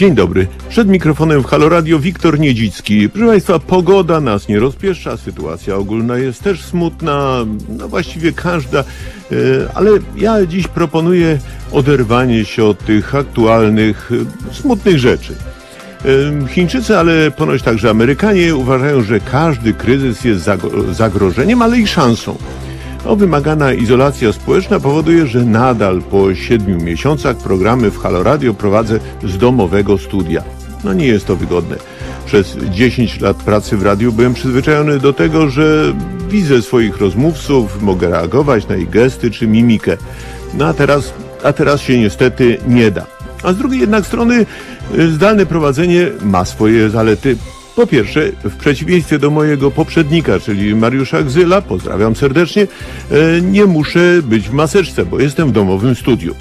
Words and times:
Dzień 0.00 0.14
dobry. 0.14 0.46
Przed 0.68 0.88
mikrofonem 0.88 1.42
w 1.42 1.46
Halo 1.46 1.68
Radio 1.68 1.98
Wiktor 1.98 2.38
Niedzicki. 2.38 3.08
Proszę 3.08 3.28
Państwa, 3.28 3.58
pogoda 3.58 4.20
nas 4.20 4.48
nie 4.48 4.60
rozpieszcza, 4.60 5.16
sytuacja 5.16 5.76
ogólna 5.76 6.18
jest 6.18 6.42
też 6.42 6.62
smutna, 6.62 7.46
no 7.68 7.88
właściwie 7.88 8.32
każda, 8.32 8.78
e, 8.80 8.84
ale 9.74 9.90
ja 10.16 10.46
dziś 10.46 10.68
proponuję 10.68 11.38
oderwanie 11.72 12.44
się 12.44 12.64
od 12.64 12.78
tych 12.84 13.14
aktualnych, 13.14 14.10
e, 14.50 14.54
smutnych 14.54 14.98
rzeczy. 14.98 15.34
Chińczycy, 16.48 16.98
ale 16.98 17.30
ponoć 17.30 17.62
także 17.62 17.90
Amerykanie 17.90 18.56
uważają, 18.56 19.02
że 19.02 19.20
każdy 19.20 19.72
kryzys 19.72 20.24
jest 20.24 20.48
zagrożeniem, 20.92 21.62
ale 21.62 21.78
i 21.78 21.86
szansą. 21.86 22.38
No, 23.04 23.16
wymagana 23.16 23.72
izolacja 23.72 24.32
społeczna 24.32 24.80
powoduje, 24.80 25.26
że 25.26 25.44
nadal 25.44 26.02
po 26.02 26.34
siedmiu 26.34 26.80
miesiącach 26.80 27.36
programy 27.36 27.90
w 27.90 27.98
Halo 27.98 28.22
Radio 28.22 28.54
prowadzę 28.54 29.00
z 29.24 29.38
domowego 29.38 29.98
studia. 29.98 30.42
No 30.84 30.92
nie 30.92 31.06
jest 31.06 31.26
to 31.26 31.36
wygodne. 31.36 31.76
Przez 32.26 32.56
10 32.70 33.20
lat 33.20 33.36
pracy 33.36 33.76
w 33.76 33.82
radiu 33.82 34.12
byłem 34.12 34.34
przyzwyczajony 34.34 34.98
do 34.98 35.12
tego, 35.12 35.50
że 35.50 35.94
widzę 36.28 36.62
swoich 36.62 36.98
rozmówców, 36.98 37.82
mogę 37.82 38.10
reagować 38.10 38.68
na 38.68 38.76
ich 38.76 38.90
gesty 38.90 39.30
czy 39.30 39.46
mimikę. 39.46 39.96
No 40.54 40.66
a 40.66 40.74
teraz, 40.74 41.12
a 41.44 41.52
teraz 41.52 41.80
się 41.80 41.98
niestety 41.98 42.58
nie 42.68 42.90
da. 42.90 43.06
A 43.42 43.52
z 43.52 43.56
drugiej 43.56 43.80
jednak 43.80 44.06
strony 44.06 44.46
y, 44.98 45.12
zdalne 45.12 45.46
prowadzenie 45.46 46.10
ma 46.22 46.44
swoje 46.44 46.90
zalety. 46.90 47.36
Po 47.80 47.86
pierwsze, 47.86 48.32
w 48.44 48.56
przeciwieństwie 48.56 49.18
do 49.18 49.30
mojego 49.30 49.70
poprzednika, 49.70 50.40
czyli 50.40 50.74
Mariusza 50.74 51.22
Gzyla, 51.22 51.62
pozdrawiam 51.62 52.16
serdecznie, 52.16 52.62
e, 52.62 53.40
nie 53.40 53.66
muszę 53.66 54.22
być 54.22 54.48
w 54.48 54.52
maseczce, 54.52 55.06
bo 55.06 55.20
jestem 55.20 55.48
w 55.48 55.52
domowym 55.52 55.94
studiu. 55.94 56.34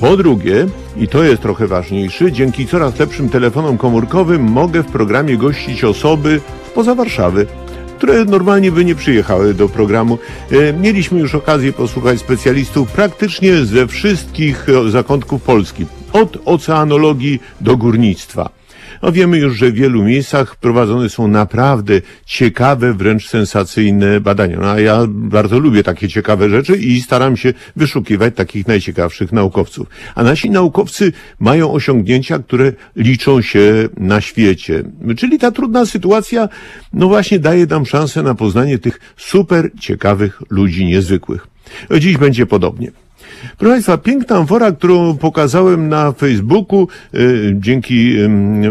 Po 0.00 0.16
drugie, 0.16 0.66
i 0.96 1.08
to 1.08 1.24
jest 1.24 1.42
trochę 1.42 1.66
ważniejsze, 1.66 2.32
dzięki 2.32 2.66
coraz 2.66 2.98
lepszym 2.98 3.28
telefonom 3.28 3.78
komórkowym 3.78 4.42
mogę 4.42 4.82
w 4.82 4.86
programie 4.86 5.36
gościć 5.36 5.84
osoby 5.84 6.40
spoza 6.66 6.94
Warszawy, 6.94 7.46
które 7.98 8.24
normalnie 8.24 8.72
by 8.72 8.84
nie 8.84 8.94
przyjechały 8.94 9.54
do 9.54 9.68
programu. 9.68 10.18
E, 10.50 10.72
Mieliśmy 10.72 11.20
już 11.20 11.34
okazję 11.34 11.72
posłuchać 11.72 12.20
specjalistów 12.20 12.92
praktycznie 12.92 13.64
ze 13.64 13.86
wszystkich 13.86 14.66
e, 14.68 14.90
zakątków 14.90 15.42
Polski, 15.42 15.86
od 16.12 16.38
oceanologii 16.44 17.40
do 17.60 17.76
górnictwa. 17.76 18.58
No 19.02 19.12
wiemy 19.12 19.38
już, 19.38 19.56
że 19.56 19.70
w 19.70 19.74
wielu 19.74 20.04
miejscach 20.04 20.56
prowadzone 20.56 21.08
są 21.08 21.28
naprawdę 21.28 22.00
ciekawe, 22.26 22.94
wręcz 22.94 23.28
sensacyjne 23.28 24.20
badania. 24.20 24.56
No, 24.60 24.70
a 24.70 24.80
ja 24.80 25.06
bardzo 25.08 25.58
lubię 25.58 25.82
takie 25.82 26.08
ciekawe 26.08 26.50
rzeczy 26.50 26.76
i 26.76 27.00
staram 27.00 27.36
się 27.36 27.52
wyszukiwać 27.76 28.34
takich 28.34 28.66
najciekawszych 28.66 29.32
naukowców. 29.32 29.88
A 30.14 30.22
nasi 30.22 30.50
naukowcy 30.50 31.12
mają 31.40 31.72
osiągnięcia, 31.72 32.38
które 32.38 32.72
liczą 32.96 33.42
się 33.42 33.88
na 33.96 34.20
świecie. 34.20 34.82
Czyli 35.16 35.38
ta 35.38 35.50
trudna 35.50 35.86
sytuacja, 35.86 36.48
no 36.92 37.08
właśnie 37.08 37.38
daje 37.38 37.66
nam 37.66 37.86
szansę 37.86 38.22
na 38.22 38.34
poznanie 38.34 38.78
tych 38.78 39.00
super 39.16 39.70
ciekawych 39.80 40.42
ludzi 40.50 40.86
niezwykłych. 40.86 41.46
Dziś 41.98 42.16
będzie 42.16 42.46
podobnie. 42.46 42.90
Proszę 43.58 43.72
Państwa, 43.72 43.98
piękna 43.98 44.36
amfora, 44.36 44.72
którą 44.72 45.16
pokazałem 45.16 45.88
na 45.88 46.12
Facebooku, 46.12 46.88
y, 47.14 47.56
dzięki 47.58 48.16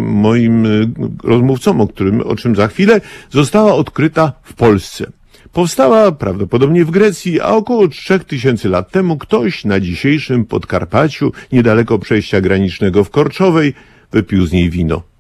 moim 0.02 0.66
y, 0.66 0.90
rozmówcom, 1.24 1.82
o, 1.82 1.88
którym, 1.88 2.22
o 2.22 2.36
czym 2.36 2.56
za 2.56 2.68
chwilę, 2.68 3.02
została 3.30 3.74
odkryta 3.74 4.34
w 4.44 4.54
Polsce. 4.54 5.12
Powstała 5.54 6.12
prawdopodobnie 6.12 6.86
w 6.86 6.92
Grecji, 6.92 7.42
a 7.42 7.48
około 7.48 7.88
3000 7.88 8.70
lat 8.70 8.92
temu 8.92 9.18
ktoś 9.18 9.66
na 9.66 9.80
dzisiejszym 9.80 10.46
Podkarpaciu, 10.46 11.32
niedaleko 11.52 12.00
przejścia 12.00 12.42
granicznego 12.42 13.04
w 13.04 13.10
Korczowej, 13.10 13.74
wypił 14.12 14.46
z 14.46 14.52
niej 14.52 14.70
wino. 14.70 15.17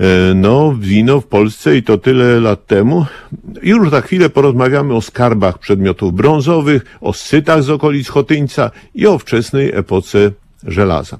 E, 0.00 0.34
No, 0.34 0.74
wino 0.78 1.20
w 1.20 1.26
Polsce 1.26 1.76
i 1.76 1.82
to 1.82 1.98
tyle 1.98 2.40
lat 2.40 2.66
temu. 2.66 3.06
Już 3.62 3.90
za 3.90 4.00
chwilę 4.00 4.30
porozmawiamy 4.30 4.94
o 4.94 5.00
skarbach 5.00 5.58
przedmiotów 5.58 6.14
brązowych, 6.14 6.84
o 7.00 7.12
sytach 7.12 7.62
z 7.62 7.70
okolic 7.70 8.08
Chotyńca 8.08 8.70
i 8.94 9.06
o 9.06 9.18
wczesnej 9.18 9.72
epoce 9.74 10.30
żelaza. 10.66 11.18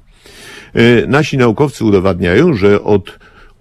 E, 0.73 1.07
Nasi 1.07 1.37
naukowcy 1.37 1.85
udowadniają, 1.85 2.53
że 2.53 2.83
od 2.83 3.19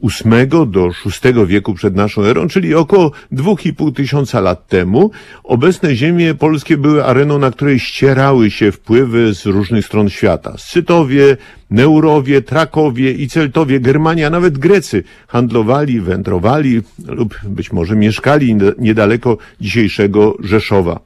VIII 0.09 0.66
do 0.66 0.91
VI 1.25 1.47
wieku 1.47 1.75
przed 1.75 1.97
naszą 1.97 2.22
erą, 2.22 2.48
czyli 2.48 2.75
około 2.75 3.12
2,5 3.32 3.92
tysiąca 3.92 4.41
lat 4.41 4.69
temu, 4.69 5.10
obecne 5.44 5.94
ziemie 5.94 6.34
polskie 6.34 6.76
były 6.76 7.04
areną, 7.04 7.38
na 7.38 7.50
której 7.50 7.81
ścierały 7.81 8.50
się 8.50 8.72
wpływy 8.72 9.34
z 9.34 9.47
różnych 9.47 9.87
stron 9.87 10.10
świata. 10.10 10.54
Scytowie, 10.59 11.37
Neurowie, 11.70 12.43
Trakowie 12.43 13.12
i 13.12 13.28
Celtowie, 13.28 13.81
Germania, 13.81 14.31
nawet 14.31 14.59
Grecy 14.59 15.04
handlowali, 15.28 16.00
wędrowali 16.00 16.82
lub 17.06 17.38
być 17.44 17.72
może 17.72 17.97
mieszkali 17.97 18.56
niedaleko 18.78 19.38
dzisiejszego 19.60 20.37
Rzeszowa. 20.41 21.00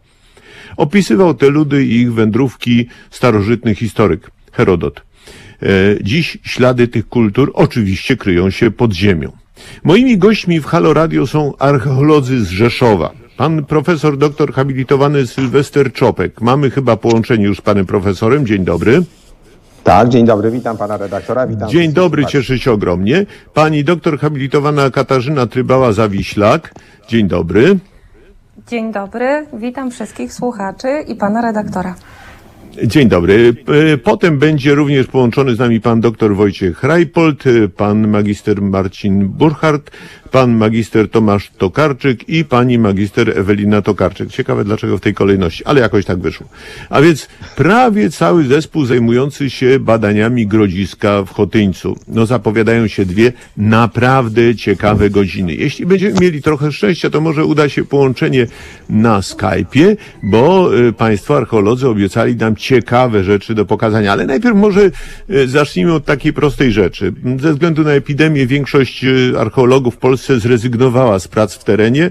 Opisywał 0.76 1.34
te 1.34 1.50
ludy 1.50 1.84
i 1.84 2.00
ich 2.00 2.12
wędrówki 2.12 2.86
starożytny 3.10 3.74
historyk 3.74 4.30
Herodot. 4.52 5.07
E, 5.62 5.66
Dziś 6.02 6.38
ślady 6.42 6.88
tych 6.88 7.08
kultur 7.08 7.50
oczywiście 7.54 8.16
kryją 8.16 8.50
się 8.50 8.70
pod 8.70 8.92
ziemią. 8.92 9.32
Moimi 9.84 10.18
gośćmi 10.18 10.60
w 10.60 10.66
Halo 10.66 10.94
Radio 10.94 11.26
są 11.26 11.52
archeolodzy 11.58 12.44
z 12.44 12.48
Rzeszowa. 12.48 13.10
Pan 13.36 13.64
profesor 13.64 14.18
doktor 14.18 14.52
habilitowany 14.52 15.26
Sylwester 15.26 15.92
Czopek. 15.92 16.40
Mamy 16.40 16.70
chyba 16.70 16.96
połączenie 16.96 17.44
już 17.44 17.58
z 17.58 17.60
panem 17.60 17.86
profesorem. 17.86 18.46
Dzień 18.46 18.64
dobry. 18.64 19.02
Tak, 19.84 20.08
dzień 20.08 20.26
dobry, 20.26 20.50
witam 20.50 20.76
pana 20.76 20.96
redaktora, 20.96 21.46
witam. 21.46 21.68
Dzień 21.68 21.92
dobry, 21.92 22.26
cieszę 22.26 22.58
się 22.58 22.72
ogromnie. 22.72 23.26
Pani 23.54 23.84
doktor 23.84 24.18
habilitowana 24.18 24.90
Katarzyna 24.90 25.46
Trybała-Zawiślak. 25.46 26.58
Dzień 27.08 27.28
dobry. 27.28 27.78
Dzień 28.68 28.92
dobry, 28.92 29.46
witam 29.52 29.90
wszystkich 29.90 30.32
słuchaczy 30.32 30.88
i 31.08 31.14
pana 31.14 31.42
redaktora. 31.42 31.94
Dzień 32.84 33.08
dobry. 33.08 33.54
Potem 34.04 34.38
będzie 34.38 34.74
również 34.74 35.06
połączony 35.06 35.54
z 35.54 35.58
nami 35.58 35.80
pan 35.80 36.00
dr 36.00 36.36
Wojciech 36.36 36.82
Rajpold, 36.82 37.46
e, 37.46 37.68
pan 37.68 38.08
magister 38.08 38.62
Marcin 38.62 39.28
Burchardt, 39.28 39.90
pan 40.30 40.56
magister 40.56 41.10
Tomasz 41.10 41.50
Tokarczyk 41.58 42.28
i 42.28 42.44
pani 42.44 42.78
magister 42.78 43.38
Ewelina 43.38 43.82
Tokarczyk. 43.82 44.30
Ciekawe 44.30 44.64
dlaczego 44.64 44.98
w 44.98 45.00
tej 45.00 45.14
kolejności, 45.14 45.64
ale 45.64 45.80
jakoś 45.80 46.04
tak 46.04 46.18
wyszło. 46.18 46.46
A 46.90 47.00
więc 47.00 47.28
prawie 47.56 48.10
cały 48.10 48.44
zespół 48.44 48.84
zajmujący 48.86 49.50
się 49.50 49.78
badaniami 49.80 50.46
grodziska 50.46 51.22
w 51.22 51.30
Chotyńcu. 51.30 51.96
No 52.08 52.26
zapowiadają 52.26 52.88
się 52.88 53.04
dwie 53.06 53.32
naprawdę 53.56 54.54
ciekawe 54.54 55.10
godziny. 55.10 55.54
Jeśli 55.54 55.86
będziemy 55.86 56.20
mieli 56.20 56.42
trochę 56.42 56.72
szczęścia, 56.72 57.10
to 57.10 57.20
może 57.20 57.44
uda 57.44 57.68
się 57.68 57.84
połączenie 57.84 58.46
na 58.88 59.20
Skype'ie, 59.20 59.96
bo 60.22 60.76
y, 60.78 60.92
państwo 60.92 61.36
archeolodzy 61.36 61.88
obiecali 61.88 62.36
nam 62.36 62.56
ciekawe 62.56 63.24
rzeczy 63.24 63.54
do 63.54 63.64
pokazania. 63.64 64.12
Ale 64.12 64.26
najpierw 64.26 64.56
może 64.56 64.90
y, 65.30 65.48
zacznijmy 65.48 65.92
od 65.92 66.04
takiej 66.04 66.32
prostej 66.32 66.72
rzeczy. 66.72 67.12
Ze 67.40 67.52
względu 67.52 67.82
na 67.84 67.90
epidemię 67.90 68.46
większość 68.46 69.04
y, 69.04 69.32
archeologów 69.38 69.94
w 69.94 69.98
Polsce 70.18 70.40
zrezygnowała 70.40 71.18
z 71.18 71.28
prac 71.28 71.54
w 71.54 71.64
terenie, 71.64 72.10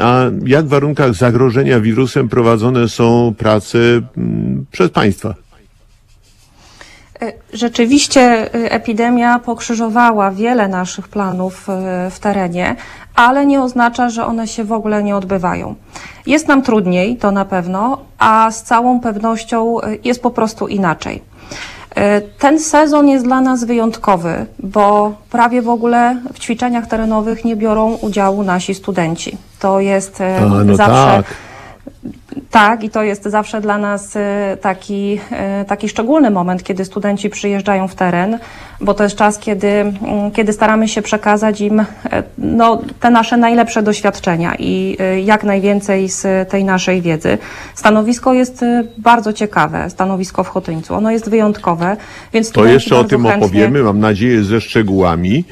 a 0.00 0.20
jak 0.46 0.64
w 0.64 0.68
warunkach 0.68 1.14
zagrożenia 1.14 1.80
wirusem 1.80 2.28
prowadzone 2.28 2.88
są 2.88 3.34
prace 3.38 3.78
mm, 3.78 4.66
przez 4.70 4.90
państwa? 4.90 5.34
E, 7.22 7.32
Rzeczywiście 7.52 8.20
e, 8.20 8.72
epidemia 8.72 9.38
pokrzyżowała 9.38 10.30
wiele 10.30 10.68
naszych 10.68 11.08
planów 11.08 11.68
e, 11.68 12.10
w 12.10 12.18
terenie, 12.18 12.76
ale 13.14 13.46
nie 13.46 13.62
oznacza, 13.62 14.08
że 14.08 14.26
one 14.26 14.48
się 14.48 14.64
w 14.64 14.72
ogóle 14.72 15.02
nie 15.02 15.16
odbywają. 15.16 15.74
Jest 16.26 16.48
nam 16.48 16.62
trudniej, 16.62 17.16
to 17.16 17.30
na 17.30 17.44
pewno, 17.44 17.98
a 18.18 18.50
z 18.50 18.62
całą 18.62 19.00
pewnością 19.00 19.76
jest 20.04 20.22
po 20.22 20.30
prostu 20.30 20.68
inaczej. 20.68 21.22
E, 21.94 22.20
Ten 22.38 22.60
sezon 22.60 23.08
jest 23.08 23.24
dla 23.24 23.40
nas 23.40 23.64
wyjątkowy, 23.64 24.46
bo 24.58 25.14
prawie 25.30 25.62
w 25.62 25.68
ogóle 25.68 26.16
w 26.34 26.38
ćwiczeniach 26.38 26.86
terenowych 26.86 27.44
nie 27.44 27.56
biorą 27.56 27.94
udziału 27.94 28.42
nasi 28.42 28.74
studenci. 28.74 29.36
To 29.60 29.80
jest 29.80 30.20
e, 30.20 30.36
A, 30.38 30.64
no 30.64 30.76
zawsze. 30.76 30.92
tak. 31.16 31.24
Tak, 32.50 32.84
i 32.84 32.90
to 32.90 33.02
jest 33.02 33.22
zawsze 33.24 33.60
dla 33.60 33.78
nas 33.78 34.16
e, 34.16 34.56
taki, 34.60 35.20
e, 35.30 35.64
taki 35.64 35.88
szczególny 35.88 36.30
moment, 36.30 36.62
kiedy 36.62 36.84
studenci 36.84 37.30
przyjeżdżają 37.30 37.88
w 37.88 37.94
teren, 37.94 38.38
bo 38.80 38.94
to 38.94 39.04
jest 39.04 39.16
czas, 39.16 39.38
kiedy, 39.38 39.68
mm, 39.68 40.30
kiedy 40.32 40.52
staramy 40.52 40.88
się 40.88 41.02
przekazać 41.02 41.60
im 41.60 41.80
e, 41.80 41.84
no, 42.38 42.82
te 43.00 43.10
nasze 43.10 43.36
najlepsze 43.36 43.82
doświadczenia 43.82 44.54
i 44.58 44.96
jak 45.24 45.44
najwięcej 45.44 46.08
z 46.08 46.48
tej 46.50 46.64
naszej 46.64 47.02
wiedzy. 47.02 47.38
Stanowisko 47.74 48.32
jest 48.34 48.64
bardzo 48.98 49.32
ciekawe, 49.32 49.90
stanowisko 49.90 50.44
w 50.44 50.48
Chotyńcu. 50.48 50.94
Ono 50.94 51.10
jest 51.10 51.30
wyjątkowe, 51.30 51.96
więc 52.32 52.50
To 52.50 52.64
jeszcze 52.66 52.96
o 52.96 53.04
tym 53.04 53.22
chętnie- 53.22 53.46
opowiemy, 53.46 53.82
mam 53.82 54.00
nadzieję, 54.00 54.44
ze 54.44 54.60
szczegółami. 54.60 55.44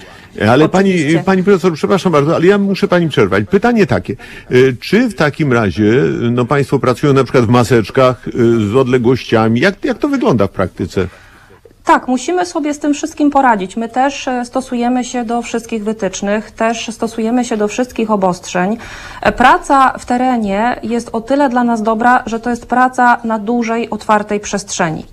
Ale 0.51 0.69
pani, 0.69 0.95
Oczywiście. 0.95 1.23
pani 1.25 1.43
profesor, 1.45 1.73
przepraszam 1.75 2.13
bardzo, 2.13 2.35
ale 2.35 2.47
ja 2.47 2.59
muszę 2.59 2.89
pani 2.89 3.09
przerwać. 3.09 3.45
Pytanie 3.51 3.87
takie. 3.87 4.17
y, 4.53 4.77
Czy 4.81 5.09
w 5.09 5.15
takim 5.15 5.53
razie 5.53 5.93
no, 6.31 6.45
państwo 6.45 6.79
pracują 6.79 7.13
na 7.13 7.25
przykład 7.25 7.45
w 7.45 7.49
maseczkach 7.49 8.29
y, 8.29 8.33
z 8.71 8.77
odległościami? 8.77 9.61
Jak, 9.61 9.85
jak 9.85 9.99
to 9.99 10.09
wygląda 10.09 10.47
w 10.47 10.51
praktyce? 10.51 11.07
Tak, 11.85 12.09
musimy 12.09 12.47
sobie 12.47 12.75
z 12.75 12.79
tym 12.79 12.95
wszystkim 12.95 13.31
poradzić. 13.31 13.77
My 13.77 13.89
też 13.89 14.29
e, 14.29 14.45
stosujemy 14.45 15.05
się 15.05 15.25
do 15.25 15.43
wszystkich 15.43 15.85
wytycznych, 15.85 16.51
też 16.51 16.89
stosujemy 16.93 17.45
się 17.45 17.57
do 17.57 17.69
wszystkich 17.69 18.11
obostrzeń. 18.11 18.77
E, 19.23 19.33
Praca 19.33 19.99
w 19.99 20.07
terenie 20.07 20.77
jest 20.83 21.11
o 21.13 21.21
tyle 21.21 21.49
dla 21.49 21.65
nas 21.65 21.83
dobra, 21.83 22.23
że 22.27 22.41
to 22.41 22.51
jest 22.51 22.67
praca 22.67 23.21
na 23.25 23.39
dużej, 23.39 23.91
otwartej 23.91 24.41
przestrzeni. 24.41 25.07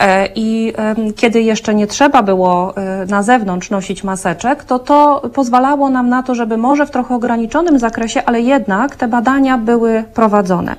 E, 0.00 0.28
I 0.34 0.72
kiedy 1.16 1.42
jeszcze 1.42 1.74
nie 1.74 1.86
trzeba 1.86 2.22
było 2.22 2.76
e, 2.76 3.06
na 3.06 3.22
zewnątrz 3.22 3.70
nosić 3.70 4.04
maseczek, 4.04 4.64
to 4.64 4.78
to 4.78 5.30
pozwalało 5.34 5.90
nam 5.90 6.08
na 6.08 6.22
to, 6.22 6.34
żeby 6.34 6.56
może 6.56 6.86
w 6.86 6.90
trochę 6.90 7.14
ograniczonym 7.14 7.78
zakresie, 7.78 8.22
ale 8.24 8.40
jednak 8.40 8.96
te 8.96 9.08
badania 9.08 9.58
były 9.58 10.04
prowadzone. 10.14 10.76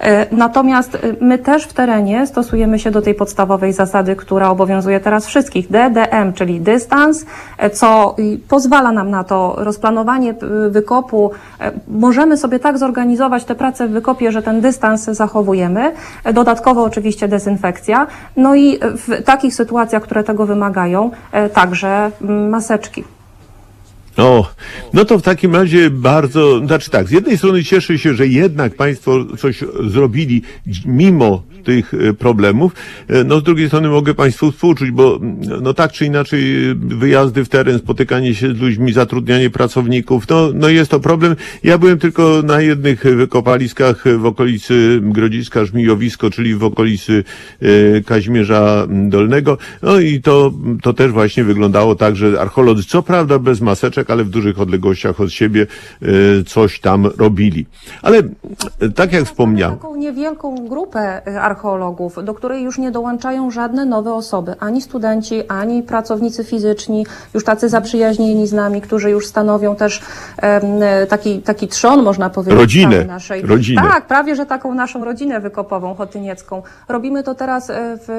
E, 0.00 0.26
Natomiast 0.36 0.94
e, 0.94 0.98
my 1.20 1.38
też 1.38 1.64
w 1.64 1.72
terenie 1.72 2.26
stosujemy 2.26 2.78
się 2.78 2.90
do 2.90 3.02
tej 3.02 3.14
podstawowej 3.14 3.72
zasady, 3.72 4.16
która 4.16 4.50
obowiązuje 4.50 5.00
teraz 5.00 5.26
wszystkich, 5.26 5.70
DDM, 5.70 6.32
czyli 6.34 6.60
dystans, 6.60 7.26
e, 7.58 7.70
co 7.70 8.16
pozwala 8.48 8.92
nam 8.92 9.10
na 9.10 9.24
to 9.24 9.54
rozplanowanie 9.58 10.34
wykopu. 10.70 11.30
Możemy 11.88 12.36
sobie 12.36 12.58
tak 12.58 12.78
zorganizować 12.78 13.44
tę 13.44 13.54
pracę 13.54 13.88
w 13.88 13.90
wykopie, 13.90 14.32
że 14.32 14.42
ten 14.42 14.60
dystans 14.60 15.04
zachowujemy. 15.04 15.92
Dodatkowo 16.34 16.82
oczywiście 16.82 17.28
dezynfekcja. 17.28 18.06
No 18.36 18.54
i 18.54 18.78
w 18.78 19.22
takich 19.24 19.54
sytuacjach, 19.54 20.02
które 20.02 20.24
tego 20.24 20.46
wymagają, 20.46 21.10
także 21.52 22.10
mm, 22.22 22.48
maseczki. 22.48 23.04
O, 24.16 24.50
no 24.92 25.04
to 25.04 25.18
w 25.18 25.22
takim 25.22 25.54
razie 25.54 25.90
bardzo, 25.90 26.58
znaczy 26.66 26.90
tak, 26.90 27.08
z 27.08 27.10
jednej 27.10 27.38
strony 27.38 27.64
cieszę 27.64 27.98
się, 27.98 28.14
że 28.14 28.26
jednak 28.26 28.74
Państwo 28.74 29.24
coś 29.38 29.64
zrobili 29.84 30.42
mimo 30.86 31.42
tych 31.64 31.94
e, 31.94 32.12
problemów, 32.12 32.72
E, 33.08 33.24
no 33.24 33.40
z 33.40 33.42
drugiej 33.42 33.68
strony 33.68 33.88
mogę 33.88 34.14
Państwu 34.14 34.52
współczuć, 34.52 34.90
bo 34.90 35.16
mm, 35.16 35.40
no 35.62 35.74
tak 35.74 35.92
czy 35.92 36.06
inaczej 36.06 36.70
e, 36.70 36.74
wyjazdy 36.74 37.44
w 37.44 37.48
teren, 37.48 37.78
spotykanie 37.78 38.34
się 38.34 38.54
z 38.54 38.60
ludźmi, 38.60 38.92
zatrudnianie 38.92 39.50
pracowników, 39.50 40.28
no, 40.28 40.50
no 40.54 40.68
jest 40.68 40.90
to 40.90 41.00
problem. 41.00 41.36
Ja 41.64 41.78
byłem 41.78 41.98
tylko 41.98 42.42
na 42.44 42.60
jednych 42.60 43.02
wykopaliskach 43.02 44.04
w 44.18 44.26
okolicy 44.26 45.00
Grodziska, 45.02 45.64
Żmijowisko, 45.64 46.30
czyli 46.30 46.54
w 46.54 46.64
okolicy 46.64 47.24
Kazimierza 48.06 48.86
Dolnego, 48.90 49.58
no 49.82 50.00
i 50.00 50.20
to, 50.20 50.52
to 50.82 50.92
też 50.92 51.12
właśnie 51.12 51.44
wyglądało 51.44 51.94
tak, 51.94 52.16
że 52.16 52.40
archeolodzy, 52.40 52.84
co 52.84 53.02
prawda 53.02 53.38
bez 53.38 53.60
maseczek, 53.60 54.03
ale 54.10 54.24
w 54.24 54.28
dużych 54.28 54.60
odległościach 54.60 55.20
od 55.20 55.32
siebie 55.32 55.66
e, 56.02 56.06
coś 56.46 56.80
tam 56.80 57.06
robili. 57.18 57.66
Ale 58.02 58.18
e, 58.18 58.88
tak 58.94 59.12
jak 59.12 59.24
wspomniałem, 59.24 59.76
Taką 59.76 59.96
niewielką 59.96 60.68
grupę 60.68 61.28
y, 61.28 61.40
archeologów, 61.40 62.24
do 62.24 62.34
której 62.34 62.62
już 62.62 62.78
nie 62.78 62.90
dołączają 62.90 63.50
żadne 63.50 63.84
nowe 63.84 64.14
osoby, 64.14 64.54
ani 64.60 64.82
studenci, 64.82 65.48
ani 65.48 65.82
pracownicy 65.82 66.44
fizyczni, 66.44 67.06
już 67.34 67.44
tacy 67.44 67.68
zaprzyjaźnieni 67.68 68.46
z 68.46 68.52
nami, 68.52 68.80
którzy 68.80 69.10
już 69.10 69.26
stanowią 69.26 69.76
też 69.76 70.02
e, 70.36 71.06
taki, 71.06 71.42
taki 71.42 71.68
trzon, 71.68 72.02
można 72.02 72.30
powiedzieć, 72.30 72.60
Rodzinę, 72.60 72.92
całej 72.92 73.06
naszej. 73.06 73.42
rodzinę. 73.42 73.82
Tak, 73.82 74.06
prawie 74.06 74.36
że 74.36 74.46
taką 74.46 74.74
naszą 74.74 75.04
rodzinę 75.04 75.40
wykopową 75.40 75.94
chotyniecką. 75.94 76.62
Robimy 76.88 77.22
to 77.22 77.34
teraz 77.34 77.70
e, 77.70 77.74
w, 78.06 78.10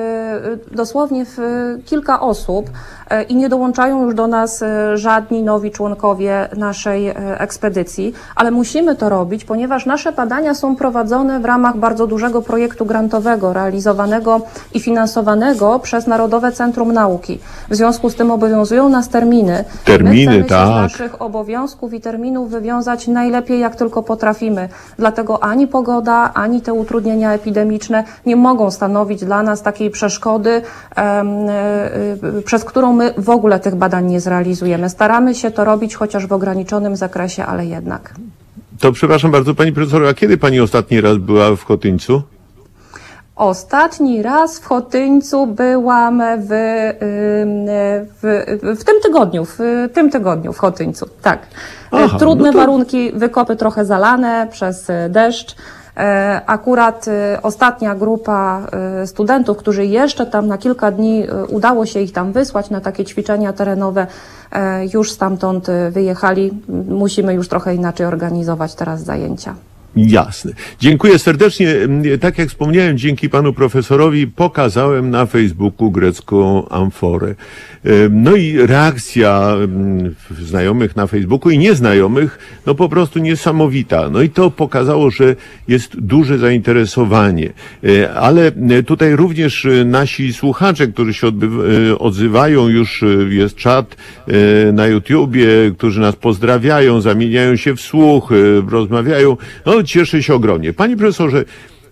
e, 0.71 0.75
dosłownie 0.75 1.25
w 1.25 1.39
e, 1.39 1.77
kilka 1.85 2.19
osób 2.21 2.69
e, 3.09 3.23
i 3.23 3.35
nie 3.35 3.49
dołączają 3.49 4.05
już 4.05 4.15
do 4.15 4.27
nas 4.27 4.61
e, 4.61 4.97
żadni 4.97 5.43
nowi 5.43 5.71
członkowie 5.75 6.49
naszej 6.57 7.07
e, 7.07 7.15
ekspedycji, 7.39 8.13
ale 8.35 8.51
musimy 8.51 8.95
to 8.95 9.09
robić, 9.09 9.45
ponieważ 9.45 9.85
nasze 9.85 10.11
badania 10.11 10.53
są 10.53 10.75
prowadzone 10.75 11.39
w 11.39 11.45
ramach 11.45 11.77
bardzo 11.77 12.07
dużego 12.07 12.41
projektu 12.41 12.85
grantowego, 12.85 13.53
realizowanego 13.53 14.41
i 14.73 14.79
finansowanego 14.79 15.79
przez 15.79 16.07
Narodowe 16.07 16.51
Centrum 16.51 16.93
Nauki. 16.93 17.39
W 17.69 17.75
związku 17.75 18.09
z 18.09 18.15
tym 18.15 18.31
obowiązują 18.31 18.89
nas 18.89 19.09
terminy. 19.09 19.65
Terminy, 19.85 20.37
My 20.37 20.43
tak. 20.43 20.67
z 20.67 20.69
naszych 20.69 21.21
obowiązków 21.21 21.93
i 21.93 22.01
terminów 22.01 22.49
wywiązać 22.49 23.07
najlepiej, 23.07 23.59
jak 23.59 23.75
tylko 23.75 24.03
potrafimy. 24.03 24.69
Dlatego 24.97 25.43
ani 25.43 25.67
pogoda, 25.67 26.31
ani 26.33 26.61
te 26.61 26.73
utrudnienia 26.73 27.33
epidemiczne 27.33 28.03
nie 28.25 28.35
mogą 28.35 28.71
stanowić 28.71 29.25
dla 29.25 29.43
nas 29.43 29.61
takiej 29.61 29.89
przeszkody, 29.89 30.61
e, 30.97 31.01
e, 31.01 32.41
przez 32.45 32.63
którą 32.63 32.93
my 32.93 33.13
w 33.17 33.29
ogóle 33.29 33.59
tych 33.59 33.75
badań 33.75 34.05
nie 34.05 34.19
zrealizujemy. 34.21 34.89
Staramy 34.89 35.35
się 35.35 35.51
to 35.51 35.64
robić 35.65 35.95
chociaż 35.95 36.27
w 36.27 36.33
ograniczonym 36.33 36.95
zakresie, 36.95 37.45
ale 37.45 37.65
jednak. 37.65 38.13
to 38.79 38.91
przepraszam 38.91 39.31
bardzo 39.31 39.55
Pani 39.55 39.71
Profesor, 39.73 40.05
a 40.05 40.13
kiedy 40.13 40.37
Pani 40.37 40.59
ostatni 40.59 41.01
raz 41.01 41.17
była 41.17 41.55
w 41.55 41.65
Kotyńcu? 41.65 42.21
Ostatni 43.35 44.21
raz 44.21 44.59
w 44.59 44.65
Chotyńcu 44.65 45.47
byłam 45.47 46.23
w, 46.37 46.49
w, 48.21 48.45
w 48.79 48.83
tym 48.83 48.95
tygodniu, 49.03 49.45
w 49.45 49.59
tym 49.93 50.09
tygodniu 50.11 50.53
w 50.53 50.57
Chotyńcu, 50.57 51.05
tak. 51.21 51.39
Aha, 51.91 52.17
Trudne 52.19 52.45
no 52.47 52.51
to- 52.53 52.57
warunki, 52.59 53.11
wykopy 53.11 53.55
trochę 53.55 53.85
zalane 53.85 54.47
przez 54.51 54.89
y, 54.89 54.93
deszcz. 55.09 55.55
E, 55.97 56.41
Akurat 56.45 57.07
y, 57.07 57.11
ostatnia 57.41 57.95
grupa 57.95 58.67
y, 59.03 59.07
studentów, 59.07 59.57
którzy 59.57 59.85
jeszcze 59.85 60.25
tam 60.25 60.47
na 60.47 60.57
kilka 60.57 60.91
dni 60.91 61.23
y, 61.23 61.45
udało 61.45 61.85
się 61.85 61.99
ich 62.01 62.11
tam 62.11 62.31
wysłać 62.31 62.69
na 62.69 62.81
takie 62.81 63.05
ćwiczenia 63.05 63.53
terenowe, 63.53 64.07
e, 64.51 64.85
już 64.93 65.11
stamtąd 65.11 65.67
wyjechali. 65.91 66.51
Musimy 66.87 67.33
już 67.33 67.49
trochę 67.49 67.75
inaczej 67.75 68.05
organizować 68.05 68.75
teraz 68.75 69.01
zajęcia. 69.01 69.55
Jasne. 69.95 70.51
Dziękuję 70.79 71.19
serdecznie. 71.19 71.75
Tak 72.21 72.37
jak 72.37 72.49
wspomniałem, 72.49 72.97
dzięki 72.97 73.29
panu 73.29 73.53
profesorowi 73.53 74.27
pokazałem 74.27 75.09
na 75.09 75.25
Facebooku 75.25 75.91
grecką 75.91 76.69
amforę. 76.69 77.35
No 78.11 78.35
i 78.35 78.57
reakcja 78.57 79.55
mm, 79.63 80.15
znajomych 80.41 80.95
na 80.95 81.07
Facebooku 81.07 81.51
i 81.51 81.57
nieznajomych, 81.57 82.39
no 82.65 82.75
po 82.75 82.89
prostu 82.89 83.19
niesamowita. 83.19 84.09
No 84.09 84.21
i 84.21 84.29
to 84.29 84.51
pokazało, 84.51 85.11
że 85.11 85.35
jest 85.67 85.99
duże 85.99 86.37
zainteresowanie. 86.37 87.53
E, 87.83 88.13
Ale 88.13 88.47
e, 88.47 88.83
tutaj 88.83 89.15
również 89.15 89.65
e, 89.65 89.85
nasi 89.85 90.33
słuchacze, 90.33 90.87
którzy 90.87 91.13
się 91.13 91.27
odzywają, 91.99 92.67
już 92.67 93.03
jest 93.29 93.55
czat 93.55 93.95
na 94.73 94.87
YouTubie, 94.87 95.47
którzy 95.77 96.01
nas 96.01 96.15
pozdrawiają, 96.15 97.01
zamieniają 97.01 97.55
się 97.55 97.75
w 97.75 97.81
słuch, 97.81 98.31
rozmawiają. 98.67 99.37
No, 99.65 99.83
cieszę 99.85 100.23
się 100.23 100.33
ogromnie. 100.35 100.73
Panie 100.73 100.97
profesorze, 100.97 101.45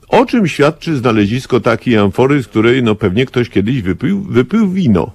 o 0.08 0.26
czym 0.26 0.48
świadczy 0.48 0.98
znalezisko 0.98 1.60
takiej 1.60 1.98
amfory, 1.98 2.44
z 2.44 2.48
której 2.48 2.84
no 2.84 2.96
pewnie 2.96 3.26
ktoś 3.26 3.50
kiedyś 3.50 3.82
wypił, 3.82 4.22
wypił 4.22 4.70
wino? 4.70 5.12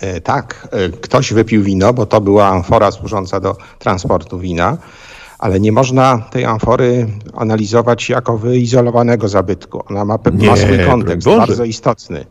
E, 0.00 0.20
Tak, 0.20 0.68
e, 0.70 0.88
ktoś 0.88 1.32
wypił 1.32 1.62
wino, 1.62 1.92
bo 1.92 2.06
to 2.06 2.20
była 2.20 2.46
amfora 2.48 2.90
służąca 2.90 3.40
do 3.40 3.56
transportu 3.78 4.38
wina, 4.38 4.78
ale 5.38 5.60
nie 5.60 5.72
można 5.72 6.18
tej 6.18 6.44
amfory 6.44 7.06
analizować 7.34 8.08
jako 8.08 8.38
wyizolowanego 8.38 9.28
zabytku. 9.28 9.82
Ona 9.90 10.04
ma, 10.04 10.18
ma 10.32 10.56
swój 10.56 10.78
kontekst 10.86 11.28
bardzo 11.28 11.64
istotny. 11.64 12.24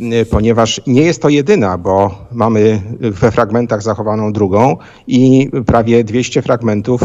Y, 0.00 0.26
Ponieważ 0.26 0.80
nie 0.86 1.02
jest 1.02 1.22
to 1.22 1.28
jedyna, 1.28 1.78
bo 1.78 2.14
mamy 2.32 2.82
we 3.00 3.30
fragmentach 3.30 3.82
zachowaną 3.82 4.32
drugą 4.32 4.76
i 5.06 5.50
prawie 5.66 6.04
200 6.04 6.42
fragmentów 6.42 7.00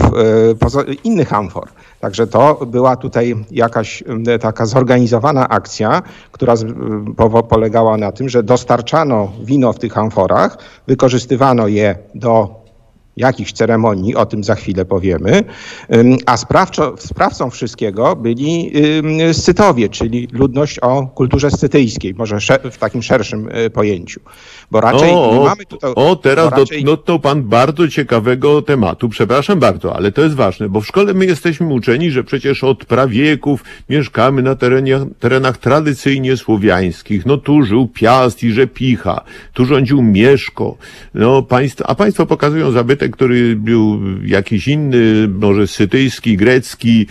pozo- 0.59 0.95
innych 1.03 1.33
amfor. 1.33 1.67
Także 1.99 2.27
to 2.27 2.65
była 2.67 2.95
tutaj 2.95 3.35
jakaś 3.51 4.03
e, 4.27 4.39
taka 4.39 4.65
zorganizowana 4.65 5.49
akcja, 5.49 6.01
która 6.31 6.53
polegała 7.49 7.97
na 7.97 8.11
tym, 8.11 8.29
że 8.29 8.43
dostarczano 8.43 9.31
wino 9.43 9.73
w 9.73 9.79
tych 9.79 9.97
amforach, 9.97 10.57
wykorzystywano 10.87 11.67
je 11.67 11.95
do 12.15 12.64
jakichś 13.17 13.51
ceremonii, 13.51 14.15
o 14.15 14.25
tym 14.25 14.43
za 14.43 14.55
chwilę 14.55 14.85
powiemy, 14.85 15.43
a 16.25 16.37
sprawczo, 16.37 16.95
sprawcą 16.97 17.49
wszystkiego 17.49 18.15
byli 18.15 18.71
Scytowie, 19.33 19.89
czyli 19.89 20.27
ludność 20.31 20.79
o 20.79 21.07
kulturze 21.07 21.51
scytyjskiej, 21.51 22.13
może 22.13 22.37
w 22.71 22.77
takim 22.77 23.03
szerszym 23.03 23.49
y, 23.65 23.69
pojęciu. 23.69 24.19
Bo 24.71 24.81
raczej 24.81 25.11
o, 25.11 25.31
nie 25.33 25.45
mamy 25.45 25.65
tutaj... 25.65 25.93
o, 25.95 26.15
teraz 26.15 26.51
raczej, 26.51 26.83
dotknął 26.83 27.19
pan 27.19 27.43
bardzo 27.43 27.87
ciekawego 27.87 28.61
tematu. 28.61 29.09
Przepraszam 29.09 29.59
bardzo, 29.59 29.95
ale 29.95 30.11
to 30.11 30.21
jest 30.21 30.35
ważne, 30.35 30.69
bo 30.69 30.81
w 30.81 30.87
szkole 30.87 31.13
my 31.13 31.25
jesteśmy 31.25 31.73
uczeni, 31.73 32.11
że 32.11 32.23
przecież 32.23 32.63
od 32.63 32.85
prawieków 32.85 33.63
mieszkamy 33.89 34.41
na 34.41 34.55
terenie, 34.55 34.99
terenach 35.19 35.57
tradycyjnie 35.57 36.37
słowiańskich. 36.37 37.25
No 37.25 37.37
tu 37.37 37.63
żył 37.63 37.87
Piast 37.87 38.43
i 38.43 38.51
Rzepicha, 38.51 39.21
tu 39.53 39.65
rządził 39.65 40.01
Mieszko. 40.01 40.77
No, 41.13 41.43
państwo, 41.43 41.89
a 41.89 41.95
państwo 41.95 42.25
pokazują 42.25 42.71
zabytek, 42.71 43.04
który 43.09 43.55
był 43.55 43.99
jakiś 44.25 44.67
inny, 44.67 45.27
może 45.27 45.67
sytyjski, 45.67 46.37
grecki. 46.37 47.07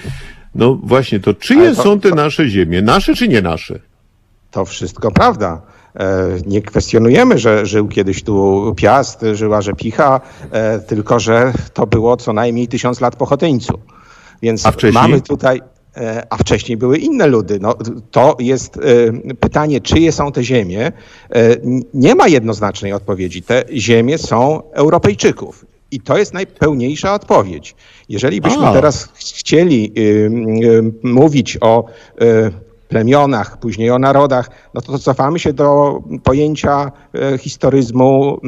No 0.54 0.74
właśnie, 0.74 1.20
to 1.20 1.34
czyje 1.34 1.74
to- 1.74 1.82
są 1.82 2.00
te 2.00 2.08
to- 2.10 2.14
nasze 2.14 2.48
ziemie? 2.48 2.82
Nasze 2.82 3.14
czy 3.14 3.28
nie 3.28 3.42
nasze? 3.42 3.78
To 4.50 4.64
wszystko 4.64 5.10
prawda. 5.10 5.62
E, 5.96 6.26
Nie 6.46 6.62
kwestionujemy, 6.62 7.38
że 7.38 7.66
żył 7.66 7.88
kiedyś 7.88 8.22
tu 8.22 8.72
Piast, 8.76 9.24
żyła 9.32 9.62
Rzepicha, 9.62 10.20
e, 10.50 10.78
tylko 10.78 11.20
że 11.20 11.52
to 11.74 11.86
było 11.86 12.16
co 12.16 12.32
najmniej 12.32 12.68
tysiąc 12.68 13.00
lat 13.00 13.16
po 13.16 13.26
Chotyńcu. 13.26 13.78
Więc 14.42 14.64
mamy 14.92 15.20
tutaj 15.20 15.60
e, 15.96 16.26
a 16.30 16.36
wcześniej 16.36 16.76
były 16.78 16.98
inne 16.98 17.26
ludy. 17.26 17.58
No, 17.62 17.74
to 18.10 18.36
jest 18.40 18.78
pytanie, 19.40 19.80
czyje 19.80 20.12
są 20.12 20.32
te 20.32 20.44
ziemie. 20.44 20.92
Nie 21.94 22.14
ma 22.14 22.28
jednoznacznej 22.28 22.92
odpowiedzi. 22.92 23.42
Te 23.42 23.64
ziemie 23.72 24.18
są 24.18 24.62
Europejczyków. 24.72 25.64
I 25.94 26.00
to 26.00 26.18
jest 26.18 26.34
najpełniejsza 26.34 27.14
odpowiedź. 27.14 27.74
Jeżeli 28.08 28.40
byśmy 28.40 28.66
A. 28.66 28.72
teraz 28.72 29.08
chcieli 29.14 29.92
y, 29.98 30.00
y, 30.00 30.92
mówić 31.02 31.58
o 31.60 31.84
y, 32.22 32.64
plemionach, 32.88 33.58
później 33.58 33.90
o 33.90 33.98
narodach, 33.98 34.50
no 34.74 34.80
to 34.80 34.98
cofamy 34.98 35.38
się 35.38 35.52
do 35.52 36.00
pojęcia 36.24 36.92
e, 37.14 37.38
historyzmu 37.38 38.40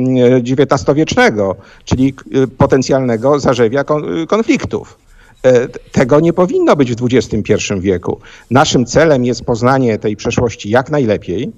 XIX-wiecznego, 0.43 1.57
czyli 1.85 2.15
e, 2.35 2.47
potencjalnego 2.47 3.41
zarzewia 3.41 3.85
kon- 3.85 4.27
konfliktów. 4.27 4.99
E, 5.43 5.69
Tego 5.69 6.21
nie 6.21 6.33
powinno 6.33 6.77
być 6.77 6.95
w 6.95 7.05
XXI 7.05 7.53
wieku. 7.81 8.21
Naszym 8.51 8.87
celem 8.87 9.25
jest 9.25 9.45
poznanie 9.45 9.99
tej 9.99 10.17
przeszłości 10.17 10.71
jak 10.71 10.91
najlepiej, 10.91 11.53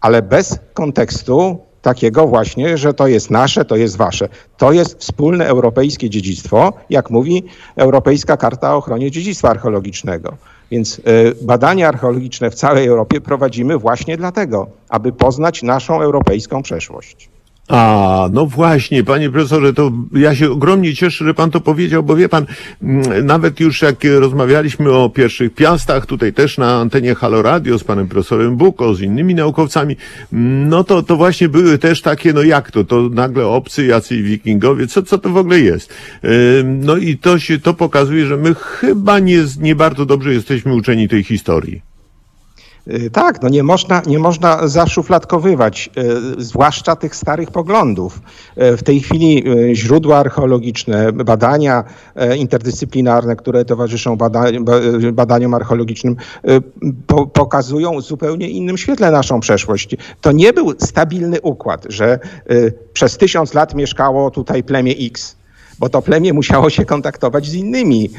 ale 0.00 0.22
bez 0.22 0.58
kontekstu 0.74 1.58
takiego 1.84 2.26
właśnie, 2.26 2.78
że 2.78 2.94
to 2.94 3.06
jest 3.06 3.30
nasze, 3.30 3.64
to 3.64 3.76
jest 3.76 3.96
wasze. 3.96 4.28
To 4.56 4.72
jest 4.72 4.98
wspólne 4.98 5.46
europejskie 5.46 6.10
dziedzictwo, 6.10 6.72
jak 6.90 7.10
mówi 7.10 7.44
Europejska 7.76 8.36
Karta 8.36 8.74
o 8.74 8.76
Ochronie 8.76 9.10
Dziedzictwa 9.10 9.50
Archeologicznego. 9.50 10.36
Więc 10.70 10.98
e, 10.98 11.00
badania 11.42 11.88
archeologiczne 11.88 12.50
w 12.50 12.54
całej 12.54 12.86
Europie 12.86 13.20
prowadzimy 13.20 13.78
właśnie 13.78 14.16
dlatego, 14.16 14.66
aby 14.88 15.12
poznać 15.12 15.62
naszą 15.62 16.00
europejską 16.00 16.62
przeszłość. 16.62 17.33
A, 17.68 18.28
no 18.32 18.46
właśnie, 18.46 19.04
panie 19.04 19.30
profesorze, 19.30 19.74
to 19.74 19.92
ja 20.12 20.34
się 20.34 20.50
ogromnie 20.50 20.94
cieszę, 20.94 21.24
że 21.24 21.34
pan 21.34 21.50
to 21.50 21.60
powiedział, 21.60 22.02
bo 22.02 22.16
wie 22.16 22.28
pan, 22.28 22.46
mm, 22.82 23.26
nawet 23.26 23.60
już 23.60 23.82
jak 23.82 23.96
rozmawialiśmy 24.18 24.92
o 24.92 25.08
pierwszych 25.08 25.54
piastach, 25.54 26.06
tutaj 26.06 26.32
też 26.32 26.58
na 26.58 26.76
antenie 26.76 27.14
Halo 27.14 27.42
Radio 27.42 27.78
z 27.78 27.84
panem 27.84 28.08
profesorem 28.08 28.56
Buko, 28.56 28.94
z 28.94 29.00
innymi 29.00 29.34
naukowcami, 29.34 29.96
mm, 30.32 30.68
no 30.68 30.84
to, 30.84 31.02
to 31.02 31.16
właśnie 31.16 31.48
były 31.48 31.78
też 31.78 32.02
takie, 32.02 32.32
no 32.32 32.42
jak 32.42 32.70
to, 32.70 32.84
to 32.84 33.08
nagle 33.08 33.46
obcy, 33.46 33.86
jacy 33.86 34.22
wikingowie, 34.22 34.86
co, 34.86 35.02
co 35.02 35.18
to 35.18 35.30
w 35.30 35.36
ogóle 35.36 35.60
jest? 35.60 35.94
No 36.64 36.96
i 36.96 37.18
to 37.18 37.38
się, 37.38 37.58
to 37.58 37.74
pokazuje, 37.74 38.26
że 38.26 38.36
my 38.36 38.54
chyba 38.54 39.18
nie, 39.18 39.44
nie 39.60 39.74
bardzo 39.74 40.06
dobrze 40.06 40.34
jesteśmy 40.34 40.74
uczeni 40.74 41.08
tej 41.08 41.24
historii. 41.24 41.93
Y, 42.88 43.10
Tak, 43.10 43.42
no 43.42 43.48
nie 43.48 43.62
można, 43.62 44.02
nie 44.06 44.18
można 44.18 44.68
zaszufladkowywać, 44.68 45.90
y, 46.38 46.42
zwłaszcza 46.44 46.96
tych 46.96 47.16
starych 47.16 47.50
poglądów. 47.50 48.20
Y, 48.62 48.76
W 48.76 48.82
tej 48.82 49.00
chwili 49.00 49.44
źródła 49.74 50.16
archeologiczne, 50.18 51.12
badania 51.12 51.84
interdyscyplinarne, 52.36 53.36
które 53.36 53.64
towarzyszą 53.64 54.16
bada, 54.16 54.44
ba- 54.60 54.80
badaniom 55.12 55.54
archeologicznym, 55.54 56.16
po, 57.06 57.26
pokazują 57.26 57.98
w 58.00 58.02
zupełnie 58.02 58.48
innym 58.50 58.76
świetle 58.78 59.10
naszą 59.10 59.40
przeszłość. 59.40 59.96
To 60.20 60.32
nie 60.32 60.52
był 60.52 60.72
stabilny 60.78 61.40
układ, 61.40 61.86
że 61.88 62.18
przez 62.92 63.16
tysiąc 63.16 63.54
lat 63.54 63.74
mieszkało 63.74 64.30
tutaj 64.30 64.62
plemię 64.62 64.94
X 65.00 65.36
bo 65.78 65.88
to 65.88 66.02
plemię 66.02 66.32
musiało 66.32 66.70
się 66.70 66.84
kontaktować 66.84 67.46
z 67.46 67.54
innymi 67.54 68.10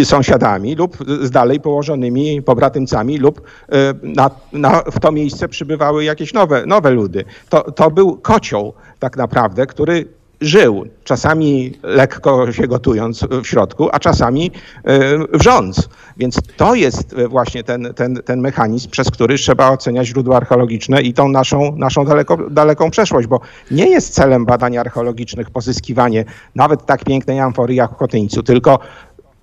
e, 0.00 0.04
sąsiadami 0.04 0.74
lub 0.74 0.96
z 1.22 1.30
dalej 1.30 1.60
położonymi 1.60 2.42
pobratymcami 2.42 3.18
lub 3.18 3.40
e, 3.40 3.94
na, 4.02 4.30
na, 4.52 4.82
w 4.82 5.00
to 5.00 5.12
miejsce 5.12 5.48
przybywały 5.48 6.04
jakieś 6.04 6.32
nowe, 6.32 6.66
nowe 6.66 6.90
ludy. 6.90 7.24
To, 7.48 7.72
to 7.72 7.90
był 7.90 8.16
kocioł 8.16 8.72
tak 8.98 9.16
naprawdę, 9.16 9.66
który 9.66 10.17
żył, 10.40 10.86
czasami 11.04 11.72
lekko 11.82 12.52
się 12.52 12.68
gotując 12.68 13.24
w 13.42 13.46
środku, 13.46 13.88
a 13.92 13.98
czasami 13.98 14.50
e, 14.84 15.18
wrząc. 15.32 15.88
Więc 16.16 16.38
to 16.56 16.74
jest 16.74 17.12
e, 17.12 17.28
właśnie 17.28 17.64
ten, 17.64 17.92
ten, 17.96 18.20
ten 18.24 18.40
mechanizm, 18.40 18.90
przez 18.90 19.10
który 19.10 19.38
trzeba 19.38 19.70
oceniać 19.70 20.06
źródła 20.06 20.36
archeologiczne 20.36 21.02
i 21.02 21.14
tą 21.14 21.28
naszą, 21.28 21.76
naszą 21.76 22.04
daleko, 22.04 22.36
daleką 22.50 22.90
przeszłość, 22.90 23.26
bo 23.28 23.40
nie 23.70 23.88
jest 23.88 24.14
celem 24.14 24.46
badań 24.46 24.76
archeologicznych 24.76 25.50
pozyskiwanie 25.50 26.24
nawet 26.54 26.86
tak 26.86 27.04
pięknej 27.04 27.40
amfory 27.40 27.74
jak 27.74 27.92
w 27.92 27.96
Kotyńcu, 27.96 28.42
tylko 28.42 28.78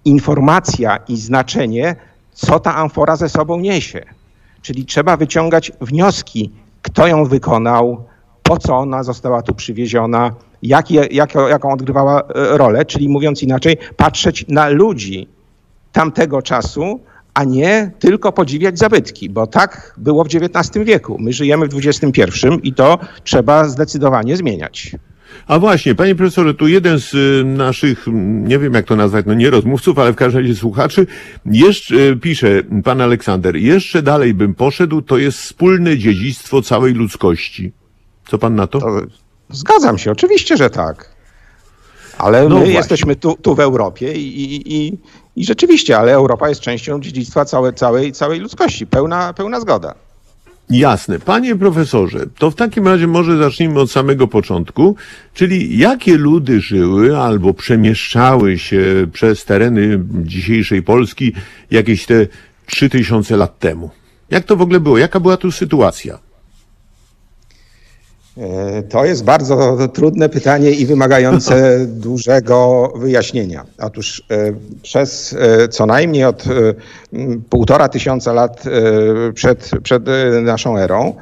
informacja 0.05 0.97
i 1.07 1.17
znaczenie, 1.17 1.95
co 2.31 2.59
ta 2.59 2.75
amfora 2.75 3.15
ze 3.15 3.29
sobą 3.29 3.59
niesie. 3.59 4.05
Czyli 4.61 4.85
trzeba 4.85 5.17
wyciągać 5.17 5.71
wnioski, 5.81 6.51
kto 6.81 7.07
ją 7.07 7.25
wykonał, 7.25 8.05
po 8.43 8.57
co 8.57 8.77
ona 8.77 9.03
została 9.03 9.41
tu 9.41 9.55
przywieziona, 9.55 10.31
jakie, 10.67 11.07
jaką, 11.11 11.47
jaką 11.47 11.71
odgrywała 11.71 12.21
e, 12.21 12.57
rolę, 12.57 12.85
czyli 12.85 13.09
mówiąc 13.09 13.43
inaczej, 13.43 13.77
patrzeć 13.97 14.45
na 14.47 14.69
ludzi 14.69 15.27
tamtego 15.91 16.41
czasu, 16.41 16.99
a 17.33 17.43
nie 17.43 17.91
tylko 17.99 18.31
podziwiać 18.31 18.79
zabytki, 18.79 19.29
bo 19.29 19.47
tak 19.47 19.93
było 19.97 20.23
w 20.23 20.27
XIX 20.27 20.85
wieku. 20.85 21.17
My 21.19 21.33
żyjemy 21.33 21.67
w 21.67 21.75
XXI 21.85 22.31
i 22.63 22.73
to 22.73 22.99
trzeba 23.23 23.65
zdecydowanie 23.65 24.37
zmieniać. 24.37 24.91
A 25.47 25.59
właśnie, 25.59 25.95
panie 25.95 26.15
profesorze, 26.15 26.53
tu 26.53 26.67
jeden 26.67 26.99
z 26.99 27.13
y, 27.13 27.43
naszych, 27.45 28.05
nie 28.23 28.59
wiem 28.59 28.73
jak 28.73 28.85
to 28.85 28.95
nazwać, 28.95 29.25
no 29.25 29.33
nie 29.33 29.49
rozmówców, 29.49 29.99
ale 29.99 30.13
w 30.13 30.15
każdym 30.15 30.41
razie 30.41 30.55
słuchaczy, 30.55 31.07
jeszcze 31.45 31.95
y, 31.95 32.17
pisze 32.17 32.63
pan 32.83 33.01
Aleksander, 33.01 33.55
jeszcze 33.55 34.01
dalej 34.01 34.33
bym 34.33 34.55
poszedł, 34.55 35.01
to 35.01 35.17
jest 35.17 35.37
wspólne 35.37 35.97
dziedzictwo 35.97 36.61
całej 36.61 36.93
ludzkości. 36.93 37.71
Co 38.27 38.37
pan 38.37 38.55
na 38.55 38.67
to? 38.67 38.79
To 38.79 39.01
zgadzam 39.49 39.97
się, 39.97 40.11
oczywiście, 40.11 40.57
że 40.57 40.69
tak. 40.69 41.15
Ale 42.17 42.43
No 42.43 42.49
my 42.49 42.55
właśnie. 42.55 42.73
jesteśmy 42.73 43.15
tu, 43.15 43.37
tu 43.41 43.55
w 43.55 43.59
Europie 43.59 44.13
i, 44.13 44.43
i, 44.43 44.75
i, 44.75 44.97
i 45.35 45.45
rzeczywiście, 45.45 45.97
ale 45.97 46.13
Europa 46.13 46.49
jest 46.49 46.61
częścią 46.61 46.99
dziedzictwa 46.99 47.45
całe, 47.45 47.73
całej, 47.73 48.11
całej 48.11 48.39
ludzkości. 48.39 48.87
Pełna, 48.87 49.33
pełna 49.33 49.59
zgoda. 49.59 49.95
Jasne. 50.69 51.19
Panie 51.19 51.55
profesorze, 51.55 52.25
to 52.37 52.51
w 52.51 52.55
takim 52.55 52.87
razie 52.87 53.07
może 53.07 53.37
zacznijmy 53.37 53.79
od 53.79 53.91
samego 53.91 54.27
początku, 54.27 54.95
czyli 55.33 55.77
jakie 55.77 56.17
ludy 56.17 56.61
żyły 56.61 57.17
albo 57.17 57.53
przemieszczały 57.53 58.57
się 58.57 59.07
przez 59.13 59.45
tereny 59.45 59.99
dzisiejszej 60.09 60.83
Polski 60.83 61.33
jakieś 61.71 62.05
te 62.05 62.27
3000 62.65 63.37
lat 63.37 63.59
temu? 63.59 63.89
Jak 64.29 64.43
to 64.43 64.55
w 64.55 64.61
ogóle 64.61 64.79
było? 64.79 64.97
Jaka 64.97 65.19
była 65.19 65.37
tu 65.37 65.51
sytuacja? 65.51 66.19
E, 68.37 68.83
To 68.83 69.05
jest 69.05 69.23
bardzo 69.23 69.77
trudne 69.87 70.29
pytanie 70.29 70.71
i 70.71 70.85
wymagające 70.85 71.79
dużego 72.07 72.91
wyjaśnienia. 72.95 73.65
Otóż 73.79 74.23
e, 74.31 74.35
przez 74.81 75.35
e, 75.39 75.67
co 75.67 75.85
najmniej 75.85 76.25
od 76.25 76.43
półtora 77.49 77.89
tysiąca 77.89 78.33
lat 78.33 78.63
przed, 79.33 79.71
przed 79.83 80.03
naszą 80.41 80.77
erą 80.77 81.13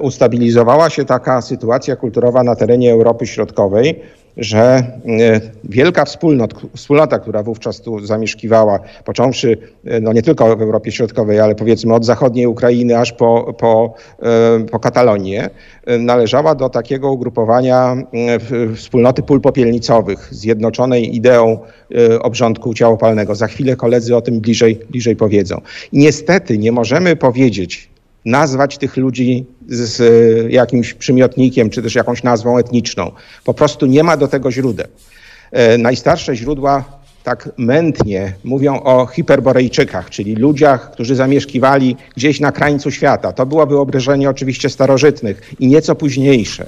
ustabilizowała 0.00 0.90
się 0.90 1.04
taka 1.04 1.42
sytuacja 1.42 1.96
kulturowa 1.96 2.42
na 2.42 2.56
terenie 2.56 2.92
Europy 2.92 3.26
Środkowej, 3.26 4.02
że 4.36 4.60
e, 4.60 5.40
wielka 5.64 6.04
wspólnot, 6.04 6.54
wspólnota, 6.76 7.18
która 7.18 7.42
wówczas 7.42 7.80
tu 7.80 8.06
zamieszkiwała, 8.06 8.80
począwszy 9.04 9.58
e, 9.84 10.00
no 10.00 10.12
nie 10.12 10.22
tylko 10.22 10.56
w 10.56 10.62
Europie 10.62 10.92
Środkowej, 10.92 11.40
ale 11.40 11.54
powiedzmy 11.54 11.94
od 11.94 12.04
zachodniej 12.04 12.46
Ukrainy 12.46 12.98
aż 12.98 13.12
po, 13.12 13.54
po, 13.58 13.94
e, 14.22 14.64
po 14.70 14.78
Katalonię, 14.78 15.50
należała 15.98 16.54
do 16.54 16.68
takiego 16.68 17.12
ugrupowania 17.12 17.96
wspólnoty 18.76 19.22
pól 19.22 19.40
popielnicowych, 19.40 20.28
zjednoczonej 20.30 21.16
ideą 21.16 21.58
obrządku 22.20 22.74
ciałopalnego. 22.74 23.34
Za 23.34 23.46
chwilę 23.46 23.76
koledzy 23.76 24.16
o 24.16 24.20
tym 24.20 24.40
bliżej, 24.40 24.80
bliżej 24.90 25.16
powiedzą. 25.16 25.60
I 25.92 25.98
niestety 25.98 26.58
nie 26.58 26.72
możemy 26.72 27.16
powiedzieć, 27.16 27.91
nazwać 28.24 28.78
tych 28.78 28.96
ludzi 28.96 29.46
z 29.68 30.02
jakimś 30.52 30.94
przymiotnikiem, 30.94 31.70
czy 31.70 31.82
też 31.82 31.94
jakąś 31.94 32.22
nazwą 32.22 32.58
etniczną. 32.58 33.10
Po 33.44 33.54
prostu 33.54 33.86
nie 33.86 34.02
ma 34.04 34.16
do 34.16 34.28
tego 34.28 34.52
źródeł. 34.52 34.86
E, 35.52 35.78
Najstarsze 35.78 36.36
źródła 36.36 36.84
tak 37.24 37.48
mętnie 37.58 38.34
mówią 38.44 38.82
o 38.82 39.06
hiperborejczykach, 39.06 40.10
czyli 40.10 40.34
ludziach, 40.34 40.90
którzy 40.90 41.14
zamieszkiwali 41.14 41.96
gdzieś 42.16 42.40
na 42.40 42.52
krańcu 42.52 42.90
świata. 42.90 43.32
To 43.32 43.46
było 43.46 43.66
wyobrażenie 43.66 44.30
oczywiście 44.30 44.70
starożytnych 44.70 45.52
i 45.60 45.66
nieco 45.66 45.94
późniejsze. 45.94 46.66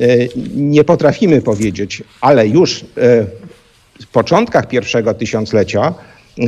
E, 0.00 0.06
Nie 0.54 0.84
potrafimy 0.84 1.42
powiedzieć, 1.42 2.02
ale 2.20 2.48
już 2.48 2.80
e, 2.80 2.84
w 4.00 4.06
początkach 4.12 4.68
pierwszego 4.68 5.14
tysiąclecia 5.14 5.94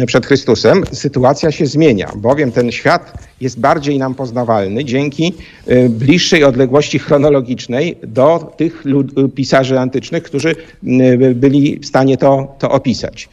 przed 0.06 0.26
Chrystusem 0.26 0.82
sytuacja 0.92 1.50
się 1.50 1.66
zmienia, 1.66 2.12
bowiem 2.16 2.52
ten 2.52 2.72
świat 2.72 3.12
jest 3.40 3.60
bardziej 3.60 3.98
nam 3.98 4.14
poznawalny 4.14 4.84
dzięki 4.84 5.34
e, 5.66 5.88
bliższej 5.88 6.44
odległości 6.44 6.98
chronologicznej 6.98 7.96
do 8.02 8.52
tych 8.56 8.84
lud- 8.84 9.34
pisarzy 9.34 9.78
antycznych, 9.78 10.22
którzy 10.22 10.56
m, 10.84 11.00
byli 11.34 11.78
w 11.78 11.86
stanie 11.86 12.16
to, 12.16 12.54
to 12.58 12.70
opisać. 12.70 13.28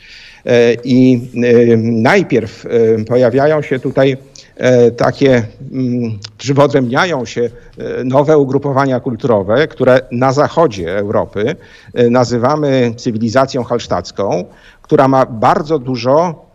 E, 0.46 0.74
I 0.84 1.22
najpierw 1.84 2.66
pojawiają 3.08 3.62
się 3.62 3.80
tutaj 3.80 4.18
e, 4.56 4.92
takie, 4.92 5.44
mm, 5.72 6.20
czy 6.38 6.54
wyodrębniają 6.54 7.26
się 7.26 7.42
e, 7.78 8.04
nowe 8.04 8.38
ugrupowania 8.38 9.00
kulturowe, 9.00 9.68
które 9.68 10.02
na 10.12 10.32
zachodzie 10.34 10.98
Europy 10.98 11.56
nazywamy 12.10 12.94
cywilizacją 12.98 13.64
halsztacką, 13.64 14.46
która 14.82 15.08
ma 15.08 15.26
bardzo 15.26 15.80
dużo 15.80 16.47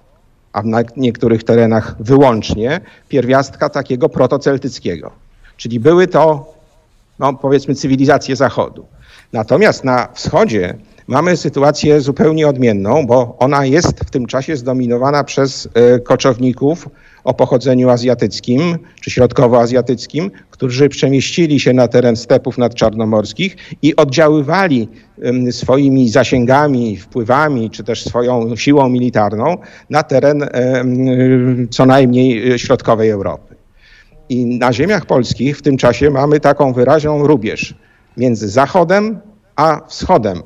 a 0.52 0.62
na 0.62 0.82
niektórych 0.96 1.44
terenach 1.44 1.96
wyłącznie, 2.00 2.80
pierwiastka 3.08 3.68
takiego 3.68 4.08
protoceltyckiego. 4.08 5.10
Czyli 5.56 5.80
były 5.80 6.06
to, 6.06 6.54
no 7.18 7.32
powiedzmy, 7.34 7.74
cywilizacje 7.74 8.36
Zachodu. 8.36 8.86
Natomiast 9.32 9.84
na 9.84 10.08
wschodzie 10.14 10.74
mamy 11.06 11.36
sytuację 11.36 12.00
zupełnie 12.00 12.48
odmienną, 12.48 13.06
bo 13.06 13.36
ona 13.38 13.66
jest 13.66 14.00
w 14.00 14.10
tym 14.10 14.26
czasie 14.26 14.56
zdominowana 14.56 15.24
przez 15.24 15.68
e, 15.74 15.98
koczowników 15.98 16.88
o 17.24 17.34
pochodzeniu 17.34 17.90
azjatyckim 17.90 18.78
czy 19.00 19.10
środkowoazjatyckim, 19.10 20.30
którzy 20.50 20.88
przemieścili 20.88 21.60
się 21.60 21.72
na 21.72 21.88
teren 21.88 22.16
stepów 22.16 22.58
nadczarnomorskich 22.58 23.56
i 23.82 23.96
oddziaływali 23.96 24.88
swoimi 25.50 26.08
zasięgami, 26.08 26.96
wpływami 26.96 27.70
czy 27.70 27.84
też 27.84 28.04
swoją 28.04 28.56
siłą 28.56 28.88
militarną 28.88 29.56
na 29.90 30.02
teren 30.02 30.48
co 31.70 31.86
najmniej 31.86 32.52
e, 32.52 32.58
środkowej 32.58 33.10
Europy. 33.10 33.54
I 34.28 34.46
na 34.46 34.72
ziemiach 34.72 35.06
polskich 35.06 35.58
w 35.58 35.62
tym 35.62 35.76
czasie 35.76 36.10
mamy 36.10 36.40
taką 36.40 36.72
wyraźną 36.72 37.26
rubież 37.26 37.74
między 38.16 38.48
Zachodem 38.48 39.18
a 39.56 39.80
Wschodem 39.88 40.42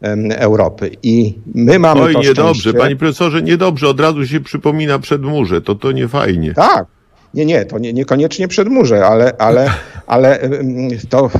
em, 0.00 0.32
Europy. 0.32 0.90
I 1.02 1.34
my 1.54 1.78
mamy 1.78 2.00
Oj, 2.00 2.12
to 2.12 2.20
niedobrze, 2.20 2.60
szczęście... 2.60 2.78
panie 2.78 2.96
profesorze, 2.96 3.42
niedobrze, 3.42 3.88
od 3.88 4.00
razu 4.00 4.26
się 4.26 4.40
przypomina 4.40 4.98
przedmurze, 4.98 5.60
to 5.60 5.74
to 5.74 5.92
nie 5.92 6.08
fajnie. 6.08 6.54
Tak. 6.54 6.86
Nie, 7.34 7.46
nie, 7.46 7.64
to 7.64 7.78
nie, 7.78 7.92
niekoniecznie 7.92 8.48
przedmurze, 8.48 9.06
ale, 9.06 9.32
ale, 9.38 9.70
ale 10.06 10.50
to, 11.08 11.30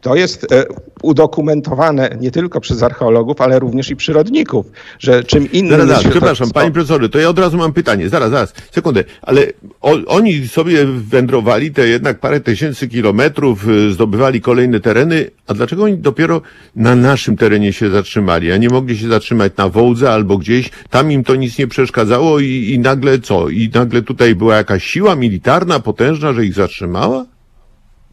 to 0.00 0.14
jest 0.14 0.52
e, 0.52 0.64
udokumentowane 1.02 2.16
nie 2.20 2.30
tylko 2.30 2.60
przez 2.60 2.82
archeologów, 2.82 3.40
ale 3.40 3.58
również 3.58 3.90
i 3.90 3.96
przyrodników, 3.96 4.66
że 4.98 5.24
czym 5.24 5.52
innym 5.52 5.70
Zaraz, 5.70 5.88
zaraz, 5.88 6.04
przepraszam, 6.04 6.48
środowisko- 6.48 6.52
panie 6.52 6.70
profesorze, 6.70 7.08
to 7.08 7.18
ja 7.18 7.28
od 7.28 7.38
razu 7.38 7.56
mam 7.56 7.72
pytanie. 7.72 8.08
Zaraz, 8.08 8.30
zaraz, 8.30 8.54
sekundę. 8.72 9.04
Ale 9.22 9.46
o, 9.80 9.96
oni 10.06 10.48
sobie 10.48 10.86
wędrowali 10.86 11.70
te 11.70 11.88
jednak 11.88 12.18
parę 12.20 12.40
tysięcy 12.40 12.88
kilometrów, 12.88 13.68
y, 13.68 13.92
zdobywali 13.92 14.40
kolejne 14.40 14.80
tereny, 14.80 15.30
a 15.46 15.54
dlaczego 15.54 15.84
oni 15.84 15.98
dopiero 15.98 16.42
na 16.76 16.96
naszym 16.96 17.36
terenie 17.36 17.72
się 17.72 17.90
zatrzymali, 17.90 18.52
a 18.52 18.56
nie 18.56 18.68
mogli 18.68 18.98
się 18.98 19.08
zatrzymać 19.08 19.52
na 19.56 19.68
Wołdze 19.68 20.12
albo 20.12 20.38
gdzieś, 20.38 20.70
tam 20.90 21.12
im 21.12 21.24
to 21.24 21.34
nic 21.36 21.58
nie 21.58 21.66
przeszkadzało 21.66 22.40
i, 22.40 22.70
i 22.74 22.78
nagle 22.78 23.18
co? 23.18 23.48
I 23.48 23.70
nagle 23.74 24.02
tutaj 24.02 24.34
była 24.34 24.56
jakaś 24.56 24.84
siła 24.84 25.16
militarna, 25.30 25.80
potężna, 25.80 26.32
że 26.32 26.44
ich 26.44 26.54
zatrzymała? 26.54 27.26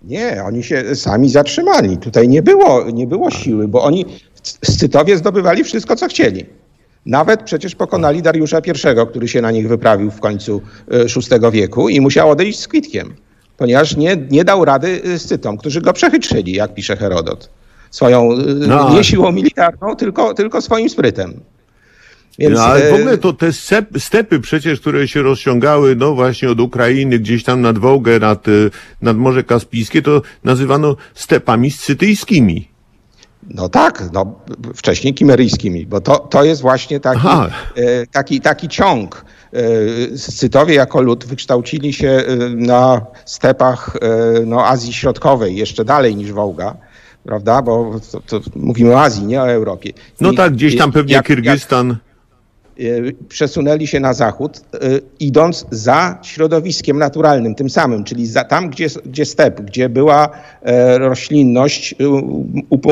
Nie, 0.04 0.44
oni 0.44 0.64
się 0.64 0.96
sami 0.96 1.30
zatrzymali. 1.30 1.98
Tutaj 1.98 2.28
nie 2.30 2.42
było, 2.42 2.92
nie 2.92 3.08
było 3.08 3.32
siły, 3.32 3.68
bo 3.68 3.84
oni 3.84 4.06
w 4.62 4.68
Scytowie 4.72 5.18
zdobywali 5.18 5.64
wszystko, 5.64 5.96
co 5.96 6.08
chcieli. 6.08 6.46
Nawet 7.06 7.44
przecież 7.44 7.76
pokonali 7.76 8.22
Dariusza 8.22 8.60
I, 8.60 9.08
który 9.10 9.28
się 9.28 9.42
na 9.42 9.52
nich 9.52 9.68
wyprawił 9.68 10.12
w 10.12 10.20
końcu 10.20 10.62
e, 10.92 11.06
VI 11.06 11.52
wieku 11.52 11.90
i 11.90 12.02
musiał 12.02 12.30
odejść 12.30 12.60
z 12.60 12.68
kwitkiem, 12.68 13.14
ponieważ 13.58 13.98
nie, 13.98 14.18
nie 14.30 14.44
dał 14.44 14.66
rady 14.66 15.02
e, 15.16 15.20
Scytom, 15.20 15.58
którzy 15.58 15.82
go 15.82 15.94
przechytrzyli, 15.94 16.52
jak 16.54 16.74
pisze 16.74 16.98
Herodot. 16.98 17.50
Swoją, 17.92 18.32
e, 18.32 18.36
No. 18.68 18.94
nie 18.94 19.04
siłą 19.04 19.32
militarną, 19.32 19.96
tylko, 19.96 20.34
tylko 20.34 20.62
swoim 20.62 20.90
sprytem. 20.90 21.40
Więc, 22.40 22.56
No 22.56 22.64
ale 22.64 22.90
w 22.90 22.94
e, 22.94 22.96
ogóle 22.96 23.18
to 23.18 23.34
te 23.34 23.48
step- 23.50 24.00
stepy 24.00 24.40
przecież, 24.40 24.80
które 24.80 25.08
się 25.08 25.22
rozciągały, 25.22 25.96
no 25.96 26.16
właśnie 26.16 26.50
od 26.50 26.60
Ukrainy, 26.60 27.20
gdzieś 27.20 27.44
tam 27.44 27.62
nad 27.62 27.78
Wołgę, 27.78 28.20
nad, 28.20 28.48
y, 28.48 28.72
nad 29.02 29.18
Morze 29.18 29.44
Kaspijskie, 29.44 30.02
to 30.02 30.22
nazywano 30.44 30.96
stepami 31.16 31.72
scytyjskimi. 31.72 32.68
No 33.50 33.70
tak, 33.70 34.04
no, 34.14 34.40
wcześniej 34.76 35.14
kimeryjskimi, 35.14 35.86
bo 35.86 36.02
to, 36.02 36.20
to 36.20 36.44
jest 36.44 36.62
właśnie 36.62 37.00
taki, 37.00 37.28
e, 37.76 38.08
taki, 38.12 38.42
taki 38.42 38.68
ciąg. 38.68 39.26
E, 39.54 40.18
Scytowie 40.18 40.76
jako 40.76 41.02
lud 41.02 41.26
wykształcili 41.26 41.94
się 41.94 42.24
na 42.56 43.02
stepach 43.26 43.98
no, 44.46 44.66
Azji 44.68 44.94
Środkowej, 44.94 45.56
jeszcze 45.56 45.86
dalej 45.86 46.16
niż 46.16 46.32
Wołga, 46.32 46.76
prawda? 47.24 47.62
Bo 47.62 48.00
to, 48.12 48.20
to 48.22 48.42
mówimy 48.56 48.94
o 48.96 49.02
Azji, 49.02 49.26
nie 49.26 49.42
o 49.42 49.50
Europie. 49.52 49.92
No 50.22 50.32
I- 50.32 50.36
tak, 50.36 50.54
gdzieś 50.54 50.78
tam 50.78 50.92
pewnie 50.92 51.14
jak- 51.14 51.30
jak- 51.30 51.38
Kirgistan. 51.38 51.92
e, 51.92 52.07
przesunęli 53.30 53.88
się 53.88 54.00
na 54.00 54.14
zachód, 54.14 54.62
e, 54.74 54.78
idąc 55.20 55.66
za 55.72 56.20
środowiskiem 56.24 56.98
naturalnym, 56.98 57.56
tym 57.56 57.70
samym, 57.70 58.04
czyli 58.04 58.28
za, 58.28 58.44
tam, 58.44 58.70
gdzie, 58.70 58.88
gdzie 59.06 59.26
step, 59.26 59.62
gdzie 59.62 59.90
była 59.90 60.30
e, 60.62 60.98
roślinność 60.98 61.96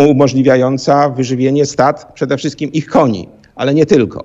umożliwiająca 0.08 1.10
wyżywienie 1.10 1.65
stad, 1.65 2.12
przede 2.13 2.38
wszystkim 2.38 2.71
ich 2.71 2.88
koni, 2.88 3.30
ale 3.56 3.74
nie 3.74 3.86
tylko. 3.86 4.24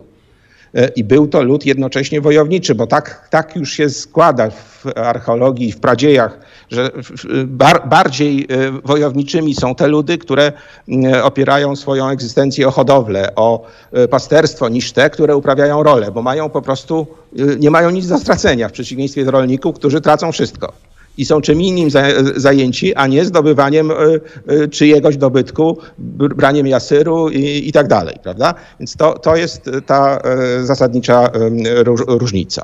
E, 0.75 0.89
I 0.89 1.05
był 1.05 1.29
to 1.29 1.43
lud 1.43 1.67
jednocześnie 1.67 2.21
wojowniczy, 2.21 2.75
bo 2.75 2.87
tak, 2.87 3.29
tak 3.31 3.57
już 3.57 3.73
się 3.73 3.91
składa 3.91 4.51
w 4.51 4.87
archeologii, 4.97 5.73
w 5.73 5.81
pradziejach, 5.81 6.39
że 6.71 6.91
bar, 7.47 7.89
bardziej 7.89 8.47
e, 8.49 8.71
wojowniczymi 8.85 9.55
są 9.55 9.75
te 9.75 9.89
ludy, 9.89 10.19
które 10.19 10.53
mm, 10.89 11.25
opierają 11.25 11.77
swoją 11.77 12.09
egzystencję 12.09 12.69
o 12.69 12.71
hodowlę, 12.71 13.33
o 13.37 13.67
e, 13.93 14.09
pasterstwo, 14.09 14.69
niż 14.69 14.93
te, 14.93 15.11
które 15.11 15.37
uprawiają 15.37 15.83
rolę, 15.83 16.11
bo 16.13 16.23
mają 16.23 16.49
po 16.51 16.63
prostu, 16.63 17.07
e, 17.39 17.43
nie 17.57 17.71
mają 17.71 17.91
nic 17.91 18.07
do 18.09 18.19
stracenia, 18.19 18.69
w 18.69 18.73
przeciwieństwie 18.73 19.25
do 19.25 19.31
rolników, 19.31 19.75
którzy 19.75 20.01
tracą 20.01 20.33
wszystko. 20.33 20.73
I 21.19 21.25
są 21.25 21.41
czym 21.41 21.61
innym 21.63 21.91
za- 21.91 22.03
zajęci, 22.37 22.95
a 22.95 23.07
nie 23.07 23.25
zdobywaniem 23.25 23.91
e, 23.91 23.95
e, 24.47 24.69
czyjegoś 24.69 25.17
dobytku, 25.17 25.79
br- 26.19 26.35
braniem 26.35 26.67
jasyru 26.67 27.29
i, 27.29 27.69
i 27.69 27.73
tak 27.73 27.89
dalej, 27.89 28.17
prawda? 28.23 28.55
Więc 28.81 28.97
to, 28.97 29.19
to 29.19 29.37
jest 29.37 29.71
ta 29.87 30.19
e, 30.19 30.65
zasadnicza 30.65 31.27
e, 31.27 31.85
róż, 31.85 32.01
różnica. 32.07 32.63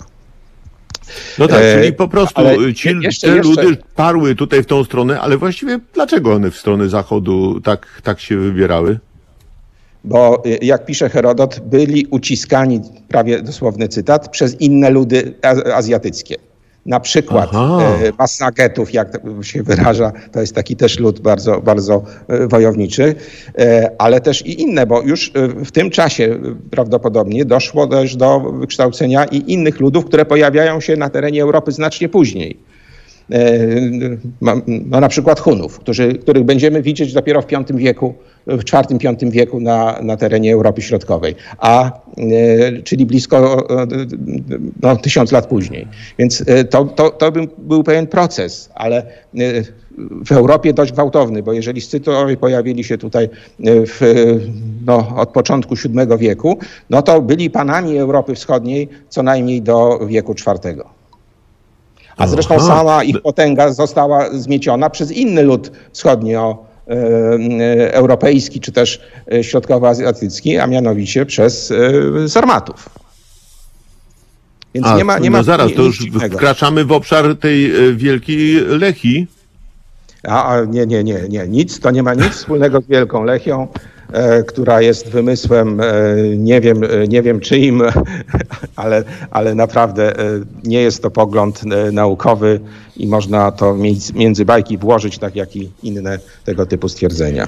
No 1.39 1.49
tak, 1.49 1.63
E, 1.63 1.75
czyli 1.81 1.93
po 1.93 2.09
prostu 2.09 2.41
ale 2.41 2.75
ci, 2.75 2.89
je- 2.89 2.95
jeszcze- 3.03 3.27
te 3.29 3.37
jeszcze- 3.37 3.63
ludy 3.63 3.77
parły 3.97 4.35
tutaj 4.35 4.63
w 4.63 4.67
tą 4.67 4.85
stronę, 4.85 5.21
ale 5.21 5.37
właściwie 5.37 5.81
dlaczego 5.95 6.33
one 6.35 6.51
w 6.51 6.57
stronę 6.57 6.89
zachodu 6.89 7.61
tak, 7.61 8.01
tak 8.03 8.21
się 8.21 8.37
wybierały? 8.37 8.99
Bo 10.05 10.43
y, 10.47 10.59
jak 10.63 10.85
pisze 10.87 11.09
Herodot, 11.09 11.61
byli 11.61 12.07
uciskani, 12.11 12.81
prawie 13.09 13.43
dosłowny 13.43 13.89
cytat, 13.89 14.29
przez 14.29 14.61
inne 14.61 14.91
ludy 14.91 15.35
azjatyckie. 15.75 16.37
Na 16.87 17.01
przykład 17.01 17.51
Aha. 17.53 17.79
e, 18.03 18.13
Massagetów, 18.19 18.95
jak 18.95 19.19
to 19.19 19.43
się 19.43 19.63
wyraża, 19.63 20.13
to 20.33 20.41
jest 20.41 20.55
taki 20.55 20.77
też 20.77 20.99
lud 20.99 21.21
bardzo, 21.21 21.61
bardzo 21.61 22.03
e, 22.29 22.49
wojowniczy, 22.49 23.15
e, 23.59 23.91
ale 23.99 24.21
też 24.21 24.47
i 24.47 24.63
inne, 24.63 24.87
bo 24.87 25.03
już 25.03 25.33
e, 25.35 25.49
w 25.49 25.73
tym 25.73 25.91
czasie 25.91 26.25
e, 26.25 26.39
prawdopodobnie 26.71 27.45
doszło 27.45 27.87
też 27.87 28.17
do 28.17 28.41
wykształcenia 28.41 29.25
i 29.25 29.53
innych 29.53 29.81
ludów, 29.81 30.05
które 30.05 30.25
pojawiają 30.25 30.81
się 30.81 30.97
na 30.97 31.11
terenie 31.11 31.43
Europy 31.43 31.73
znacznie 31.73 32.09
później. 32.09 32.59
No 34.87 35.01
na 35.01 35.09
przykład 35.09 35.41
Hunów, 35.41 35.79
którzy, 35.79 36.15
których 36.15 36.45
będziemy 36.45 36.83
widzieć 36.83 37.13
dopiero 37.13 37.43
w 37.43 37.47
V 37.47 37.65
wieku, 37.75 38.15
w 38.47 38.61
IV-V 38.73 39.31
wieku 39.31 39.61
na, 39.61 39.99
na 40.03 40.17
terenie 40.17 40.55
Europy 40.55 40.83
Środkowej, 40.83 41.35
a, 41.59 41.93
e, 42.19 42.83
czyli 42.83 43.07
blisko 43.07 43.67
e, 43.83 43.87
no, 44.83 44.97
tysiąc 44.97 45.33
lat 45.33 45.47
później. 45.47 45.89
Więc 46.19 46.45
to, 46.71 46.85
to, 46.85 47.11
to 47.11 47.33
był, 47.59 47.85
pewien 47.85 48.07
proces, 48.07 48.71
ale 48.75 49.03
w 50.27 50.33
Europie 50.33 50.73
dość 50.73 50.93
gwałtowny, 50.93 51.43
bo 51.43 51.53
jeżeli 51.53 51.81
Scytowie 51.81 52.37
pojawili 52.37 52.85
się 52.85 52.99
tutaj 52.99 53.29
w, 53.61 54.01
no, 54.87 55.17
od 55.17 55.29
początku 55.29 55.75
VII 55.75 56.19
wieku, 56.19 56.59
no 56.91 57.03
to 57.03 57.23
byli 57.23 57.51
panami 57.51 57.99
Europy 57.99 58.35
Wschodniej 58.35 58.89
co 59.09 59.23
najmniej 59.23 59.63
do 59.63 59.99
wieku 60.07 60.33
IV. 60.33 60.96
A 62.17 62.27
zresztą 62.27 62.55
Aha. 62.55 62.67
sama 62.67 63.05
ich 63.05 63.23
potęga 63.23 63.73
została 63.73 64.31
zmieciona 64.33 64.91
przez 64.91 65.11
inny 65.13 65.43
lud 65.43 65.71
wschodnio 65.93 66.67
europejski 67.91 68.61
czy 68.61 68.73
też 68.73 69.01
e, 69.33 69.45
środkowoazjatycki, 69.45 70.59
a 70.59 70.67
mianowicie 70.67 71.27
przez 71.27 71.73
e, 72.25 72.29
Sarmatów. 72.29 72.89
Więc 74.75 74.87
A, 74.87 74.97
nie 74.97 75.05
ma, 75.05 75.19
nie 75.19 75.31
no 75.31 75.37
ma 75.39 75.43
zaraz, 75.43 75.69
ni- 75.71 75.77
to 75.77 75.83
już 75.83 75.99
dziwnego. 75.99 76.37
wkraczamy 76.37 76.85
w 76.85 76.93
obszar 76.93 77.37
tej 77.37 77.89
e, 77.89 77.93
wielkiej 77.93 78.55
Lechi. 78.61 79.27
A, 80.29 80.45
a 80.49 80.65
nie, 80.65 80.87
nie, 80.87 81.05
nie, 81.05 81.21
nie, 81.29 81.49
nic, 81.49 81.81
to 81.81 81.91
nie 81.91 82.03
ma 82.03 82.15
nic 82.15 82.33
wspólnego 82.33 82.81
z 82.81 82.87
Wielką 82.87 83.25
Lechią, 83.25 83.69
która 84.49 84.81
jest 84.81 85.09
wymysłem, 85.11 85.81
e, 85.81 85.85
nie 86.37 86.61
wiem, 86.61 86.85
e, 86.85 87.09
nie 87.09 87.23
wiem 87.23 87.41
czyim, 87.41 87.83
ale, 88.77 89.05
ale 89.31 89.55
naprawdę 89.55 90.19
e, 90.19 90.25
nie 90.65 90.81
jest 90.83 91.03
to 91.03 91.11
pogląd 91.11 91.61
e, 91.65 91.93
naukowy 91.93 92.61
i 92.97 93.07
można 93.07 93.53
to 93.53 93.77
między, 94.15 94.45
bajki 94.45 94.79
włożyć, 94.79 95.19
tak 95.19 95.37
jak 95.37 95.57
i 95.57 95.71
inne 95.83 96.19
tego 96.45 96.67
typu 96.67 96.89
stwierdzenia. 96.89 97.47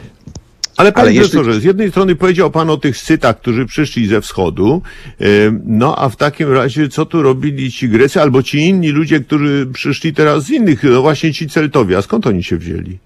Ale 0.77 0.93
panie 0.93 1.03
Ale 1.03 1.13
jeśli- 1.15 1.31
profesorze, 1.31 1.61
z 1.61 1.65
jednej 1.65 1.91
strony 1.91 2.17
powiedział 2.17 2.51
pan 2.51 2.71
o 2.71 2.77
tych 2.77 2.97
scytach, 2.97 3.41
którzy 3.41 3.67
przyszli 3.67 4.07
ze 4.07 4.21
wschodu, 4.21 4.83
e, 5.21 5.25
no 5.65 5.97
a 5.97 6.09
w 6.09 6.17
takim 6.17 6.53
razie 6.53 6.89
co 6.89 7.07
tu 7.07 7.23
robili 7.23 7.73
ci 7.73 7.89
Grecy 7.89 8.21
albo 8.21 8.43
ci 8.43 8.59
inni 8.59 8.89
ludzie, 8.89 9.21
którzy 9.21 9.67
przyszli 9.73 10.15
teraz 10.15 10.45
z 10.45 10.51
innych, 10.51 10.83
no 10.83 11.03
właśnie 11.03 11.33
ci 11.33 11.49
Celtowie, 11.49 11.97
a 11.99 12.03
skąd 12.03 12.27
oni 12.27 12.45
się 12.45 12.57
wzięli? 12.57 12.99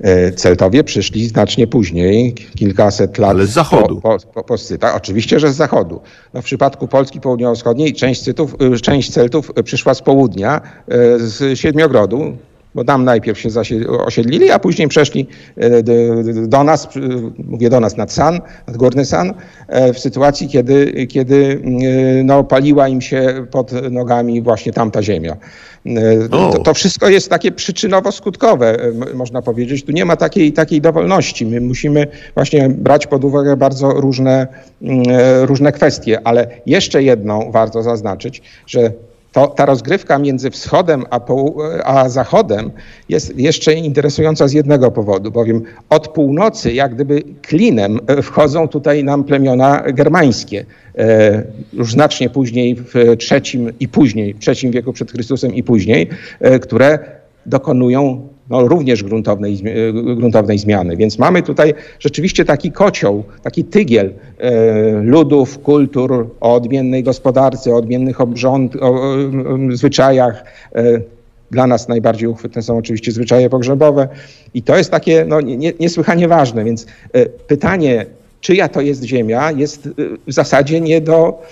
E, 0.00 0.32
Celtowie 0.32 0.84
przyszli 0.84 1.26
znacznie 1.26 1.66
później, 1.66 2.34
kilkaset 2.34 3.18
lat 3.18 3.30
Ale 3.30 3.46
z 3.46 3.50
zachodu. 3.50 4.00
Po, 4.00 4.18
po, 4.34 4.44
po, 4.44 4.58
Scytach. 4.58 4.96
Oczywiście, 4.96 5.40
że 5.40 5.52
z 5.52 5.56
zachodu. 5.56 6.00
No, 6.34 6.42
w 6.42 6.44
przypadku 6.44 6.88
Polski 6.88 7.20
Południowo-Wschodniej 7.20 7.94
część, 7.94 8.22
Cytów, 8.22 8.56
y, 8.74 8.80
część 8.80 9.12
Celtów 9.12 9.52
przyszła 9.64 9.94
z 9.94 10.02
południa, 10.02 10.60
e, 10.88 11.18
z 11.18 11.58
Siedmiogrodu, 11.58 12.36
bo 12.76 12.84
tam 12.84 13.04
najpierw 13.04 13.40
się 13.40 13.48
osiedlili, 14.06 14.50
a 14.50 14.58
później 14.58 14.88
przeszli 14.88 15.26
e, 15.56 15.82
do, 16.48 16.64
nas, 16.64 16.88
mówię 17.38 17.70
do 17.70 17.80
nas 17.80 17.96
nad 17.96 18.12
San, 18.12 18.40
nad 18.66 18.76
Górny 18.76 19.04
San, 19.04 19.34
e, 19.68 19.92
w 19.92 19.98
sytuacji, 19.98 20.48
kiedy, 20.48 21.06
kiedy 21.06 21.62
e, 22.20 22.24
no, 22.24 22.44
paliła 22.44 22.88
im 22.88 23.00
się 23.00 23.46
pod 23.50 23.72
nogami 23.90 24.42
właśnie 24.42 24.72
tamta 24.72 25.02
ziemia. 25.02 25.36
E, 25.86 26.28
To, 26.28 26.58
to 26.58 26.74
wszystko 26.74 27.08
jest 27.08 27.30
takie 27.30 27.50
przyczynowo-skutkowe, 27.52 28.64
e, 28.64 29.14
można 29.14 29.42
powiedzieć. 29.42 29.84
Tu 29.84 29.92
nie 29.92 30.04
ma 30.04 30.16
takiej, 30.16 30.52
takiej 30.52 30.80
dowolności. 30.80 31.46
My 31.46 31.60
musimy 31.60 32.06
właśnie 32.34 32.68
brać 32.68 33.06
pod 33.06 33.24
uwagę 33.24 33.56
bardzo 33.56 33.90
różne, 33.90 34.46
mm, 34.82 35.02
e, 35.08 35.46
różne 35.46 35.72
kwestie, 35.72 36.20
ale 36.24 36.46
jeszcze 36.66 37.02
jedną 37.02 37.50
warto 37.52 37.82
zaznaczyć, 37.82 38.42
że 38.66 38.92
to, 39.36 39.46
ta 39.46 39.66
rozgrywka 39.66 40.18
między 40.18 40.50
wschodem 40.50 41.04
a, 41.10 41.20
a 41.84 42.08
zachodem 42.08 42.70
jest 43.08 43.38
jeszcze 43.38 43.74
interesująca 43.74 44.48
z 44.48 44.52
jednego 44.52 44.90
powodu, 44.90 45.30
bowiem 45.30 45.62
od 45.90 46.08
północy 46.08 46.72
jak 46.72 46.94
gdyby 46.94 47.22
klinem 47.42 48.00
e, 48.06 48.22
wchodzą 48.22 48.68
tutaj 48.68 49.04
nam 49.04 49.24
plemiona 49.24 49.82
germańskie. 49.92 50.64
E, 50.98 51.42
Już 51.72 51.92
znacznie 51.92 52.30
później 52.30 52.76
w 52.76 53.16
trzecim 53.18 53.72
i 53.80 53.88
później, 53.88 54.34
w 54.34 54.38
trzecim 54.38 54.70
wieku 54.70 54.92
przed 54.92 55.12
Chrystusem 55.12 55.54
i 55.54 55.62
później, 55.62 56.08
e, 56.40 56.58
które 56.58 56.98
dokonują 57.46 58.28
no, 58.50 58.68
również 58.68 59.02
gruntownej, 59.04 59.54
e, 59.54 60.16
gruntownej 60.16 60.58
zmiany. 60.58 60.96
Więc 60.96 61.18
mamy 61.18 61.42
tutaj 61.42 61.74
rzeczywiście 61.98 62.44
taki 62.44 62.72
kocioł, 62.72 63.24
taki 63.42 63.64
tygiel 63.64 64.12
e, 64.38 64.92
ludów, 65.02 65.58
kultur 65.58 66.30
o 66.40 66.54
odmiennej 66.54 67.02
gospodarce, 67.02 67.70
o 67.70 67.76
odmiennych 67.76 68.20
obrząd, 68.20 68.76
o, 68.76 68.88
o, 68.88 69.16
zwyczajach. 69.72 70.44
E, 70.74 71.00
dla 71.50 71.66
nas 71.66 71.88
najbardziej 71.88 72.28
uchwytne 72.28 72.62
są 72.62 72.78
oczywiście 72.78 73.12
zwyczaje 73.12 73.50
pogrzebowe 73.50 74.08
i 74.54 74.62
to 74.62 74.76
jest 74.76 74.90
takie 74.90 75.24
no, 75.28 75.40
nie, 75.40 75.56
nie- 75.56 75.72
niesłychanie 75.80 76.28
ważne, 76.28 76.64
więc 76.64 76.86
pytanie, 77.46 78.06
czyja 78.40 78.68
to 78.68 78.80
jest 78.80 79.02
ziemia, 79.02 79.50
jest 79.52 79.88
w 80.26 80.32
zasadzie 80.32 80.80
nie 80.80 81.00
do, 81.00 81.42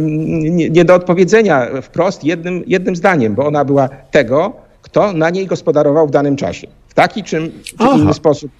nie, 0.00 0.70
nie 0.70 0.84
do 0.84 0.94
odpowiedzenia 0.94 1.66
wprost 1.82 2.24
jednym, 2.24 2.64
jednym 2.66 2.96
zdaniem, 2.96 3.34
bo 3.34 3.46
ona 3.46 3.64
była 3.64 3.88
tego, 3.88 4.52
kto 4.90 5.12
na 5.12 5.30
niej 5.30 5.46
gospodarował 5.46 6.06
w 6.06 6.10
danym 6.10 6.36
czasie. 6.36 6.66
W 6.88 6.94
taki 6.94 7.24
czy, 7.24 7.50
czy 7.78 7.86
inny 7.96 8.14
sposób 8.14 8.50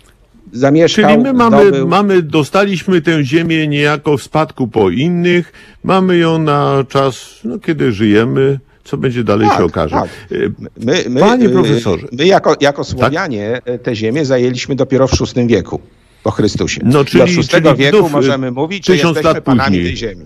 zamieszkał, 0.53 1.05
Czyli 1.11 1.19
my 1.23 1.33
mamy, 1.33 1.63
zdobył. 1.63 1.89
mamy, 1.89 2.23
dostaliśmy 2.23 3.01
tę 3.03 3.25
ziemię 3.25 3.69
niejako 3.69 4.17
w 4.17 4.23
spadku 4.23 4.69
po 4.69 4.91
innych, 4.91 5.53
mamy 5.85 6.17
ją 6.17 6.39
na 6.39 6.85
czas, 6.89 7.41
no, 7.45 7.59
kiedy 7.59 7.93
żyjemy, 7.93 8.59
co 8.85 8.97
będzie 8.97 9.25
dalej 9.25 9.49
Tak, 9.49 9.59
się 9.59 9.65
okaże. 9.65 9.95
tak. 9.97 10.09
Y, 10.33 10.53
My, 10.77 11.05
my, 11.09 11.21
Panie 11.21 11.47
y, 11.47 11.51
profesorze. 11.51 12.03
Tak. 12.09 12.19
My 12.19 12.27
jako, 12.27 12.57
jako 12.61 12.85
Słowianie 12.85 13.61
y, 13.75 13.79
tę 13.79 13.97
ziemię 13.97 14.25
zajęliśmy 14.25 14.75
dopiero 14.77 15.07
w 15.09 15.13
VI 15.35 15.47
wieku 15.47 15.81
po 16.23 16.31
Chrystusie. 16.31 16.81
No, 16.85 17.05
czyli- 17.05 17.21
Do 17.37 17.43
VI 17.43 17.49
czyli 17.49 17.77
wieku 17.77 18.07
y, 18.07 18.11
możemy 18.11 18.51
mówić, 18.51 18.87
że 18.87 18.93
jesteśmy 18.97 19.23
lat 19.23 19.45
panami 19.45 19.69
później. 19.69 19.85
tej 19.85 19.97
ziemi. 19.97 20.25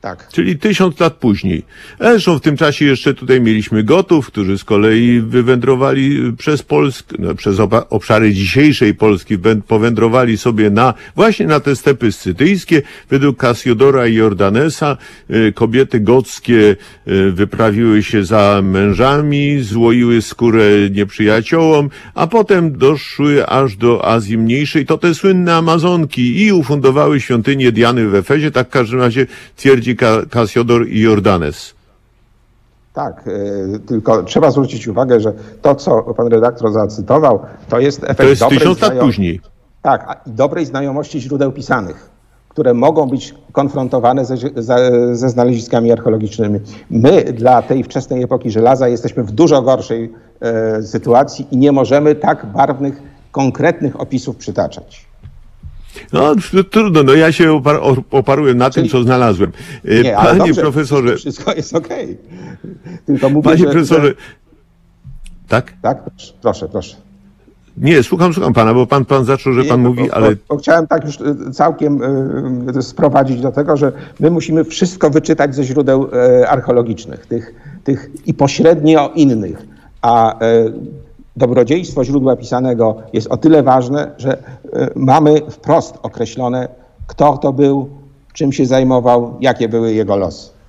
Tak. 0.00 0.28
Czyli 0.32 0.58
tysiąc 0.58 1.00
lat 1.00 1.14
później. 1.14 1.62
Zresztą 2.00 2.38
w 2.38 2.40
tym 2.40 2.56
czasie 2.56 2.84
jeszcze 2.84 3.14
tutaj 3.14 3.40
mieliśmy 3.40 3.84
Gotów, 3.84 4.26
którzy 4.26 4.58
z 4.58 4.64
kolei 4.64 5.20
wywędrowali 5.20 6.32
przez 6.38 6.62
Polskę, 6.62 7.16
no, 7.18 7.34
przez 7.34 7.56
obszary 7.90 8.32
dzisiejszej 8.32 8.94
Polski, 8.94 9.38
wę- 9.38 9.62
powędrowali 9.62 10.38
sobie 10.38 10.70
na, 10.70 10.94
właśnie 11.16 11.46
na 11.46 11.60
te 11.60 11.76
stepy 11.76 12.12
scytyjskie. 12.12 12.82
Według 13.10 13.36
Kasiodora 13.36 14.06
i 14.06 14.14
Jordanesa 14.14 14.96
y, 15.30 15.52
kobiety 15.52 16.00
gockie 16.00 16.76
y, 17.08 17.32
wyprawiły 17.32 18.02
się 18.02 18.24
za 18.24 18.60
mężami, 18.64 19.60
złoiły 19.60 20.22
skórę 20.22 20.64
nieprzyjaciołom, 20.90 21.90
a 22.14 22.26
potem 22.26 22.78
doszły 22.78 23.46
aż 23.46 23.76
do 23.76 24.08
Azji 24.08 24.38
Mniejszej. 24.38 24.86
To 24.86 24.98
te 24.98 25.14
słynne 25.14 25.54
Amazonki 25.54 26.42
i 26.46 26.52
ufundowały 26.52 27.20
świątynię 27.20 27.72
Diany 27.72 28.08
w 28.08 28.14
Efezie, 28.14 28.50
tak 28.50 28.68
w 28.68 28.70
każdym 28.70 29.00
razie 29.00 29.26
twierdzi 29.56 29.89
Ka- 29.96 30.26
Kasiodor 30.30 30.88
i 30.88 31.00
Jordanes. 31.00 31.74
Tak, 32.94 33.26
y, 33.26 33.80
tylko 33.86 34.22
trzeba 34.22 34.50
zwrócić 34.50 34.88
uwagę, 34.88 35.20
że 35.20 35.32
to, 35.62 35.74
co 35.74 36.02
pan 36.02 36.26
redaktor 36.26 36.72
zacytował, 36.72 37.40
to 37.68 37.80
jest 37.80 38.04
efekt 38.04 38.16
To 38.16 38.24
jest 38.24 38.40
dobrej 38.40 38.58
tysiąc 38.58 38.80
lat 38.80 38.98
później. 38.98 39.40
Tak, 39.82 40.20
i 40.26 40.30
dobrej 40.30 40.66
znajomości 40.66 41.20
źródeł 41.20 41.52
pisanych, 41.52 42.10
które 42.48 42.74
mogą 42.74 43.08
być 43.08 43.34
konfrontowane 43.52 44.24
ze, 44.24 44.36
ze, 44.56 45.16
ze 45.16 45.28
znaleziskami 45.30 45.92
archeologicznymi. 45.92 46.60
My 46.90 47.24
dla 47.24 47.62
tej 47.62 47.84
wczesnej 47.84 48.22
epoki 48.22 48.50
żelaza 48.50 48.88
jesteśmy 48.88 49.24
w 49.24 49.30
dużo 49.30 49.62
gorszej 49.62 50.12
e, 50.40 50.82
sytuacji 50.82 51.46
i 51.50 51.56
nie 51.56 51.72
możemy 51.72 52.14
tak 52.14 52.46
barwnych, 52.46 53.02
konkretnych 53.32 54.00
opisów 54.00 54.36
przytaczać. 54.36 55.09
No 56.12 56.34
tr- 56.34 56.64
trudno, 56.70 57.02
no 57.02 57.14
ja 57.14 57.32
się 57.32 57.48
opar- 57.52 58.02
oparłem 58.10 58.58
na 58.58 58.70
tym, 58.70 58.82
Czyli- 58.82 58.92
co 58.92 59.02
znalazłem. 59.02 59.52
E, 59.84 60.02
Nie, 60.02 60.12
Panie 60.14 60.38
dobrze, 60.38 60.60
profesorze, 60.62 61.16
Wszystko 61.16 61.52
jest 61.52 61.74
okej. 61.76 62.18
Tylko 63.06 63.30
mówię, 63.30 63.44
panie 63.44 63.58
że, 63.58 63.64
profesorze, 63.70 64.06
Że, 64.08 64.14
tak? 65.48 65.72
tak, 65.82 65.98
proszę, 66.42 66.68
proszę. 66.68 66.96
Nie, 67.76 68.02
słucham, 68.02 68.32
słucham 68.34 68.52
pana, 68.52 68.74
bo 68.74 68.86
pan, 68.86 69.04
pan 69.04 69.24
zaczął, 69.24 69.52
że 69.52 69.62
Nie, 69.62 69.68
pan 69.68 69.82
bo- 69.82 69.88
mówi, 69.88 70.08
bo, 70.08 70.14
ale 70.14 70.36
Bo 70.48 70.56
chciałem 70.56 70.86
tak 70.86 71.04
już 71.04 71.20
y, 71.20 71.50
całkiem 71.52 72.00
y, 72.78 72.82
sprowadzić 72.82 73.40
do 73.40 73.52
tego, 73.52 73.76
że 73.76 73.92
my 74.20 74.30
musimy 74.30 74.64
wszystko 74.64 75.10
wyczytać 75.10 75.54
ze 75.54 75.64
źródeł 75.64 76.08
y, 76.42 76.48
archeologicznych, 76.48 77.26
tych, 77.26 77.54
tych 77.84 78.10
i 78.26 78.34
pośrednio 78.34 79.12
innych. 79.14 79.62
A 80.02 80.44
y, 80.44 80.72
dobrodziejstwo 81.36 82.04
źródła 82.04 82.36
pisanego 82.36 82.96
jest 83.12 83.26
o 83.26 83.36
tyle 83.36 83.62
ważne, 83.62 84.10
że 84.18 84.36
y, 84.36 84.38
mamy 84.96 85.40
wprost 85.50 85.98
określone, 86.02 86.68
kto 87.06 87.36
to 87.36 87.52
był, 87.52 87.88
czym 88.32 88.52
się 88.52 88.66
zajmował, 88.66 89.36
jakie 89.40 89.68
były 89.68 89.94
jego 89.94 90.16
losy. 90.16 90.59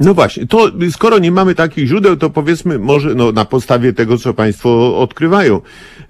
No 0.00 0.14
właśnie, 0.14 0.46
to 0.46 0.70
skoro 0.90 1.18
nie 1.18 1.30
mamy 1.30 1.54
takich 1.54 1.86
źródeł, 1.86 2.16
to 2.16 2.30
powiedzmy 2.30 2.78
może 2.78 3.14
no, 3.14 3.32
na 3.32 3.44
podstawie 3.44 3.92
tego, 3.92 4.18
co 4.18 4.34
Państwo 4.34 4.98
odkrywają, 4.98 5.60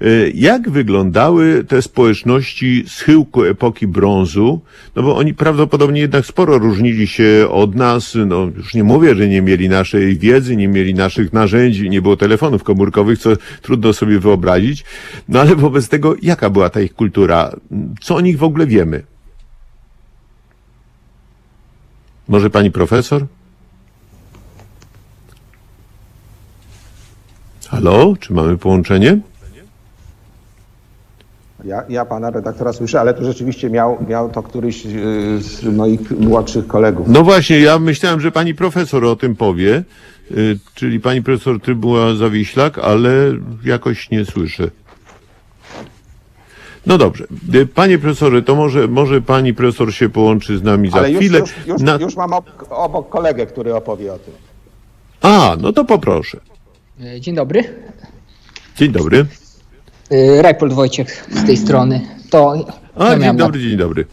y, 0.03 0.33
jak 0.35 0.71
wyglądały 0.71 1.65
te 1.65 1.83
społeczności 1.83 2.85
schyłku 2.87 3.45
epoki 3.45 3.87
brązu, 3.87 4.61
no 4.97 5.03
bo 5.03 5.17
oni 5.17 5.35
prawdopodobnie 5.35 6.01
jednak 6.01 6.27
sporo 6.27 6.59
różnili 6.59 7.07
się 7.07 7.49
od 7.51 7.75
nas, 7.75 8.17
no 8.27 8.49
już 8.57 8.75
nie 8.75 8.85
mówię, 8.85 9.15
że 9.15 9.29
nie 9.29 9.43
mieli 9.43 9.69
naszej 9.69 10.19
wiedzy, 10.19 10.57
nie 10.57 10.69
mieli 10.69 10.95
naszych 10.95 11.33
narzędzi, 11.33 11.91
nie 11.91 12.03
było 12.03 12.17
telefonów 12.17 12.65
komórkowych, 12.65 13.19
co 13.19 13.31
trudno 13.63 13.93
sobie 13.93 14.19
wyobrazić, 14.19 14.85
no 15.29 15.41
ale 15.41 15.57
wobec 15.57 15.89
tego, 15.89 16.15
jaka 16.23 16.51
była 16.51 16.71
ta 16.71 16.81
ich 16.81 16.95
kultura? 16.95 17.57
Co 18.01 18.17
o 18.17 18.21
nich 18.21 18.39
w 18.39 18.45
ogóle 18.45 18.67
wiemy? 18.67 19.03
Może 22.29 22.51
Pani 22.51 22.71
Profesor? 22.71 23.27
Halo, 27.69 28.15
czy 28.21 28.33
mamy 28.33 28.59
połączenie? 28.59 29.19
Ja, 31.65 31.83
ja 31.89 32.05
pana 32.05 32.31
redaktora 32.31 32.73
słyszę, 32.73 33.01
ale 33.01 33.15
tu 33.15 33.25
rzeczywiście 33.25 33.71
miał, 33.71 33.99
miał 34.09 34.31
to 34.31 34.43
któryś 34.43 34.87
y, 34.87 34.91
z 35.43 35.65
moich 35.65 36.11
młodszych 36.11 36.67
kolegów. 36.67 37.07
No 37.09 37.23
właśnie, 37.23 37.61
ja 37.61 37.79
myślałem, 37.79 38.21
że 38.21 38.33
pani 38.33 38.55
profesor 38.55 39.05
o 39.05 39.17
tym 39.17 39.37
powie, 39.37 39.85
y, 40.31 40.59
czyli 40.75 41.01
pani 41.01 41.23
profesor 41.23 41.61
Trybuła 41.61 42.15
Zawiślak, 42.15 42.79
ale 42.79 43.11
jakoś 43.65 44.11
nie 44.11 44.25
słyszę. 44.25 44.71
No 46.87 46.99
dobrze. 46.99 47.25
Y, 47.55 47.67
Panie 47.67 47.99
profesorze, 47.99 48.43
to 48.43 48.55
może, 48.55 48.89
może 48.89 49.21
pani 49.23 49.55
profesor 49.55 49.95
się 49.95 50.09
połączy 50.09 50.59
z 50.59 50.63
nami 50.63 50.91
za 50.91 50.97
Ale 50.99 51.11
już, 51.11 51.21
chwilę. 51.21 51.39
już, 51.39 51.51
już, 51.67 51.83
Na- 51.83 51.97
już 51.97 52.17
mam 52.17 52.33
ob, 52.33 52.51
obok 52.71 53.09
kolegę, 53.09 53.47
który 53.47 53.75
opowie 53.75 54.13
o 54.15 54.19
tym. 54.19 54.35
A, 55.23 55.57
no 55.61 55.73
to 55.73 55.85
poproszę. 55.85 56.41
E, 57.01 57.21
Dzień 57.21 57.35
dobry. 57.35 57.65
Dzień 58.77 58.93
dobry. 58.93 59.27
E, 60.11 60.43
Rajpold 60.43 60.73
Wojciech 60.73 61.27
z 61.31 61.47
tej 61.47 61.57
strony. 61.57 62.01
To 62.31 62.55
A, 62.97 63.19
dzień 63.19 63.37
dobry, 63.37 63.61
dzień 63.61 63.77
dobry. 63.77 64.05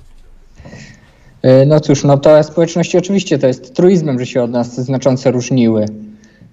na- 1.43 1.65
No 1.67 1.79
cóż, 1.79 2.03
no 2.03 2.17
to 2.17 2.43
społeczności 2.43 2.97
oczywiście 2.97 3.39
to 3.39 3.47
jest 3.47 3.75
truizmem, 3.75 4.19
że 4.19 4.25
się 4.25 4.43
od 4.43 4.51
nas 4.51 4.75
znacząco 4.81 5.31
różniły. 5.31 5.85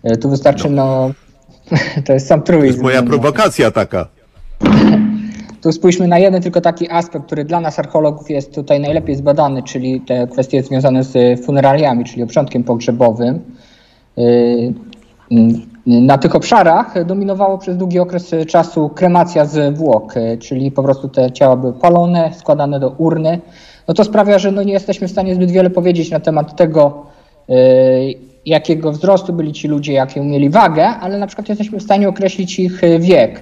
E, 0.03 0.17
Tu 0.17 0.31
wystarczy, 0.31 0.71
no, 0.71 1.11
to 2.07 2.13
jest 2.13 2.27
sam 2.27 2.41
To 2.41 2.47
truizm. 2.47 2.67
jest 2.67 2.83
moja 2.83 3.03
no. 3.03 3.09
prowokacja 3.09 3.71
taka. 3.71 4.09
Tu 5.63 5.73
spójrzmy 5.73 6.09
na 6.09 6.19
jeden 6.19 6.43
tylko 6.43 6.61
taki 6.61 6.91
aspekt, 6.91 7.27
który 7.27 7.45
dla 7.45 7.61
nas 7.61 7.79
archeologów 7.79 8.31
jest 8.31 8.55
tutaj 8.55 8.81
najlepiej 8.81 9.17
zbadany, 9.17 9.63
czyli 9.63 10.01
te 10.01 10.27
kwestie 10.27 10.63
związane 10.63 11.05
z 11.05 11.45
funeraliami, 11.47 12.05
czyli 12.05 12.23
obrządkiem 12.23 12.65
pogrzebowym. 12.65 13.41
Na 15.89 16.19
tych 16.19 16.35
obszarach 16.35 17.05
dominowało 17.05 17.59
przez 17.59 17.77
długi 17.77 17.99
okres 17.99 18.35
czasu 18.47 18.89
kremacja 18.89 19.45
zwłok, 19.45 20.15
czyli 20.41 20.71
po 20.71 20.83
prostu 20.83 21.09
te 21.09 21.33
ciała 21.33 21.57
były 21.57 21.73
palone, 21.73 22.31
składane 22.35 22.81
do 22.81 22.89
urny. 22.89 23.41
No 23.89 23.95
to 23.95 24.05
sprawia, 24.05 24.39
że 24.39 24.53
no 24.53 24.63
nie 24.63 24.73
jesteśmy 24.73 25.09
w 25.09 25.11
stanie 25.11 25.35
zbyt 25.35 25.51
wiele 25.51 25.71
powiedzieć 25.71 26.11
na 26.11 26.21
temat 26.21 26.57
tego, 26.57 27.07
y, 27.51 27.55
jakiego 28.47 28.93
wzrostu 28.93 29.33
byli 29.33 29.53
ci 29.53 29.69
ludzie, 29.69 29.93
jaką 29.93 30.25
mieli 30.25 30.51
wagę, 30.51 30.87
ale 30.87 31.19
na 31.19 31.27
przykład 31.27 31.49
jesteśmy 31.49 31.79
w 31.79 31.83
stanie 31.83 32.09
określić 32.09 32.59
ich 32.59 32.85
y, 32.85 32.99
wiek. 32.99 33.41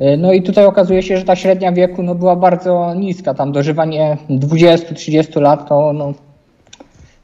Y, 0.00 0.16
No 0.16 0.32
i 0.32 0.42
tutaj 0.42 0.66
okazuje 0.66 1.02
się, 1.02 1.16
że 1.16 1.24
ta 1.24 1.36
średnia 1.36 1.72
wieku 1.72 2.02
no, 2.02 2.14
była 2.14 2.36
bardzo 2.36 2.94
niska. 2.94 3.34
Tam 3.34 3.52
dożywanie 3.52 4.16
20-30 4.30 5.40
lat 5.40 5.68
to 5.68 5.92
no, 5.92 6.12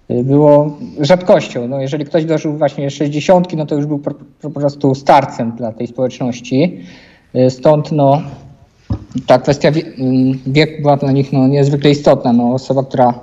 było 0.08 0.78
rzadkością. 1.00 1.68
No, 1.68 1.80
jeżeli 1.80 2.04
ktoś 2.04 2.24
dożył 2.24 2.52
właśnie 2.52 2.90
60, 2.90 3.52
no 3.56 3.66
to 3.66 3.74
już 3.74 3.86
był 3.86 4.02
po, 4.40 4.50
prostu 4.50 4.94
starcem 4.94 5.52
dla 5.52 5.72
tej 5.72 5.86
społeczności. 5.86 6.80
Y, 7.36 7.50
Stąd 7.50 7.92
no, 7.92 8.22
ta 9.26 9.38
kwestia 9.38 9.68
ym, 9.68 10.38
wieku 10.46 10.82
była 10.82 10.96
dla 10.96 11.12
nich 11.12 11.32
no, 11.32 11.48
niezwykle 11.48 11.90
istotna. 11.90 12.32
No, 12.32 12.54
osoba, 12.54 12.82
która 12.84 13.14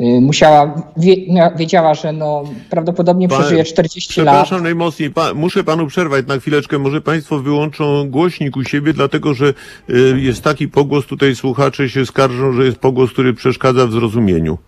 y, 0.00 0.20
musiała, 0.20 0.90
wie, 0.96 1.16
wiedziała, 1.56 1.94
że 1.94 2.12
no, 2.12 2.44
prawdopodobnie 2.70 3.28
Pa- 3.28 3.38
przeżyje 3.38 3.64
40 3.64 4.20
lat. 4.20 4.34
Przepraszam 4.34 4.62
najmocniej, 4.62 5.10
pa, 5.10 5.34
muszę 5.34 5.64
panu 5.64 5.86
przerwać 5.86 6.26
na 6.26 6.38
chwileczkę. 6.38 6.78
Może 6.78 7.00
państwo 7.00 7.38
wyłączą 7.38 8.10
głośnik 8.10 8.56
u 8.56 8.64
siebie, 8.64 8.92
dlatego 8.92 9.34
że 9.34 9.54
y, 9.90 10.20
jest 10.20 10.42
taki 10.42 10.68
pogłos, 10.68 11.06
tutaj 11.06 11.34
słuchacze 11.36 11.88
się 11.88 12.06
skarżą, 12.06 12.52
że 12.52 12.64
jest 12.64 12.78
pogłos, 12.78 13.10
który 13.10 13.34
przeszkadza 13.34 13.86
w 13.86 13.92
zrozumieniu. 13.92 14.58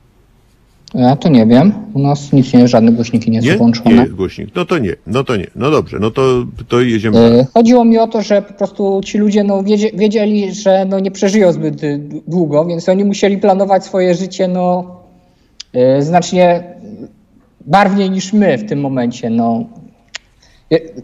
Ja 0.94 1.16
to 1.16 1.28
nie 1.28 1.46
wiem. 1.46 1.72
U 1.94 1.98
nas 1.98 2.32
nic 2.32 2.52
nie, 2.52 2.68
żadne 2.68 2.92
głośniki 2.92 3.30
nie 3.30 3.40
są 3.40 3.46
Nie? 3.46 3.52
Nie 3.52 3.58
włączone. 3.58 3.96
jest 3.96 4.14
głośnik. 4.14 4.48
No 4.54 4.64
to 4.64 4.78
nie, 4.78 4.96
no 5.06 5.24
to 5.24 5.36
nie. 5.36 5.46
No 5.56 5.70
dobrze, 5.70 5.98
no 6.00 6.10
to, 6.10 6.22
to 6.68 6.80
jedziemy. 6.80 7.18
E, 7.18 7.46
Chodziło 7.54 7.84
mi 7.84 7.98
o 7.98 8.06
to, 8.06 8.22
że 8.22 8.42
po 8.42 8.54
prostu 8.54 9.00
ci 9.04 9.18
ludzie 9.18 9.44
no, 9.44 9.62
wiedzie, 9.62 9.90
wiedzieli, 9.94 10.54
że 10.54 10.84
no, 10.84 11.00
nie 11.00 11.10
przeżyją 11.10 11.52
zbyt 11.52 11.84
y, 11.84 12.00
długo, 12.26 12.64
więc 12.64 12.88
oni 12.88 13.04
musieli 13.04 13.38
planować 13.38 13.84
swoje 13.84 14.14
życie 14.14 14.48
no, 14.48 14.96
e, 15.72 16.02
znacznie 16.02 16.64
barwniej 17.60 18.10
niż 18.10 18.32
my 18.32 18.58
w 18.58 18.68
tym 18.68 18.80
momencie. 18.80 19.30
No. 19.30 19.64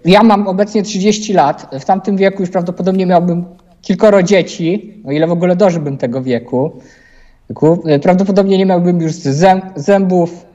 Ja 0.05 0.22
mam 0.22 0.48
obecnie 0.48 0.83
30 0.83 1.33
lat, 1.33 1.70
w 1.81 1.85
tamtym 1.85 2.16
wieku 2.16 2.42
już 2.42 2.50
prawdopodobnie 2.50 3.07
miałbym 3.07 3.44
kilkoro 3.83 4.22
dzieci, 4.22 4.94
o 5.05 5.12
ile 5.12 5.26
w 5.26 5.33
ogóle 5.33 5.57
dożyłbym 5.57 5.96
tego 5.96 6.22
wieku. 6.22 6.72
E, 7.86 7.98
Prawdopodobnie 7.98 8.58
nie 8.58 8.66
miałbym 8.66 9.00
już 9.00 9.12
zęb, 9.12 9.64
zębów, 9.76 10.46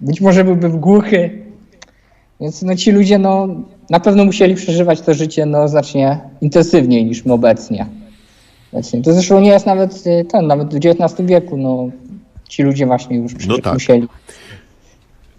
być 0.00 0.20
może 0.20 0.44
byłbym 0.44 0.80
głuchy. 0.80 1.30
Więc 2.40 2.62
no, 2.62 2.76
ci 2.76 2.92
ludzie 2.92 3.18
no, 3.18 3.48
na 3.90 4.00
pewno 4.00 4.24
musieli 4.24 4.54
przeżywać 4.54 5.00
to 5.00 5.14
życie 5.14 5.46
no, 5.46 5.68
znacznie 5.68 6.20
intensywniej 6.40 7.04
niż 7.04 7.24
my 7.24 7.32
obecnie. 7.32 7.86
To 9.04 9.12
zresztą 9.12 9.40
nie 9.40 9.50
jest 9.50 9.66
nawet 9.66 10.06
y, 10.06 10.24
ten, 10.24 10.46
nawet 10.46 10.74
w 10.74 10.76
XIX 10.76 11.28
wieku 11.28 11.56
no, 11.56 11.88
ci 12.48 12.62
ludzie 12.62 12.86
właśnie 12.86 13.16
już 13.16 13.34
przecież 13.34 13.60
tak. 13.62 13.74
musieli. 13.74 14.08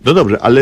No 0.06 0.14
dobrze, 0.14 0.40
ale 0.42 0.62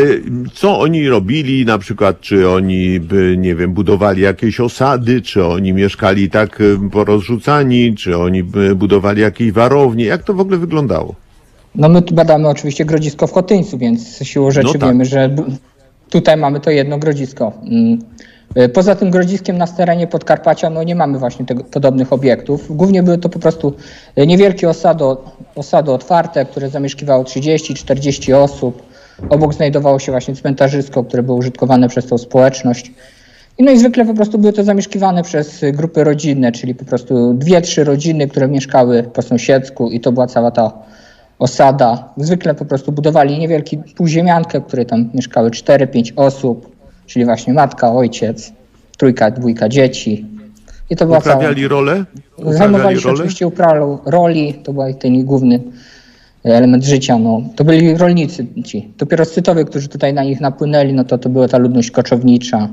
co 0.54 0.80
oni 0.80 1.08
robili, 1.08 1.64
na 1.64 1.78
przykład, 1.78 2.20
czy 2.20 2.50
oni 2.50 3.00
by, 3.00 3.36
nie 3.38 3.54
wiem, 3.54 3.72
budowali 3.72 4.22
jakieś 4.22 4.60
osady, 4.60 5.22
czy 5.22 5.44
oni 5.46 5.72
mieszkali 5.72 6.30
tak 6.30 6.60
y, 6.60 6.76
porozrzucani, 6.92 7.94
czy 7.94 8.18
oni 8.18 8.42
by 8.44 8.74
budowali 8.76 9.22
jakieś 9.22 9.52
warownie, 9.52 10.04
jak 10.04 10.22
to 10.22 10.34
w 10.34 10.40
ogóle 10.40 10.58
wyglądało? 10.58 11.14
No 11.74 11.88
my 11.88 12.02
tu 12.02 12.14
badamy 12.14 12.48
oczywiście 12.48 12.84
grodzisko 12.84 13.26
w 13.26 13.32
Chotyńcu, 13.32 13.78
więc 13.78 14.18
siłą 14.22 14.50
rzeczy 14.50 14.66
No 14.66 14.72
tak. 14.72 14.88
wiemy, 14.88 15.04
że 15.04 15.36
tutaj 16.10 16.36
mamy 16.36 16.60
to 16.60 16.70
jedno 16.70 16.98
grodzisko. 16.98 17.52
Mm. 17.62 17.98
Y, 18.58 18.68
Poza 18.68 18.94
tym 18.94 19.10
grodziskiem 19.10 19.58
na 19.58 19.66
terenie 19.66 20.06
Podkarpacia 20.06 20.70
no 20.70 20.82
nie 20.82 20.94
mamy 20.94 21.18
właśnie 21.18 21.46
tego, 21.46 21.64
podobnych 21.64 22.12
obiektów. 22.12 22.76
Głównie 22.76 23.02
były 23.02 23.18
to 23.18 23.28
po 23.28 23.38
prostu 23.38 23.74
y, 24.18 24.26
niewielkie 24.26 24.68
osady, 24.68 25.04
osady 25.54 25.92
otwarte, 25.92 26.44
które 26.44 26.68
zamieszkiwało 26.68 27.24
30-40 27.24 28.34
osób. 28.34 28.89
Obok 29.28 29.54
znajdowało 29.54 29.98
się 29.98 30.12
właśnie 30.12 30.34
cmentarzysko, 30.34 31.04
które 31.04 31.22
było 31.22 31.38
użytkowane 31.38 31.88
przez 31.88 32.06
tą 32.06 32.18
społeczność. 32.18 32.92
I 33.58 33.62
no 33.62 33.72
i 33.72 33.78
zwykle 33.78 34.04
po 34.04 34.14
prostu 34.14 34.38
były 34.38 34.52
to 34.52 34.64
zamieszkiwane 34.64 35.22
przez 35.22 35.60
grupy 35.72 36.04
rodzinne, 36.04 36.52
czyli 36.52 36.74
po 36.74 36.84
prostu 36.84 37.34
dwie, 37.34 37.60
trzy 37.60 37.84
rodziny, 37.84 38.28
które 38.28 38.48
mieszkały 38.48 39.02
po 39.02 39.22
sąsiedzku 39.22 39.90
i 39.90 40.00
to 40.00 40.12
była 40.12 40.26
cała 40.26 40.50
ta 40.50 40.72
osada. 41.38 42.12
Zwykle 42.16 42.54
po 42.54 42.64
prostu 42.64 42.92
budowali 42.92 43.38
niewielki 43.38 43.78
półziemiankę, 43.96 44.60
w 44.60 44.64
której 44.64 44.86
tam 44.86 45.10
mieszkały 45.14 45.50
4-5 45.50 46.12
osób, 46.16 46.76
czyli 47.06 47.24
właśnie 47.24 47.52
matka, 47.52 47.92
ojciec, 47.92 48.52
trójka, 48.96 49.30
dwójka 49.30 49.68
dzieci. 49.68 50.26
I 50.90 50.96
to 50.96 51.06
była 51.06 51.20
cała... 51.20 51.36
Uprawiali 51.36 51.68
rolę? 51.68 52.04
Uprawiali 52.36 52.58
Zajmowali 52.58 52.96
się 52.96 53.04
rolę? 53.04 53.14
oczywiście 53.14 53.46
uprawą 53.46 53.98
roli, 54.04 54.54
to 54.54 54.72
był 54.72 54.94
ten 54.94 55.24
główny 55.24 55.60
element 56.44 56.84
życia. 56.84 57.18
No. 57.18 57.42
To 57.56 57.64
byli 57.64 57.96
rolnicy 57.96 58.46
ci. 58.64 58.88
Dopiero 58.98 59.24
Scytowie, 59.24 59.64
którzy 59.64 59.88
tutaj 59.88 60.14
na 60.14 60.24
nich 60.24 60.40
napłynęli, 60.40 60.92
no 60.92 61.04
to 61.04 61.18
to 61.18 61.28
była 61.28 61.48
ta 61.48 61.58
ludność 61.58 61.90
koczownicza, 61.90 62.68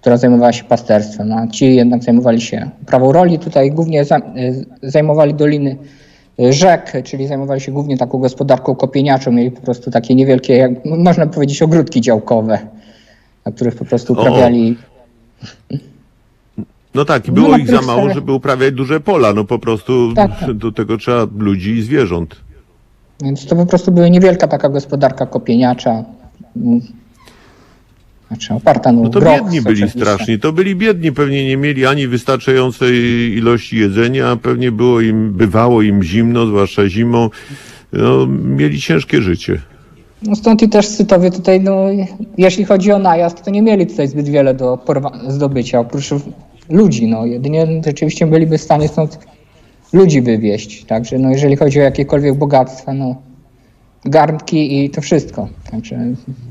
która 0.00 0.16
zajmowała 0.16 0.52
się 0.52 0.64
pasterstwem. 0.64 1.28
No, 1.28 1.36
a 1.36 1.46
ci 1.46 1.74
jednak 1.74 2.02
zajmowali 2.02 2.40
się 2.40 2.70
uprawą 2.82 3.12
roli. 3.12 3.38
Tutaj 3.38 3.70
głównie 3.70 4.02
y, 4.02 4.06
zajmowali 4.82 5.34
doliny 5.34 5.76
y, 6.40 6.52
rzek, 6.52 6.92
czyli 7.04 7.26
zajmowali 7.26 7.60
się 7.60 7.72
głównie 7.72 7.98
taką 7.98 8.18
gospodarką 8.18 8.74
kopieniaczą. 8.74 9.32
Mieli 9.32 9.50
po 9.50 9.60
prostu 9.60 9.90
takie 9.90 10.14
niewielkie, 10.14 10.56
jak 10.56 10.70
można 10.84 11.26
powiedzieć, 11.26 11.62
ogródki 11.62 12.00
działkowe, 12.00 12.58
na 13.46 13.52
których 13.52 13.74
po 13.74 13.84
prostu 13.84 14.12
O. 14.12 14.20
uprawiali 14.20 14.76
No 16.94 17.04
tak, 17.04 17.28
i 17.28 17.28
No, 17.28 17.34
było 17.34 17.48
na 17.48 17.58
ich 17.58 17.68
za 17.70 17.82
mało, 17.82 18.14
żeby 18.14 18.32
uprawiać 18.32 18.74
duże 18.74 19.00
pola. 19.00 19.32
No 19.32 19.44
po 19.44 19.58
prostu 19.58 20.14
Tak, 20.14 20.40
tak. 20.40 20.52
do 20.52 20.72
tego 20.72 20.96
trzeba 20.96 21.26
ludzi 21.38 21.70
i 21.70 21.82
zwierząt. 21.82 22.36
Więc 23.22 23.46
to 23.46 23.56
po 23.56 23.66
prostu 23.66 23.92
była 23.92 24.08
niewielka 24.08 24.48
taka 24.48 24.68
gospodarka 24.68 25.26
kopieniacza. 25.26 26.04
mm, 26.56 26.80
Znaczy 28.28 28.54
oparta 28.54 28.92
no, 28.92 29.02
No 29.02 29.08
to 29.10 29.20
groch 29.20 29.34
biedni 29.34 29.62
byli 29.62 29.74
oczywiście. 29.84 30.00
strasznie. 30.00 30.38
To 30.38 30.52
byli 30.52 30.76
biedni, 30.76 31.12
pewnie 31.12 31.46
nie 31.48 31.56
mieli 31.56 31.86
ani 31.86 32.08
wystarczającej 32.08 32.94
ilości 33.36 33.76
jedzenia, 33.78 34.28
a 34.28 34.36
pewnie 34.36 34.72
było 34.72 35.00
im, 35.00 35.32
bywało 35.32 35.82
im 35.82 36.02
zimno, 36.02 36.46
zwłaszcza 36.46 36.88
zimą. 36.88 37.30
No, 37.92 38.26
mieli 38.26 38.80
ciężkie 38.80 39.22
życie. 39.22 39.60
No 40.22 40.36
stąd 40.36 40.62
i 40.62 40.68
też 40.68 40.86
Sytowie 40.86 41.30
tutaj, 41.30 41.60
no, 41.60 41.86
jeśli 42.38 42.64
chodzi 42.64 42.92
o 42.92 42.98
najazd, 42.98 43.42
to 43.44 43.50
nie 43.50 43.62
mieli 43.62 43.86
tutaj 43.86 44.08
zbyt 44.08 44.28
wiele 44.28 44.54
do 44.54 44.76
porwa- 44.86 45.30
zdobycia, 45.30 45.78
oprócz 45.80 46.10
ludzi. 46.68 47.06
No, 47.08 47.26
jedynie 47.26 47.66
rzeczywiście 47.86 48.26
byliby 48.26 48.58
w 48.58 48.62
stanie 48.62 48.88
stąd 48.88 49.18
ludzi 49.92 50.22
wywieźć. 50.22 50.84
Także 50.84 51.18
no, 51.18 51.30
jeżeli 51.30 51.56
chodzi 51.56 51.80
o 51.80 51.82
jakiekolwiek 51.82 52.34
bogactwa, 52.34 52.92
no, 52.94 53.16
garnki 54.04 54.84
i 54.84 54.90
to 54.90 55.00
wszystko. 55.00 55.48
Także 55.70 55.98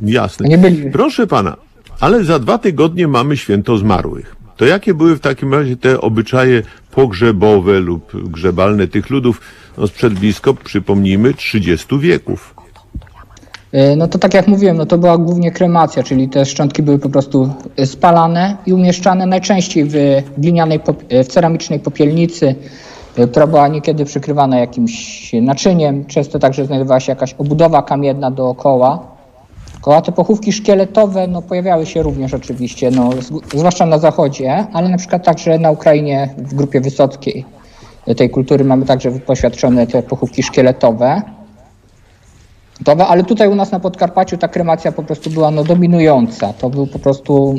Jasne. 0.02 0.48
nie 0.48 0.58
byli... 0.58 0.92
Proszę 0.92 1.28
pana, 1.28 1.58
ale 2.00 2.24
za 2.24 2.40
dwa 2.40 2.58
tygodnie 2.58 3.08
mamy 3.08 3.38
święto 3.38 3.78
zmarłych. 3.78 4.36
To 4.58 4.66
jakie 4.66 4.94
były 4.94 5.16
w 5.16 5.20
takim 5.20 5.54
razie 5.54 5.78
te 5.78 6.02
obyczaje 6.02 6.62
pogrzebowe 6.92 7.80
lub 7.80 8.32
grzebalne 8.32 8.88
tych 8.88 9.10
ludów 9.10 9.42
no 9.78 9.88
sprzed 9.88 10.14
blisko, 10.14 10.54
przypomnijmy, 10.54 11.34
30 11.34 12.00
wieków? 12.00 12.56
E, 13.72 13.96
No 13.96 14.08
to 14.08 14.20
tak 14.20 14.34
jak 14.34 14.48
mówiłem, 14.48 14.78
no 14.78 14.86
to 14.86 14.98
była 14.98 15.18
głównie 15.18 15.52
kremacja, 15.52 16.04
czyli 16.04 16.30
te 16.30 16.46
szczątki 16.46 16.84
były 16.84 17.00
po 17.00 17.10
prostu 17.10 17.54
spalane 17.86 18.58
i 18.66 18.74
umieszczane 18.74 19.26
najczęściej 19.26 19.86
w 19.86 19.96
glinianej, 20.38 20.80
e, 21.10 21.24
w 21.24 21.28
ceramicznej 21.28 21.80
popielnicy, 21.80 22.56
która 23.32 23.48
była 23.48 23.68
niekiedy 23.68 24.06
przykrywana 24.06 24.60
jakimś 24.60 25.32
naczyniem. 25.42 26.06
Często 26.06 26.40
także 26.40 26.66
znajdowała 26.66 27.00
się 27.00 27.12
jakaś 27.12 27.34
obudowa 27.34 27.82
kamienna 27.82 28.32
dookoła. 28.32 29.12
Koła 29.82 30.02
te 30.02 30.12
pochówki 30.12 30.54
szkieletowe 30.54 31.28
no, 31.28 31.42
pojawiały 31.42 31.86
się 31.86 32.04
również 32.04 32.34
oczywiście, 32.34 32.92
no, 32.92 33.10
zwłaszcza 33.56 33.86
na 33.86 33.98
zachodzie, 33.98 34.68
ale 34.74 34.90
na 34.90 34.98
przykład 34.98 35.26
także 35.26 35.60
na 35.60 35.72
Ukrainie 35.72 36.30
w 36.38 36.54
grupie 36.54 36.82
wysockiej 36.82 37.46
e, 38.08 38.16
tej 38.16 38.30
kultury 38.30 38.66
mamy 38.66 38.86
także 38.86 39.12
poświadczone 39.12 39.88
te 39.88 40.04
pochówki 40.04 40.44
szkieletowe. 40.44 41.22
Gotowe, 42.80 43.08
ale 43.08 43.24
tutaj 43.24 43.48
u 43.48 43.56
nas 43.56 43.72
na 43.72 43.80
Podkarpaciu 43.80 44.38
ta 44.38 44.48
kremacja 44.48 44.92
po 44.92 45.04
prostu 45.04 45.30
była 45.30 45.52
no, 45.52 45.64
dominująca. 45.64 46.54
To 46.54 46.70
był 46.70 46.88
po 46.88 47.00
prostu 47.00 47.56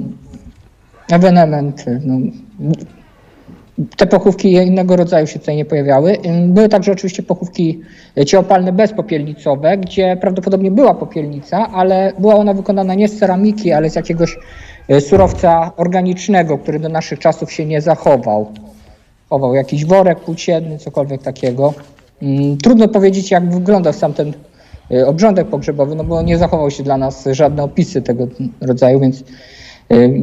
ewenement. 1.11 1.85
No. 2.05 2.19
Te 3.97 4.07
pochówki 4.07 4.53
innego 4.53 4.97
rodzaju 4.97 5.27
się 5.27 5.39
tutaj 5.39 5.57
nie 5.57 5.65
pojawiały. 5.65 6.19
Były 6.47 6.69
także 6.69 6.93
oczywiście 6.93 7.23
pochówki 7.23 7.81
ciałopalne 8.27 8.73
bezpopielnicowe, 8.73 9.79
gdzie 9.79 10.17
prawdopodobnie 10.21 10.71
była 10.71 10.95
popielnica, 10.95 11.69
ale 11.73 12.13
była 12.19 12.35
ona 12.35 12.55
wykonana 12.55 12.95
nie 12.95 13.09
z 13.09 13.19
ceramiki, 13.19 13.73
ale 13.73 13.91
z 13.91 13.97
jakiegoś 13.97 14.39
e, 14.89 15.01
surowca 15.01 15.73
organicznego, 15.77 16.59
który 16.59 16.79
do 16.79 16.89
naszych 16.89 17.19
czasów 17.19 17.53
się 17.53 17.67
nie 17.67 17.81
zachował. 17.81 18.53
Chował 19.31 19.55
jakiś 19.55 19.85
worek 19.85 20.21
płócienny, 20.21 20.79
cokolwiek 20.79 21.23
takiego. 21.23 21.75
Trudno 22.63 22.89
powiedzieć, 22.89 23.31
jak 23.31 23.51
wyglądał 23.51 23.93
sam 23.93 24.13
ten 24.13 24.33
y, 24.91 25.07
obrządek 25.07 25.49
pogrzebowy, 25.49 25.95
no 25.95 26.05
bo 26.05 26.23
nie 26.23 26.39
zachował 26.39 26.71
się 26.71 26.83
dla 26.83 26.97
nas 26.97 27.29
żadne 27.31 27.63
opisy 27.63 28.03
tego 28.03 28.27
rodzaju, 28.61 29.01
więc 29.01 29.25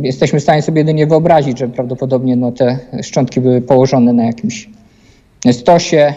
Jesteśmy 0.01 0.39
w 0.39 0.43
stanie 0.43 0.61
sobie 0.61 0.79
jedynie 0.79 1.07
wyobrazić, 1.07 1.59
że 1.59 1.67
prawdopodobnie 1.67 2.35
no, 2.35 2.51
te 2.51 2.79
szczątki 3.03 3.41
były 3.41 3.61
położone 3.61 4.13
na 4.13 4.25
jakimś 4.25 4.69
stosie, 5.51 6.13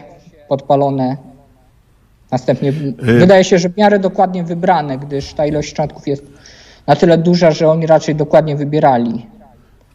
podpalone. 0.49 1.17
Następnie 2.31 2.73
wydaje 2.99 3.45
się, 3.45 3.59
że 3.59 3.69
w 3.69 3.77
miarę 3.77 3.99
dokładnie 3.99 4.45
wybrane, 4.45 4.99
gdyż 4.99 5.35
ta 5.35 5.47
ilość 5.47 5.69
szczątków 5.69 6.09
jest 6.09 6.27
na 6.87 6.97
tyle 6.97 7.19
duża, 7.19 7.51
że 7.51 7.69
oni 7.69 7.87
raczej 7.87 8.15
dokładnie 8.15 8.57
wybierali. 8.57 9.27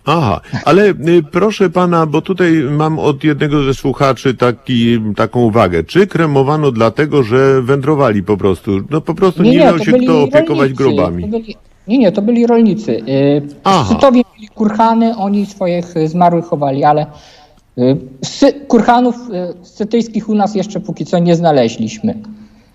Aha, 0.06 0.42
ale 0.66 0.90
y, 0.90 1.24
proszę 1.32 1.70
pana, 1.70 2.06
bo 2.06 2.22
tutaj 2.22 2.52
mam 2.72 3.00
od 3.00 3.24
jednego 3.24 3.64
ze 3.64 3.74
słuchaczy 3.74 4.34
taki, 4.34 5.00
taką 5.16 5.40
uwagę. 5.40 5.84
Czy 5.84 6.08
kremowano 6.08 6.72
dlatego, 6.72 7.24
że 7.24 7.62
wędrowali 7.62 8.24
po 8.24 8.38
prostu? 8.38 8.72
No 8.90 9.02
po 9.02 9.16
prostu 9.16 9.44
nie, 9.44 9.58
miał 9.58 9.78
to 9.78 9.86
się 9.86 9.92
byli 9.92 10.06
kto 10.06 10.24
opiekować 10.24 10.58
rolnicy. 10.58 10.84
grobami. 10.84 11.24
To 11.24 11.30
byli, 11.30 11.56
nie, 11.88 11.98
nie, 11.98 12.12
to 12.12 12.22
byli 12.22 12.48
rolnicy. 12.48 12.92
Y, 12.92 13.42
Sytowie 13.88 14.22
mieli 14.36 14.48
kurhany, 14.48 15.18
oni 15.18 15.46
swoich 15.46 15.98
y, 15.98 16.08
zmarłych 16.08 16.46
chowali, 16.46 16.84
ale 16.84 17.06
y, 17.78 17.98
sy, 18.24 18.54
kurhanów 18.54 19.16
sytyjskich 19.62 20.30
u 20.30 20.36
nas 20.36 20.56
jeszcze 20.56 20.80
póki 20.80 21.06
co 21.06 21.20
nie 21.20 21.36
znaleźliśmy. 21.36 22.18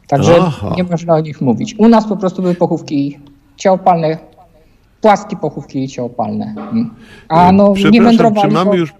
Także 0.06 0.36
Aha. 0.40 0.74
nie 0.76 0.84
można 0.84 1.14
o 1.14 1.20
nich 1.20 1.40
mówić. 1.40 1.74
U 1.78 1.88
nas 1.88 2.06
po 2.06 2.16
prostu 2.16 2.42
były 2.42 2.54
pochówki 2.54 3.18
ciałopalne, 3.56 4.18
płaskie 5.00 5.36
pochówki 5.36 5.88
ciałopalne. 5.88 6.54
Mm. 6.56 6.90
A 7.28 7.52
no 7.52 7.74
nie 7.90 8.02
wędrowali, 8.02 8.48
czy 8.48 8.54
mamy 8.54 8.76
już, 8.76 8.94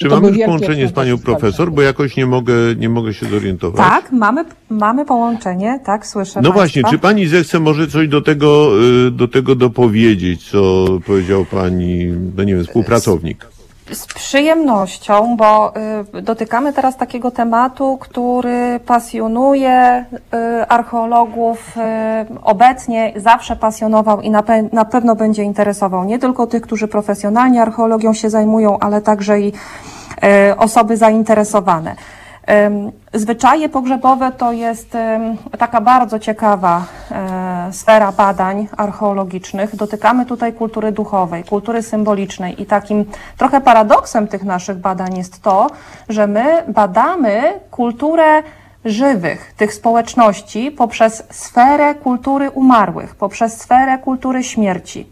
czy 0.00 0.08
mamy 0.08 0.28
już 0.28 0.38
połączenie 0.38 0.88
z 0.88 0.92
panią 0.92 1.18
profesor, 1.18 1.72
bo 1.72 1.82
jakoś 1.82 2.16
nie 2.16 2.26
mogę, 2.26 2.54
nie 2.76 2.88
mogę 2.88 3.14
się 3.14 3.26
zorientować. 3.26 3.86
Tak, 3.86 4.12
mamy, 4.12 4.44
mamy 4.70 5.04
połączenie, 5.04 5.80
tak, 5.86 6.06
słyszę 6.06 6.30
No 6.30 6.34
państwa. 6.34 6.52
właśnie, 6.52 6.82
czy 6.90 6.98
pani 6.98 7.26
zechce 7.26 7.60
może 7.60 7.88
coś 7.88 8.08
do 8.08 8.20
tego, 8.20 8.70
y, 9.06 9.10
do 9.10 9.28
tego 9.28 9.54
dopowiedzieć, 9.54 10.50
co 10.50 10.86
powiedział 11.06 11.44
pani, 11.44 12.06
no 12.36 12.44
nie 12.44 12.54
wiem, 12.54 12.64
współpracownik? 12.64 13.46
Z 13.92 14.06
przyjemnością, 14.06 15.36
bo 15.36 15.72
y, 16.18 16.22
dotykamy 16.22 16.72
teraz 16.72 16.96
takiego 16.96 17.30
tematu, 17.30 17.98
który 18.00 18.80
pasjonuje 18.86 20.04
y, 20.60 20.68
archeologów 20.68 21.76
y, 21.76 21.80
obecnie, 22.42 23.12
zawsze 23.16 23.56
pasjonował 23.56 24.20
i 24.20 24.30
na, 24.30 24.42
pe- 24.42 24.72
na 24.72 24.84
pewno 24.84 25.16
będzie 25.16 25.42
interesował 25.42 26.04
nie 26.04 26.18
tylko 26.18 26.46
tych, 26.46 26.62
którzy 26.62 26.88
profesjonalnie 26.88 27.62
archeologią 27.62 28.12
się 28.12 28.30
zajmują, 28.30 28.78
ale 28.78 29.00
także 29.02 29.40
i 29.40 29.52
osoby 30.56 30.96
zainteresowane. 30.96 31.94
Zwyczaje 33.14 33.68
pogrzebowe 33.68 34.32
to 34.32 34.52
jest 34.52 34.96
taka 35.58 35.80
bardzo 35.80 36.18
ciekawa 36.18 36.84
e, 37.10 37.72
sfera 37.72 38.12
badań 38.12 38.68
archeologicznych. 38.76 39.76
Dotykamy 39.76 40.26
tutaj 40.26 40.52
kultury 40.52 40.92
duchowej, 40.92 41.44
kultury 41.44 41.82
symbolicznej 41.82 42.62
i 42.62 42.66
takim 42.66 43.04
trochę 43.36 43.60
paradoksem 43.60 44.28
tych 44.28 44.44
naszych 44.44 44.78
badań 44.78 45.16
jest 45.16 45.42
to, 45.42 45.66
że 46.08 46.26
my 46.26 46.64
badamy 46.68 47.60
kulturę 47.70 48.42
żywych 48.84 49.52
tych 49.56 49.74
społeczności 49.74 50.70
poprzez 50.70 51.22
sferę 51.30 51.94
kultury 51.94 52.50
umarłych, 52.50 53.14
poprzez 53.14 53.60
sferę 53.60 53.98
kultury 53.98 54.44
śmierci. 54.44 55.06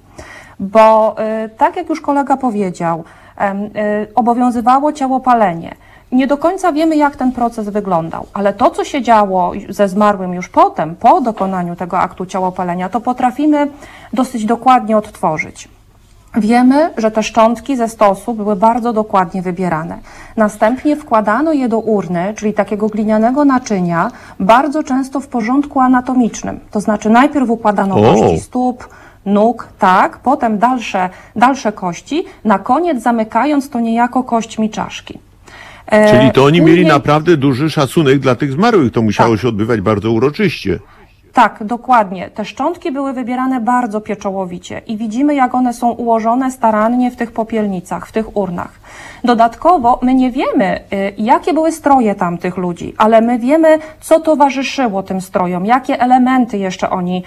Bo 0.61 1.17
y, 1.45 1.49
tak 1.49 1.77
jak 1.77 1.89
już 1.89 2.01
kolega 2.01 2.37
powiedział, 2.37 3.05
y, 4.05 4.15
obowiązywało 4.15 4.93
ciałopalenie. 4.93 5.75
Nie 6.13 6.27
do 6.27 6.37
końca 6.37 6.73
wiemy, 6.73 6.97
jak 6.97 7.17
ten 7.17 7.33
proces 7.33 7.69
wyglądał, 7.69 8.27
ale 8.33 8.53
to, 8.53 8.71
co 8.71 8.85
się 8.85 9.03
działo 9.03 9.53
ze 9.69 9.89
zmarłym 9.89 10.35
już 10.35 10.49
potem, 10.49 10.97
po 10.97 11.21
dokonaniu 11.21 11.77
tego 11.77 11.99
aktu 11.99 12.27
ciałopalenia, 12.27 12.89
to 12.89 13.01
potrafimy 13.01 13.71
dosyć 14.13 14.45
dokładnie 14.45 14.97
odtworzyć. 14.97 15.69
Wiemy, 16.35 16.91
że 16.97 17.11
te 17.11 17.23
szczątki 17.23 17.77
ze 17.77 17.89
stosu 17.89 18.35
były 18.35 18.57
bardzo 18.57 18.93
dokładnie 18.93 19.43
wybierane. 19.43 19.99
Następnie 20.37 20.97
wkładano 20.97 21.53
je 21.53 21.69
do 21.69 21.79
urny, 21.79 22.35
czyli 22.37 22.55
takiego 22.55 22.87
glinianego 22.87 23.45
naczynia, 23.45 24.11
bardzo 24.41 24.83
często 24.83 25.21
w 25.21 25.29
porządku 25.29 25.81
anatomicznym. 25.81 26.61
To 26.71 26.81
znaczy 26.81 27.11
najpierw 27.11 27.51
układano 27.51 27.95
O. 27.97 28.03
kości 28.03 28.41
stóp, 28.41 28.89
nóg, 29.27 29.69
tak, 29.79 30.19
potem 30.19 30.59
dalsze, 30.59 31.11
dalsze 31.37 31.73
kości, 31.73 32.25
na 32.45 32.59
koniec 32.59 33.03
zamykając 33.03 33.71
to 33.71 33.81
niejako 33.81 34.23
kośćmi 34.23 34.71
czaszki. 34.71 35.19
E, 35.91 36.11
Czyli 36.11 36.33
to 36.33 36.45
oni 36.45 36.61
mieli 36.61 36.87
naprawdę 36.87 37.37
duży 37.37 37.71
szacunek 37.71 38.19
dla 38.19 38.35
tych 38.35 38.53
zmarłych, 38.53 38.93
to 38.93 39.03
musiało 39.03 39.35
Tak. 39.35 39.41
się 39.43 39.49
odbywać 39.49 39.81
bardzo 39.81 40.11
uroczyście. 40.13 40.79
Tak, 41.39 41.65
dokładnie. 41.65 42.31
Te 42.31 42.45
szczątki 42.45 42.93
były 42.93 43.13
wybierane 43.13 43.61
bardzo 43.61 44.01
pieczołowicie 44.01 44.83
i 44.87 44.97
widzimy, 44.97 45.35
jak 45.35 45.55
one 45.55 45.73
są 45.73 45.91
ułożone 45.91 46.51
starannie 46.51 47.11
w 47.11 47.17
tych 47.17 47.33
popielnicach, 47.33 48.07
w 48.07 48.13
tych 48.13 48.37
urnach. 48.37 48.73
Dodatkowo 49.25 49.99
my 50.03 50.15
nie 50.15 50.31
wiemy, 50.31 50.81
y, 50.93 51.15
jakie 51.19 51.53
były 51.53 51.73
stroje 51.73 52.15
tamtych 52.15 52.57
ludzi, 52.57 52.95
ale 52.99 53.21
my 53.21 53.39
wiemy, 53.39 53.79
co 54.01 54.21
towarzyszyło 54.21 55.03
tym 55.03 55.21
strojom, 55.21 55.67
jakie 55.67 56.01
elementy 56.01 56.59
jeszcze 56.59 56.91
oni 56.91 57.25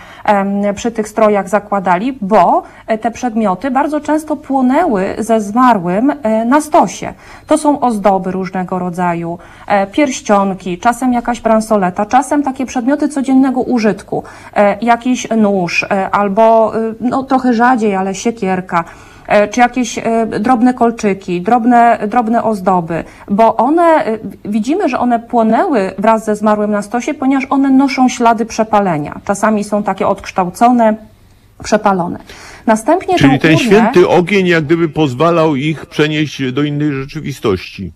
przy 0.76 0.91
tych 0.91 1.08
strojach 1.08 1.50
zakładali, 1.50 2.17
bo 2.21 2.63
e, 2.88 2.97
te 2.97 3.12
przedmioty 3.12 3.71
bardzo 3.71 4.00
często 4.00 4.36
płonęły 4.36 5.15
ze 5.17 5.41
zmarłym 5.41 6.12
e, 6.24 6.45
na 6.45 6.62
stosie. 6.62 7.13
To 7.47 7.58
są 7.58 7.80
ozdoby 7.80 8.32
różnego 8.32 8.80
rodzaju, 8.80 9.39
e, 9.67 9.88
pierścionki, 9.88 10.78
czasem 10.78 11.13
jakaś 11.13 11.41
bransoleta, 11.41 12.06
czasem 12.06 12.43
takie 12.43 12.65
przedmioty 12.65 13.10
codziennego 13.10 13.62
użytku, 13.62 14.00
e, 14.53 14.77
jakiś 14.81 15.27
nóż 15.37 15.83
e, 15.83 16.09
albo 16.09 16.75
e, 16.75 16.93
no, 16.99 17.23
trochę 17.23 17.53
rzadziej, 17.53 17.95
ale 17.95 18.15
siekierka 18.15 18.83
czy 19.51 19.59
jakieś 19.59 19.99
drobne 20.39 20.73
kolczyki, 20.73 21.41
drobne, 21.41 21.99
drobne 22.07 22.43
ozdoby, 22.43 23.03
bo 23.29 23.55
one, 23.55 24.03
widzimy, 24.45 24.89
że 24.89 24.99
one 24.99 25.19
płonęły 25.19 25.91
wraz 25.97 26.25
ze 26.25 26.35
zmarłym 26.35 26.71
na 26.71 26.81
stosie, 26.81 27.13
ponieważ 27.13 27.47
one 27.49 27.69
noszą 27.69 28.09
ślady 28.09 28.45
przepalenia. 28.45 29.21
Czasami 29.25 29.63
są 29.63 29.83
takie 29.83 30.07
odkształcone, 30.07 30.95
przepalone. 31.63 32.19
Następnie 32.65 33.15
Czyli 33.17 33.39
ten 33.39 33.57
święty 33.57 34.09
ogień 34.09 34.47
jak 34.47 34.65
gdyby 34.65 34.89
pozwalał 34.89 35.55
ich 35.55 35.85
przenieść 35.85 36.51
do 36.51 36.63
innej 36.63 36.91
rzeczywistości. 36.91 37.91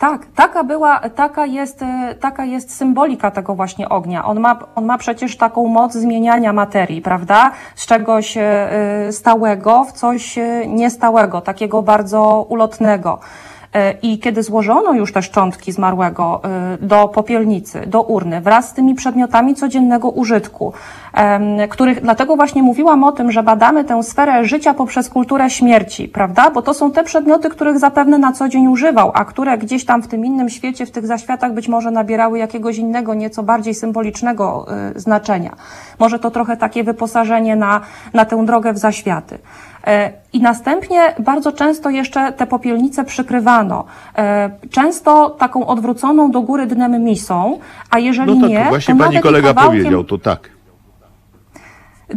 Tak, 0.00 0.26
taka 0.34 0.64
była, 0.64 1.00
taka 1.00 1.46
jest, 1.46 1.82
e, 1.82 2.14
taka 2.14 2.44
jest 2.44 2.76
symbolika 2.76 3.30
tego 3.30 3.54
właśnie 3.54 3.88
ognia. 3.88 4.24
On 4.24 4.40
ma, 4.40 4.58
on 4.74 4.84
ma 4.84 4.98
przecież 4.98 5.36
taką 5.36 5.66
moc 5.66 5.92
zmieniania 5.92 6.52
materii, 6.52 7.02
prawda? 7.02 7.50
Z 7.76 7.86
czegoś 7.86 8.36
e, 8.36 8.42
e, 8.42 9.12
stałego 9.12 9.84
w 9.84 9.92
coś 9.92 10.38
niestałego, 10.66 11.40
takiego 11.40 11.82
bardzo 11.82 12.46
ulotnego. 12.48 13.18
E, 13.74 13.94
I 14.02 14.18
kiedy 14.18 14.42
złożono 14.42 14.92
już 14.92 15.12
te 15.12 15.22
szczątki 15.22 15.72
zmarłego 15.72 16.40
e, 16.44 16.78
do 16.86 17.08
popielnicy, 17.08 17.86
do 17.86 18.02
urny, 18.02 18.40
wraz 18.40 18.68
z 18.68 18.72
tymi 18.72 18.94
przedmiotami 18.94 19.54
codziennego 19.54 20.10
użytku, 20.10 20.72
których, 21.70 22.02
dlatego 22.02 22.36
właśnie 22.36 22.62
mówiłam 22.62 23.04
o 23.04 23.12
tym, 23.12 23.32
że 23.32 23.42
badamy 23.42 23.84
tę 23.84 24.02
sferę 24.02 24.44
życia 24.44 24.74
poprzez 24.74 25.08
kulturę 25.08 25.50
śmierci, 25.50 26.08
prawda? 26.08 26.50
Bo 26.50 26.62
to 26.62 26.74
są 26.74 26.92
te 26.92 27.04
przedmioty, 27.04 27.50
których 27.50 27.78
zapewne 27.78 28.18
na 28.18 28.32
co 28.32 28.48
dzień 28.48 28.66
używał, 28.66 29.12
a 29.14 29.24
które 29.24 29.58
gdzieś 29.58 29.84
tam 29.84 30.02
w 30.02 30.08
tym 30.08 30.24
innym 30.24 30.48
świecie, 30.48 30.86
w 30.86 30.90
tych 30.90 31.06
zaświatach 31.06 31.54
być 31.54 31.68
może 31.68 31.90
nabierały 31.90 32.38
jakiegoś 32.38 32.76
innego, 32.76 33.14
nieco 33.14 33.42
bardziej 33.42 33.74
symbolicznego 33.74 34.66
y, 34.96 35.00
znaczenia. 35.00 35.56
Może 35.98 36.18
to 36.18 36.30
trochę 36.30 36.56
takie 36.56 36.84
wyposażenie 36.84 37.56
na, 37.56 37.80
na 38.14 38.24
tę 38.24 38.46
drogę 38.46 38.72
w 38.72 38.78
zaświaty. 38.78 39.38
E, 39.86 40.12
I 40.32 40.40
następnie 40.40 41.14
bardzo 41.18 41.52
często 41.52 41.90
jeszcze 41.90 42.32
te 42.32 42.46
popielnice 42.46 43.04
przykrywano. 43.04 43.84
E, 44.18 44.50
Często 44.70 45.30
taką 45.30 45.66
odwróconą 45.66 46.30
do 46.30 46.40
góry 46.40 46.66
dnem 46.66 47.04
misą, 47.04 47.58
a 47.90 47.98
jeżeli 47.98 48.34
No 48.34 48.40
tak, 48.40 48.50
nie, 48.50 48.64
właśnie 48.68 48.94
to 48.94 49.04
pani 49.04 49.20
kolega 49.20 49.48
kawałkiem- 49.54 49.66
powiedział, 49.82 50.04
to 50.04 50.18
tak. 50.18 50.50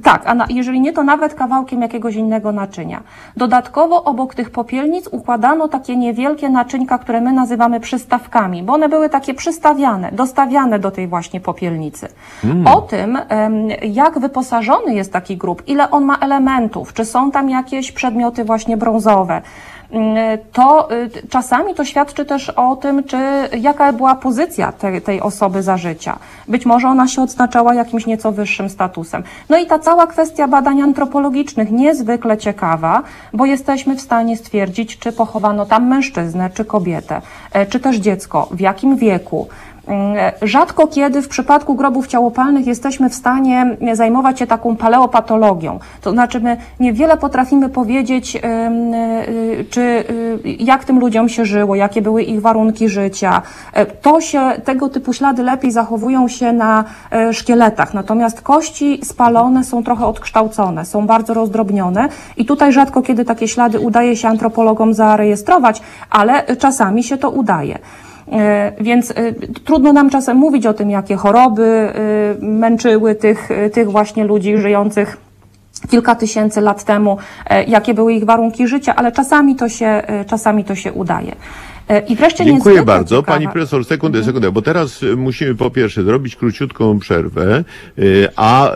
Tak, 0.04 0.22
a 0.26 0.34
na, 0.36 0.46
jeżeli 0.50 0.82
nie, 0.82 0.94
to 0.94 1.04
nawet 1.04 1.34
kawałkiem 1.34 1.82
jakiegoś 1.82 2.16
innego 2.16 2.52
naczynia. 2.52 3.04
Dodatkowo 3.38 4.04
obok 4.04 4.36
tych 4.36 4.50
popielnic 4.50 5.08
układano 5.12 5.68
takie 5.68 5.96
niewielkie 5.96 6.50
naczynka, 6.50 6.98
które 6.98 7.22
my 7.22 7.34
nazywamy 7.34 7.80
przystawkami, 7.80 8.64
bo 8.64 8.74
one 8.74 8.90
były 8.90 9.10
takie 9.10 9.34
przystawiane, 9.34 10.12
dostawiane 10.12 10.80
do 10.80 10.92
tej 10.92 11.08
właśnie 11.08 11.40
popielnicy. 11.40 12.08
O 12.66 12.82
tym, 12.82 13.18
jak 13.82 14.20
wyposażony 14.20 14.96
jest 14.96 15.14
taki 15.14 15.38
grób, 15.38 15.64
ile 15.68 15.92
on 15.92 16.06
ma 16.06 16.18
elementów, 16.18 16.94
czy 16.94 17.06
są 17.06 17.32
tam 17.32 17.50
jakieś 17.50 17.92
przedmioty 17.92 18.44
właśnie 18.44 18.78
brązowe, 18.78 19.34
mm, 19.34 19.44
to 20.52 20.92
y, 20.92 21.28
czasami 21.30 21.76
to 21.76 21.86
świadczy 21.86 22.26
też 22.26 22.50
o 22.50 22.76
tym, 22.76 23.04
czy 23.04 23.18
jaka 23.60 23.94
była 23.94 24.16
pozycja 24.16 24.72
tej, 24.72 25.02
tej 25.02 25.22
osoby 25.22 25.64
za 25.64 25.78
życia. 25.78 26.20
Być 26.48 26.66
może 26.66 26.88
ona 26.88 27.08
się 27.08 27.22
odznaczała 27.22 27.74
jakimś 27.74 28.06
nieco 28.06 28.32
wyższym 28.32 28.70
statusem. 28.70 29.24
No 29.50 29.58
i 29.58 29.66
ta 29.66 29.80
cała 29.80 30.08
kwestia 30.08 30.48
badań 30.48 30.82
antropologicznych, 30.82 31.72
niezwykle 31.72 32.38
ciekawa, 32.38 33.04
bo 33.34 33.46
jesteśmy 33.46 33.96
w 33.96 34.02
stanie 34.02 34.38
stwierdzić, 34.38 34.98
czy 34.98 35.12
pochowano 35.12 35.66
tam 35.66 35.88
mężczyznę, 35.88 36.50
czy 36.54 36.66
kobietę, 36.66 37.22
e, 37.52 37.66
czy 37.66 37.80
też 37.80 37.96
dziecko, 37.96 38.48
w 38.52 38.60
jakim 38.60 38.98
wieku. 38.98 39.48
Mm, 39.88 40.32
Rzadko 40.42 40.88
kiedy 40.88 41.22
w 41.22 41.28
przypadku 41.28 41.76
grobów 41.76 42.08
ciałopalnych 42.08 42.68
jesteśmy 42.68 43.10
w 43.10 43.16
stanie 43.16 43.78
zajmować 43.94 44.40
się 44.40 44.48
taką 44.48 44.76
paleopatologią. 44.76 45.80
To 46.02 46.12
znaczy 46.12 46.40
my 46.40 46.58
niewiele 46.80 47.18
potrafimy 47.18 47.70
powiedzieć, 47.70 48.36
y, 48.36 48.40
czy 49.70 49.82
y, 49.82 50.40
jak 50.60 50.86
tym 50.86 51.00
ludziom 51.00 51.30
się 51.30 51.46
żyło, 51.46 51.76
jakie 51.76 52.02
były 52.02 52.24
ich 52.24 52.42
warunki 52.42 52.90
życia. 52.90 53.42
E, 53.74 53.86
To 53.86 54.22
się, 54.22 54.52
tego 54.66 54.90
typu 54.90 55.14
ślady 55.14 55.44
lepiej 55.44 55.72
zachowują 55.72 56.28
się 56.28 56.54
na 56.54 56.84
e, 57.12 57.34
szkieletach, 57.34 57.94
natomiast 57.94 58.42
kości 58.42 59.00
spalone 59.04 59.64
są 59.64 59.84
trochę 59.84 60.06
odkształcone, 60.06 60.86
są 60.86 61.08
bardzo 61.08 61.34
rozdrobnione 61.34 62.10
i 62.38 62.46
tutaj 62.46 62.74
rzadko 62.74 63.02
kiedy 63.02 63.26
takie 63.26 63.48
ślady 63.48 63.80
udaje 63.80 64.16
się 64.16 64.28
antropologom 64.28 64.94
zarejestrować, 64.94 65.82
ale 66.10 66.56
czasami 66.56 67.04
się 67.04 67.18
to 67.18 67.30
udaje. 67.30 67.80
E, 68.32 68.72
Więc 68.82 69.12
e, 69.12 69.34
trudno 69.64 69.94
nam 69.94 70.10
czasem 70.10 70.38
mówić 70.38 70.66
o 70.66 70.74
tym, 70.74 70.90
jakie 70.90 71.16
choroby 71.16 71.64
e, 71.64 71.92
męczyły 72.46 73.16
tych, 73.16 73.50
tych 73.74 73.92
właśnie 73.92 74.24
ludzi 74.26 74.58
żyjących 74.58 75.18
kilka 75.90 76.16
tysięcy 76.16 76.62
lat 76.62 76.84
temu, 76.84 77.18
jakie 77.68 77.94
były 77.94 78.14
ich 78.14 78.24
warunki 78.26 78.68
życia, 78.68 78.96
ale 78.96 79.12
czasami 79.12 79.56
to 79.56 79.70
się, 79.70 80.02
czasami 80.28 80.64
to 80.64 80.76
się 80.76 80.94
udaje. 80.94 81.36
I 82.08 82.16
wreszcie 82.16 82.46
Dziękuję 82.46 82.84
bardzo. 82.84 83.16
ciekawa- 83.16 83.26
Pani 83.38 83.48
profesor, 83.50 83.86
sekundę, 83.86 84.24
sekundę, 84.24 84.52
bo 84.52 84.62
teraz 84.62 85.00
musimy 85.18 85.56
po 85.56 85.70
pierwsze 85.70 86.04
zrobić 86.04 86.36
króciutką 86.36 87.00
przerwę, 87.00 87.64
a 88.36 88.76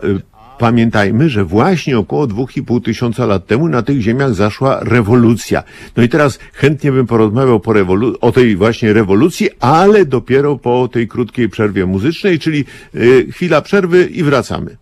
pamiętajmy, 0.60 1.30
że 1.30 1.45
właśnie 1.45 1.97
około 1.97 2.28
2,5 2.28 2.82
tysiąca 2.82 3.26
lat 3.26 3.47
temu 3.47 3.68
na 3.68 3.82
tych 3.82 4.01
ziemiach 4.01 4.34
zaszła 4.34 4.80
rewolucja. 4.82 5.64
No 5.97 6.03
i 6.03 6.10
teraz 6.10 6.39
chętnie 6.53 6.91
bym 6.91 7.08
porozmawiał 7.08 7.60
po 7.60 7.72
rewolu- 7.74 8.16
o 8.22 8.32
tej 8.32 8.55
właśnie 8.55 8.93
rewolucji, 8.93 9.49
ale 9.60 10.05
dopiero 10.05 10.58
po 10.58 10.88
tej 10.88 11.08
krótkiej 11.08 11.49
przerwie 11.49 11.86
muzycznej, 11.86 12.39
czyli 12.39 12.66
y, 12.95 13.28
chwila 13.32 13.62
przerwy 13.62 14.05
i 14.05 14.24
wracamy. 14.24 14.78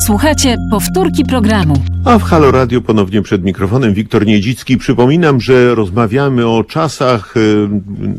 Słuchajcie 0.00 0.56
powtórki 0.70 1.24
programu. 1.24 1.74
A 2.04 2.18
w 2.18 2.22
Halo 2.22 2.50
Radio 2.50 2.80
ponownie 2.80 3.22
przed 3.22 3.44
mikrofonem 3.44 3.94
Wiktor 3.94 4.26
Niedzicki. 4.26 4.78
Przypominam, 4.78 5.40
że 5.40 5.74
rozmawiamy 5.74 6.46
o 6.46 6.64
czasach 6.64 7.36
y, 7.36 7.68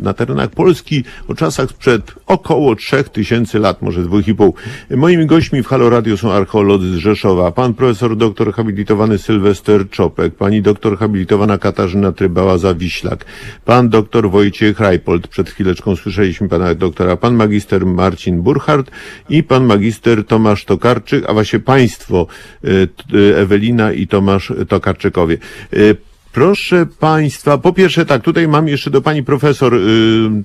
na 0.04 0.14
terenach 0.14 0.50
Polski, 0.50 1.04
o 1.28 1.36
czasach 1.36 1.70
sprzed 1.70 2.12
około 2.28 2.76
3000 2.76 3.60
lat, 3.60 3.82
może 3.82 4.02
2,5. 4.02 4.52
Moimi 4.98 5.26
gośćmi 5.26 5.64
w 5.64 5.68
Halo 5.68 5.90
Radio 5.90 6.18
są 6.18 6.32
archeolodzy 6.32 6.96
z 6.96 6.98
Rzeszowa, 6.98 7.52
pan 7.52 7.74
profesor 7.74 8.18
doktor 8.18 8.54
habilitowany 8.54 9.18
Sylwester 9.18 9.90
Czopek, 9.90 10.36
pani 10.36 10.62
doktor 10.62 10.98
habilitowana 10.98 11.58
Katarzyna 11.58 12.12
Trybała-Zawiślak, 12.12 13.26
pan 13.66 13.90
doktor 13.90 14.32
Wojciech 14.32 14.80
Rajpold, 14.80 15.28
przed 15.28 15.50
chwileczką 15.50 15.96
słyszeliśmy 15.96 16.50
pana 16.50 16.76
doktora, 16.76 17.18
pan 17.18 17.36
magister 17.36 17.86
Marcin 17.86 18.42
Burchardt 18.42 18.92
i 19.30 19.44
pan 19.44 19.66
magister 19.66 20.26
Tomasz 20.26 20.66
Tokarczyk, 20.66 21.30
a 21.30 21.34
właśnie 21.34 21.60
państwo 21.74 22.28
y, 22.64 22.88
y, 23.14 23.38
Ewelina 23.38 23.92
i 23.92 24.08
Tomasz 24.08 24.54
Tokarczykowie. 24.68 25.38
Y, 25.74 25.96
Proszę 26.34 26.86
Państwa, 27.00 27.58
po 27.58 27.74
pierwsze 27.74 28.06
tak, 28.06 28.22
tutaj 28.22 28.48
mam 28.48 28.68
jeszcze 28.68 28.90
do 28.90 29.02
Pani 29.02 29.24
Profesor 29.24 29.76
y, 29.76 29.80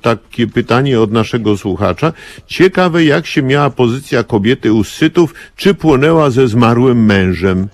takie 0.02 0.46
pytanie 0.46 1.00
od 1.00 1.12
naszego 1.12 1.56
słuchacza. 1.56 2.12
Ciekawe 2.46 3.04
jak 3.04 3.26
się 3.26 3.42
miała 3.42 3.70
pozycja 3.70 4.24
kobiety 4.24 4.72
u 4.72 4.84
Scytów, 4.84 5.34
czy 5.56 5.74
płonęła 5.74 6.30
ze 6.30 6.48
zmarłym 6.48 7.04
mężem? 7.04 7.68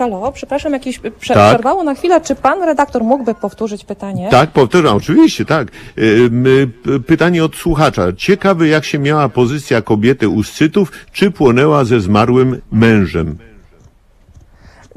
Halo, 0.00 0.32
przepraszam, 0.32 0.72
jakieś 0.72 0.98
prze, 0.98 1.34
Tak. 1.34 1.54
przerwało 1.54 1.84
na 1.84 1.94
chwilę. 1.94 2.20
Czy 2.20 2.34
pan 2.34 2.62
redaktor 2.62 3.04
mógłby 3.04 3.34
powtórzyć 3.34 3.84
pytanie? 3.84 4.28
Tak, 4.30 4.50
powtarzam, 4.50 4.96
oczywiście, 4.96 5.44
tak. 5.44 5.68
Y, 5.98 6.30
y, 6.88 7.00
Pytanie 7.00 7.44
od 7.44 7.56
słuchacza. 7.56 8.12
Ciekawe 8.16 8.68
jak 8.68 8.84
się 8.84 8.98
miała 8.98 9.28
pozycja 9.28 9.82
kobiety 9.82 10.28
u 10.28 10.42
Scytów, 10.42 10.92
czy 11.12 11.30
płonęła 11.30 11.84
ze 11.84 12.00
zmarłym 12.00 12.60
mężem? 12.72 13.38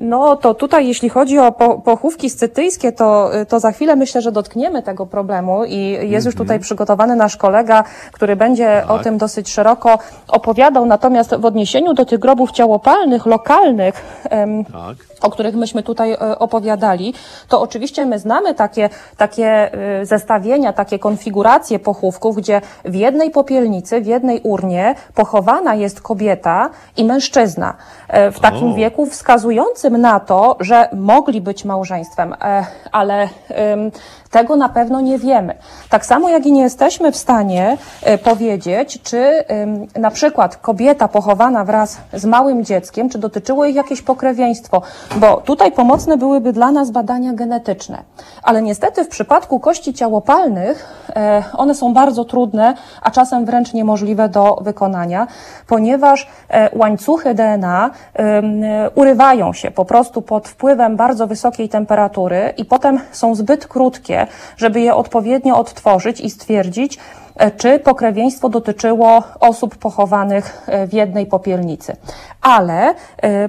No 0.04 0.36
to 0.36 0.54
tutaj, 0.54 0.88
jeśli 0.88 1.10
chodzi 1.10 1.39
o 1.39 1.51
po, 1.51 1.80
pochówki 1.80 2.30
scytyjskie, 2.30 2.91
to, 2.91 3.32
to 3.47 3.60
za 3.60 3.72
chwilę 3.72 3.95
myślę, 3.95 4.22
że 4.22 4.32
dotkniemy 4.32 4.84
tego 4.84 5.06
problemu 5.06 5.66
i 5.66 5.97
jest 6.01 6.26
już 6.26 6.36
tutaj 6.36 6.60
przygotowany 6.60 7.16
nasz 7.16 7.38
kolega, 7.38 7.84
który 8.12 8.36
będzie 8.36 8.84
o 8.88 8.99
tym 8.99 9.18
dosyć 9.18 9.51
szeroko 9.51 9.99
opowiadał. 10.28 10.86
Natomiast 10.86 11.36
w 11.36 11.45
odniesieniu 11.45 11.93
do 11.93 12.06
tych 12.06 12.20
grobów 12.20 12.51
ciałopalnych, 12.51 13.26
lokalnych, 13.26 14.24
em, 14.30 14.66
Tak. 14.66 15.12
O 15.24 15.30
których 15.30 15.55
myśmy 15.55 15.84
tutaj 15.84 16.11
e, 16.11 16.39
opowiadali, 16.39 17.13
to 17.47 17.61
oczywiście 17.61 18.05
my 18.05 18.19
znamy 18.19 18.55
takie, 18.55 18.89
takie 19.17 19.74
e, 19.74 20.05
zestawienia, 20.05 20.74
takie 20.74 20.99
konfiguracje 20.99 21.80
pochówków, 21.80 22.36
gdzie 22.36 22.61
w 22.86 22.95
jednej 22.95 23.32
popielnicy, 23.32 24.01
w 24.01 24.05
jednej 24.05 24.41
urnie 24.43 24.95
pochowana 25.15 25.76
jest 25.76 26.01
kobieta 26.01 26.69
i 26.97 27.05
mężczyzna 27.05 27.74
e, 28.07 28.32
w 28.32 28.39
takim 28.39 28.71
O. 28.71 28.74
wieku 28.74 29.05
wskazującym 29.05 29.97
na 29.97 30.19
to, 30.19 30.57
że 30.59 30.89
mogli 30.93 31.41
być 31.41 31.65
małżeństwem, 31.65 32.36
ale 32.91 33.30
tego 34.34 34.55
na 34.55 34.69
pewno 34.69 35.01
nie 35.01 35.17
wiemy. 35.17 35.53
Tak 35.89 36.05
samo 36.05 36.29
jak 36.29 36.45
i 36.45 36.51
nie 36.51 36.61
jesteśmy 36.61 37.11
w 37.11 37.17
stanie 37.17 37.77
e, 38.01 38.17
powiedzieć, 38.17 38.99
czy 39.03 39.43
na 39.95 40.11
przykład 40.11 40.57
kobieta 40.57 41.07
pochowana 41.07 41.65
wraz 41.65 41.97
z 42.13 42.25
małym 42.25 42.65
dzieckiem, 42.65 43.09
czy 43.09 43.17
dotyczyło 43.17 43.65
ich 43.65 43.75
jakieś 43.75 44.01
pokrewieństwo, 44.01 44.81
bo 45.15 45.38
tutaj 45.38 45.71
pomocne 45.71 46.17
byłyby 46.17 46.53
dla 46.53 46.71
nas 46.71 46.91
badania 46.91 47.34
genetyczne. 47.34 48.03
Ale 48.43 48.61
niestety 48.61 49.03
w 49.03 49.07
przypadku 49.07 49.59
kości 49.59 49.93
ciałopalnych 49.93 50.86
e, 51.15 51.43
one 51.57 51.75
są 51.75 51.93
bardzo 51.93 52.25
trudne, 52.25 52.73
a 53.01 53.11
czasem 53.11 53.45
wręcz 53.45 53.73
niemożliwe 53.73 54.29
do 54.29 54.57
wykonania, 54.61 55.27
ponieważ 55.67 56.27
e, 56.49 56.77
łańcuchy 56.77 57.34
DNA 57.34 57.89
e, 58.15 58.41
urywają 58.95 59.53
się 59.53 59.71
po 59.71 59.86
prostu 59.86 60.21
pod 60.21 60.47
wpływem 60.47 60.97
bardzo 60.97 61.27
wysokiej 61.27 61.69
temperatury 61.69 62.53
i 62.57 62.65
potem 62.65 62.99
są 63.11 63.36
zbyt 63.36 63.67
krótkie, 63.67 64.22
żeby 64.57 64.82
je 64.82 64.95
odpowiednio 64.95 65.57
odtworzyć 65.57 66.19
i 66.19 66.30
stwierdzić, 66.30 66.97
czy 67.57 67.79
pokrewieństwo 67.79 68.49
dotyczyło 68.49 69.23
osób 69.39 69.75
pochowanych 69.77 70.63
e, 70.67 70.88
w 70.88 70.93
jednej 70.93 71.25
popielnicy. 71.25 71.95
Ale 72.41 72.89
e, 72.89 72.95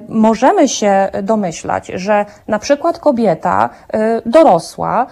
możemy 0.09 0.67
się 0.67 1.09
domyślać, 1.23 1.87
że 1.87 2.25
na 2.47 2.59
przykład 2.59 2.99
kobieta 2.99 3.69
e, 3.93 4.21
dorosła, 4.25 5.07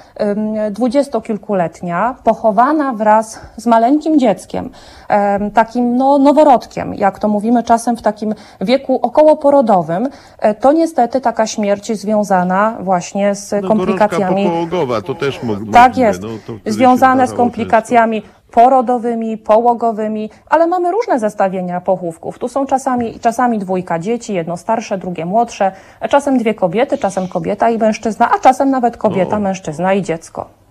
dwudziestokilkuletnia, 0.71 2.15
pochowana 2.23 2.93
wraz 2.93 3.39
z 3.57 3.65
maleńkim 3.65 4.19
dzieckiem, 4.19 4.69
em, 5.07 5.51
takim 5.51 5.97
no, 5.97 6.17
noworodkiem, 6.17 6.93
jak 6.93 7.19
to 7.19 7.27
mówimy 7.27 7.63
czasem 7.63 7.97
w 7.97 8.01
takim 8.01 8.35
wieku 8.61 8.99
okołoporodowym, 9.01 10.09
e, 10.39 10.53
to 10.53 10.71
niestety 10.71 11.21
taka 11.21 11.47
śmierć 11.47 11.91
związana 11.99 12.77
właśnie 12.79 13.35
z 13.35 13.61
No, 13.61 13.67
komplikacjami. 13.67 14.43
popołogowa, 14.45 15.01
to 15.01 15.15
też 15.15 15.43
mo- 15.43 15.53
Tak 15.73 15.97
jest. 15.97 16.21
no, 16.21 16.29
Związane 16.65 17.27
z 17.27 17.33
komplikacjami 17.33 18.23
porodowymi, 18.53 19.37
połogowymi, 19.37 20.29
ale 20.49 20.67
mamy 20.67 20.91
różne 20.91 21.19
zestawienia 21.19 21.81
pochówków. 21.81 22.39
Tu 22.39 22.47
są 22.47 22.65
czasami, 22.65 23.19
czasami 23.19 23.59
dwójka 23.59 23.99
dzieci, 23.99 24.33
jedno 24.33 24.57
starsze, 24.57 24.97
drugie 24.97 25.25
młodsze, 25.25 25.71
czasem 26.09 26.37
dwie 26.37 26.53
kobiety, 26.53 26.97
czasem 26.97 27.27
kobieta 27.27 27.69
i 27.69 27.77
mężczyzna, 27.77 28.31
a 28.35 28.39
czasem 28.39 28.69
nawet 28.69 28.97
kobieta, 28.97 29.37
O. 29.37 29.39
mężczyzna 29.39 29.93
i 29.93 30.01
dziecko. 30.01 30.62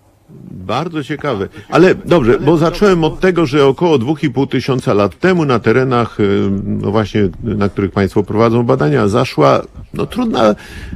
Bardzo 0.51 1.05
ciekawe. 1.05 1.49
Ale 1.69 1.95
dobrze, 1.95 2.39
bo 2.39 2.57
zacząłem 2.57 3.05
od 3.05 3.21
tego, 3.21 3.47
że 3.47 3.67
około 3.67 3.99
2,5 3.99 4.49
tysiąca 4.49 4.95
lat 4.95 5.19
temu 5.19 5.45
na 5.45 5.59
terenach, 5.59 6.21
y, 6.21 6.51
no 6.65 6.91
właśnie, 6.91 7.29
na 7.45 7.69
których 7.69 7.91
Państwo 7.91 8.23
prowadzą 8.23 8.63
badania, 8.63 9.09
zaszła 9.09 9.63
no 9.95 10.07
trudna 10.07 10.55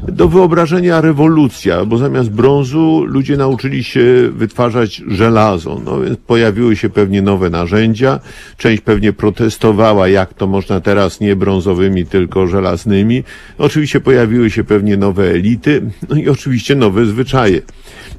do 0.09 0.29
wyobrażenia 0.29 1.01
rewolucja, 1.01 1.85
bo 1.85 1.99
zamiast 1.99 2.31
brązu 2.31 3.05
ludzie 3.05 3.37
nauczyli 3.37 3.85
się 3.85 4.31
wytwarzać 4.33 5.03
żelazo. 5.09 5.81
No 5.85 6.01
więc 6.01 6.19
pojawiły 6.19 6.77
się 6.77 6.89
pewnie 6.89 7.23
nowe 7.23 7.51
narzędzia. 7.51 8.21
Część 8.57 8.83
pewnie 8.83 9.13
protestowała, 9.13 10.09
jak 10.09 10.35
to 10.35 10.47
można 10.47 10.81
teraz 10.81 11.21
nie 11.21 11.37
brązowymi, 11.37 12.07
tylko 12.07 12.47
żelaznymi. 12.47 13.23
Oczywiście 13.59 14.01
pojawiły 14.01 14.51
się 14.51 14.65
pewnie 14.65 14.97
nowe 14.97 15.31
elity, 15.31 15.83
no 16.09 16.17
i 16.17 16.29
oczywiście 16.29 16.75
nowe 16.75 17.07
zwyczaje. 17.07 17.63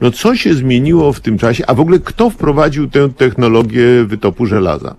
No 0.01 0.11
co 0.11 0.35
się 0.35 0.53
zmieniło 0.53 1.06
w 1.13 1.19
tym 1.19 1.37
czasie, 1.37 1.63
a 1.67 1.73
w 1.73 1.79
ogóle 1.79 1.99
kto 1.99 2.29
wprowadził 2.29 2.89
tę 2.89 3.09
technologię 3.09 4.03
wytopu 4.05 4.45
żelaza? 4.45 4.95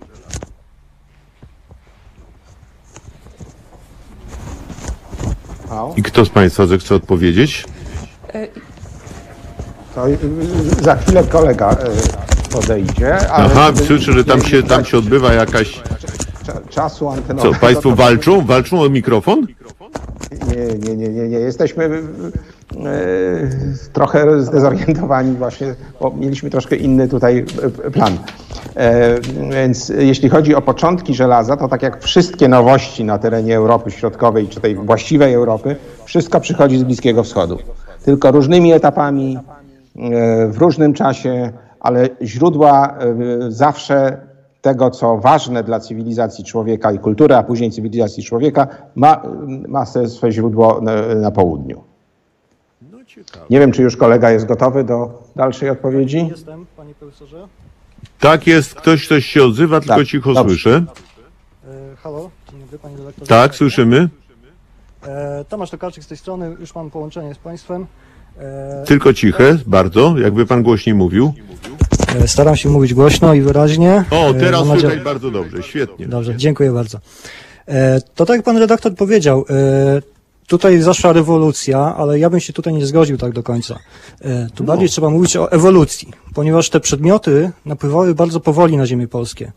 I 5.95 6.03
kto 6.03 6.25
z 6.25 6.29
Państwa 6.29 6.65
zechce 6.65 6.95
odpowiedzieć? 6.95 7.65
to 9.95 10.09
y, 10.09 10.11
y, 10.11 10.83
za 10.83 10.95
chwilę 10.95 11.23
kolega 11.23 11.71
y, 11.73 12.49
podejdzie. 12.49 13.29
ale 13.29 13.45
Aha, 13.45 13.71
słyszę, 13.87 14.13
że 14.13 14.23
tam 14.23 14.41
się, 14.41 14.63
tam 14.63 14.85
się 14.85 14.97
odbywa 14.97 15.33
jakaś... 15.33 15.79
cza- 16.45 16.69
Czasu 16.69 17.09
antenowego. 17.09 17.53
Co, 17.53 17.59
Państwo 17.59 17.89
to- 17.89 17.95
walczą? 17.95 18.45
Walczą 18.45 18.81
o 18.81 18.89
mikrofon? 18.89 19.47
Nie, 20.31 20.77
nie, 20.89 20.95
nie, 20.95 21.09
nie, 21.09 21.29
nie. 21.29 21.39
Jesteśmy 21.39 21.85
e, 21.85 22.01
trochę 23.93 24.41
zdezorientowani 24.41 25.35
właśnie, 25.35 25.75
bo 26.01 26.11
mieliśmy 26.17 26.49
troszkę 26.49 26.75
inny 26.75 27.07
tutaj 27.07 27.45
e, 27.85 27.91
plan. 27.91 28.17
E, 28.75 29.15
Więc 29.51 29.89
jeśli 29.89 30.29
chodzi 30.29 30.55
o 30.55 30.61
początki 30.61 31.13
żelaza, 31.13 31.57
to 31.57 31.67
tak 31.67 31.83
jak 31.83 32.03
wszystkie 32.03 32.47
nowości 32.47 33.03
na 33.03 33.17
terenie 33.17 33.57
Europy 33.57 33.91
Środkowej, 33.91 34.47
czy 34.47 34.61
tej 34.61 34.75
właściwej 34.75 35.33
Europy, 35.33 35.75
wszystko 36.05 36.39
przychodzi 36.39 36.77
z 36.77 36.83
Bliskiego 36.83 37.23
Wschodu. 37.23 37.57
Tylko 38.05 38.31
różnymi 38.31 38.73
etapami, 38.73 39.37
w 40.49 40.57
różnym 40.57 40.93
czasie, 40.93 41.51
ale 41.79 42.09
źródła 42.21 42.97
zawsze 43.49 44.17
tego, 44.61 44.89
co 44.89 45.17
ważne 45.17 45.63
dla 45.63 45.79
cywilizacji 45.79 46.43
człowieka 46.43 46.91
i 46.91 46.99
kultury, 46.99 47.35
a 47.35 47.43
później 47.43 47.71
cywilizacji 47.71 48.23
człowieka, 48.23 48.67
ma, 48.95 49.21
ma 49.67 49.85
swoje 49.85 50.31
źródło 50.31 50.81
na, 50.81 51.15
na 51.15 51.31
południu. 51.31 51.83
Nie 53.49 53.59
wiem, 53.59 53.71
czy 53.71 53.81
już 53.83 53.97
kolega 53.97 54.31
jest 54.31 54.45
gotowy 54.45 54.83
do 54.83 55.23
dalszej 55.35 55.69
odpowiedzi. 55.69 56.27
Jestem, 56.31 56.65
panie 56.77 56.95
profesorze. 56.95 57.47
Tak 58.19 58.47
jest, 58.47 58.75
ktoś 58.75 59.07
coś 59.07 59.25
się 59.25 59.43
odzywa, 59.43 59.79
tylko 59.79 59.95
Tak, 59.95 60.07
cicho 60.07 60.33
dobrze. 60.33 60.55
słyszę. 60.55 60.85
E, 61.67 61.95
halo, 61.95 62.29
dzień 62.51 62.59
dobry, 62.59 62.79
panie 62.79 62.97
redaktorze. 62.97 63.27
Tak, 63.29 63.55
słyszymy. 63.55 64.09
E, 65.07 65.45
Tomasz 65.49 65.69
Tokarczyk 65.69 66.03
z 66.03 66.07
tej 66.07 66.17
strony, 66.17 66.55
już 66.59 66.75
mam 66.75 66.89
połączenie 66.91 67.33
z 67.33 67.37
państwem. 67.37 67.85
E, 68.39 68.83
Tylko 68.87 69.13
ciche, 69.13 69.57
bardzo, 69.65 70.17
jakby 70.17 70.45
pan 70.45 70.63
głośniej 70.63 70.95
mówił. 70.95 71.33
E, 72.23 72.27
staram 72.27 72.55
się 72.55 72.69
mówić 72.69 72.93
głośno 72.93 73.33
i 73.33 73.41
wyraźnie. 73.41 74.03
O, 74.11 74.29
E, 74.29 74.33
teraz 74.33 74.59
mam 74.59 74.67
nadzieję- 74.69 74.81
słychać 74.81 74.99
bardzo 75.03 75.31
dobrze, 75.31 75.63
świetnie. 75.63 76.07
Dobrze, 76.07 76.35
dziękuję 76.37 76.71
bardzo. 76.71 76.99
E, 77.67 78.01
To 78.15 78.25
tak 78.25 78.35
jak 78.37 78.45
pan 78.45 78.57
redaktor 78.57 78.95
powiedział, 78.95 79.45
e, 79.49 80.01
tutaj 80.47 80.81
zaszła 80.81 81.13
rewolucja, 81.13 81.95
ale 81.97 82.19
ja 82.19 82.29
bym 82.29 82.39
się 82.39 82.53
tutaj 82.53 82.73
nie 82.73 82.85
zgodził 82.85 83.17
tak 83.17 83.33
do 83.33 83.43
końca. 83.43 83.79
E, 84.21 84.47
Tu 84.55 84.63
bardziej 84.63 84.89
trzeba 84.89 85.09
mówić 85.09 85.37
o 85.37 85.51
ewolucji, 85.51 86.07
ponieważ 86.33 86.69
te 86.69 86.79
przedmioty 86.79 87.51
napływały 87.65 88.15
bardzo 88.15 88.39
powoli 88.39 88.77
na 88.77 88.85
ziemię 88.85 89.07
polskie. 89.07 89.51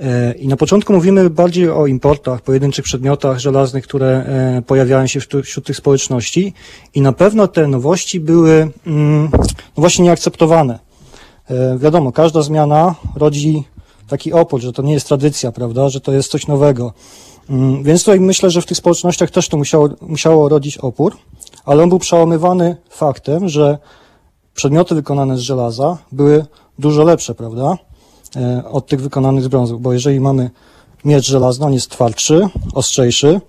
E, 0.00 0.32
I 0.32 0.48
na 0.48 0.56
początku 0.56 0.92
mówimy 0.92 1.30
bardziej 1.30 1.70
o 1.70 1.86
importach, 1.86 2.40
pojedynczych 2.42 2.84
przedmiotach 2.84 3.38
żelaznych, 3.38 3.84
które 3.84 4.06
e, 4.08 4.62
pojawiają 4.66 5.06
się 5.06 5.20
wśród, 5.20 5.46
wśród 5.46 5.66
tych 5.66 5.76
społeczności 5.76 6.54
i 6.94 7.00
na 7.00 7.12
pewno 7.12 7.48
te 7.48 7.66
nowości 7.66 8.20
były 8.20 8.68
mm, 8.86 9.28
no 9.32 9.40
właśnie 9.76 10.04
nieakceptowane. 10.04 10.78
E, 11.50 11.78
Wiadomo, 11.78 12.12
każda 12.12 12.42
zmiana 12.42 12.94
rodzi 13.16 13.64
taki 14.08 14.32
opór, 14.32 14.60
że 14.60 14.72
to 14.72 14.82
nie 14.82 14.92
jest 14.92 15.08
tradycja, 15.08 15.52
prawda, 15.52 15.88
że 15.88 16.00
to 16.00 16.12
jest 16.12 16.30
coś 16.30 16.46
nowego. 16.46 16.92
Mm, 17.50 17.82
Więc 17.82 18.00
tutaj 18.00 18.20
myślę, 18.20 18.50
że 18.50 18.62
w 18.62 18.66
tych 18.66 18.76
społecznościach 18.76 19.30
też 19.30 19.48
to 19.48 19.56
musiało, 19.56 19.88
musiało 20.00 20.48
rodzić 20.48 20.78
opór, 20.78 21.16
ale 21.64 21.82
on 21.82 21.88
był 21.88 21.98
przełamywany 21.98 22.76
faktem, 22.90 23.48
że 23.48 23.78
przedmioty 24.54 24.94
wykonane 24.94 25.36
z 25.36 25.40
żelaza 25.40 25.98
były 26.12 26.46
dużo 26.78 27.04
lepsze, 27.04 27.34
prawda, 27.34 27.78
e, 28.36 28.64
od 28.68 28.86
tych 28.86 29.00
wykonanych 29.00 29.44
z 29.44 29.48
brązu, 29.48 29.80
bo 29.80 29.92
jeżeli 29.92 30.20
mamy 30.20 30.50
miecz 31.04 31.26
żelazny, 31.26 31.66
on 31.66 31.72
jest 31.72 31.90
twardszy, 31.90 32.48
ostrzejszy, 32.74 33.40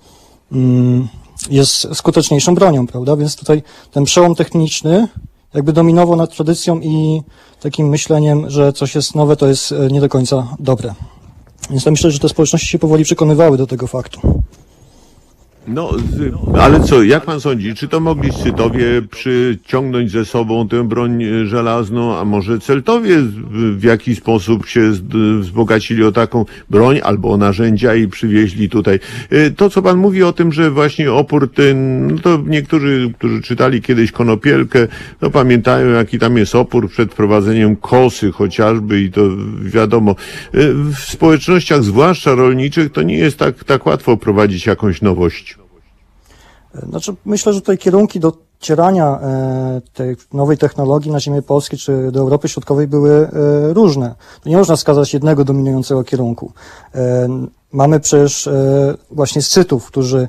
mm, 0.52 1.08
jest 1.50 1.88
skuteczniejszą 1.94 2.56
bronią, 2.56 2.88
prawda, 2.88 3.16
więc 3.16 3.36
tutaj 3.36 3.64
ten 3.92 4.04
przełom 4.04 4.36
techniczny 4.36 5.08
jakby 5.54 5.74
dominował 5.74 6.16
nad 6.16 6.36
tradycją 6.36 6.80
i 6.80 7.22
takim 7.62 7.88
myśleniem, 7.88 8.50
że 8.50 8.74
coś 8.74 8.96
jest 8.96 9.16
nowe, 9.16 9.36
to 9.36 9.48
jest 9.48 9.72
e, 9.72 9.88
nie 9.88 10.02
do 10.02 10.10
końca 10.10 10.48
dobre. 10.60 10.94
Więc 11.70 11.86
ja 11.86 11.92
myślę, 11.92 12.12
że 12.12 12.20
te 12.20 12.30
społeczności 12.30 12.68
się 12.68 12.80
powoli 12.80 13.04
przekonywały 13.04 13.58
do 13.58 13.68
tego 13.68 13.88
faktu. 13.88 14.44
No, 15.68 15.92
ale 16.60 16.80
co, 16.80 17.04
jak 17.04 17.26
pan 17.26 17.42
sądzi, 17.42 17.76
czy 17.76 17.88
to 17.88 18.00
mogli 18.00 18.32
Scytowie 18.32 19.02
przyciągnąć 19.12 20.12
ze 20.12 20.26
sobą 20.26 20.68
tę 20.68 20.88
broń 20.88 21.24
e, 21.24 21.46
żelazną, 21.46 22.18
a 22.18 22.26
może 22.26 22.60
Celtowie 22.60 23.18
w 23.78 23.84
jakiś 23.84 24.18
sposób 24.18 24.68
się 24.68 24.92
wzbogacili 25.40 26.04
o 26.04 26.12
taką 26.12 26.46
broń 26.70 27.00
albo 27.04 27.32
o 27.32 27.38
narzędzia 27.38 27.96
i 27.96 28.08
przywieźli 28.08 28.70
tutaj? 28.70 29.00
E, 29.30 29.52
To, 29.52 29.70
co 29.70 29.82
pan 29.82 29.98
mówi 29.98 30.24
o 30.24 30.34
tym, 30.34 30.52
że 30.52 30.72
właśnie 30.72 31.12
opór 31.12 31.52
ten, 31.54 32.08
no 32.08 32.20
to 32.22 32.44
niektórzy, 32.48 33.14
którzy 33.18 33.42
czytali 33.42 33.82
kiedyś 33.82 34.12
Konopielkę, 34.12 34.88
no 35.22 35.30
pamiętają, 35.30 35.88
jaki 35.88 36.20
tam 36.20 36.38
jest 36.38 36.56
opór 36.56 36.90
przed 36.90 37.12
wprowadzeniem 37.12 37.76
kosy 37.76 38.32
chociażby 38.32 39.02
i 39.02 39.12
to 39.12 39.22
wiadomo, 39.62 40.12
e, 40.12 40.16
w 40.74 40.96
społecznościach, 40.98 41.84
zwłaszcza 41.84 42.36
rolniczych, 42.36 42.92
to 42.92 43.02
nie 43.02 43.18
jest 43.18 43.38
tak, 43.38 43.64
tak 43.64 43.86
łatwo 43.86 44.18
prowadzić 44.18 44.66
jakąś 44.66 45.02
nowość. 45.02 45.61
Znaczy, 46.90 47.16
myślę, 47.26 47.54
że 47.54 47.62
tutaj 47.62 47.78
kierunki 47.78 48.20
docierania 48.20 49.20
e, 49.22 49.82
tej 49.94 50.16
nowej 50.34 50.58
technologii 50.58 51.12
na 51.12 51.20
ziemię 51.20 51.42
polskie 51.42 51.78
czy 51.78 52.12
do 52.12 52.20
Europy 52.20 52.50
Środkowej 52.50 52.88
były 52.88 53.12
e, 53.12 53.30
różne. 53.74 54.16
Nie 54.46 54.58
można 54.58 54.76
wskazać 54.76 55.14
jednego 55.14 55.44
dominującego 55.44 56.04
kierunku. 56.04 56.52
E, 56.96 57.28
mamy 57.72 58.00
przecież 58.00 58.50
właśnie 59.12 59.42
Scytów, 59.42 59.86
którzy 59.86 60.28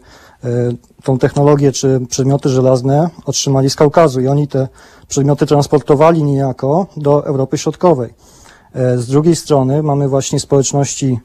tą 1.05 1.19
technologię 1.19 1.73
czy 1.73 2.01
przedmioty 2.09 2.49
żelazne 2.49 3.11
otrzymali 3.25 3.71
z 3.71 3.77
Kaukazu 3.77 4.21
i 4.21 4.29
oni 4.29 4.49
te 4.49 4.69
przedmioty 5.09 5.47
transportowali 5.47 6.23
niejako 6.23 6.87
do 6.97 7.27
Europy 7.27 7.59
Środkowej. 7.59 8.15
Z 8.75 9.07
drugiej 9.07 9.37
strony 9.37 9.83
mamy 9.83 10.09
właśnie 10.09 10.41
społeczności 10.41 11.19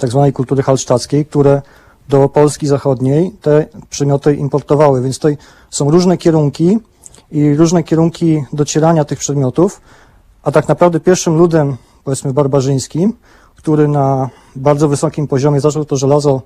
tak 0.00 0.10
zwanej 0.10 0.32
kultury 0.32 0.62
halsztackiej, 0.62 1.26
które 1.26 1.62
do 2.08 2.28
Polski 2.28 2.66
Zachodniej 2.66 3.30
te 3.42 3.66
przedmioty 3.90 4.34
importowały, 4.34 5.02
więc 5.02 5.16
tutaj 5.16 5.36
są 5.70 5.90
różne 5.90 6.16
kierunki 6.16 6.78
i 7.30 7.54
różne 7.54 7.82
kierunki 7.82 8.44
docierania 8.52 9.04
tych 9.04 9.18
przedmiotów, 9.18 9.80
a 10.42 10.52
tak 10.52 10.68
naprawdę 10.68 11.00
pierwszym 11.00 11.36
ludem, 11.36 11.76
powiedzmy 12.04 12.32
barbarzyńskim, 12.32 13.12
który 13.56 13.88
na 13.88 14.30
bardzo 14.56 14.88
wysokim 14.88 15.26
poziomie 15.26 15.60
zaczął 15.60 15.84
to 15.84 15.96
żelazo 15.96 16.42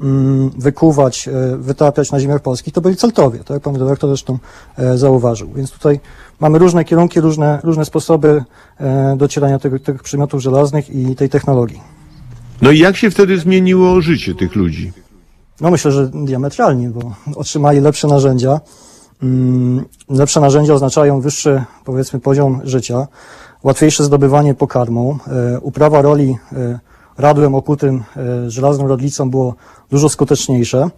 mm, 0.00 0.50
wykuwać, 0.50 1.28
e, 1.28 1.56
wytapiać 1.56 2.12
na 2.12 2.20
ziemiach 2.20 2.42
polskich, 2.42 2.74
to 2.74 2.80
byli 2.80 2.96
Celtowie, 2.96 3.38
tak 3.38 3.50
jak 3.50 3.62
pan 3.62 3.76
redaktor 3.76 4.10
zresztą 4.10 4.38
e, 4.78 4.98
zauważył. 4.98 5.48
Więc 5.54 5.70
tutaj 5.70 6.00
mamy 6.40 6.58
różne 6.58 6.84
kierunki, 6.84 7.20
różne, 7.20 7.60
różne 7.62 7.84
sposoby 7.84 8.44
e, 8.80 9.16
docierania 9.16 9.58
tego, 9.58 9.78
tych 9.78 10.02
przedmiotów 10.02 10.40
żelaznych 10.40 10.90
i 10.90 11.16
tej 11.16 11.28
technologii. 11.28 12.01
No 12.62 12.70
i 12.70 12.78
jak 12.78 12.96
się 12.96 13.10
wtedy 13.10 13.38
zmieniło 13.38 14.00
życie 14.00 14.34
tych 14.34 14.56
ludzi? 14.56 14.92
No 15.60 15.70
myślę, 15.70 15.92
że 15.92 16.10
diametralnie, 16.14 16.88
bo 16.88 17.14
otrzymali 17.36 17.80
lepsze 17.80 18.08
narzędzia. 18.08 18.60
Mm, 19.22 19.84
Lepsze 20.08 20.40
narzędzia 20.40 20.74
oznaczają 20.74 21.20
wyższy, 21.20 21.62
powiedzmy, 21.84 22.20
poziom 22.20 22.60
życia, 22.64 23.06
łatwiejsze 23.62 24.04
zdobywanie 24.04 24.54
pokarmu, 24.54 25.18
e, 25.26 25.60
uprawa 25.60 26.02
roli 26.02 26.36
e, 26.52 26.78
radłem 27.18 27.54
okutym 27.54 28.02
e, 28.16 28.50
żelazną 28.50 28.88
rodlicą 28.88 29.30
było 29.30 29.54
dużo 29.90 30.08
skuteczniejsze, 30.08 30.90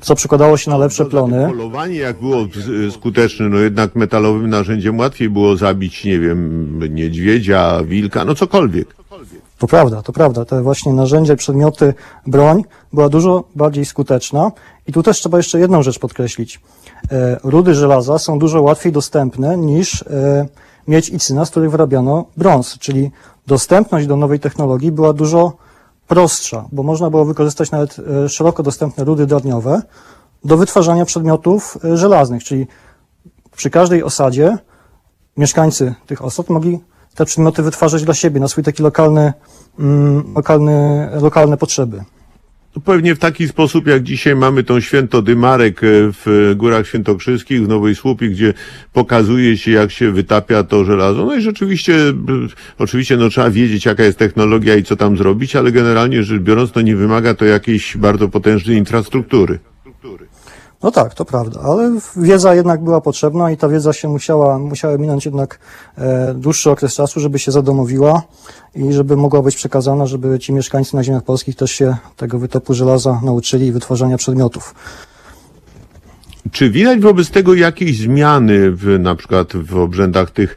co 0.00 0.14
przekładało 0.14 0.56
się 0.56 0.70
na 0.70 0.76
lepsze 0.76 1.04
plony. 1.04 1.46
Polowanie 1.48 1.96
jak 1.96 2.20
było 2.20 2.46
skuteczne, 2.90 3.48
no 3.48 3.58
jednak 3.58 3.96
metalowym 3.96 4.50
narzędziem 4.50 4.98
łatwiej 4.98 5.30
było 5.30 5.56
zabić, 5.56 6.04
nie 6.04 6.20
wiem, 6.20 6.94
niedźwiedzia, 6.94 7.82
wilka, 7.84 8.24
no 8.24 8.34
cokolwiek. 8.34 8.94
To 9.58 9.66
prawda, 9.66 10.02
to 10.02 10.12
prawda. 10.12 10.44
Te 10.44 10.62
właśnie 10.62 10.92
narzędzia, 10.92 11.36
przedmioty, 11.36 11.94
broń 12.26 12.64
była 12.92 13.08
dużo 13.08 13.44
bardziej 13.54 13.84
skuteczna. 13.84 14.52
I 14.86 14.92
tu 14.92 15.02
też 15.02 15.18
trzeba 15.18 15.36
jeszcze 15.36 15.58
jedną 15.58 15.82
rzecz 15.82 15.98
podkreślić. 15.98 16.60
E, 17.12 17.36
rudy 17.44 17.74
żelaza 17.74 18.18
są 18.18 18.38
dużo 18.38 18.62
łatwiej 18.62 18.92
dostępne 18.92 19.56
niż 19.56 20.02
e, 20.02 20.46
miedź 20.88 21.08
i 21.08 21.18
cyna, 21.18 21.44
z 21.44 21.50
których 21.50 21.70
wyrabiano 21.70 22.24
brąz, 22.36 22.78
czyli 22.78 23.10
dostępność 23.46 24.06
do 24.06 24.16
nowej 24.16 24.40
technologii 24.40 24.92
była 24.92 25.12
dużo 25.12 25.52
prostsza, 26.08 26.64
bo 26.72 26.82
można 26.82 27.10
było 27.10 27.24
wykorzystać 27.24 27.70
nawet 27.70 27.96
e, 27.98 28.28
szeroko 28.28 28.62
dostępne 28.62 29.04
rudy 29.04 29.26
darniowe 29.26 29.82
do 30.44 30.56
wytwarzania 30.56 31.04
przedmiotów 31.04 31.78
żelaznych, 31.94 32.44
czyli 32.44 32.66
przy 33.56 33.70
każdej 33.70 34.02
osadzie 34.02 34.58
mieszkańcy 35.36 35.94
tych 36.06 36.24
osad 36.24 36.48
mogli 36.48 36.80
te 37.14 37.24
przedmioty 37.24 37.62
wytwarzać 37.62 38.04
dla 38.04 38.14
siebie, 38.14 38.40
na 38.40 38.48
swój 38.48 38.64
taki 38.64 38.82
lokalny, 38.82 39.32
mm, 39.78 40.34
lokalny, 40.36 41.08
lokalne 41.20 41.56
potrzeby. 41.56 42.04
No 42.76 42.82
Pewnie 42.82 43.14
w 43.14 43.18
taki 43.18 43.48
sposób, 43.48 43.86
jak 43.86 44.02
dzisiaj 44.02 44.36
mamy 44.36 44.64
tą 44.64 44.80
święto 44.80 45.22
Dymarek 45.22 45.84
e, 45.84 45.86
w 45.90 46.52
Górach 46.56 46.86
Świętokrzyskich, 46.86 47.64
w 47.64 47.68
Nowej 47.68 47.94
Słupie, 47.94 48.28
gdzie 48.28 48.54
pokazuje 48.92 49.58
się, 49.58 49.70
jak 49.70 49.90
się 49.90 50.12
wytapia 50.12 50.64
to 50.64 50.84
żelazo. 50.84 51.24
No 51.24 51.34
i 51.34 51.40
rzeczywiście, 51.40 51.94
e, 51.94 52.14
oczywiście, 52.78 53.16
no 53.16 53.28
trzeba 53.28 53.50
wiedzieć, 53.50 53.84
jaka 53.84 54.02
jest 54.02 54.18
technologia 54.18 54.76
i 54.76 54.82
co 54.82 54.96
tam 54.96 55.16
zrobić, 55.16 55.56
ale 55.56 55.72
generalnie 55.72 56.22
rzecz 56.22 56.42
biorąc, 56.42 56.72
to 56.72 56.80
nie 56.80 56.96
wymaga 56.96 57.34
to 57.34 57.44
jakiejś 57.44 57.96
bardzo 57.96 58.28
potężnej 58.28 58.76
infrastruktury. 58.76 59.58
No 60.84 60.90
tak, 60.90 61.14
to 61.14 61.24
prawda, 61.24 61.60
ale 61.60 61.92
wiedza 62.16 62.54
jednak 62.54 62.84
była 62.84 63.00
potrzebna 63.00 63.50
i 63.50 63.56
ta 63.56 63.68
wiedza 63.68 63.92
się 63.92 64.08
musiała, 64.08 64.58
musiała 64.58 64.98
minąć 64.98 65.24
jednak 65.24 65.58
e, 65.98 66.34
dłuższy 66.34 66.70
okres 66.70 66.94
czasu, 66.94 67.20
żeby 67.20 67.38
się 67.38 67.52
zadomowiła 67.52 68.22
i 68.74 68.92
żeby 68.92 69.16
mogła 69.16 69.42
być 69.42 69.56
przekazana, 69.56 70.06
żeby 70.06 70.38
ci 70.38 70.52
mieszkańcy 70.52 70.96
na 70.96 71.04
ziemiach 71.04 71.22
polskich 71.22 71.56
też 71.56 71.70
się 71.70 71.96
tego 72.16 72.38
wytopu 72.38 72.74
żelaza 72.74 73.20
nauczyli 73.22 73.66
i 73.66 73.72
wytwarzania 73.72 74.16
przedmiotów. 74.16 74.74
Czy 76.52 76.70
widać 76.70 77.00
wobec 77.00 77.30
tego 77.30 77.54
jakieś 77.54 77.98
zmiany 77.98 78.70
w, 78.70 78.98
na 78.98 79.14
przykład 79.14 79.56
w 79.56 79.76
obrzędach 79.76 80.30
tych 80.30 80.56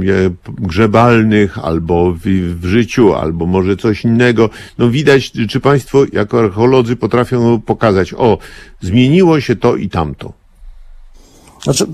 je- 0.00 0.30
grzebalnych, 0.48 1.58
albo 1.58 2.12
w, 2.12 2.20
w 2.60 2.64
życiu, 2.64 3.14
albo 3.14 3.46
może 3.46 3.76
coś 3.76 4.04
innego? 4.04 4.50
No 4.78 4.90
widać, 4.90 5.32
czy 5.48 5.60
Państwo 5.60 6.04
jako 6.12 6.40
archeolodzy 6.40 6.96
potrafią 6.96 7.60
pokazać, 7.60 8.14
o, 8.14 8.38
zmieniło 8.80 9.40
się 9.40 9.56
to 9.56 9.76
i 9.76 9.88
tamto. 9.88 10.32
Znaczy, 11.62 11.86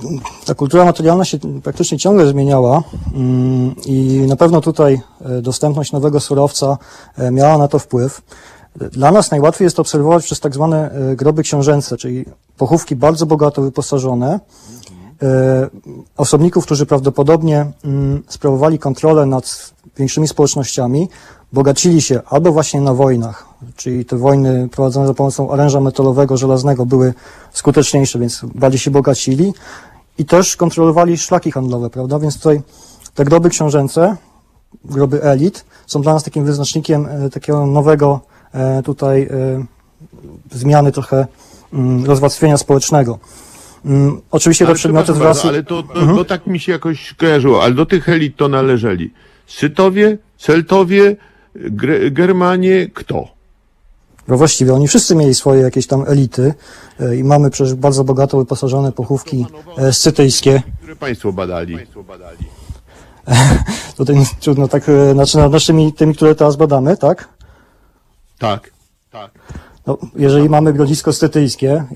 ta 0.46 0.54
kultura 0.54 0.84
materialna 0.84 1.24
się 1.24 1.38
praktycznie 1.62 1.98
ciągle 1.98 2.26
zmieniała 2.26 2.82
mm, 3.14 3.74
i 3.86 4.24
na 4.28 4.36
pewno 4.36 4.60
tutaj 4.60 5.00
e, 5.20 5.42
dostępność 5.42 5.92
nowego 5.92 6.20
surowca 6.20 6.78
e, 7.16 7.30
miała 7.30 7.58
na 7.58 7.68
to 7.68 7.78
wpływ. 7.78 8.22
Dla 8.76 9.10
nas 9.10 9.30
najłatwiej 9.30 9.64
jest 9.66 9.80
obserwować 9.80 10.24
przez 10.24 10.40
tak 10.40 10.54
zwane 10.54 10.90
e, 10.90 11.16
groby 11.16 11.42
książęce, 11.42 11.96
czyli 11.96 12.24
pochówki 12.56 12.96
bardzo 12.96 13.26
bogato 13.26 13.62
wyposażone, 13.62 14.40
e, 15.22 15.68
osobników, 16.16 16.64
którzy 16.64 16.86
prawdopodobnie 16.86 17.72
mm, 17.84 18.22
sprawowali 18.28 18.78
kontrolę 18.78 19.26
nad 19.26 19.72
większymi 19.96 20.28
społecznościami, 20.28 21.08
bogacili 21.52 22.02
się 22.02 22.20
albo 22.26 22.52
właśnie 22.52 22.80
na 22.80 22.94
wojnach, 22.94 23.46
czyli 23.76 24.04
te 24.04 24.16
wojny 24.16 24.68
prowadzone 24.68 25.06
za 25.06 25.14
pomocą 25.14 25.50
oręża 25.50 25.80
metalowego, 25.80 26.36
żelaznego 26.36 26.86
były 26.86 27.14
skuteczniejsze, 27.52 28.18
więc 28.18 28.40
bardziej 28.54 28.78
się 28.80 28.90
bogacili 28.90 29.54
i 30.18 30.24
też 30.24 30.56
kontrolowali 30.56 31.18
szlaki 31.18 31.52
handlowe, 31.52 31.90
prawda? 31.90 32.18
Więc 32.18 32.36
tutaj 32.36 32.62
te 33.14 33.24
groby 33.24 33.50
książęce, 33.50 34.16
groby 34.84 35.22
elit 35.22 35.64
są 35.86 36.02
dla 36.02 36.12
nas 36.12 36.24
takim 36.24 36.44
wyznacznikiem 36.44 37.06
e, 37.06 37.30
takiego 37.30 37.66
nowego 37.66 38.20
tutaj 38.84 39.22
e, 39.22 39.64
zmiany 40.52 40.92
trochę 40.92 41.26
mm, 41.72 42.04
rozwarstwienia 42.04 42.56
społecznego. 42.56 43.18
Mm, 43.84 44.20
Oczywiście 44.30 44.64
te 44.64 44.68
Ale 44.68 44.74
przedmioty 44.74 45.12
bardzo, 45.12 45.24
wraz... 45.24 45.44
Ale 45.44 45.62
to, 45.62 45.82
to, 45.82 46.06
to 46.06 46.24
tak 46.24 46.46
mi 46.46 46.60
się 46.60 46.72
jakoś 46.72 47.14
kojarzyło, 47.14 47.62
ale 47.62 47.74
do 47.74 47.86
tych 47.86 48.08
elit 48.08 48.36
to 48.36 48.48
należeli 48.48 49.12
Scytowie, 49.46 50.18
Celtowie, 50.38 51.16
Gre- 51.56 52.12
Germanie, 52.12 52.88
kto? 52.94 53.34
No 54.28 54.36
właściwie 54.36 54.74
oni 54.74 54.88
wszyscy 54.88 55.14
mieli 55.14 55.34
swoje 55.34 55.62
jakieś 55.62 55.86
tam 55.86 56.04
elity 56.08 56.54
e, 57.00 57.16
i 57.16 57.24
mamy 57.24 57.50
przecież 57.50 57.74
bardzo 57.74 58.04
bogato 58.04 58.38
wyposażone 58.38 58.92
pochówki 58.92 59.46
e, 59.78 59.92
scytyjskie. 59.92 60.62
Które 60.78 60.96
Państwo 60.96 61.32
badali? 61.32 61.78
Tutaj 63.96 64.16
trudno 64.40 64.68
tak, 64.68 64.88
e, 64.88 65.12
znaczy 65.12 65.38
nad 65.38 65.52
naszymi 65.52 65.92
tymi, 65.92 66.14
które 66.14 66.34
teraz 66.34 66.56
badamy, 66.56 66.96
tak? 66.96 67.28
Tak. 68.44 68.72
Tak. 69.10 69.30
No, 69.86 69.98
jeżeli 70.16 70.48
mamy 70.48 70.72
grodzisko 70.72 71.12
scytyjskie 71.12 71.72
e, 71.72 71.86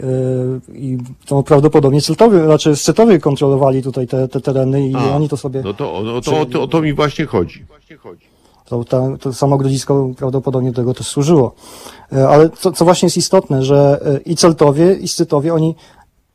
i 0.75 0.99
to 1.27 1.43
prawdopodobnie 1.43 2.01
Celtowie, 2.03 2.45
znaczy 2.45 2.77
Scytowie 2.77 3.19
kontrolowali 3.19 3.83
tutaj 3.83 4.07
te, 4.07 4.29
te 4.29 4.41
tereny 4.41 4.89
i 4.89 4.95
A, 4.95 5.17
oni 5.17 5.29
to 5.29 5.37
sobie, 5.37 5.63
No 5.65 5.75
to, 5.75 6.03
no 6.05 6.21
to, 6.21 6.41
o 6.41 6.47
to, 6.47 6.63
o 6.63 6.67
to 6.69 6.81
mi 6.83 6.93
właśnie 6.93 7.27
chodzi. 7.27 7.65
to, 8.85 9.17
to 9.21 9.33
samo 9.33 9.59
grodzisko 9.59 10.11
prawdopodobnie 10.19 10.71
do 10.73 10.77
tego 10.77 10.95
też 10.95 11.07
służyło. 11.07 11.55
E, 12.13 12.29
Ale 12.29 12.51
co, 12.51 12.73
co 12.73 12.85
właśnie 12.85 13.07
jest 13.07 13.17
istotne, 13.17 13.63
że 13.63 14.01
e, 14.05 14.19
i 14.19 14.37
Celtowie, 14.37 14.95
i 14.95 15.09
Scytowie, 15.09 15.55
oni 15.55 15.75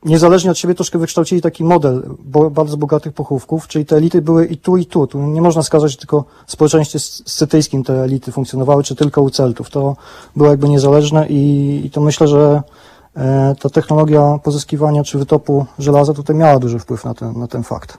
niezależnie 0.04 0.50
od 0.50 0.58
siebie 0.58 0.74
troszkę 0.74 0.98
wykształcili 0.98 1.40
taki 1.42 1.64
model 1.64 2.02
bo, 2.24 2.50
bardzo 2.50 2.76
bogatych 2.76 3.12
pochówków, 3.12 3.68
czyli 3.68 3.86
te 3.86 3.96
elity 3.96 4.22
były 4.22 4.46
i 4.46 4.56
tu, 4.56 4.76
i 4.76 4.86
tu. 4.86 5.06
Tu 5.06 5.18
nie 5.22 5.42
można 5.42 5.62
skazać, 5.62 5.90
że 5.90 5.96
tylko 5.96 6.24
w 6.46 6.52
społeczeństwie 6.52 6.98
sc- 6.98 7.22
scytyjskim 7.26 7.84
te 7.84 8.02
elity 8.02 8.32
funkcjonowały, 8.32 8.82
czy 8.82 8.94
tylko 8.94 9.22
u 9.22 9.30
Celtów. 9.30 9.70
To 9.70 9.96
było 10.36 10.50
jakby 10.50 10.68
niezależne 10.68 11.26
i, 11.28 11.82
i 11.84 11.90
to 11.90 12.00
myślę, 12.00 12.28
że 12.28 12.62
e, 13.16 13.54
ta 13.60 13.70
technologia 13.70 14.38
pozyskiwania 14.44 15.04
czy 15.04 15.18
wytopu 15.18 15.66
żelaza 15.78 16.14
tutaj 16.14 16.36
miała 16.36 16.58
duży 16.58 16.78
wpływ 16.78 17.04
na 17.04 17.14
ten, 17.14 17.38
na 17.38 17.46
ten 17.46 17.62
fakt. 17.62 17.98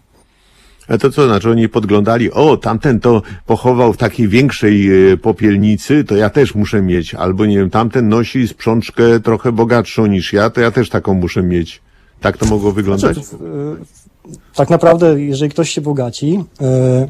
A 0.87 0.97
to 0.97 1.11
co 1.11 1.25
znaczy, 1.25 1.49
oni 1.49 1.69
podglądali, 1.69 2.31
o, 2.31 2.57
tamten 2.57 2.99
to 2.99 3.21
pochował 3.45 3.93
w 3.93 3.97
takiej 3.97 4.27
większej 4.27 5.11
e, 5.11 5.17
popielnicy, 5.17 6.03
to 6.03 6.15
ja 6.15 6.29
też 6.29 6.55
muszę 6.55 6.81
mieć. 6.81 7.15
Albo 7.15 7.45
nie 7.45 7.57
wiem, 7.57 7.69
tamten 7.69 8.09
nosi 8.09 8.47
sprzączkę 8.47 9.19
trochę 9.19 9.51
bogatszą 9.51 10.05
niż 10.05 10.33
ja, 10.33 10.49
to 10.49 10.61
ja 10.61 10.71
też 10.71 10.89
taką 10.89 11.13
muszę 11.13 11.43
mieć. 11.43 11.84
Tak 12.21 12.37
to 12.37 12.45
mogło 12.45 12.71
wyglądać? 12.71 13.15
Znaczy, 13.17 13.35
e, 13.43 14.55
tak 14.55 14.69
naprawdę, 14.69 15.21
jeżeli 15.21 15.51
ktoś 15.51 15.69
się 15.69 15.81
bogaci, 15.81 16.43
e, 16.61 17.09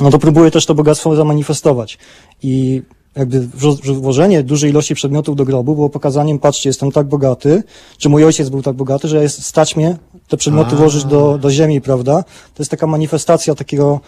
no 0.00 0.10
to 0.10 0.18
próbuje 0.18 0.50
też 0.50 0.66
to 0.66 0.74
bogactwo 0.74 1.16
zamanifestować. 1.16 1.98
I 2.42 2.82
jakby 3.16 3.48
włożenie 3.94 4.42
dużej 4.42 4.70
ilości 4.70 4.94
przedmiotów 4.94 5.36
do 5.36 5.44
grobu 5.44 5.74
było 5.74 5.90
pokazaniem, 5.90 6.38
patrzcie, 6.38 6.68
jestem 6.68 6.92
tak 6.92 7.06
bogaty, 7.06 7.62
czy 7.98 8.08
mój 8.08 8.24
ojciec 8.24 8.48
był 8.48 8.62
tak 8.62 8.76
bogaty, 8.76 9.08
że 9.08 9.22
jest 9.22 9.44
stać 9.44 9.76
mnie 9.76 9.96
te 10.28 10.36
przedmioty 10.36 10.70
A. 10.72 10.76
włożyć 10.76 11.04
do, 11.04 11.38
do 11.38 11.50
ziemi, 11.50 11.80
prawda? 11.80 12.22
To 12.54 12.62
jest 12.62 12.70
taka 12.70 12.86
manifestacja 12.86 13.54
takiego 13.54 14.00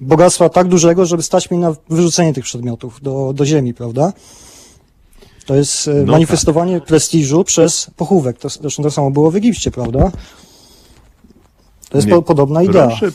bogactwa 0.00 0.48
tak 0.48 0.68
dużego, 0.68 1.06
żeby 1.06 1.22
stać 1.22 1.50
mnie 1.50 1.60
na 1.60 1.74
wyrzucenie 1.90 2.34
tych 2.34 2.44
przedmiotów 2.44 3.00
do, 3.02 3.32
do 3.32 3.46
ziemi, 3.46 3.74
prawda? 3.74 4.12
To 5.46 5.54
jest 5.54 5.88
e, 5.88 5.94
No 5.94 6.12
manifestowanie 6.12 6.80
prestiżu 6.80 7.44
przez 7.44 7.90
pochówek. 7.96 8.38
To, 8.38 8.48
zresztą 8.48 8.82
to 8.82 8.90
samo 8.90 9.10
było 9.10 9.30
w 9.30 9.36
Egipcie, 9.36 9.70
prawda? 9.70 10.10
To 11.88 11.98
jest 11.98 12.08
po, 12.08 12.22
podobna 12.22 12.62
idea. 12.62 12.86
Proszę, 12.86 13.12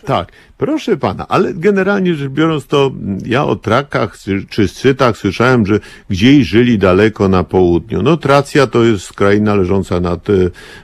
tak, 0.00 0.32
proszę 0.58 0.96
pana, 0.96 1.28
ale 1.28 1.54
generalnie 1.54 2.14
rzecz 2.14 2.30
biorąc, 2.30 2.66
to 2.66 2.92
ja 3.26 3.44
o 3.44 3.56
trakach 3.56 4.18
czy 4.48 4.68
scytach 4.68 5.16
słyszałem, 5.16 5.66
że 5.66 5.80
gdzieś 6.10 6.46
żyli 6.46 6.78
daleko 6.78 7.28
na 7.28 7.44
południu. 7.44 8.02
No 8.02 8.16
Tracja 8.16 8.66
to 8.66 8.84
jest 8.84 9.12
kraina 9.12 9.54
leżąca 9.54 10.00
nad 10.00 10.30
e, 10.30 10.32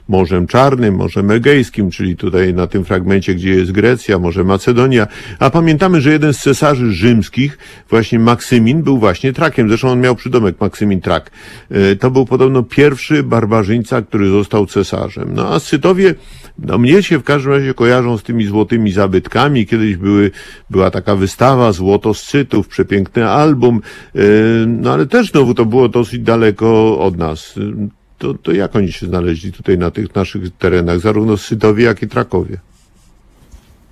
Morzem 0.07 0.47
Czarnym, 0.47 0.95
Morzem 0.95 1.31
Egejskim, 1.31 1.91
czyli 1.91 2.15
tutaj 2.15 2.53
na 2.53 2.67
tym 2.67 2.85
fragmencie, 2.85 3.35
gdzie 3.35 3.49
jest 3.49 3.71
Grecja, 3.71 4.19
może 4.19 4.43
Macedonia. 4.43 5.07
A 5.39 5.49
pamiętamy, 5.49 6.01
że 6.01 6.11
jeden 6.11 6.33
z 6.33 6.39
cesarzy 6.39 6.91
rzymskich, 6.91 7.57
właśnie 7.89 8.19
Maksymin, 8.19 8.83
był 8.83 8.97
właśnie 8.97 9.33
trakiem. 9.33 9.67
Zresztą 9.67 9.89
on 9.89 10.01
miał 10.01 10.15
przydomek 10.15 10.55
Maksymin 10.61 11.01
Trak. 11.01 11.31
E, 11.71 11.95
To 11.95 12.11
był 12.11 12.25
podobno 12.25 12.63
pierwszy 12.63 13.23
barbarzyńca, 13.23 14.01
który 14.01 14.29
został 14.29 14.65
cesarzem. 14.65 15.33
No 15.33 15.53
a 15.53 15.59
Scytowie, 15.59 16.15
no 16.59 16.77
mnie 16.77 17.03
się 17.03 17.19
w 17.19 17.23
każdym 17.23 17.51
razie 17.51 17.73
kojarzą 17.73 18.17
z 18.17 18.23
tymi 18.23 18.45
złotymi 18.45 18.91
zabytkami. 19.07 19.65
Kiedyś 19.65 19.95
były, 19.97 20.31
była 20.69 20.91
taka 20.91 21.15
wystawa 21.15 21.71
Złoto 21.71 22.13
Scytów, 22.13 22.67
przepiękny 22.67 23.29
album, 23.29 23.81
e, 24.15 24.19
no 24.67 24.93
ale 24.93 25.05
też 25.05 25.31
znowu 25.31 25.53
to 25.53 25.65
było 25.65 25.89
dosyć 25.89 26.19
daleko 26.19 26.99
od 26.99 27.17
nas. 27.17 27.55
E, 27.57 27.87
To, 28.17 28.33
to 28.33 28.51
jak 28.51 28.75
oni 28.75 28.89
się 28.91 29.05
znaleźli 29.05 29.51
tutaj 29.53 29.77
na 29.77 29.91
tych 29.91 30.15
naszych 30.15 30.57
terenach, 30.57 30.99
zarówno 30.99 31.37
Scytowie, 31.37 31.83
jak 31.85 32.01
i 32.01 32.07
Trakowie? 32.07 32.57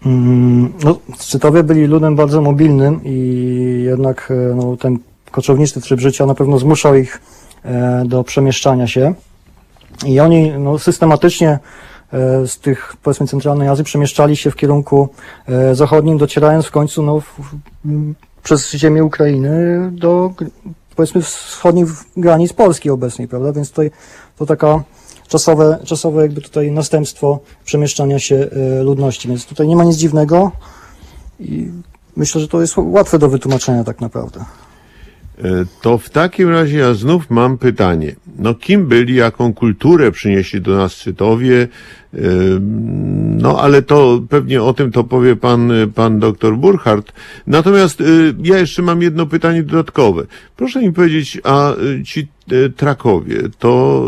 Mm, 0.06 0.74
No, 0.84 1.00
Scytowie 1.18 1.64
byli 1.64 1.86
ludem 1.86 2.16
bardzo 2.16 2.42
mobilnym 2.42 3.00
i 3.06 3.18
jednak 3.86 4.32
e, 4.32 4.56
no, 4.56 4.78
ten 4.78 4.98
koczowniczy 5.32 5.82
tryb 5.82 6.00
życia 6.00 6.26
na 6.26 6.34
pewno 6.34 6.58
zmuszał 6.58 6.96
ich 6.96 7.22
do 8.06 8.24
przemieszczania 8.24 8.88
się. 8.88 9.14
I 10.06 10.20
oni 10.20 10.52
no, 10.60 10.80
systematycznie 10.80 11.60
z 12.46 12.60
tych, 12.60 12.96
powiedzmy, 13.04 13.28
centralnej 13.28 13.68
Azji 13.68 13.84
przemieszczali 13.84 14.36
się 14.36 14.52
w 14.52 14.56
kierunku 14.56 15.10
e, 15.48 15.76
zachodnim, 15.76 16.18
docierając 16.18 16.66
w 16.66 16.72
końcu 16.72 17.04
no, 17.04 17.20
w, 17.20 17.42
przez 18.44 18.72
ziemię 18.72 19.04
Ukrainy 19.04 19.90
do, 19.92 20.34
powiedzmy, 20.96 21.22
wschodnich 21.22 21.88
granic 22.18 22.54
Polski 22.54 22.90
obecnej, 22.90 23.28
prawda? 23.28 23.54
Więc 23.54 23.70
tutaj 23.70 23.92
to 24.38 24.46
taka 24.46 24.84
czasowe, 25.28 25.80
czasowe 25.86 26.22
jakby 26.22 26.42
tutaj 26.42 26.72
następstwo 26.72 27.40
przemieszczania 27.66 28.20
się 28.20 28.36
e, 28.36 28.84
ludności. 28.84 29.28
Więc 29.28 29.46
tutaj 29.46 29.68
nie 29.68 29.76
ma 29.76 29.84
nic 29.84 29.98
dziwnego 29.98 30.52
i 31.40 31.72
myślę, 32.16 32.42
że 32.42 32.48
to 32.48 32.62
jest 32.62 32.74
łatwe 32.78 33.20
do 33.20 33.30
wytłumaczenia 33.30 33.84
tak 33.84 34.02
naprawdę. 34.02 34.46
E, 35.44 35.66
To 35.82 35.98
w 35.98 36.10
takim 36.10 36.50
razie 36.50 36.78
ja 36.78 36.94
znów 36.94 37.30
mam 37.30 37.58
pytanie. 37.58 38.16
No 38.40 38.56
kim 38.56 38.88
byli, 38.88 39.16
jaką 39.16 39.54
kulturę 39.54 40.12
przynieśli 40.12 40.62
do 40.62 40.78
nas 40.78 40.94
Scytowie? 40.94 41.68
E, 42.14 42.18
No 43.38 43.60
ale 43.62 43.82
to 43.82 44.22
pewnie 44.30 44.64
o 44.64 44.74
tym 44.74 44.92
to 44.92 45.04
powie 45.04 45.36
pan, 45.36 45.72
pan 45.96 46.20
doktor 46.20 46.58
Burkhardt. 46.58 47.14
Natomiast 47.48 48.02
e, 48.02 48.06
ja 48.44 48.58
jeszcze 48.58 48.82
mam 48.82 49.02
jedno 49.02 49.26
pytanie 49.26 49.64
dodatkowe. 49.64 50.26
Proszę 50.58 50.82
mi 50.82 50.94
powiedzieć, 50.94 51.42
a 51.44 51.74
ci 52.06 52.28
Trakowie, 52.78 53.36
to, 53.60 54.06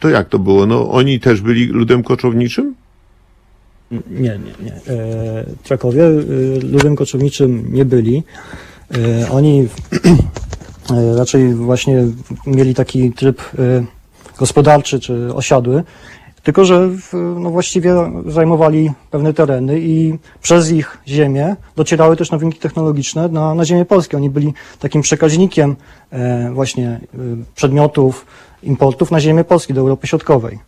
to 0.00 0.08
jak 0.08 0.28
to 0.28 0.38
było? 0.38 0.66
No 0.66 0.90
oni 0.90 1.20
też 1.20 1.40
byli 1.40 1.66
ludem 1.66 2.02
koczowniczym? 2.02 2.74
Nie, 3.90 4.00
nie, 4.10 4.64
nie. 4.64 4.80
Trakowie 5.62 6.02
ludem 6.72 6.96
koczowniczym 6.96 7.64
nie 7.72 7.84
byli. 7.84 8.22
Oni 9.30 9.68
raczej 11.16 11.54
właśnie 11.54 12.06
mieli 12.46 12.74
taki 12.74 13.12
tryb 13.12 13.42
e, 13.58 13.84
gospodarczy 14.38 15.00
czy 15.00 15.34
osiadły, 15.34 15.84
tylko 16.42 16.64
że 16.64 16.90
no 17.36 17.50
właściwie 17.50 17.94
zajmowali 18.26 18.92
pewne 19.10 19.34
tereny 19.34 19.80
i 19.80 20.18
przez 20.42 20.70
ich 20.70 20.98
ziemię 21.08 21.56
docierały 21.76 22.16
też 22.16 22.30
nowinki 22.30 22.58
technologiczne 22.58 23.28
na, 23.28 23.54
na 23.54 23.64
ziemię 23.64 23.84
polską. 23.84 24.16
Oni 24.16 24.30
byli 24.30 24.54
takim 24.78 25.02
przekaźnikiem 25.02 25.76
e, 26.10 26.50
właśnie 26.52 26.88
e, 26.88 27.18
przedmiotów, 27.54 28.26
importów 28.62 29.10
na 29.10 29.20
ziemię 29.20 29.44
Polski, 29.44 29.74
do 29.74 29.80
Europy 29.80 30.06
Środkowej. 30.06 30.58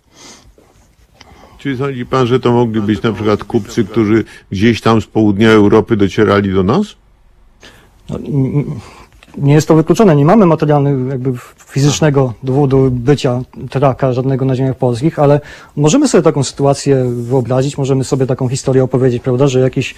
Czy 1.59 1.77
sądzi 1.77 2.07
pan, 2.07 2.27
że 2.27 2.41
to 2.41 2.53
mogli 2.53 2.81
być 2.81 3.03
na 3.03 3.13
przykład 3.13 3.45
kupcy, 3.45 3.85
którzy 3.85 4.25
gdzieś 4.51 4.81
tam 4.81 5.01
z 5.01 5.07
południa 5.07 5.51
Europy 5.51 5.97
docierali 5.97 6.53
do 6.53 6.63
nas? 6.63 6.87
No, 8.11 8.19
nie 9.39 9.55
jest 9.55 9.69
to 9.69 9.75
wykluczone. 9.75 10.17
Nie 10.17 10.25
mamy 10.25 10.47
materialnego, 10.47 11.11
jakby 11.11 11.33
fizycznego 11.67 12.33
dowodu 12.43 12.91
bycia 12.91 13.41
traka 13.71 14.13
żadnego 14.13 14.45
na 14.45 14.57
ziemiach 14.57 14.77
polskich, 14.77 15.19
ale 15.19 15.41
możemy 15.77 16.09
sobie 16.09 16.23
taką 16.23 16.45
sytuację 16.45 17.05
wyobrazić, 17.05 17.79
możemy 17.79 18.05
sobie 18.05 18.27
taką 18.27 18.49
historię 18.49 18.85
opowiedzieć, 18.85 19.23
prawda, 19.23 19.49
że 19.49 19.61
jakiś 19.61 19.95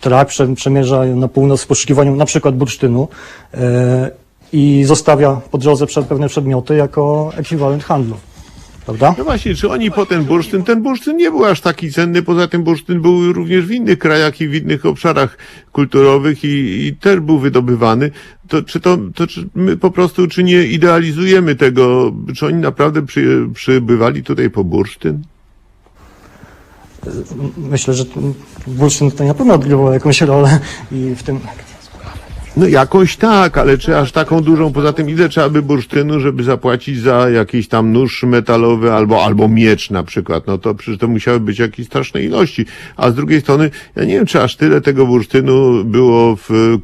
trak 0.00 0.28
prze, 0.28 0.54
przemierza 0.54 1.04
na 1.04 1.28
północ 1.28 1.62
w 1.62 1.66
poszukiwaniu 1.66 2.16
na 2.16 2.24
przykład 2.24 2.56
bursztynu 2.56 3.08
e, 3.54 4.10
i 4.52 4.84
zostawia 4.84 5.40
po 5.50 5.58
drodze 5.58 5.86
przed 5.86 6.06
pewne 6.06 6.28
przedmioty 6.28 6.76
jako 6.76 7.30
ekwiwalent 7.36 7.84
handlu. 7.84 8.16
Prawda? 8.88 9.14
No 9.18 9.24
właśnie, 9.24 9.54
czy 9.54 9.70
oni 9.70 9.90
po 9.90 10.06
ten 10.06 10.24
bursztyn, 10.24 10.62
ten 10.62 10.82
bursztyn 10.82 11.16
nie 11.16 11.30
był 11.30 11.44
aż 11.44 11.60
taki 11.60 11.92
cenny, 11.92 12.22
poza 12.22 12.48
tym 12.48 12.62
bursztyn 12.62 13.00
był 13.00 13.32
również 13.32 13.66
w 13.66 13.70
innych 13.70 13.98
krajach 13.98 14.40
i 14.40 14.48
w 14.48 14.54
innych 14.54 14.86
obszarach 14.86 15.38
kulturowych 15.72 16.44
i, 16.44 16.86
i 16.86 16.96
też 16.96 17.20
był 17.20 17.38
wydobywany. 17.38 18.10
To 18.48 18.62
czy 18.62 18.80
to, 18.80 18.98
to 19.14 19.26
czy 19.26 19.48
my 19.54 19.76
po 19.76 19.90
prostu, 19.90 20.26
czy 20.26 20.44
nie 20.44 20.64
idealizujemy 20.64 21.54
tego, 21.54 22.12
czy 22.36 22.46
oni 22.46 22.56
naprawdę 22.56 23.06
przy, 23.06 23.48
przybywali 23.54 24.22
tutaj 24.22 24.50
po 24.50 24.64
bursztyn? 24.64 25.22
Myślę, 27.56 27.94
że 27.94 28.04
bursztyn 28.66 29.10
tutaj 29.10 29.26
na 29.26 29.34
pewno 29.34 29.54
odgrywał 29.54 29.92
jakąś 29.92 30.20
rolę 30.20 30.60
i 30.92 31.14
w 31.14 31.22
tym 31.22 31.40
No 32.58 32.66
jakąś 32.66 33.16
tak, 33.16 33.58
ale 33.58 33.78
czy 33.78 33.96
aż 33.96 34.12
taką 34.12 34.40
dużą? 34.40 34.72
Poza 34.72 34.92
tym 34.92 35.10
ile 35.10 35.28
trzeba 35.28 35.48
by 35.48 35.62
bursztynu, 35.62 36.20
żeby 36.20 36.42
zapłacić 36.42 37.00
za 37.00 37.30
jakiś 37.30 37.68
tam 37.68 37.92
nóż 37.92 38.22
metalowy 38.22 38.92
albo, 38.92 39.24
albo 39.24 39.48
miecz 39.48 39.90
na 39.90 40.02
przykład? 40.02 40.46
No 40.46 40.58
to 40.58 40.74
przecież 40.74 41.00
to 41.00 41.08
musiały 41.08 41.40
być 41.40 41.58
jakieś 41.58 41.86
straszne 41.86 42.22
ilości. 42.22 42.66
A 42.96 43.10
z 43.10 43.14
drugiej 43.14 43.40
strony, 43.40 43.70
ja 43.96 44.04
nie 44.04 44.14
wiem, 44.14 44.26
czy 44.26 44.42
aż 44.42 44.56
tyle 44.56 44.80
tego 44.80 45.06
bursztynu 45.06 45.84
było 45.84 46.36
w, 46.36 46.78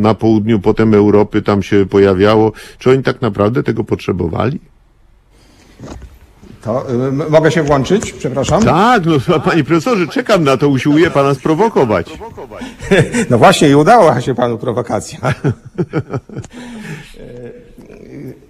na 0.00 0.14
południu 0.14 0.60
potem 0.60 0.94
Europy, 0.94 1.42
tam 1.42 1.62
się 1.62 1.86
pojawiało. 1.86 2.52
Czy 2.78 2.90
oni 2.90 3.02
tak 3.02 3.22
naprawdę 3.22 3.62
tego 3.62 3.84
potrzebowali? 3.84 4.58
To 6.66 6.90
y, 6.90 7.12
mogę 7.30 7.52
się 7.52 7.62
włączyć? 7.62 8.12
Przepraszam. 8.12 8.62
Tak, 8.62 9.02
no 9.28 9.40
panie 9.40 9.64
profesorze, 9.64 10.06
czekam 10.06 10.44
na 10.44 10.56
to, 10.56 10.68
usiłuję 10.68 11.10
pana 11.10 11.34
sprowokować. 11.34 12.06
No 13.30 13.38
właśnie 13.38 13.68
i 13.68 13.74
udała 13.74 14.20
się 14.20 14.34
panu 14.34 14.58
prowokacja. 14.58 15.18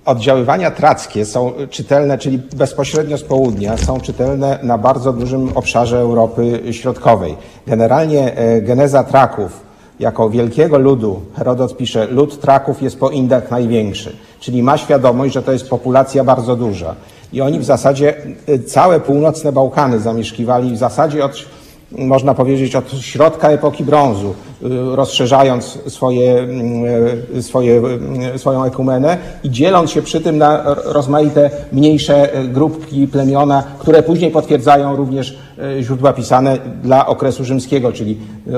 Oddziaływania 0.04 0.70
trackie 0.70 1.24
są 1.24 1.52
czytelne, 1.70 2.18
czyli 2.18 2.38
bezpośrednio 2.38 3.18
z 3.18 3.22
południa, 3.22 3.76
są 3.76 4.00
czytelne 4.00 4.58
na 4.62 4.78
bardzo 4.78 5.12
dużym 5.12 5.50
obszarze 5.54 5.98
Europy 5.98 6.62
Środkowej. 6.72 7.36
Generalnie 7.66 8.36
e, 8.36 8.62
geneza 8.62 9.04
Traków 9.04 9.60
jako 10.00 10.30
wielkiego 10.30 10.78
ludu, 10.78 11.20
Herodot 11.36 11.76
pisze, 11.76 12.06
lud 12.06 12.40
Traków 12.40 12.82
jest 12.82 13.00
po 13.00 13.10
Indach 13.10 13.50
największy, 13.50 14.16
czyli 14.40 14.62
ma 14.62 14.78
świadomość, 14.78 15.34
że 15.34 15.42
to 15.42 15.52
jest 15.52 15.70
populacja 15.70 16.24
bardzo 16.24 16.56
duża. 16.56 16.94
I 17.32 17.40
oni 17.40 17.58
w 17.58 17.64
zasadzie 17.64 18.14
e, 18.48 18.58
całe 18.58 19.00
północne 19.00 19.52
Bałkany 19.52 20.00
zamieszkiwali 20.00 20.72
w 20.72 20.76
zasadzie 20.76 21.24
od 21.24 21.55
można 21.92 22.34
powiedzieć, 22.34 22.76
od 22.76 22.90
środka 23.00 23.50
epoki 23.50 23.84
brązu, 23.84 24.34
y, 24.62 24.68
rozszerzając 24.96 25.78
swoje, 25.86 26.38
mm, 26.38 27.42
swoje, 27.42 27.78
mm, 27.78 28.38
swoją 28.38 28.64
ekumenę 28.64 29.18
i 29.44 29.50
dzieląc 29.50 29.90
się 29.90 30.02
przy 30.02 30.20
tym 30.20 30.38
na 30.38 30.76
rozmaite 30.84 31.50
mniejsze 31.72 32.38
y, 32.40 32.48
grupki, 32.48 33.06
plemiona, 33.06 33.64
które 33.78 34.02
później 34.02 34.30
potwierdzają 34.30 34.96
również 34.96 35.38
y, 35.78 35.82
źródła 35.82 36.12
pisane 36.12 36.58
dla 36.82 37.06
okresu 37.06 37.44
rzymskiego, 37.44 37.92
czyli 37.92 38.18
y, 38.46 38.50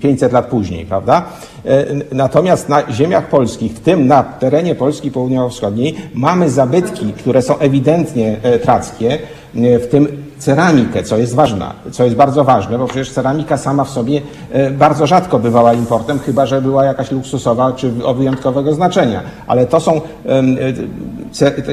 500 0.00 0.32
lat 0.32 0.46
później, 0.46 0.86
prawda? 0.86 1.24
Y, 1.66 2.04
Natomiast 2.12 2.68
na 2.68 2.92
ziemiach 2.92 3.28
polskich, 3.28 3.72
w 3.72 3.80
tym 3.80 4.06
na 4.06 4.22
terenie 4.22 4.74
Polski 4.74 5.10
Południowo-Wschodniej, 5.10 5.94
mamy 6.14 6.50
zabytki, 6.50 7.12
które 7.12 7.42
są 7.42 7.58
ewidentnie 7.58 8.36
e, 8.42 8.58
trackie, 8.58 9.18
y, 9.56 9.78
w 9.78 9.86
tym 9.86 10.25
ceramikę, 10.38 11.02
co 11.02 11.16
jest 11.18 11.34
ważne, 11.34 11.70
co 11.90 12.04
jest 12.04 12.16
bardzo 12.16 12.44
ważne, 12.44 12.78
bo 12.78 12.86
przecież 12.86 13.10
ceramika 13.10 13.56
sama 13.56 13.84
w 13.84 13.90
sobie 13.90 14.20
e, 14.52 14.70
bardzo 14.70 15.06
rzadko 15.06 15.38
bywała 15.38 15.74
importem, 15.74 16.18
chyba 16.18 16.46
że 16.46 16.62
była 16.62 16.84
jakaś 16.84 17.10
luksusowa 17.10 17.72
czy 17.72 17.92
o 18.04 18.14
wyjątkowego 18.14 18.74
znaczenia. 18.74 19.22
Ale 19.46 19.66
to 19.66 19.80
są, 19.80 20.00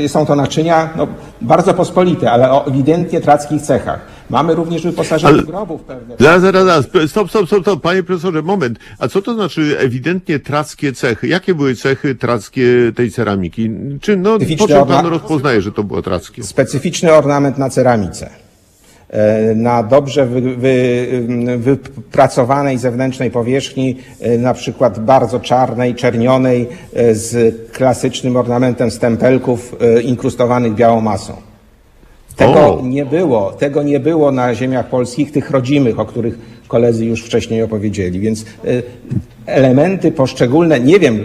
e, 0.03 0.07
są 0.07 0.25
to 0.25 0.35
naczynia 0.35 0.89
no, 0.95 1.07
bardzo 1.41 1.73
pospolite, 1.73 2.31
ale 2.31 2.51
o 2.51 2.65
ewidentnie 2.65 3.21
trackich 3.21 3.61
cechach. 3.61 3.99
Mamy 4.29 4.55
również 4.55 4.83
wyposażenie 4.83 5.33
Ale- 5.33 5.43
grobów 5.43 5.81
pewne. 5.81 6.15
Zaraz, 6.19 6.41
zaraz, 6.41 6.65
zaraz. 6.65 6.85
Stop, 7.11 7.29
stop, 7.29 7.47
stop, 7.47 7.61
stop. 7.61 7.81
Panie 7.81 8.03
profesorze, 8.03 8.41
moment. 8.41 8.79
A 8.99 9.07
co 9.07 9.21
to 9.21 9.33
znaczy 9.33 9.75
ewidentnie 9.79 10.39
trackie 10.39 10.93
cechy? 10.93 11.27
Jakie 11.27 11.55
były 11.55 11.75
cechy 11.75 12.15
trackie 12.15 12.91
tej 12.95 13.11
ceramiki? 13.11 13.69
Czy 14.01 14.17
no, 14.17 14.37
po 14.57 14.67
czym 14.67 14.77
pan 14.85 15.05
orna- 15.05 15.09
rozpoznaje, 15.09 15.61
że 15.61 15.71
to 15.71 15.83
było 15.83 16.01
trackie? 16.01 16.43
Specyficzny 16.43 17.13
ornament 17.13 17.57
na 17.57 17.69
ceramice. 17.69 18.29
Na 19.55 19.83
dobrze 19.83 20.25
wy, 20.25 20.41
wy, 20.41 21.07
wypracowanej 21.57 22.77
zewnętrznej 22.77 23.31
powierzchni, 23.31 23.97
e, 24.19 24.37
na 24.37 24.53
przykład 24.53 24.99
bardzo 24.99 25.39
czarnej, 25.39 25.95
czernionej, 25.95 26.67
e, 26.93 27.15
z 27.15 27.55
klasycznym 27.71 28.35
ornamentem 28.35 28.91
stempelków 28.91 29.75
e, 29.81 30.01
inkrustowanych 30.01 30.75
białą 30.75 31.01
masą. 31.01 31.33
Tego 32.35 32.79
O. 32.79 32.81
nie 32.81 33.05
było, 33.05 33.51
tego 33.51 33.83
nie 33.83 33.99
było 33.99 34.31
na 34.31 34.55
ziemiach 34.55 34.87
polskich, 34.87 35.31
tych 35.31 35.51
rodzimych, 35.51 35.99
o 35.99 36.05
których 36.05 36.37
koledzy 36.67 37.05
już 37.05 37.23
wcześniej 37.23 37.63
opowiedzieli. 37.63 38.19
Więc 38.19 38.45
elementy 39.45 40.11
poszczególne, 40.11 40.79
nie 40.79 40.99
wiem 40.99 41.19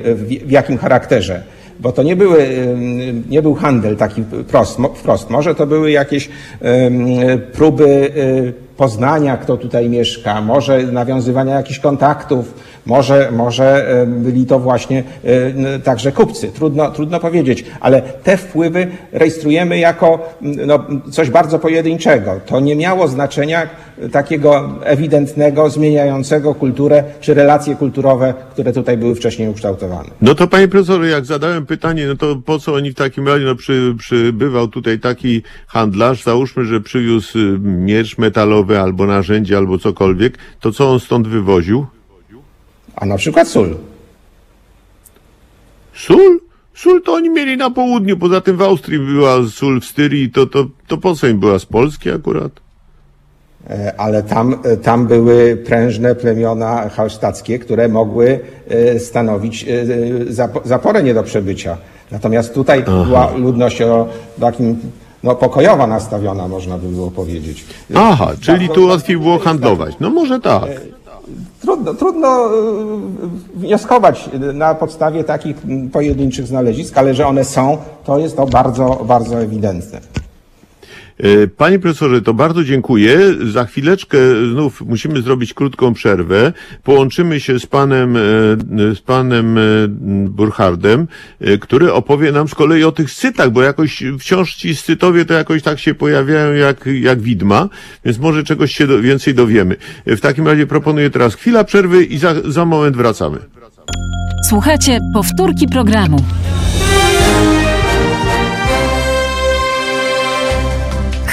w 0.44 0.50
jakim 0.50 0.78
charakterze, 0.78 1.42
bo 1.80 1.92
to 1.92 2.02
nie, 2.02 2.16
były, 2.16 2.48
nie 3.28 3.42
był 3.42 3.54
handel 3.54 3.96
taki 3.96 4.22
prost, 4.22 4.78
wprost. 4.94 5.30
Może 5.30 5.54
to 5.54 5.66
były 5.66 5.90
jakieś 5.90 6.28
próby 7.52 8.12
e, 8.16 8.68
poznania, 8.76 9.36
kto 9.36 9.56
tutaj 9.56 9.88
mieszka, 9.88 10.40
może 10.40 10.82
nawiązywania 10.82 11.54
jakichś 11.54 11.78
kontaktów, 11.78 12.54
może, 12.88 13.30
może 13.32 13.88
e, 14.02 14.06
byli 14.06 14.46
to 14.46 14.58
właśnie 14.58 15.04
e, 15.24 15.78
także 15.78 16.12
kupcy. 16.12 16.48
Trudno, 16.48 16.90
trudno 16.90 17.20
powiedzieć, 17.20 17.64
ale 17.80 18.02
te 18.02 18.36
wpływy 18.36 18.86
rejestrujemy 19.12 19.78
jako 19.78 20.36
no, 20.40 20.84
coś 21.10 21.30
bardzo 21.30 21.58
pojedynczego. 21.58 22.40
To 22.46 22.60
nie 22.60 22.76
miało 22.76 23.08
znaczenia 23.08 23.68
takiego 24.12 24.68
ewidentnego, 24.84 25.70
zmieniającego 25.70 26.54
kulturę 26.54 27.04
czy 27.20 27.34
relacje 27.34 27.76
kulturowe, 27.76 28.34
które 28.52 28.72
tutaj 28.72 28.96
były 28.96 29.14
wcześniej 29.14 29.48
ukształtowane. 29.48 30.08
No 30.20 30.34
to 30.34 30.46
panie 30.46 30.68
profesorze, 30.68 31.08
jak 31.08 31.24
zadałem 31.24 31.66
pytanie, 31.66 32.06
no 32.06 32.16
to 32.16 32.36
po 32.36 32.58
co 32.58 32.74
oni 32.74 32.90
w 32.90 32.94
takim 32.94 33.28
razie, 33.28 33.44
no 33.44 33.54
przy, 33.54 33.94
przybywał 33.98 34.68
tutaj 34.68 34.98
taki 34.98 35.42
handlarz, 35.66 36.22
załóżmy, 36.22 36.64
że 36.64 36.80
przywiózł 36.80 37.38
miecz 37.60 38.18
metalowy 38.18 38.80
albo 38.80 39.06
narzędzie, 39.06 39.56
albo 39.56 39.78
cokolwiek, 39.78 40.38
to 40.60 40.72
co 40.72 40.90
on 40.90 41.00
stąd 41.00 41.28
wywoził? 41.28 41.86
A 43.00 43.06
na 43.06 43.16
przykład 43.16 43.48
sól. 43.48 43.68
Sól? 45.94 46.38
Sól 46.74 47.02
to 47.02 47.12
oni 47.12 47.30
mieli 47.30 47.56
na 47.56 47.70
południu, 47.70 48.16
poza 48.16 48.40
tym 48.40 48.56
w 48.56 48.62
Austrii 48.62 48.98
była 48.98 49.48
sól 49.50 49.80
w 49.80 49.84
Styrii, 49.84 50.30
to, 50.30 50.46
to, 50.46 50.66
to 50.88 50.98
po 50.98 51.14
co 51.14 51.26
im 51.26 51.38
była 51.40 51.58
z 51.58 51.66
Polski 51.66 52.10
akurat? 52.10 52.52
E, 53.70 53.94
Ale 54.00 54.22
tam, 54.22 54.56
e, 54.64 54.76
tam 54.76 55.06
były 55.06 55.56
prężne 55.56 56.14
plemiona 56.14 56.88
halsztackie, 56.88 57.58
które 57.58 57.88
mogły 57.88 58.40
e, 58.68 58.98
stanowić 59.00 59.66
zapo- 60.30 60.60
zaporę 60.64 61.02
nie 61.02 61.14
do 61.14 61.22
przebycia. 61.22 61.76
Natomiast 62.10 62.54
tutaj 62.54 62.84
była 63.06 63.36
ludność 63.36 63.82
o 63.82 64.08
takim 64.40 64.78
no, 65.22 65.34
pokojowa 65.34 65.86
nastawiona, 65.86 66.48
można 66.48 66.78
by 66.78 66.88
było 66.88 67.10
powiedzieć. 67.10 67.64
Aha, 67.94 68.32
czyli 68.40 68.66
Bardzo- 68.66 68.74
tu 68.74 68.86
łatwiej 68.86 69.16
było 69.16 69.38
handlować. 69.38 69.94
No 70.00 70.10
może 70.10 70.40
tak. 70.40 70.64
Trudno, 71.60 71.94
trudno 71.94 72.46
e, 72.46 72.50
wnioskować 73.54 74.30
na 74.54 74.74
podstawie 74.74 75.24
takich 75.24 75.56
pojedynczych 75.92 76.46
znalezisk, 76.46 76.98
ale 76.98 77.14
że 77.14 77.26
one 77.26 77.44
są, 77.44 77.78
to 78.04 78.18
jest 78.18 78.36
to 78.36 78.46
bardzo, 78.46 79.04
bardzo 79.06 79.40
ewidentne. 79.40 80.00
E, 81.18 81.46
Panie 81.46 81.78
profesorze, 81.78 82.22
to 82.22 82.34
bardzo 82.34 82.64
dziękuję. 82.64 83.18
Za 83.52 83.64
chwileczkę 83.64 84.18
znów 84.52 84.80
musimy 84.80 85.22
zrobić 85.22 85.54
krótką 85.54 85.94
przerwę. 85.94 86.52
Połączymy 86.84 87.40
się 87.40 87.58
z 87.58 87.66
panem, 87.66 88.16
e, 88.16 88.20
z 88.94 89.00
panem 89.00 89.58
e, 89.58 89.60
Burchardem, 90.28 91.06
e, 91.40 91.58
który 91.58 91.92
opowie 91.92 92.32
nam 92.32 92.48
z 92.48 92.54
kolei 92.54 92.84
o 92.84 92.92
tych 92.92 93.10
scytach, 93.10 93.50
bo 93.50 93.62
jakoś 93.62 94.02
wciąż 94.18 94.54
ci 94.54 94.76
scytowie 94.76 95.24
to 95.24 95.34
jakoś 95.34 95.62
tak 95.62 95.78
się 95.78 95.94
pojawiają 95.94 96.52
jak, 96.52 96.88
jak 97.00 97.20
widma, 97.20 97.68
więc 98.04 98.18
może 98.18 98.44
czegoś 98.44 98.72
się 98.72 98.86
do, 98.86 99.02
więcej 99.02 99.34
dowiemy. 99.34 99.76
W 100.06 100.20
takim 100.20 100.46
razie 100.46 100.66
proponuję 100.66 101.10
teraz 101.10 101.34
chwila 101.34 101.64
przerwy 101.64 102.04
i 102.04 102.18
za, 102.18 102.34
za 102.44 102.64
moment 102.64 102.96
wracamy. 102.96 103.38
Słuchajcie 104.48 104.98
powtórki 105.14 105.68
programu. 105.68 106.18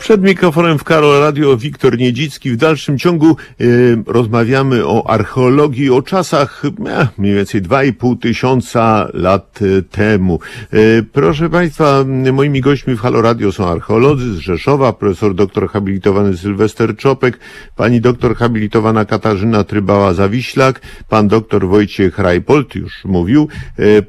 Przed 0.00 0.22
mikrofonem 0.22 0.78
w 0.78 0.84
Karol 0.84 1.20
Radio 1.20 1.56
Wiktor 1.56 1.98
Niedzicki. 1.98 2.50
W 2.50 2.56
dalszym 2.56 2.98
ciągu 2.98 3.26
e, 3.26 3.64
rozmawiamy 4.06 4.86
o 4.86 5.10
archeologii, 5.10 5.90
o 5.90 6.02
czasach 6.02 6.62
e, 6.86 7.08
mniej 7.18 7.34
więcej 7.34 7.62
2,5 7.62 8.18
tysiąca 8.18 9.08
lat 9.14 9.58
e, 9.62 9.82
temu. 9.82 10.38
E, 10.72 10.76
proszę 11.12 11.50
Państwa, 11.50 12.04
moimi 12.32 12.60
gośćmi 12.60 12.94
w 12.94 13.00
Halo 13.00 13.22
Radio 13.22 13.52
są 13.52 13.68
archeolodzy 13.68 14.34
z 14.34 14.38
Rzeszowa, 14.38 14.92
profesor 14.92 15.34
doktor 15.34 15.68
habilitowany 15.68 16.36
Sylwester 16.36 16.96
Czopek, 16.96 17.38
pani 17.76 18.00
doktor 18.00 18.36
habilitowana 18.36 19.04
Katarzyna 19.04 19.64
Trybała-Zawiślak, 19.64 20.80
pan 21.08 21.28
doktor 21.28 21.68
Wojciech 21.68 22.18
Rajpolt, 22.18 22.74
już 22.74 23.04
mówił, 23.04 23.48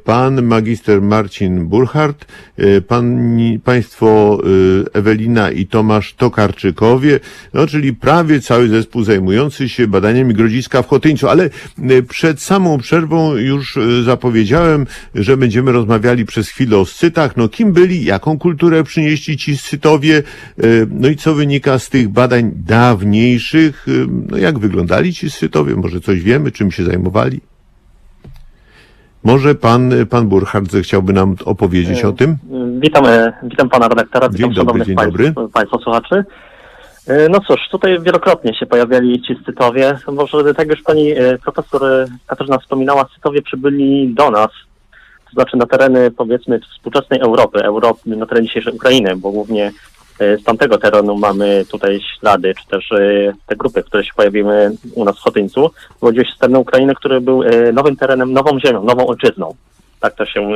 pan 0.04 0.42
magister 0.42 1.02
Marcin 1.02 1.66
Burchardt, 1.66 2.26
państwo 3.64 4.39
e, 4.44 4.98
Ewelina 5.00 5.52
i 5.52 5.68
Tomasz 5.82 6.14
Tokarczykowie, 6.14 7.20
no 7.54 7.68
czyli 7.68 7.94
prawie 7.94 8.42
cały 8.42 8.70
zespół 8.70 9.04
zajmujący 9.04 9.70
się 9.70 9.88
badaniami 9.88 10.34
grodziska 10.34 10.82
w 10.82 10.88
Chotyńcu, 10.88 11.30
ale 11.30 11.50
e, 11.90 12.02
przed 12.02 12.42
samą 12.42 12.78
przerwą 12.78 13.36
już 13.36 13.78
e, 13.78 14.04
zapowiedziałem, 14.04 14.86
że 15.16 15.38
będziemy 15.38 15.72
rozmawiali 15.72 16.26
przez 16.26 16.50
chwilę 16.50 16.78
o 16.78 16.86
Scytach, 16.86 17.38
no 17.38 17.50
kim 17.50 17.74
byli, 17.74 18.06
jaką 18.06 18.40
kulturę 18.40 18.84
przynieśli 18.84 19.38
ci 19.38 19.58
Scytowie, 19.58 20.18
e, 20.18 20.64
no 20.90 21.10
i 21.10 21.16
co 21.16 21.34
wynika 21.34 21.80
z 21.80 21.90
tych 21.90 22.10
badań 22.10 22.52
dawniejszych, 22.56 23.86
no 24.30 24.38
jak 24.38 24.60
wyglądali 24.60 25.14
ci 25.14 25.30
Scytowie, 25.30 25.76
może 25.76 26.02
coś 26.02 26.22
wiemy, 26.22 26.52
czym 26.52 26.72
się 26.72 26.84
zajmowali? 26.84 27.51
Może 29.24 29.55
pan, 29.55 29.91
pan 30.09 30.28
Burchardt 30.28 30.76
chciałby 30.84 31.13
nam 31.13 31.36
opowiedzieć 31.45 32.03
o 32.03 32.11
tym? 32.11 32.38
Witam, 32.80 33.05
e, 33.05 33.34
witam 33.43 33.69
pana 33.69 33.88
redaktora, 33.88 34.30
Dzień 34.30 34.49
witam 34.49 34.65
dobry, 34.65 34.86
dzień 34.86 34.95
państw, 34.95 35.11
dobry. 35.17 35.34
państwa 35.53 35.78
słuchaczy. 35.78 36.24
E, 37.07 37.30
No 37.30 37.39
cóż, 37.39 37.59
tutaj 37.72 37.99
wielokrotnie 38.01 38.53
się 38.55 38.65
pojawiali 38.65 39.22
ci 39.22 39.36
Scytowie. 39.43 39.97
Może 40.11 40.53
tak 40.53 40.67
już 40.69 40.82
pani 40.82 41.11
e, 41.11 41.38
profesor 41.38 41.86
e, 41.86 42.05
Katarzyna 42.28 42.57
wspominała, 42.57 43.07
Scytowie 43.11 43.41
przybyli 43.41 44.13
do 44.13 44.32
nas, 44.32 44.49
to 45.26 45.32
znaczy 45.34 45.57
na 45.57 45.65
tereny 45.65 46.11
powiedzmy 46.11 46.59
współczesnej 46.59 47.19
Europy, 47.19 47.63
Europy 47.63 48.09
na 48.09 48.26
terenie 48.26 48.47
dzisiejszej 48.47 48.74
Ukrainy, 48.74 49.15
bo 49.15 49.32
głównie 49.32 49.67
e, 49.67 49.72
z 50.39 50.43
tamtego 50.43 50.78
terenu 50.78 51.17
mamy 51.17 51.65
tutaj 51.72 51.99
ślady, 52.19 52.53
czy 52.61 52.67
też 52.67 52.91
e, 52.91 53.34
te 53.47 53.55
grupy, 53.55 53.84
które 53.84 54.03
się 54.03 54.13
pojawiły 54.15 54.72
u 54.95 55.05
nas 55.05 55.17
w 55.17 55.22
Chotyńcu, 55.22 55.72
wychodziły 56.01 56.26
się 56.26 56.32
z 56.32 56.38
terenu 56.38 56.61
Ukrainy, 56.61 56.95
który 56.95 57.22
był 57.22 57.43
e, 57.43 57.72
nowym 57.72 57.95
terenem, 57.95 58.34
nową 58.34 58.59
ziemią, 58.59 58.84
nową 58.84 59.07
ojczyzną. 59.07 59.55
Tak 59.99 60.15
to 60.15 60.26
się 60.26 60.49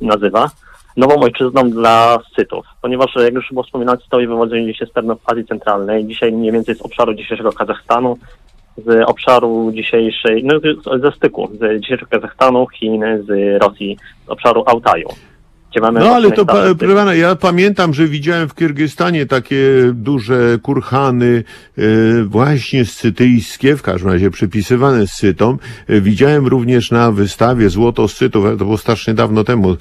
nazywa 0.00 0.50
nową 0.96 1.20
ojczyzną 1.20 1.70
dla 1.70 2.18
Scytów, 2.32 2.66
ponieważ 2.82 3.14
jak 3.16 3.34
już 3.34 3.48
było 3.50 3.62
wspominane, 3.62 3.98
Scytowie 3.98 4.28
wywodzili 4.28 4.74
się 4.74 4.86
z 4.86 4.92
terenów 4.92 5.18
Azji 5.26 5.44
Centralnej, 5.44 6.06
dzisiaj 6.06 6.32
mniej 6.32 6.52
więcej 6.52 6.74
z 6.74 6.82
obszaru 6.82 7.14
dzisiejszego 7.14 7.52
Kazachstanu, 7.52 8.18
z 8.76 9.08
obszaru 9.08 9.72
dzisiejszej, 9.72 10.44
no 10.44 10.54
ze 11.02 11.12
styku, 11.12 11.50
z 11.60 11.80
dzisiejszego 11.80 12.10
Kazachstanu, 12.10 12.66
Chin, 12.66 13.04
z 13.28 13.62
Rosji, 13.62 13.96
z 14.26 14.30
obszaru 14.30 14.64
Altaju. 14.66 15.08
Mamy 15.80 16.00
No 16.00 16.14
ale 16.14 16.32
to, 16.32 16.46
pa, 16.46 16.74
proszę 16.78 16.94
pana, 16.94 17.14
ja 17.14 17.36
pamiętam, 17.36 17.94
że 17.94 18.08
widziałem 18.08 18.48
w 18.48 18.54
Kyrgyzstanie 18.54 19.26
takie 19.26 19.56
duże 19.94 20.58
kurhany, 20.62 21.44
e, 21.78 21.82
właśnie 22.24 22.84
scytyjskie, 22.84 23.76
w 23.76 23.82
każdym 23.82 24.10
razie 24.10 24.30
przypisywane 24.30 25.06
Scytom. 25.06 25.58
E, 25.88 26.00
widziałem 26.00 26.46
również 26.46 26.90
na 26.90 27.12
wystawie 27.12 27.70
Złoto 27.70 28.08
Scytów, 28.08 28.44
ale 28.46 28.56
to 28.56 28.64
było 28.64 28.78
strasznie 28.78 29.14
dawno 29.14 29.44
temu, 29.44 29.72
e, 29.72 29.76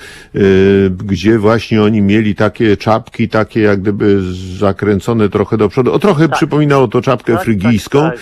gdzie 0.90 1.40
właśnie 1.40 1.84
oni 1.84 2.02
mieli 2.02 2.36
takie 2.36 2.78
czapki, 2.78 3.30
takie 3.30 3.60
jak 3.60 3.82
gdyby 3.82 4.22
zakręcone 4.58 5.30
trochę 5.30 5.58
do 5.58 5.70
przodu. 5.70 5.94
O, 5.94 6.00
trochę 6.00 6.28
Tak. 6.28 6.38
przypominało 6.38 6.88
to 6.88 7.02
czapkę 7.02 7.34
Tak, 7.34 7.44
frygijską. 7.44 8.02
Tak, 8.02 8.20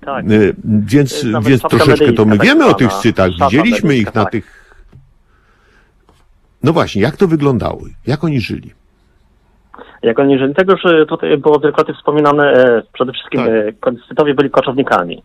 tak, 0.00 0.24
tak. 0.24 0.24
Więc, 0.64 1.26
więc 1.42 1.62
troszeczkę 1.62 2.12
to 2.12 2.24
my 2.24 2.38
tak 2.38 2.46
wiemy 2.46 2.66
o 2.66 2.74
tych 2.74 2.92
Scytach, 2.92 3.30
widzieliśmy 3.40 3.96
ich 3.96 4.14
na 4.14 4.24
tak. 4.24 4.32
tych... 4.32 4.63
No 6.64 6.72
właśnie, 6.72 7.02
jak 7.02 7.16
to 7.16 7.28
wyglądało? 7.28 7.80
Jak 8.06 8.24
oni 8.24 8.40
żyli? 8.40 8.70
Jak 10.02 10.18
oni 10.18 10.38
żyli, 10.38 10.54
tego, 10.54 10.76
że 10.76 11.06
tutaj 11.06 11.38
było 11.38 11.60
wielokrotnie 11.60 11.94
wspominane, 11.94 12.52
e, 12.52 12.82
przede 12.92 13.12
wszystkim 13.12 13.40
Tak. 13.40 14.28
e, 14.28 14.34
byli 14.34 14.50
koczownikami. 14.50 15.22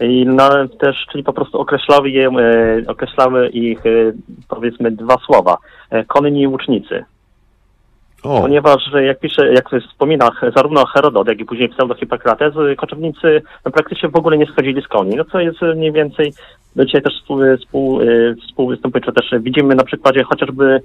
I 0.00 0.26
na, 0.26 0.50
też, 0.80 1.06
czyli 1.12 1.24
po 1.24 1.32
prostu 1.32 1.60
określały, 1.60 2.10
je, 2.10 2.28
e, 2.28 2.82
określały 2.86 3.48
ich, 3.48 3.78
powiedzmy, 4.48 4.90
dwa 4.90 5.16
słowa. 5.26 5.56
Konni 6.06 6.42
i 6.42 6.46
łucznicy. 6.46 7.04
O, 8.26 8.40
Ponieważ, 8.40 8.84
że 8.92 9.04
jak 9.04 9.18
pisze, 9.18 9.52
jak 9.52 9.70
wspomina 9.88 10.30
zarówno 10.56 10.86
Herodot, 10.86 11.28
jak 11.28 11.40
i 11.40 11.44
później 11.44 11.68
pseudo 11.68 11.94
Hipokrates, 11.94 12.56
y, 12.56 12.76
koczownicy 12.76 13.42
no, 13.64 13.72
praktycznie 13.72 14.08
w 14.08 14.16
ogóle 14.16 14.38
nie 14.38 14.46
schodzili 14.46 14.82
z 14.82 14.88
koni. 14.88 15.16
No 15.16 15.24
co 15.24 15.40
jest 15.40 15.62
y, 15.62 15.74
mniej 15.74 15.92
więcej, 15.92 16.32
do 16.76 16.84
dzisiaj 16.84 17.02
też 17.02 17.14
współ, 17.20 17.38
współ, 17.60 18.00
współwystępuje, 18.48 19.04
czy 19.04 19.12
też 19.12 19.30
widzimy 19.40 19.74
na 19.74 19.84
przykładzie 19.84 20.24
chociażby 20.24 20.80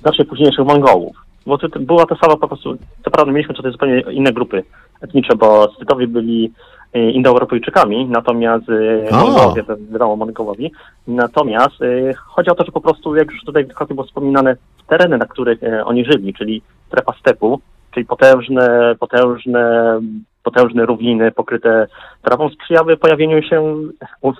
znacznie 0.00 0.24
późniejszych 0.24 0.66
Mongołów. 0.66 1.16
Bo 1.46 1.58
to, 1.58 1.68
była 1.80 2.06
to 2.06 2.16
sama 2.16 2.36
po 2.36 2.48
prostu, 2.48 2.76
co 3.04 3.10
prawda 3.10 3.32
mieliśmy 3.32 3.54
tutaj 3.54 3.72
zupełnie 3.72 4.00
inne 4.00 4.32
grupy 4.32 4.62
etnicze, 5.00 5.36
bo 5.36 5.72
Scytowie 5.72 6.06
byli 6.06 6.52
Indoeuropejczykami, 6.96 8.06
natomiast 8.06 8.68
y. 8.68 9.08
Mongołowie, 9.12 9.64
wiadomo 9.90 10.16
Mongołowi, 10.16 10.72
natomiast 11.06 11.82
y, 11.82 12.14
chodzi 12.26 12.50
o 12.50 12.54
to, 12.54 12.64
że 12.64 12.72
po 12.72 12.80
prostu, 12.80 13.16
jak 13.16 13.30
już 13.30 13.44
tutaj 13.44 13.62
wielokrotnie 13.62 13.94
było 13.94 14.06
wspominane, 14.06 14.56
tereny, 14.88 15.18
na 15.18 15.26
których 15.26 15.62
e, 15.62 15.84
oni 15.84 16.04
żyli, 16.04 16.34
czyli 16.34 16.62
strefa 16.88 17.12
stepu, 17.20 17.60
czyli 17.94 18.06
potężne, 18.06 18.94
potężne, 19.00 19.98
potężne 20.42 20.86
równiny 20.86 21.32
pokryte 21.32 21.86
trawą 22.22 22.48
sprzyjały 22.48 22.96
pojawieniu 22.96 23.42
się, 23.42 23.74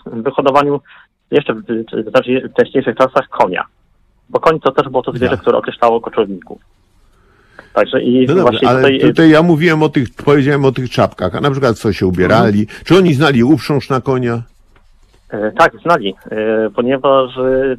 wyhodowaniu 0.06 0.80
jeszcze 1.30 1.54
w, 1.54 1.62
wcześniejszych 2.52 2.96
czasach 2.96 3.28
konia. 3.28 3.64
Bo 4.28 4.40
koń 4.40 4.60
to 4.60 4.72
też 4.72 4.88
było 4.88 5.02
to 5.02 5.12
zwierzę, 5.12 5.30
Tak. 5.30 5.40
które 5.40 5.58
określało 5.58 6.00
koczowników. 6.00 6.75
Także 7.76 8.02
i 8.02 8.20
No 8.20 8.34
dobrze, 8.34 8.42
właśnie 8.42 8.68
ale 8.68 8.78
tutaj, 8.80 9.00
tutaj, 9.00 9.30
ja 9.30 9.42
mówiłem 9.42 9.82
o 9.82 9.88
tych, 9.88 10.08
powiedziałem 10.24 10.64
o 10.64 10.72
tych 10.72 10.90
czapkach, 10.90 11.34
a 11.34 11.40
na 11.40 11.50
przykład 11.50 11.78
co 11.78 11.92
się 11.92 12.06
ubierali, 12.06 12.66
czy 12.84 12.96
oni 12.96 13.14
znali 13.14 13.44
uprząż 13.44 13.90
na 13.90 14.00
konia? 14.00 14.42
E, 15.30 15.52
Tak, 15.52 15.72
znali, 15.82 16.14
e, 16.30 16.70
ponieważ 16.74 17.36
e, 17.38 17.76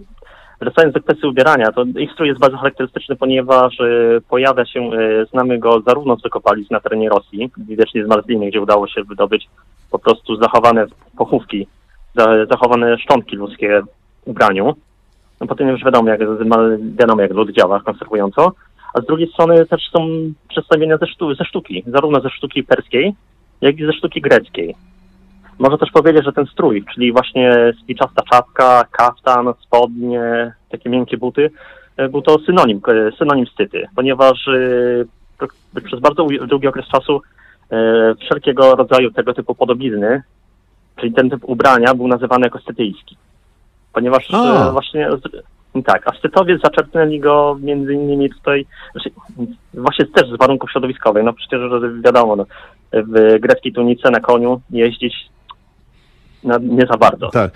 wracając 0.61 0.93
do 0.93 1.01
kwestii 1.01 1.27
ubierania, 1.27 1.71
to 1.71 1.83
ich 1.97 2.11
strój 2.11 2.27
jest 2.27 2.39
bardzo 2.39 2.57
charakterystyczny, 2.57 3.15
ponieważ 3.15 3.79
e, 3.79 3.85
pojawia 4.29 4.65
się, 4.65 4.79
e, 4.81 5.25
znamy 5.25 5.59
go 5.59 5.81
zarówno 5.87 6.15
z 6.17 6.23
wykopalisk 6.23 6.71
na 6.71 6.79
terenie 6.79 7.09
Rosji, 7.09 7.51
widocznie 7.57 8.05
z 8.05 8.07
Marzliny, 8.07 8.47
gdzie 8.49 8.61
udało 8.61 8.87
się 8.87 9.03
wydobyć 9.03 9.47
po 9.91 9.99
prostu 9.99 10.35
zachowane 10.35 10.85
pochówki, 11.17 11.67
za- 12.15 12.45
zachowane 12.45 12.97
szczątki 12.97 13.35
ludzkie 13.35 13.81
w 14.25 14.29
ubraniu. 14.29 14.75
No 15.41 15.47
potem 15.47 15.67
już 15.69 15.83
wiadomo, 15.83 16.09
jak, 16.09 16.19
wiadomo, 16.97 17.21
jak 17.21 17.31
lud 17.31 17.51
działa 17.51 17.79
konserwująco. 17.79 18.51
A 18.97 19.01
z 19.01 19.05
drugiej 19.05 19.27
strony 19.27 19.65
też 19.65 19.89
są 19.91 20.07
przedstawienia 20.49 20.97
ze, 20.97 21.07
sztu, 21.07 21.35
ze 21.35 21.45
sztuki, 21.45 21.83
zarówno 21.87 22.21
ze 22.21 22.29
sztuki 22.29 22.63
perskiej, 22.63 23.15
jak 23.61 23.79
i 23.79 23.85
ze 23.85 23.93
sztuki 23.93 24.21
greckiej. 24.21 24.75
Można 25.59 25.77
też 25.77 25.91
powiedzieć, 25.91 26.25
że 26.25 26.33
ten 26.33 26.45
strój, 26.45 26.85
czyli 26.93 27.11
właśnie 27.11 27.73
spiczasta 27.83 28.21
czapka, 28.31 28.83
kaftan, 28.91 29.53
spodnie, 29.61 30.53
takie 30.69 30.89
miękkie 30.89 31.17
buty, 31.17 31.51
e, 31.97 32.09
był 32.09 32.21
to 32.21 32.39
synonim, 32.39 32.81
e, 32.87 33.11
synonim 33.17 33.45
styty, 33.45 33.87
ponieważ 33.95 34.47
e, 35.77 35.81
przez 35.81 35.99
bardzo 35.99 36.27
długi 36.47 36.67
okres 36.67 36.87
czasu 36.87 37.21
wszelkiego 38.19 38.75
rodzaju 38.75 39.11
tego 39.11 39.33
typu 39.33 39.55
podobizny, 39.55 40.23
czyli 40.95 41.13
ten 41.13 41.29
typ 41.29 41.39
ubrania 41.43 41.93
był 41.93 42.07
nazywany 42.07 42.45
jako 42.45 42.59
stytyjski. 42.59 43.17
Ponieważ 43.93 44.33
A. 44.33 44.71
właśnie 44.71 45.09
tak, 45.83 46.07
a 46.07 46.17
Scytowie 46.17 46.57
zaczerpnęli 46.63 47.19
go 47.19 47.57
między 47.61 47.93
innymi 47.93 48.29
tutaj, 48.29 48.65
znaczy, 48.91 49.09
właśnie 49.73 50.05
też 50.05 50.29
z 50.29 50.37
warunków 50.37 50.71
środowiskowych. 50.71 51.23
No 51.23 51.33
przecież 51.33 51.59
wiadomo, 52.03 52.35
no, 52.35 52.45
w 52.93 53.39
greckiej 53.39 53.73
tunice 53.73 54.11
na 54.11 54.19
koniu 54.19 54.61
jeździć 54.69 55.13
na, 56.43 56.57
nie 56.57 56.85
za 56.91 56.97
bardzo. 56.97 57.29
Tak. 57.29 57.51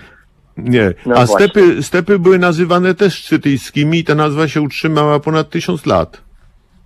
Nie. 0.56 0.92
No 1.06 1.14
A 1.14 1.26
właśnie. 1.26 1.46
stepy, 1.46 1.82
stepy 1.82 2.18
były 2.18 2.38
nazywane 2.38 2.94
też 2.94 3.24
scytyjskimi 3.24 3.98
i 3.98 4.04
ta 4.04 4.14
nazwa 4.14 4.48
się 4.48 4.62
utrzymała 4.62 5.20
ponad 5.20 5.50
tysiąc 5.50 5.86
lat. 5.86 6.22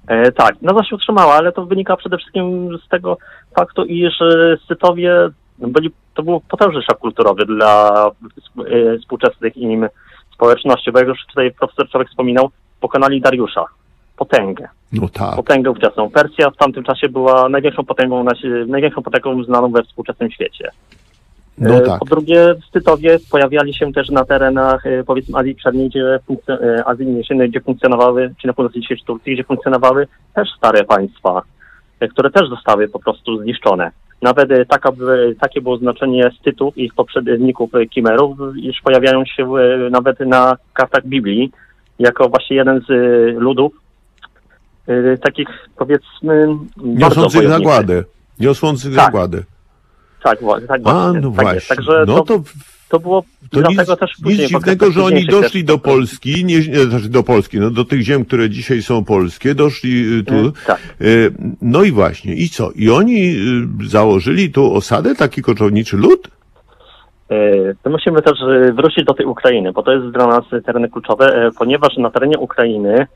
E, 0.09 0.33
tak, 0.33 0.63
nazwa 0.63 0.85
się 0.85 0.97
utrzymała, 0.97 1.35
ale 1.35 1.53
to 1.53 1.67
wynika 1.67 1.97
przede 1.97 2.19
wszystkim 2.19 2.69
z 2.87 2.89
tego 2.89 3.19
faktu, 3.57 3.85
iż 3.85 4.21
e, 4.21 4.57
Scytowie 4.65 5.29
byli, 5.59 5.91
to 6.15 6.23
był 6.23 6.41
potężny 6.41 6.83
szok 6.83 6.99
kulturowy 6.99 7.47
dla 7.47 7.93
e, 8.59 8.99
współczesnych 8.99 9.57
im 9.57 9.89
społeczności, 10.37 10.93
bo 10.93 10.99
jak 10.99 11.09
już 11.09 11.27
tutaj 11.27 11.53
profesor 11.53 11.89
Człowiek 11.89 12.09
wspominał, 12.09 12.51
pokonali 12.81 13.21
Dariusza, 13.21 13.65
potęgę. 14.17 14.69
No 14.93 15.09
tak. 15.09 15.37
potęgę 15.37 15.71
ówczesną. 15.71 16.11
Persja 16.11 16.51
w 16.51 16.57
tamtym 16.57 16.85
czasie 16.85 17.09
była 17.09 17.49
największą 17.49 17.85
potęgą, 17.85 18.25
największą 18.67 19.03
potęgą 19.03 19.45
znaną 19.45 19.73
we 19.73 19.83
współczesnym 19.83 20.31
świecie. 20.31 20.71
No 21.59 21.75
E, 21.75 21.81
tak. 21.81 21.99
Po 21.99 22.05
drugie, 22.05 22.55
w 22.69 22.71
Tytowie 22.73 23.19
pojawiali 23.31 23.75
się 23.75 23.93
też 23.93 24.11
na 24.11 24.25
terenach, 24.25 24.87
e, 24.87 25.05
powiedzmy, 25.05 25.39
Azji 25.39 25.55
Przedniej, 25.55 25.89
gdzie, 25.89 26.19
e, 26.49 26.85
Azji 26.87 27.07
Mniejszej, 27.07 27.51
gdzie 27.51 27.61
funkcjonowały, 27.61 28.35
czy 28.41 28.47
na 28.47 28.53
północy 28.53 28.81
dzisiejszej 28.81 29.07
Turcji, 29.07 29.35
gdzie 29.35 29.45
funkcjonowały 29.45 30.07
też 30.35 30.49
stare 30.59 30.85
państwa, 30.85 31.43
które 32.11 32.31
też 32.31 32.49
zostały 32.49 32.89
po 32.89 32.99
prostu 32.99 33.43
zniszczone. 33.43 33.91
Nawet 34.23 34.51
e, 34.51 34.65
taka, 34.67 34.91
takie 35.41 35.61
było 35.61 35.77
znaczenie 35.77 36.31
z 36.41 36.43
Tytów 36.43 36.79
i 36.79 36.85
ich 36.85 36.95
poprzedników 36.95 37.75
e, 37.75 37.87
Kimerów, 37.87 38.39
iż 38.57 38.81
pojawiają 38.81 39.25
się 39.25 39.45
e, 39.57 39.91
nawet 39.91 40.21
na 40.21 40.57
kartach 40.73 41.07
Biblii, 41.07 41.53
jako 41.99 42.29
właśnie 42.29 42.57
jeden 42.57 42.81
z 42.81 42.91
ludów, 43.39 43.73
takich 45.23 45.49
powiedzmy 45.77 46.49
Niosących 46.77 47.49
zagładę. 47.49 48.05
Niosących 48.41 48.95
Tak. 48.95 49.05
zagładę. 49.05 49.43
Tak, 50.23 50.39
tak 50.69 50.81
A, 50.85 50.93
właśnie. 50.93 51.21
no 51.21 51.31
tak 51.31 51.45
właśnie. 51.45 51.77
Także 51.77 52.05
no 52.07 52.15
to, 52.15 52.25
to, 52.25 52.43
to 52.89 53.01
było 53.01 53.25
to 53.51 53.61
nic, 53.61 53.77
dlatego 53.77 53.97
też 53.97 54.11
później 54.23 54.39
nic 54.39 54.49
dziwnego, 54.49 54.91
że 54.91 55.05
oni 55.05 55.27
doszli 55.27 55.65
do 55.65 55.79
Polski, 55.79 56.45
nie, 56.45 56.63
znaczy 56.63 57.09
do 57.09 57.23
Polski, 57.23 57.61
no 57.61 57.71
do 57.71 57.85
tych 57.85 58.03
ziem, 58.03 58.25
które 58.25 58.51
dzisiaj 58.51 58.83
są 58.83 59.05
polskie, 59.05 59.55
doszli 59.55 60.19
y, 60.19 60.25
tu. 60.25 60.35
Mm, 60.35 60.53
tak. 60.67 60.79
Y, 61.01 61.33
No 61.63 61.83
i 61.83 61.93
właśnie, 61.93 62.35
i 62.35 62.49
co? 62.49 62.71
I 62.75 62.91
oni 62.91 63.37
y, 63.85 63.89
założyli 63.89 64.53
tu 64.53 64.75
osadę, 64.75 65.15
taki 65.15 65.43
koczowniczy 65.43 65.97
lud? 65.97 66.29
E, 67.31 67.75
To 67.83 67.91
musimy 67.91 68.23
też 68.23 68.39
wrócić 68.75 69.05
do 69.05 69.15
tej 69.15 69.27
Ukrainy, 69.27 69.73
bo 69.73 69.83
to 69.83 69.93
jest 69.93 70.07
dla 70.07 70.27
nas 70.27 70.45
tereny 70.65 70.89
kluczowe, 70.89 71.27
e, 71.27 71.51
ponieważ 71.59 71.97
na 71.97 72.11
terenie 72.11 72.39
Ukrainy 72.39 73.07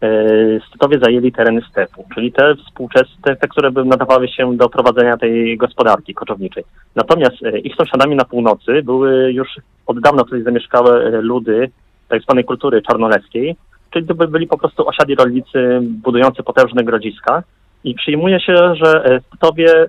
e, 0.00 0.60
Scytowie 0.68 0.98
zajęli 0.98 1.32
tereny 1.32 1.62
stepu, 1.70 2.04
czyli 2.14 2.32
te 2.32 2.54
współczesne, 2.54 3.36
te, 3.36 3.48
które 3.48 3.70
by 3.70 3.84
nadawały 3.84 4.28
się 4.28 4.56
do 4.56 4.68
prowadzenia 4.68 5.16
tej 5.16 5.56
gospodarki 5.56 6.14
koczowniczej. 6.14 6.64
Natomiast 6.94 7.42
e, 7.42 7.58
ich 7.58 7.74
sąsiadami 7.74 8.16
na 8.16 8.24
północy 8.24 8.82
były 8.82 9.32
już 9.32 9.48
od 9.86 10.00
dawna 10.00 10.24
tutaj 10.24 10.42
zamieszkałe 10.42 11.04
e, 11.04 11.10
ludy 11.20 11.70
tak 12.08 12.22
zwanej 12.22 12.44
kultury 12.44 12.82
czarnoleckiej, 12.82 13.56
czyli 13.90 14.06
to 14.06 14.14
by 14.14 14.28
byli 14.28 14.46
po 14.46 14.58
prostu 14.58 14.88
osiadli 14.88 15.14
rolnicy 15.14 15.78
budujący 15.82 16.42
potężne 16.42 16.84
grodziska 16.84 17.42
i 17.84 17.94
przyjmuje 17.94 18.40
się, 18.40 18.74
że 18.74 19.04
e, 19.04 19.20
Scytowie 19.20 19.86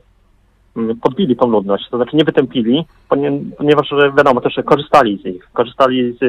mm, 0.78 0.98
podbili 1.00 1.36
tą 1.36 1.48
ludność, 1.48 1.90
to 1.90 1.98
znaczy 1.98 2.16
nie 2.16 2.24
wytępili, 2.24 2.86
ponie- 3.10 3.42
ponieważ 3.58 3.90
wiadomo, 4.18 4.42
też 4.42 4.60
korzystali 4.66 5.20
z 5.22 5.26
nich, 5.26 5.48
korzystali 5.54 6.18
z 6.22 6.24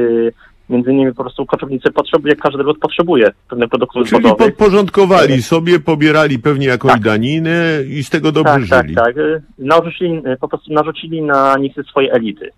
między 0.68 0.92
innymi 0.92 1.14
po 1.14 1.22
prostu 1.22 1.46
koczownicy 1.46 1.90
potrzebuje, 1.90 2.36
każdy 2.36 2.62
lud 2.62 2.78
potrzebuje 2.78 3.30
pewnych 3.50 3.68
produktów 3.68 4.08
Czyli 4.08 4.20
zbożowych. 4.20 4.46
podporządkowali 4.46 5.42
sobie, 5.42 5.80
pobierali 5.80 6.38
pewnie 6.38 6.66
jakąś 6.66 6.92
Tak. 6.92 7.00
daninę 7.02 7.60
i 7.88 8.04
z 8.04 8.10
tego 8.10 8.32
dobrze 8.32 8.52
tak, 8.52 8.68
tak, 8.68 8.82
żyli. 8.84 8.94
tak. 8.94 9.16
Y, 9.16 9.42
Narzucili, 9.58 10.22
y, 10.26 10.36
po 10.40 10.48
prostu 10.48 10.72
narzucili 10.72 11.22
na 11.22 11.56
nich 11.58 11.74
swoje 11.90 12.12
elity. 12.12 12.50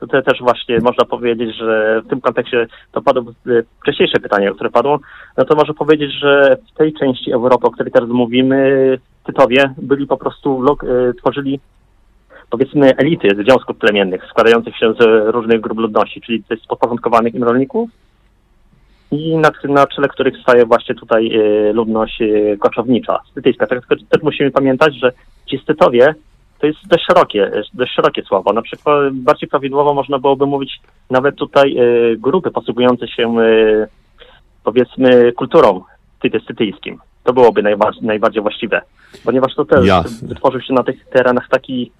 Tutaj 0.00 0.22
też 0.24 0.38
właśnie 0.40 0.78
można 0.80 1.04
powiedzieć, 1.04 1.56
że 1.56 2.02
w 2.04 2.08
tym 2.08 2.20
kontekście 2.20 2.66
to 2.92 3.02
padło 3.02 3.32
y, 3.46 3.64
wcześniejsze 3.82 4.20
pytanie, 4.20 4.50
które 4.54 4.70
padło, 4.70 5.00
no 5.36 5.44
to 5.44 5.54
może 5.56 5.74
powiedzieć, 5.74 6.12
że 6.20 6.56
w 6.74 6.78
tej 6.78 6.92
części 6.92 7.32
Europy, 7.32 7.66
o 7.66 7.70
której 7.70 7.92
teraz 7.92 8.08
mówimy, 8.10 8.98
Tytowie 9.26 9.74
byli 9.78 10.06
po 10.06 10.16
prostu, 10.16 10.60
lok- 10.62 11.08
y, 11.10 11.14
tworzyli 11.14 11.60
powiedzmy 12.50 12.96
elity 12.96 13.28
związków 13.44 13.76
plemiennych 13.76 14.24
składających 14.30 14.76
się 14.76 14.92
z 15.00 15.30
różnych 15.34 15.60
grup 15.60 15.78
ludności, 15.78 16.20
czyli 16.20 16.42
z 16.62 16.66
podporządkowanych 16.66 17.34
im 17.34 17.44
rolników 17.44 17.90
i 19.10 19.36
na, 19.36 19.50
na 19.68 19.86
czele 19.86 20.08
których 20.08 20.34
staje 20.42 20.66
właśnie 20.66 20.94
tutaj 20.94 21.26
y, 21.36 21.72
ludność 21.72 22.20
y, 22.20 22.56
koczownicza, 22.60 23.18
stytyjska. 23.30 23.66
Tak, 23.66 23.86
też 24.08 24.22
musimy 24.22 24.50
pamiętać, 24.50 24.94
że 24.94 25.12
ci 25.46 25.58
stytowie 25.58 26.14
to 26.60 26.66
jest 26.66 26.78
dość 26.88 27.04
szerokie, 27.04 27.50
dość 27.74 27.94
szerokie 27.94 28.22
słowo. 28.22 28.52
Na 28.52 28.62
przykład 28.62 29.12
bardziej 29.14 29.48
prawidłowo 29.48 29.94
można 29.94 30.18
byłoby 30.18 30.46
mówić 30.46 30.80
nawet 31.10 31.36
tutaj 31.36 31.78
y, 31.78 32.16
grupy 32.18 32.50
posługujące 32.50 33.08
się 33.08 33.34
powiedzmy 34.64 35.32
kulturą 35.32 35.82
tyty- 36.22 36.40
stytyjskim. 36.40 36.98
To 37.24 37.32
byłoby 37.32 37.62
najba- 37.62 38.02
najbardziej 38.02 38.42
właściwe, 38.42 38.80
ponieważ 39.24 39.54
to 39.54 39.64
też 39.64 39.86
Jasne. 39.86 40.28
wytworzył 40.28 40.60
się 40.60 40.74
na 40.74 40.82
tych 40.82 41.04
terenach 41.04 41.48
taki 41.48 41.90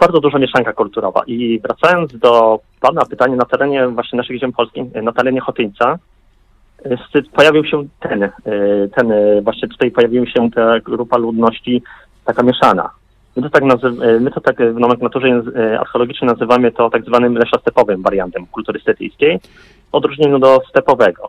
bardzo 0.00 0.20
duża 0.20 0.38
mieszanka 0.38 0.72
kulturowa. 0.72 1.22
I 1.26 1.60
wracając 1.60 2.18
do 2.18 2.60
pana 2.80 3.04
pytania 3.04 3.36
na 3.36 3.44
terenie 3.44 3.88
właśnie 3.88 4.16
naszych 4.16 4.40
ziem 4.40 4.52
polskich, 4.52 4.84
na 5.02 5.12
terenie 5.12 5.40
Chotyńca, 5.40 5.98
y, 7.16 7.22
pojawił 7.32 7.64
się 7.64 7.84
ten, 8.00 8.22
y, 8.22 8.30
ten 8.96 9.12
y, 9.12 9.42
właśnie 9.42 9.68
tutaj 9.68 9.90
pojawiła 9.90 10.26
się 10.26 10.50
ta 10.50 10.80
grupa 10.80 11.16
ludności 11.16 11.82
taka 12.24 12.42
mieszana. 12.42 12.90
My 13.36 13.42
to 13.42 13.50
tak, 13.50 13.62
nazy- 13.64 14.04
y, 14.16 14.20
my 14.20 14.30
to 14.30 14.40
tak 14.40 14.56
w 14.56 14.78
nomenklaturze 14.78 15.42
archeologicznej 15.80 16.30
nazywamy 16.30 16.72
to 16.72 16.90
tak 16.90 17.04
zwanym 17.04 17.34
leszostepowym 17.34 18.02
wariantem 18.02 18.46
kultury 18.46 18.80
stetyjskiej, 18.80 19.40
w 19.92 19.94
odróżnieniu 19.94 20.38
do 20.38 20.60
stepowego. 20.70 21.28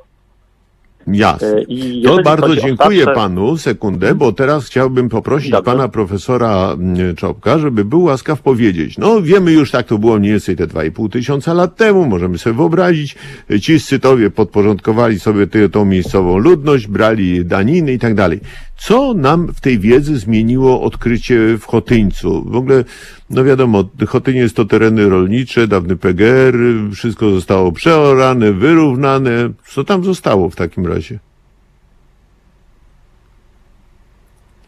Jasne. 1.08 1.62
I 1.68 2.03
To 2.06 2.22
bardzo 2.24 2.56
dziękuję 2.56 3.03
starsze- 3.03 3.16
panu. 3.16 3.58
Sekundę, 3.58 4.16
bo 4.16 4.32
teraz 4.32 4.66
chciałbym 4.66 5.10
poprosić 5.10 5.51
Dobrze. 5.51 5.72
pana 5.72 5.88
profesora 5.88 6.72
mm, 6.74 7.16
Czopka, 7.16 7.58
żeby 7.60 7.86
był 7.86 8.03
łaskaw 8.03 8.41
powiedzieć. 8.41 8.97
No 8.97 9.22
wiemy 9.22 9.51
już, 9.51 9.72
tak 9.72 9.86
to 9.86 9.97
było 9.97 10.20
mniej 10.20 10.32
więcej 10.32 10.56
te 10.56 10.68
2,5 10.68 11.10
tysiąca 11.12 11.53
lat 11.53 11.76
temu, 11.76 12.06
możemy 12.06 12.38
sobie 12.38 12.56
wyobrazić. 12.56 13.16
Ci 13.62 13.80
Scytowie 13.80 14.30
podporządkowali 14.30 15.20
sobie 15.20 15.47
tę, 15.47 15.70
tą 15.70 15.86
miejscową 15.86 16.38
ludność, 16.38 16.88
brali 16.88 17.45
daniny 17.45 17.93
i 17.93 17.99
tak 17.99 18.16
dalej. 18.16 18.39
Co 18.78 19.13
nam 19.13 19.53
w 19.53 19.61
tej 19.61 19.80
wiedzy 19.80 20.19
zmieniło 20.19 20.82
odkrycie 20.82 21.57
w 21.57 21.65
Chotyńcu? 21.65 22.43
W 22.43 22.55
ogóle, 22.55 22.84
no 23.30 23.43
wiadomo, 23.43 23.84
Chotyniec 24.07 24.53
to 24.53 24.65
tereny 24.65 25.09
rolnicze, 25.09 25.67
dawny 25.67 25.95
PGR, 25.95 26.55
wszystko 26.93 27.32
zostało 27.32 27.71
przeorane, 27.71 28.53
wyrównane. 28.53 29.49
Co 29.67 29.84
tam 29.84 30.03
zostało 30.03 30.49
w 30.49 30.55
takim 30.55 30.88
razie? 30.88 31.19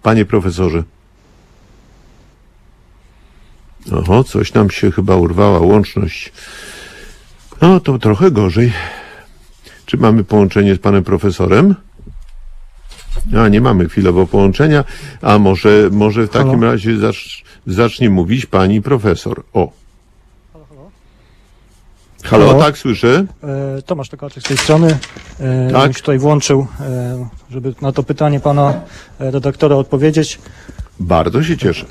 Panie 0.03 0.25
profesorze. 0.25 0.83
Oho, 3.91 4.23
coś 4.23 4.53
nam 4.53 4.69
się 4.69 4.91
chyba 4.91 5.15
urwała 5.15 5.59
łączność. 5.59 6.33
No, 7.61 7.79
to 7.79 7.99
trochę 7.99 8.31
gorzej. 8.31 8.73
Czy 9.85 9.97
mamy 9.97 10.23
połączenie 10.23 10.75
z 10.75 10.79
panem 10.79 11.03
profesorem? 11.03 11.75
A, 13.37 13.47
nie 13.47 13.61
mamy 13.61 13.89
chwilowo 13.89 14.27
połączenia. 14.27 14.83
A 15.21 15.39
może, 15.39 15.89
może 15.91 16.27
w 16.27 16.29
takim 16.29 16.59
Halo? 16.59 16.71
razie 16.71 16.97
zacz, 16.97 17.43
zacznie 17.67 18.09
mówić 18.09 18.45
pani 18.45 18.81
profesor. 18.81 19.43
O. 19.53 19.71
Halo, 22.23 22.47
Halo? 22.47 22.59
tak 22.63 22.77
słyszę? 22.77 23.25
E, 23.77 23.81
Tomasz 23.81 24.09
Tokarczyk 24.09 24.43
z 24.43 24.47
tej 24.47 24.57
strony. 24.57 24.97
E, 25.39 25.71
Tak. 25.71 25.93
się 25.93 25.99
tutaj 25.99 26.19
włączył, 26.19 26.67
e, 26.79 27.27
żeby 27.51 27.73
na 27.81 27.91
to 27.91 28.03
pytanie 28.03 28.39
pana 28.39 28.73
e, 29.19 29.31
redaktora 29.31 29.75
odpowiedzieć. 29.75 30.39
Bardzo 30.99 31.43
się 31.43 31.57
cieszę. 31.57 31.85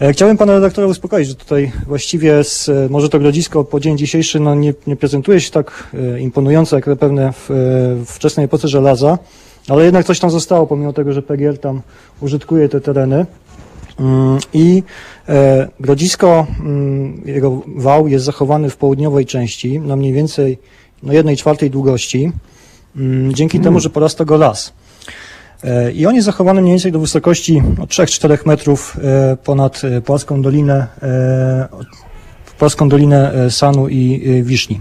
E, 0.00 0.12
Chciałem 0.12 0.36
pana 0.36 0.52
redaktora 0.52 0.86
uspokoić, 0.86 1.28
że 1.28 1.34
tutaj 1.34 1.72
właściwie 1.86 2.44
z, 2.44 2.68
e, 2.68 2.88
może 2.90 3.08
to 3.08 3.18
grodzisko 3.18 3.64
po 3.64 3.80
dzień 3.80 3.98
dzisiejszy 3.98 4.40
no, 4.40 4.54
nie, 4.54 4.74
nie 4.86 4.96
prezentuje 4.96 5.40
się 5.40 5.50
tak 5.50 5.88
e, 6.14 6.20
imponująco 6.20 6.76
jak 6.76 6.84
zapewne 6.84 7.32
w 7.32 7.50
e, 7.50 7.54
wczesnej 8.06 8.44
epoce 8.44 8.68
żelaza, 8.68 9.18
ale 9.68 9.84
jednak 9.84 10.06
coś 10.06 10.20
tam 10.20 10.30
zostało, 10.30 10.66
pomimo 10.66 10.92
tego, 10.92 11.12
że 11.12 11.22
PGR 11.22 11.58
tam 11.58 11.82
użytkuje 12.20 12.68
te 12.68 12.80
tereny. 12.80 13.26
Mm, 14.00 14.38
I 14.52 14.82
e, 15.28 15.68
grodzisko, 15.80 16.46
mm, 16.60 17.22
jego 17.24 17.62
wał 17.76 18.08
jest 18.08 18.24
zachowany 18.24 18.70
w 18.70 18.76
południowej 18.76 19.26
części, 19.26 19.80
na 19.80 19.96
mniej 19.96 20.12
więcej 20.12 20.58
no, 21.02 21.12
jednej 21.12 21.36
czwartej 21.36 21.70
długości, 21.70 22.32
mm, 22.96 23.34
dzięki 23.34 23.60
temu, 23.60 23.80
że 23.80 23.90
porasta 23.90 24.24
go 24.24 24.36
las. 24.36 24.72
E, 25.64 25.92
I 25.92 26.06
on 26.06 26.14
jest 26.14 26.26
zachowany 26.26 26.60
mniej 26.60 26.72
więcej 26.72 26.92
do 26.92 27.00
wysokości 27.00 27.62
no, 27.78 27.84
3-4 27.84 28.46
metrów 28.46 28.96
e, 29.02 29.36
ponad 29.36 29.82
płaską 30.04 30.42
dolinę, 30.42 30.86
płaską 32.58 32.88
dolinę 32.88 33.50
Sanu 33.50 33.88
i 33.88 34.42
Wiszni. 34.44 34.80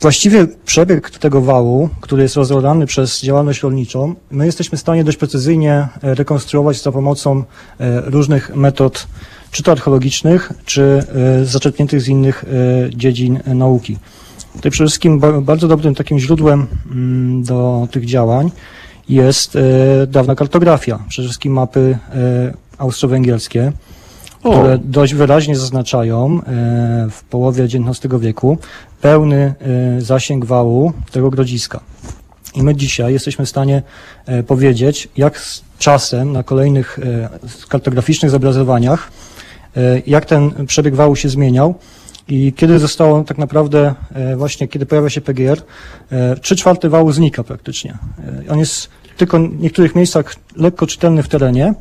I 0.00 0.02
właściwie 0.02 0.46
przebieg 0.64 1.10
tego 1.10 1.40
wału, 1.40 1.88
który 2.00 2.22
jest 2.22 2.36
rozorany 2.36 2.86
przez 2.86 3.22
działalność 3.22 3.62
rolniczą, 3.62 4.14
my 4.30 4.46
jesteśmy 4.46 4.78
w 4.78 4.80
stanie 4.80 5.04
dość 5.04 5.18
precyzyjnie 5.18 5.88
e, 6.02 6.14
rekonstruować 6.14 6.82
za 6.82 6.92
pomocą 6.92 7.44
e, 7.80 8.00
różnych 8.00 8.56
metod, 8.56 9.06
czy 9.50 9.62
to 9.62 9.72
archeologicznych, 9.72 10.52
czy 10.64 10.82
e, 11.40 11.44
zaczerpniętych 11.44 12.00
z 12.00 12.08
innych 12.08 12.44
dziedzin 12.90 13.40
nauki. 13.46 13.98
Tutaj 14.56 14.70
przede 14.70 14.88
wszystkim 14.88 15.18
ba- 15.18 15.40
bardzo 15.40 15.68
dobrym 15.68 15.94
takim 15.94 16.18
źródłem 16.18 16.66
mm, 16.90 17.42
do 17.42 17.88
tych 17.90 18.06
działań 18.06 18.50
jest 19.08 19.58
dawna 20.08 20.34
kartografia, 20.34 20.98
przede 21.08 21.28
wszystkim 21.28 21.52
mapy 21.52 21.98
austro-węgierskie, 22.78 23.72
O. 24.42 24.50
które 24.50 24.78
dość 24.78 25.14
wyraźnie 25.14 25.56
zaznaczają 25.56 26.40
e, 26.40 26.40
w 27.10 27.24
połowie 27.24 27.64
XIX 27.64 28.14
wieku 28.20 28.58
pełny 29.00 29.54
e, 29.96 30.00
zasięg 30.00 30.44
wału 30.44 30.92
tego 31.12 31.30
grodziska. 31.30 31.80
I 32.54 32.62
my 32.62 32.74
dzisiaj 32.74 33.12
jesteśmy 33.12 33.46
w 33.46 33.48
stanie 33.48 33.82
e, 34.26 34.42
powiedzieć, 34.42 35.08
jak 35.16 35.38
z 35.38 35.64
czasem 35.78 36.32
na 36.32 36.42
kolejnych 36.42 36.98
kartograficznych 37.68 38.30
zobrazowaniach, 38.30 39.12
jak 40.06 40.24
ten 40.24 40.66
przebieg 40.66 40.94
wału 40.94 41.16
się 41.16 41.28
zmieniał 41.28 41.74
i 42.28 42.52
kiedy 42.56 42.78
zostało 42.78 43.24
tak 43.24 43.38
naprawdę, 43.38 43.94
właśnie 44.36 44.68
kiedy 44.68 44.86
pojawia 44.86 45.10
się 45.10 45.20
PGR, 45.20 45.62
trzy 46.40 46.56
czwarte 46.56 46.88
wału 46.88 47.12
znika 47.12 47.44
praktycznie. 47.44 47.98
On 48.48 48.58
jest 48.58 48.88
tylko 49.16 49.38
w 49.38 49.60
niektórych 49.60 49.94
miejscach 49.94 50.34
lekko 50.56 50.86
czytelny 50.86 51.22
w 51.22 51.28
terenie, 51.28 51.74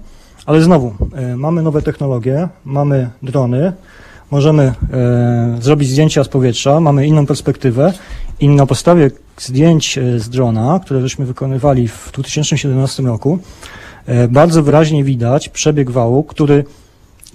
ale 0.50 0.62
znowu, 0.62 0.94
e, 1.14 1.36
mamy 1.36 1.62
nowe 1.62 1.82
technologie, 1.82 2.48
mamy 2.66 3.10
drony, 3.24 3.74
możemy 4.32 4.64
e, 4.64 5.58
zrobić 5.62 5.90
zdjęcia 5.90 6.24
z 6.24 6.28
powietrza, 6.28 6.80
mamy 6.80 7.08
inną 7.08 7.26
perspektywę 7.26 7.94
i 8.40 8.50
na 8.50 8.66
podstawie 8.66 9.12
zdjęć 9.38 9.98
e, 9.98 10.20
z 10.20 10.30
drona, 10.30 10.80
które 10.86 11.02
żeśmy 11.02 11.26
wykonywali 11.26 11.88
w 11.88 12.12
2017 12.14 13.04
roku, 13.04 13.40
bardzo 14.30 14.64
wyraźnie 14.64 15.04
widać 15.04 15.50
przebieg 15.50 15.92
wału, 15.92 16.24
który 16.24 16.64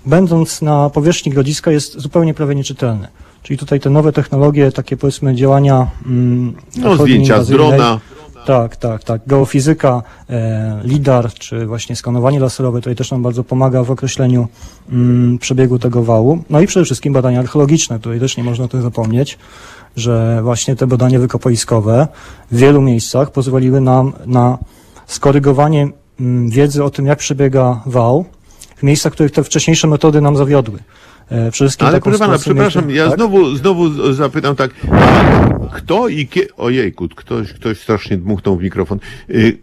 będąc 0.07 0.63
na 0.63 0.91
powierzchni 0.91 1.33
grodziska 1.33 1.71
jest 1.71 2.01
zupełnie 2.01 2.35
prawie 2.35 2.55
nieczytelny. 2.55 3.09
Czyli 3.43 3.59
tutaj 3.59 3.81
te 3.81 3.91
nowe 3.91 4.13
technologie, 4.13 4.73
takie 4.73 4.97
powiedzmy 4.97 5.35
działania 5.35 5.91
mm, 6.07 6.55
No, 6.77 6.97
zdjęcia 6.97 7.45
z 7.45 7.49
drona. 7.49 8.01
Tak, 8.45 8.77
tak, 8.77 9.05
tak. 9.05 9.23
Geofizyka, 9.27 10.03
e, 10.31 10.81
LIDAR, 10.85 11.35
czy 11.35 11.67
właśnie 11.67 11.97
skanowanie 11.97 12.41
laserowe 12.41 12.79
tutaj 12.79 12.97
też 12.97 13.11
nam 13.11 13.23
bardzo 13.23 13.45
pomaga 13.45 13.85
w 13.85 13.91
określeniu 13.91 14.49
mm, 14.93 15.39
przebiegu 15.39 15.79
tego 15.79 16.03
wału. 16.03 16.39
No 16.51 16.61
i 16.61 16.67
przede 16.67 16.85
wszystkim 16.85 17.13
badania 17.13 17.41
archeologiczne, 17.41 17.99
tutaj 17.99 18.21
też 18.21 18.37
nie 18.37 18.45
można 18.45 18.65
o 18.65 18.69
tym 18.69 18.83
zapomnieć, 18.83 19.39
że 19.97 20.41
właśnie 20.43 20.77
te 20.77 20.87
badania 20.87 21.19
wykopoiskowe 21.19 22.09
w 22.51 22.57
wielu 22.57 22.83
miejscach 22.83 23.31
pozwoliły 23.31 23.81
nam 23.81 24.13
na 24.27 24.59
skorygowanie 25.07 25.89
mm, 26.21 26.51
wiedzy 26.51 26.85
o 26.85 26.91
tym, 26.91 27.07
jak 27.07 27.19
przebiega 27.19 27.81
wał 27.87 28.25
w 28.77 28.83
miejscach, 28.83 29.13
w 29.13 29.15
których 29.15 29.33
te 29.33 29.45
wcześniejsze 29.45 29.89
metody 29.89 30.21
nam 30.21 30.37
zawiodły. 30.37 30.79
E, 31.31 31.51
wszystkim 31.51 31.87
Ale 31.87 32.01
proszę 32.01 32.19
pana, 32.19 32.39
przepraszam, 32.39 32.91
ja 32.91 33.09
tak? 33.09 33.19
znowu, 33.19 33.57
znowu 33.57 34.13
zapytam 34.13 34.57
tak, 34.57 34.71
kto 35.73 36.09
i 36.09 36.27
kie... 36.27 36.57
Ojejku, 36.57 37.09
ktoś, 37.09 37.53
ktoś 37.53 37.81
strasznie 37.81 38.17
dmuchnął 38.19 38.57
w 38.57 38.63
mikrofon. 38.63 38.99
Y, 39.31 39.59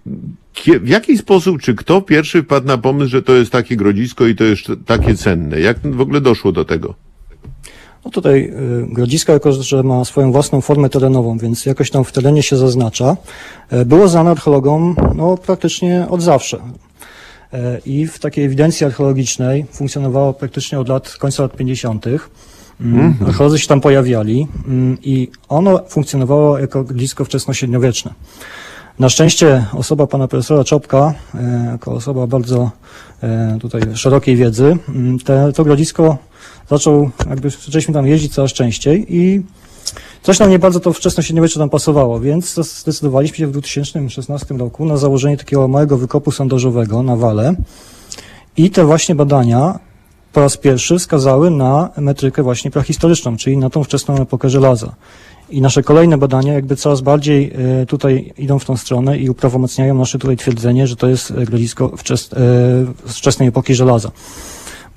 Kie... 0.54 0.80
W 0.80 0.88
jaki 0.88 1.18
sposób, 1.18 1.62
czy 1.62 1.76
kto 1.76 2.02
pierwszy 2.02 2.44
wpadł 2.44 2.68
na 2.68 2.78
pomysł, 2.78 3.12
że 3.12 3.22
to 3.22 3.34
jest 3.34 3.52
takie 3.52 3.76
grodzisko 3.76 4.28
i 4.28 4.36
to 4.36 4.44
jest 4.44 4.64
takie 4.86 5.16
cenne? 5.16 5.60
Jak 5.60 5.80
w 5.96 6.02
ogóle 6.02 6.22
doszło 6.22 6.52
do 6.52 6.66
tego? 6.66 6.94
No 8.06 8.12
tutaj 8.12 8.44
y, 8.44 8.94
Grodzisko, 8.94 9.34
jako 9.34 9.52
że 9.52 9.84
ma 9.84 10.06
swoją 10.06 10.32
własną 10.32 10.62
formę 10.62 10.90
terenową, 10.90 11.38
więc 11.38 11.66
jakoś 11.66 11.92
tam 11.92 12.04
w 12.04 12.12
terenie 12.12 12.44
się 12.44 12.58
zaznacza, 12.58 13.18
e, 13.70 13.86
było 13.86 14.08
znane 14.08 14.32
archeologom 14.32 14.96
no, 15.16 15.38
praktycznie 15.38 16.08
od 16.10 16.22
zawsze. 16.22 16.58
E, 17.54 17.80
I 17.86 18.08
w 18.08 18.20
takiej 18.20 18.46
ewidencji 18.46 18.86
archeologicznej 18.86 19.66
funkcjonowało 19.72 20.34
praktycznie 20.34 20.80
od 20.80 20.90
lat 20.90 21.10
końca 21.10 21.44
lat 21.44 21.56
50. 21.56 22.06
Mm, 22.82 23.16
Archeolodzy 23.28 23.60
się 23.60 23.68
tam 23.68 23.82
pojawiali 23.82 24.48
mm, 24.68 24.98
i 25.02 25.32
ono 25.50 25.80
funkcjonowało 25.88 26.60
jako 26.60 26.84
grodzisko 26.84 27.26
wczesnośredniowieczne. 27.26 28.14
Na 29.00 29.10
szczęście 29.10 29.66
osoba 29.74 30.08
pana 30.08 30.28
profesora 30.28 30.64
Czopka, 30.64 31.14
e, 31.36 31.68
jako 31.72 31.92
osoba 31.92 32.28
bardzo 32.28 32.72
e, 33.24 33.58
tutaj 33.62 33.82
szerokiej 33.94 34.36
wiedzy, 34.36 34.78
mm, 34.90 35.20
te, 35.20 35.54
to 35.54 35.64
grodzisko 35.64 36.18
zaczął, 36.70 37.12
jakby 37.30 37.50
zaczęliśmy 37.50 37.94
tam 37.94 38.08
jeździć 38.08 38.34
coraz 38.34 38.54
częściej 38.54 39.16
i 39.16 39.44
coś 40.22 40.40
nam 40.40 40.50
nie 40.50 40.60
bardzo 40.60 40.80
to 40.80 40.94
wczesnośredniowiecze 40.94 41.60
tam 41.60 41.70
pasowało, 41.70 42.20
więc 42.20 42.54
zdecydowaliśmy 42.54 43.38
się 43.38 43.48
w 43.48 43.52
2016 43.52 44.54
roku 44.54 44.86
na 44.86 44.98
założenie 44.98 45.38
takiego 45.38 45.68
małego 45.68 45.98
wykopu 45.98 46.32
sondażowego 46.32 47.04
na 47.04 47.16
Wale 47.16 47.56
i 48.58 48.70
te 48.70 48.86
właśnie 48.86 49.16
badania 49.16 49.80
po 50.34 50.42
raz 50.42 50.58
pierwszy 50.58 51.00
wskazały 51.00 51.52
na 51.52 51.90
metrykę 51.98 52.44
właśnie 52.44 52.72
prahistoryczną, 52.72 53.38
czyli 53.38 53.58
na 53.58 53.70
tą 53.70 53.84
wczesną 53.84 54.22
epokę 54.22 54.50
żelaza. 54.50 54.96
I 55.50 55.62
nasze 55.62 55.84
kolejne 55.84 56.18
badania 56.18 56.54
jakby 56.54 56.76
coraz 56.76 57.02
bardziej 57.02 57.54
e, 57.82 57.86
tutaj 57.86 58.34
idą 58.38 58.60
w 58.60 58.66
tą 58.66 58.78
stronę 58.78 59.18
i 59.18 59.30
uprawomocniają 59.30 59.96
nasze 59.96 60.20
tutaj 60.20 60.38
twierdzenie, 60.38 60.88
że 60.88 60.96
to 60.96 61.08
jest 61.08 61.32
e, 61.32 61.46
grodzisko 61.46 61.98
wczes, 61.98 62.30
e, 62.34 62.38
wczesnej 63.06 63.50
epoki 63.50 63.76
żelaza. 63.76 64.12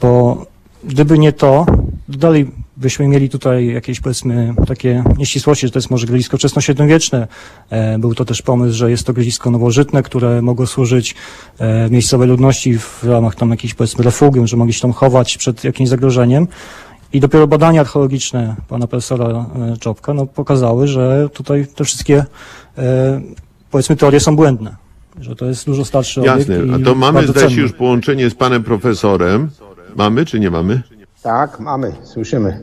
Bo 0.00 0.42
gdyby 0.84 1.18
nie 1.18 1.32
to, 1.32 1.66
dalej 2.08 2.50
byśmy 2.76 3.08
mieli 3.08 3.28
tutaj 3.28 3.66
jakieś 3.66 4.00
powiedzmy 4.00 4.54
takie 4.66 5.04
nieścisłości, 5.18 5.66
że 5.66 5.72
to 5.72 5.78
jest 5.78 5.90
może 5.90 6.06
grodzisko 6.06 6.36
wczesnośredniowieczne. 6.36 7.28
E, 7.70 7.98
Był 7.98 8.14
to 8.14 8.24
też 8.24 8.42
pomysł, 8.42 8.76
że 8.76 8.90
jest 8.90 9.06
to 9.06 9.12
grodzisko 9.12 9.50
nowożytne, 9.50 10.02
które 10.02 10.42
mogło 10.42 10.66
służyć 10.66 11.14
e, 11.58 11.90
miejscowej 11.90 12.28
ludności 12.28 12.78
w 12.78 13.04
ramach 13.04 13.34
tam 13.34 13.50
jakichś 13.50 13.74
powiedzmy 13.74 14.04
refugium, 14.04 14.46
że 14.46 14.56
mogli 14.56 14.72
się 14.72 14.80
tam 14.80 14.92
chować 14.92 15.38
przed 15.38 15.64
jakimś 15.64 15.88
zagrożeniem. 15.88 16.48
I 17.12 17.20
dopiero 17.20 17.46
badania 17.46 17.80
archeologiczne 17.80 18.56
pana 18.68 18.86
profesora 18.86 19.26
e, 19.26 19.76
Czopka 19.76 20.14
no, 20.14 20.26
pokazały, 20.26 20.88
że 20.88 21.28
tutaj 21.32 21.66
te 21.74 21.84
wszystkie 21.84 22.24
powiedzmy 23.70 23.96
teorie 23.96 24.20
są 24.20 24.36
błędne. 24.36 24.76
Że 25.20 25.36
to 25.36 25.46
jest 25.46 25.66
dużo 25.66 25.84
starszy 25.84 26.20
Jasne, 26.20 26.56
obiekt 26.56 26.74
a 26.74 26.84
to 26.84 26.94
mamy, 26.94 27.26
zdaje 27.26 27.50
się, 27.50 27.60
już 27.60 27.72
połączenie 27.72 28.30
z 28.30 28.34
panem 28.34 28.62
profesorem. 28.62 29.50
Mamy, 29.96 30.26
czy 30.26 30.40
nie 30.40 30.50
mamy? 30.50 30.82
Tak, 31.24 31.60
mamy, 31.60 31.92
słyszymy. 32.02 32.60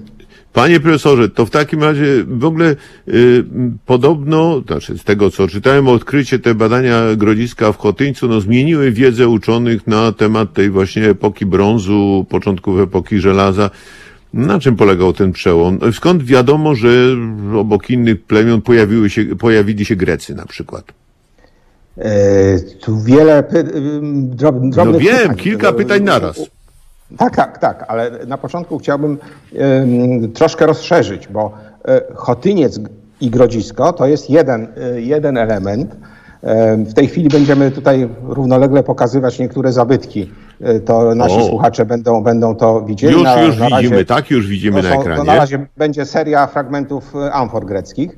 Panie 0.53 0.79
profesorze, 0.79 1.29
to 1.29 1.45
w 1.45 1.49
takim 1.49 1.83
razie 1.83 2.05
w 2.27 2.45
ogóle 2.45 2.75
y, 3.07 3.43
podobno, 3.85 4.61
znaczy 4.67 4.97
z 4.97 5.03
tego 5.03 5.31
co 5.31 5.47
czytałem, 5.47 5.87
odkrycie 5.87 6.39
te 6.39 6.55
badania 6.55 7.01
Grodziska 7.17 7.71
w 7.71 7.77
Chotyńcu 7.77 8.27
no, 8.27 8.41
zmieniły 8.41 8.91
wiedzę 8.91 9.27
uczonych 9.27 9.87
na 9.87 10.11
temat 10.11 10.53
tej 10.53 10.69
właśnie 10.69 11.09
epoki 11.09 11.45
brązu, 11.45 12.25
początków 12.29 12.79
epoki 12.79 13.19
żelaza. 13.19 13.69
Na 14.33 14.59
czym 14.59 14.75
polegał 14.75 15.13
ten 15.13 15.31
przełom? 15.31 15.79
Skąd 15.93 16.23
wiadomo, 16.23 16.75
że 16.75 16.89
obok 17.57 17.89
innych 17.89 18.23
plemion 18.23 18.61
pojawiły 18.61 19.09
się, 19.09 19.25
pojawili 19.25 19.85
się 19.85 19.95
Grecy 19.95 20.35
na 20.35 20.45
przykład? 20.45 20.85
E, 21.97 22.59
tu 22.59 23.01
wiele 23.01 23.43
py, 23.43 23.59
ym, 23.59 24.35
drob, 24.35 24.55
No 24.61 24.69
drobnych 24.69 25.01
wiem, 25.01 25.17
pytań. 25.21 25.37
kilka 25.37 25.73
pytań 25.73 26.03
naraz. 26.03 26.60
Tak, 27.17 27.35
tak, 27.35 27.57
tak, 27.57 27.85
ale 27.87 28.11
na 28.27 28.37
początku 28.37 28.77
chciałbym 28.77 29.17
em, 29.55 30.31
troszkę 30.31 30.65
rozszerzyć, 30.65 31.27
bo 31.27 31.51
e, 31.87 32.01
Chotyniec 32.15 32.79
i 33.21 33.29
Grodzisko 33.29 33.93
to 33.93 34.05
jest 34.07 34.29
jeden, 34.29 34.67
e, 34.95 35.01
jeden 35.01 35.37
element. 35.37 35.95
Em, 36.43 36.85
W 36.85 36.93
tej 36.93 37.07
chwili 37.07 37.29
będziemy 37.29 37.71
tutaj 37.71 38.09
równolegle 38.23 38.83
pokazywać 38.83 39.39
niektóre 39.39 39.71
zabytki. 39.71 40.29
E, 40.61 40.79
To 40.79 41.15
nasi 41.15 41.37
O. 41.37 41.43
słuchacze 41.47 41.85
będą, 41.85 42.23
będą 42.23 42.55
to 42.55 42.81
widzieli. 42.81 43.13
Już, 43.13 43.23
Na- 43.23 43.41
już 43.41 43.57
na 43.57 43.69
razie- 43.69 43.83
widzimy, 43.83 44.05
tak? 44.05 44.31
Już 44.31 44.47
widzimy 44.47 44.81
to 44.81 44.89
na 44.89 44.95
są- 44.95 45.03
To 45.03 45.07
na 45.09 45.15
ekranie. 45.15 45.39
razie 45.39 45.65
będzie 45.77 46.05
seria 46.05 46.47
fragmentów 46.47 47.13
amfor 47.31 47.65
greckich, 47.65 48.17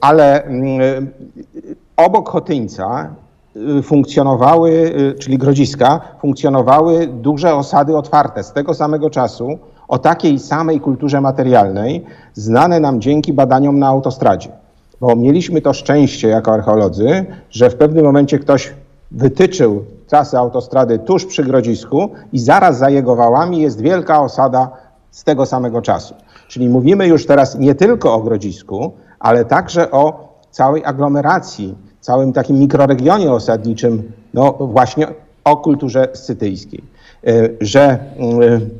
ale 0.00 0.44
mm, 0.44 1.08
obok 1.96 2.28
Chotyńca 2.28 3.14
funkcjonowały, 3.82 4.94
e, 5.14 5.18
czyli 5.18 5.38
Grodziska, 5.38 6.00
funkcjonowały 6.20 7.06
duże 7.06 7.54
osady 7.54 7.96
otwarte 7.96 8.44
z 8.44 8.52
tego 8.52 8.74
samego 8.74 9.10
czasu, 9.10 9.58
o 9.88 9.98
takiej 9.98 10.38
samej 10.38 10.80
kulturze 10.80 11.20
materialnej, 11.20 12.04
znane 12.34 12.80
nam 12.80 13.00
dzięki 13.00 13.32
badaniom 13.32 13.78
na 13.78 13.88
autostradzie. 13.88 14.48
Bo 15.00 15.16
mieliśmy 15.16 15.60
to 15.60 15.72
szczęście 15.72 16.28
jako 16.28 16.52
archeolodzy, 16.52 17.26
że 17.50 17.70
w 17.70 17.74
pewnym 17.74 18.04
momencie 18.04 18.38
ktoś 18.38 18.74
wytyczył 19.10 19.84
trasę 20.06 20.38
autostrady 20.38 20.98
tuż 20.98 21.24
przy 21.24 21.44
Grodzisku 21.44 22.10
i 22.32 22.38
zaraz 22.38 22.78
za 22.78 22.90
jego 22.90 23.16
wałami 23.16 23.60
jest 23.60 23.80
wielka 23.80 24.22
osada 24.22 24.70
z 25.10 25.24
tego 25.24 25.46
samego 25.46 25.82
czasu. 25.82 26.14
Czyli 26.48 26.68
mówimy 26.68 27.06
już 27.06 27.26
teraz 27.26 27.58
nie 27.58 27.74
tylko 27.74 28.14
o 28.14 28.20
Grodzisku, 28.20 28.92
ale 29.18 29.44
także 29.44 29.90
o 29.90 30.34
całej 30.50 30.84
aglomeracji, 30.84 31.74
całym 32.04 32.32
takim 32.32 32.58
mikroregionie 32.58 33.32
osadniczym, 33.32 34.12
no 34.34 34.52
właśnie 34.60 35.06
o 35.44 35.56
kulturze 35.56 36.08
scytyjskiej. 36.12 36.82
E, 37.26 37.32
Że 37.60 37.82
e, 37.82 37.98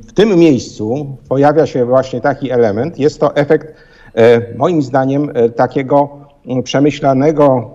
w 0.07 0.13
tym 0.13 0.37
miejscu 0.39 1.17
pojawia 1.29 1.67
się 1.67 1.85
właśnie 1.85 2.21
taki 2.21 2.51
element, 2.51 2.99
jest 2.99 3.21
to 3.21 3.37
efekt 3.37 3.75
e, 4.15 4.57
moim 4.57 4.83
zdaniem 4.83 5.31
takiego 5.57 6.09
przemyślanego, 6.65 7.71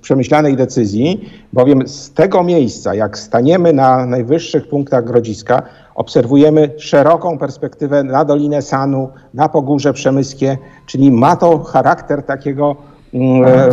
przemyślanej 0.00 0.56
decyzji, 0.56 1.30
bowiem 1.52 1.88
z 1.88 2.10
tego 2.10 2.42
miejsca, 2.42 2.94
jak 2.94 3.18
staniemy 3.18 3.72
na 3.72 4.06
najwyższych 4.06 4.68
punktach 4.68 5.04
Grodziska, 5.04 5.62
obserwujemy 5.94 6.70
szeroką 6.76 7.38
perspektywę 7.38 8.04
na 8.04 8.24
Dolinę 8.24 8.62
Sanu, 8.62 9.08
na 9.34 9.48
Pogórze 9.48 9.92
Przemyskie, 9.92 10.58
czyli 10.86 11.10
ma 11.10 11.36
to 11.36 11.58
charakter 11.58 12.22
takiego 12.22 12.76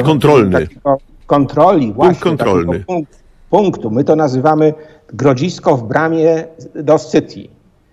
Kontrolny. 0.04 0.52
takiego 0.52 0.98
kontroli, 1.28 1.94
właśnie, 1.94 2.22
kontrolny. 2.22 2.66
takiego 2.66 2.86
punkt, 2.86 3.20
punktu. 3.50 3.92
My 3.92 4.04
to 4.04 4.16
nazywamy 4.16 4.74
Grodzisko 5.14 5.78
w 5.78 5.84
bramie 5.84 6.44
do 6.76 7.00
City, 7.00 7.48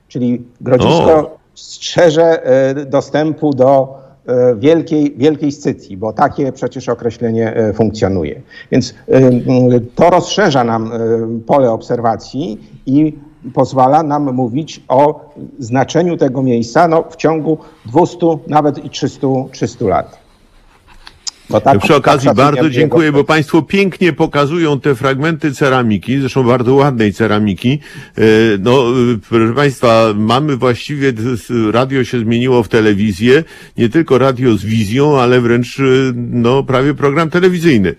czyli 0.08 0.42
Grodzisko 0.60 1.18
O. 1.18 1.38
strzeże 1.54 2.44
e, 2.44 2.74
dostępu 2.86 3.50
do 3.50 3.98
e, 4.26 4.56
wielkiej, 4.56 5.14
wielkiej 5.16 5.52
Scytii, 5.52 5.96
bo 5.96 6.12
takie 6.12 6.52
przecież 6.52 6.88
określenie 6.88 7.56
e, 7.56 7.72
funkcjonuje. 7.72 8.42
Więc 8.70 8.94
e, 9.08 9.20
to 9.94 10.10
rozszerza 10.10 10.64
nam 10.64 10.92
e, 10.92 10.98
pole 11.46 11.70
obserwacji 11.70 12.58
i 12.86 13.18
pozwala 13.54 14.02
nam 14.02 14.34
mówić 14.34 14.82
o 14.88 15.30
znaczeniu 15.58 16.16
tego 16.16 16.42
miejsca 16.42 16.88
no, 16.88 17.04
w 17.10 17.16
ciągu 17.16 17.58
200, 17.86 18.26
nawet 18.46 18.84
i 18.84 18.90
300, 18.90 19.26
300 19.52 19.84
lat. 19.84 20.21
Tak- 21.64 21.78
Przy 21.78 21.88
tak 21.88 21.96
okazji 21.96 22.24
szacuję 22.28 22.44
bardzo 22.44 22.56
jego- 22.62 22.70
dziękuję, 22.70 23.12
bo 23.12 23.24
Państwo 23.24 23.62
pięknie 23.62 24.12
pokazują 24.12 24.80
te 24.80 24.94
fragmenty 24.94 25.52
ceramiki, 25.54 26.20
zresztą 26.20 26.42
bardzo 26.42 26.74
ładnej 26.74 27.12
ceramiki. 27.12 27.78
E, 28.18 28.22
No, 28.60 28.72
e, 28.72 29.18
proszę 29.28 29.54
Państwa, 29.54 30.06
mamy 30.16 30.56
właściwie, 30.56 31.12
radio 31.72 32.04
się 32.04 32.18
zmieniło 32.20 32.62
w 32.62 32.68
telewizję, 32.68 33.44
nie 33.78 33.88
tylko 33.88 34.18
radio 34.18 34.56
z 34.56 34.64
wizją, 34.64 35.20
ale 35.20 35.40
wręcz, 35.40 35.80
e, 35.80 35.82
no, 36.16 36.62
prawie 36.62 36.94
program 36.94 37.30
telewizyjny. 37.30 37.94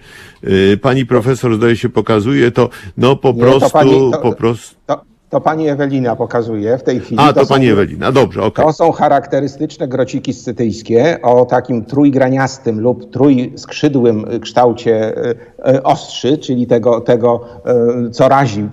Pani 0.82 1.06
profesor, 1.06 1.56
zdaje 1.56 1.76
się, 1.78 1.90
pokazuje 1.90 2.52
to, 2.52 2.70
no, 2.98 3.16
po 3.16 3.32
Nie, 3.32 3.40
to 3.40 3.46
prostu, 3.46 3.70
pani- 3.70 3.92
to- 4.12 4.20
po 4.22 4.32
prostu. 4.34 4.76
To, 4.86 5.02
to 5.34 5.42
pani 5.42 5.70
Ewelina 5.70 6.16
pokazuje 6.16 6.78
w 6.78 6.84
tej 6.84 7.00
chwili. 7.00 7.22
A, 7.22 7.34
to 7.34 7.46
są- 7.46 7.54
Pani 7.54 7.70
Ewelina, 7.70 8.12
dobrze, 8.12 8.44
okej. 8.44 8.66
To 8.66 8.74
są 8.74 8.92
charakterystyczne 8.92 9.88
grociki 9.88 10.34
scytyjskie 10.34 11.22
o 11.22 11.46
takim 11.46 11.86
trójgraniastym 11.86 12.80
lub 12.80 13.12
trójskrzydłym 13.12 14.26
kształcie 14.42 15.18
e, 15.18 15.36
e, 15.66 15.84
ostrzy, 15.84 16.38
czyli 16.38 16.68
tego, 16.68 17.02
tego 17.02 17.42
e, 17.66 18.10
co 18.10 18.30
razi 18.30 18.70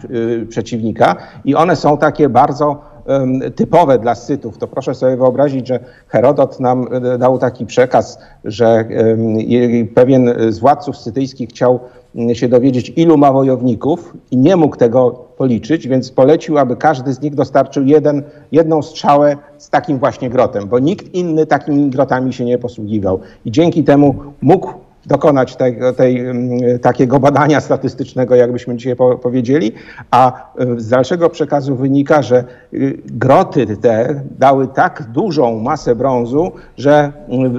przeciwnika. 0.49 1.17
I 1.45 1.55
one 1.55 1.77
są 1.77 1.99
takie 1.99 2.29
bardzo 2.29 2.91
typowe 3.57 3.99
dla 3.99 4.15
Scytów. 4.15 4.59
To 4.59 4.67
proszę 4.67 4.95
sobie 4.95 5.17
wyobrazić, 5.17 5.69
że 5.69 5.81
Herodot 6.09 6.61
nam 6.61 6.87
dał 7.19 7.39
taki 7.39 7.67
przekaz, 7.67 8.19
że 8.45 8.85
pewien 9.95 10.35
z 10.49 10.59
władców 10.59 10.97
scytyjskich 10.97 11.49
chciał 11.49 11.81
się 12.33 12.49
dowiedzieć, 12.49 12.93
ilu 12.97 13.19
ma 13.19 13.33
wojowników 13.33 14.17
i 14.31 14.37
nie 14.37 14.57
mógł 14.57 14.77
tego 14.77 15.11
policzyć, 15.11 15.89
więc 15.89 16.11
polecił, 16.11 16.59
aby 16.59 16.77
każdy 16.77 17.13
z 17.13 17.21
nich 17.21 17.35
dostarczył 17.35 17.85
jeden, 17.85 18.23
jedną 18.53 18.83
strzałę 18.83 19.37
z 19.59 19.71
takim 19.71 19.99
właśnie 19.99 20.31
grotem, 20.31 20.69
bo 20.69 20.79
nikt 20.79 21.15
inny 21.15 21.47
takimi 21.47 21.91
grotami 21.91 22.33
się 22.33 22.45
nie 22.45 22.59
posługiwał. 22.59 23.21
I 23.45 23.51
dzięki 23.51 23.85
temu 23.85 24.15
mógł 24.43 24.73
dokonać 25.07 25.57
tego, 25.57 25.93
tej, 25.93 26.21
mm, 26.21 26.79
takiego 26.79 27.21
badania 27.21 27.61
statystycznego, 27.61 28.35
jakbyśmy 28.35 28.77
dzisiaj 28.77 28.97
po, 28.97 29.19
powiedzieli, 29.19 29.73
a 30.11 30.53
y, 30.61 30.81
z 30.81 30.89
dalszego 30.89 31.31
przekazu 31.31 31.77
wynika, 31.77 32.23
że 32.23 32.45
y, 32.75 32.99
groty 33.07 33.77
te 33.77 34.23
dały 34.39 34.69
tak 34.69 35.03
dużą 35.13 35.61
masę 35.61 35.95
brązu, 35.95 36.53
że 36.79 37.13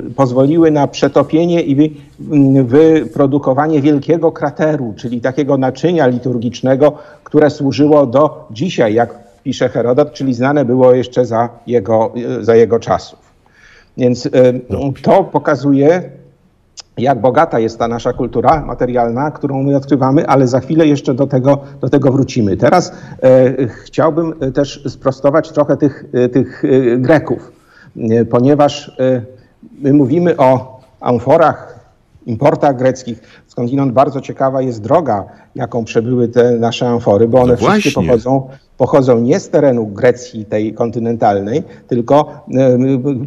y, 0.08 0.14
pozwoliły 0.14 0.72
na 0.72 0.88
przetopienie 0.88 1.62
i 1.62 2.02
y, 2.56 2.64
wyprodukowanie 2.64 3.82
wielkiego 3.82 4.32
krateru, 4.32 4.94
czyli 4.98 5.22
takiego 5.22 5.58
naczynia 5.58 6.08
liturgicznego, 6.08 6.94
które 7.24 7.50
służyło 7.50 8.06
do 8.06 8.48
dzisiaj, 8.52 8.94
jak 8.94 9.32
pisze 9.44 9.70
Herodot, 9.70 10.14
czyli 10.14 10.34
znane 10.34 10.66
było 10.66 10.94
jeszcze 10.94 11.26
za 11.26 11.50
jego, 11.68 12.14
y, 12.40 12.46
za 12.46 12.56
jego 12.56 12.80
czasów. 12.80 13.20
Więc 13.98 14.26
y, 14.26 14.32
to 15.02 15.24
pokazuje, 15.24 16.10
jak 16.98 17.22
bogata 17.22 17.60
jest 17.60 17.80
ta 17.80 17.88
nasza 17.88 18.14
kultura 18.14 18.66
materialna, 18.66 19.32
którą 19.32 19.64
my 19.64 19.76
odkrywamy, 19.76 20.28
ale 20.28 20.48
za 20.48 20.60
chwilę 20.60 20.88
jeszcze 20.88 21.14
do 21.14 21.28
tego, 21.28 21.58
do 21.82 21.90
tego 21.90 22.12
wrócimy. 22.12 22.58
Teraz 22.58 22.94
e, 23.24 23.68
chciałbym 23.68 24.34
e, 24.40 24.52
też 24.52 24.84
sprostować 24.88 25.52
trochę 25.52 25.78
tych, 25.78 26.06
e, 26.14 26.30
tych 26.30 26.64
e, 26.66 26.98
Greków, 26.98 27.52
ponieważ 28.30 28.90
e, 29.00 29.22
my 29.82 29.94
mówimy 29.94 30.38
o 30.38 30.82
amforach, 31.00 31.81
importach 32.26 32.76
greckich. 32.78 33.20
Skądinąd 33.48 33.92
bardzo 33.94 34.22
ciekawa 34.22 34.62
jest 34.62 34.82
droga, 34.82 35.26
jaką 35.56 35.86
przebyły 35.86 36.28
te 36.28 36.52
nasze 36.52 36.88
amfory, 36.90 37.28
bo 37.28 37.42
one 37.42 37.52
No 37.52 37.58
wszystkie 37.70 37.92
pochodzą, 37.92 38.48
pochodzą 38.78 39.20
nie 39.20 39.40
z 39.40 39.50
terenu 39.50 39.88
Grecji 39.88 40.46
tej 40.46 40.74
kontynentalnej, 40.74 41.64
tylko 41.88 42.44
e, 42.54 42.78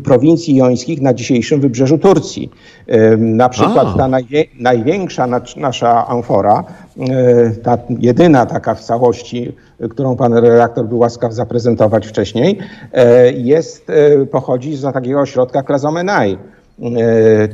prowincji 0.04 0.56
jońskich 0.56 1.00
na 1.02 1.14
dzisiejszym 1.14 1.60
wybrzeżu 1.60 1.98
Turcji. 1.98 2.50
E, 2.86 3.16
Na 3.16 3.48
przykład 3.48 3.86
A. 3.94 3.98
ta 3.98 4.08
najwie, 4.08 4.44
największa 4.60 5.26
nacz- 5.26 5.56
nasza 5.60 6.06
amfora, 6.08 6.64
e, 7.00 7.50
ta 7.50 7.78
jedyna 7.98 8.46
taka 8.46 8.74
w 8.74 8.80
całości, 8.80 9.52
którą 9.90 10.16
pan 10.16 10.34
redaktor 10.34 10.86
był 10.86 10.98
łaskaw 10.98 11.32
zaprezentować 11.32 12.06
wcześniej, 12.06 12.58
e, 12.92 13.32
jest, 13.32 13.90
e, 13.90 14.26
pochodzi 14.26 14.76
z 14.76 14.82
takiego 14.92 15.20
ośrodka 15.20 15.62
Klazomenai. 15.62 16.38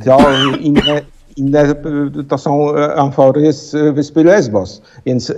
To 0.05 0.17
inne, 0.61 1.01
inne 1.41 1.59
e, 1.59 1.75
to 2.27 2.37
są 2.37 2.75
e, 2.75 2.95
amfory 2.95 3.53
z 3.53 3.95
wyspy 3.95 4.23
Lesbos. 4.23 4.81
Więc 5.05 5.29
e, 5.29 5.33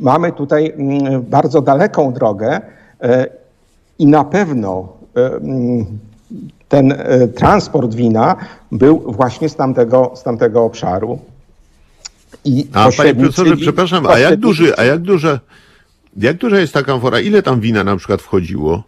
mamy 0.00 0.32
tutaj 0.32 0.72
mm, 0.76 1.22
bardzo 1.22 1.60
daleką 1.60 2.12
drogę 2.12 2.60
e, 3.00 3.26
i 3.98 4.06
na 4.06 4.24
pewno 4.24 4.88
e, 5.16 5.26
mm, 5.26 5.86
ten 6.68 6.94
transport 7.34 7.94
wina 7.94 8.36
był 8.72 8.98
właśnie 8.98 9.48
z 9.48 9.56
tamtego, 9.56 10.12
z 10.14 10.22
tamtego 10.22 10.64
obszaru. 10.64 11.18
I 12.44 12.66
A 12.72 12.88
panie 12.96 13.14
profesorze, 13.14 13.56
przepraszam, 13.56 14.06
a 14.06 14.18
jak 14.18 14.36
duży, 14.36 14.76
a 14.76 14.84
jak 14.84 15.00
duża, 15.00 15.40
jak 16.16 16.36
duża 16.36 16.60
jest 16.60 16.72
ta 16.72 16.82
kamfora? 16.82 17.20
Ile 17.20 17.42
tam 17.42 17.60
wina 17.60 17.84
na 17.84 17.96
przykład 17.96 18.22
wchodziło? 18.22 18.82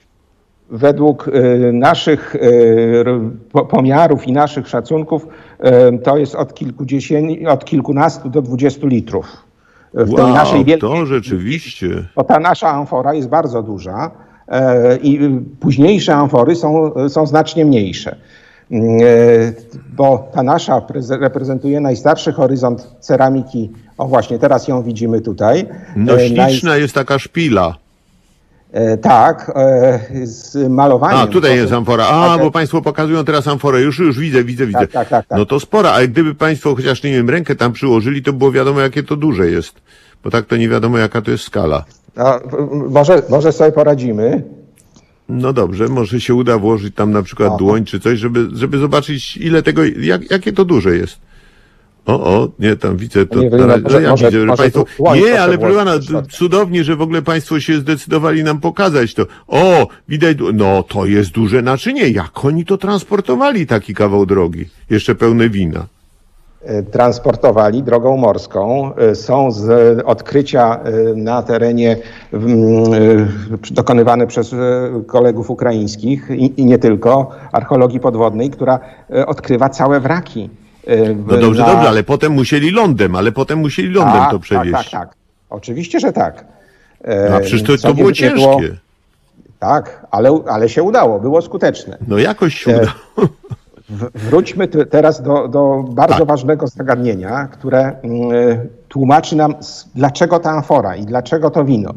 Według 0.78 1.28
e, 1.28 1.72
naszych 1.72 2.36
e, 3.54 3.64
pomiarów 3.64 4.26
i 4.28 4.32
naszych 4.32 4.68
szacunków 4.68 5.26
e, 5.60 5.98
to 5.98 6.16
jest 6.16 6.34
od, 6.34 6.54
kilkudziesięciu, 6.54 7.50
od 7.50 7.64
kilkunastu 7.64 8.28
do 8.30 8.42
dwudziestu 8.42 8.86
litrów. 8.86 9.26
W 9.94 10.14
tej 10.14 10.24
Wow, 10.24 10.34
naszej 10.34 10.64
wielkiej, 10.64 10.90
to 10.90 11.06
rzeczywiście. 11.06 11.88
bo 12.16 12.24
ta 12.24 12.40
nasza 12.40 12.68
amfora 12.70 13.14
jest 13.14 13.28
bardzo 13.28 13.62
duża 13.62 14.10
i 15.02 15.20
późniejsze 15.60 16.14
amfory 16.14 16.56
są, 16.56 16.92
są 17.08 17.26
znacznie 17.26 17.64
mniejsze. 17.64 18.16
Mm, 18.70 18.86
Bo 19.96 20.28
ta 20.34 20.42
nasza 20.42 20.78
preze- 20.80 21.18
reprezentuje 21.20 21.80
najstarszy 21.80 22.32
horyzont 22.32 22.96
ceramiki. 23.00 23.70
O 23.98 24.06
właśnie, 24.08 24.38
teraz 24.38 24.68
ją 24.68 24.82
widzimy 24.82 25.20
tutaj. 25.20 25.66
No 25.96 26.12
E, 26.12 26.16
naj- 26.16 26.48
śliczna 26.50 26.76
jest 26.76 26.94
taka 26.94 27.18
szpila. 27.18 27.74
E, 28.74 28.96
Tak, 28.96 29.52
e, 29.56 30.00
z 30.26 30.68
malowaniem. 30.70 31.18
A, 31.20 31.26
tutaj 31.26 31.56
jest 31.56 31.72
amfora. 31.72 32.06
A, 32.06 32.28
tak, 32.28 32.40
bo 32.40 32.50
Państwo 32.50 32.82
pokazują 32.82 33.24
teraz 33.24 33.48
amforę. 33.48 33.80
Już, 33.82 33.98
już 33.98 34.18
widzę, 34.18 34.44
widzę, 34.44 34.66
widzę. 34.66 34.78
tak, 34.88 35.08
tak, 35.08 35.26
tak. 35.26 35.38
No 35.38 35.46
to 35.46 35.60
spora, 35.60 35.90
ale 35.90 36.08
gdyby 36.08 36.34
Państwo 36.34 36.74
chociaż, 36.76 37.02
nie 37.02 37.10
wiem, 37.12 37.30
rękę 37.30 37.56
tam 37.56 37.72
przyłożyli, 37.72 38.22
to 38.22 38.32
było 38.32 38.52
wiadomo, 38.52 38.80
jakie 38.80 39.02
to 39.02 39.16
duże 39.16 39.50
jest. 39.50 39.74
Bo 40.24 40.30
tak 40.30 40.46
to 40.46 40.56
nie 40.56 40.68
wiadomo, 40.68 40.98
jaka 40.98 41.22
to 41.22 41.30
jest 41.30 41.44
skala. 41.44 41.84
W- 42.16 42.90
może, 42.90 43.22
może 43.28 43.52
sobie 43.52 43.72
poradzimy. 43.72 44.42
No 45.28 45.52
dobrze, 45.52 45.88
może 45.88 46.20
się 46.20 46.34
uda 46.34 46.58
włożyć 46.58 46.94
tam 46.94 47.10
na 47.12 47.22
przykład 47.22 47.48
Aha. 47.48 47.58
dłoń 47.58 47.84
czy 47.84 48.00
coś, 48.00 48.18
żeby, 48.18 48.48
żeby 48.52 48.78
zobaczyć, 48.78 49.36
ile 49.36 49.62
tego, 49.62 49.82
jak, 50.00 50.30
jakie 50.30 50.52
to 50.52 50.64
duże 50.64 50.96
jest. 50.96 51.16
O, 52.06 52.12
o, 52.24 52.48
nie, 52.58 52.76
tam 52.76 52.96
widzę 52.96 53.26
to. 53.26 53.38
Nie, 53.38 53.50
na 53.50 53.66
razie, 53.66 53.82
może- 53.82 54.02
ja 54.02 54.10
może- 54.10 54.26
widzę, 54.30 54.44
może 54.46 54.62
państwo, 54.62 54.84
nie, 55.14 55.40
ale 55.42 55.58
proszę 55.58 55.76
pana, 55.76 55.92
cudownie, 56.30 56.84
że 56.84 56.96
w 56.96 57.02
ogóle 57.02 57.22
państwo 57.22 57.60
się 57.60 57.78
zdecydowali 57.78 58.44
nam 58.44 58.60
pokazać 58.60 59.14
to. 59.14 59.22
O, 59.48 59.86
widać, 60.08 60.36
no 60.54 60.82
to 60.82 61.06
jest 61.06 61.30
duże 61.30 61.62
naczynie. 61.62 62.08
Jak 62.08 62.44
oni 62.44 62.64
to 62.64 62.78
transportowali, 62.78 63.66
taki 63.66 63.94
kawał 63.94 64.26
drogi? 64.26 64.64
Jeszcze 64.90 65.14
pełne 65.14 65.48
wina. 65.48 65.86
E, 66.64 66.82
transportowali 66.82 67.82
drogą 67.82 68.16
morską. 68.16 68.90
E, 68.96 69.14
Są 69.14 69.50
z 69.52 70.00
odkrycia 70.06 70.80
e, 70.84 71.14
na 71.16 71.42
terenie 71.42 71.96
dokonywane 73.70 74.26
przez 74.26 74.54
kolegów 75.06 75.50
ukraińskich 75.50 76.28
i, 76.56 76.64
nie 76.64 76.78
tylko, 76.78 77.30
archeologii 77.52 78.00
podwodnej, 78.00 78.50
która 78.50 78.78
odkrywa 79.26 79.68
całe 79.68 80.00
wraki. 80.00 80.50
E, 80.86 81.14
No 81.26 81.36
dobrze, 81.36 81.62
na- 81.62 81.68
dobrze, 81.72 81.88
ale 81.88 82.02
potem 82.02 82.32
musieli 82.32 82.70
lądem, 82.70 83.14
ale 83.16 83.32
potem 83.32 83.58
musieli 83.58 83.88
lądem 83.88 84.14
Tak, 84.20 84.30
to 84.30 84.38
przewieźć. 84.38 84.72
Tak, 84.72 84.90
tak, 84.90 85.08
tak. 85.08 85.16
Oczywiście, 85.50 86.00
że 86.00 86.12
tak. 86.12 86.44
E, 87.08 87.34
A 87.34 87.40
przecież 87.40 87.62
to, 87.62 87.78
co 87.78 87.88
to 87.88 87.94
było 87.94 88.12
ciężkie. 88.12 88.76
tak, 89.58 90.06
ale, 90.10 90.38
ale 90.48 90.68
się 90.68 90.82
udało, 90.82 91.20
było 91.20 91.42
skuteczne. 91.42 91.98
No 92.08 92.18
jakoś 92.18 92.54
się 92.54 92.72
E, 92.72 92.76
udało. 92.76 93.28
Wróćmy 94.14 94.68
teraz 94.68 95.22
do, 95.22 95.48
do 95.48 95.84
bardzo 95.90 96.18
Tak. 96.18 96.26
ważnego 96.28 96.66
zagadnienia, 96.68 97.46
które 97.52 97.80
mm, 98.02 98.32
tłumaczy 98.88 99.36
nam, 99.36 99.54
dlaczego 99.94 100.38
ta 100.38 100.50
amfora 100.50 100.96
i 100.96 101.04
dlaczego 101.06 101.50
to 101.50 101.64
wino. 101.64 101.94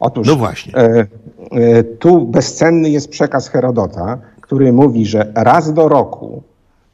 Otóż 0.00 0.26
No 0.26 0.36
właśnie. 0.36 0.76
e, 0.76 1.06
e, 1.52 1.84
tu 1.84 2.26
bezcenny 2.26 2.90
jest 2.90 3.08
przekaz 3.08 3.48
Herodota, 3.48 4.18
który 4.40 4.72
mówi, 4.72 5.06
że 5.06 5.32
raz 5.34 5.72
do 5.72 5.88
roku 5.88 6.42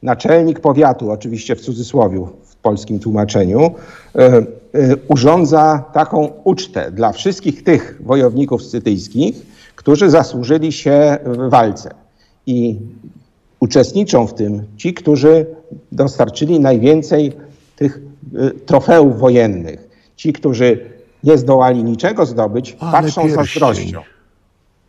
naczelnik 0.03 0.59
powiatu, 0.59 1.11
oczywiście 1.11 1.55
w 1.55 1.61
cudzysłowie 1.61 2.25
w 2.43 2.55
polskim 2.55 2.99
tłumaczeniu, 2.99 3.59
e, 3.61 3.71
e, 4.19 4.43
urządza 5.07 5.83
taką 5.93 6.31
ucztę 6.43 6.91
dla 6.91 7.11
wszystkich 7.11 7.63
tych 7.63 8.01
wojowników 8.05 8.63
scytyjskich, 8.63 9.45
którzy 9.75 10.09
zasłużyli 10.09 10.71
się 10.71 11.17
w 11.25 11.49
walce. 11.49 11.93
I 12.47 12.79
uczestniczą 13.59 14.27
w 14.27 14.33
tym 14.33 14.63
ci, 14.77 14.93
którzy 14.93 15.45
dostarczyli 15.91 16.59
najwięcej 16.59 17.33
tych 17.75 18.01
y, 18.35 18.51
trofeów 18.65 19.19
wojennych. 19.19 19.89
Ci, 20.15 20.33
którzy 20.33 20.79
nie 21.23 21.37
zdołali 21.37 21.83
niczego 21.83 22.25
zdobyć, 22.25 22.77
Ale 22.79 22.91
patrzą 22.91 23.21
pierścień. 23.21 23.45
zazdrością. 23.45 24.01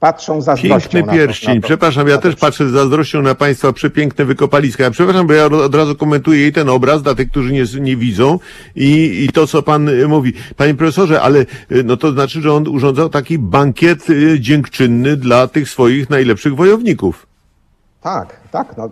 Patrzą 0.02 0.40
zazdrością. 0.40 0.90
Piękny 0.90 1.12
pierścień. 1.12 1.60
Przepraszam, 1.60 2.08
ja 2.08 2.18
też 2.18 2.36
patrzę 2.36 2.68
z 2.68 2.72
zazdrością 2.72 3.22
na 3.22 3.34
Państwa 3.34 3.72
przepiękne 3.72 4.24
wykopaliska. 4.24 4.84
Ja 4.84 4.90
przepraszam, 4.90 5.26
bo 5.26 5.32
ja 5.32 5.46
od 5.46 5.74
razu 5.74 5.96
komentuję 5.96 6.40
jej 6.40 6.52
ten 6.52 6.68
obraz 6.68 7.02
dla 7.02 7.14
tych, 7.14 7.30
którzy 7.30 7.52
nie, 7.52 7.64
nie 7.80 7.96
widzą 7.96 8.38
i, 8.76 9.24
i 9.24 9.28
to, 9.28 9.46
co 9.46 9.62
Pan 9.62 9.88
y, 9.88 10.08
mówi. 10.08 10.32
Panie 10.56 10.74
profesorze, 10.74 11.22
ale 11.22 11.40
y, 11.40 11.46
no 11.84 11.96
to 11.96 12.12
znaczy, 12.12 12.40
że 12.40 12.52
on 12.52 12.68
urządzał 12.68 13.08
taki 13.08 13.38
bankiet 13.38 14.10
y, 14.10 14.40
dziękczynny 14.40 15.16
dla 15.16 15.48
tych 15.48 15.68
swoich 15.68 16.10
najlepszych 16.10 16.56
wojowników. 16.56 17.31
Tak, 18.02 18.36
tak, 18.50 18.76
no, 18.76 18.86
y, 18.86 18.90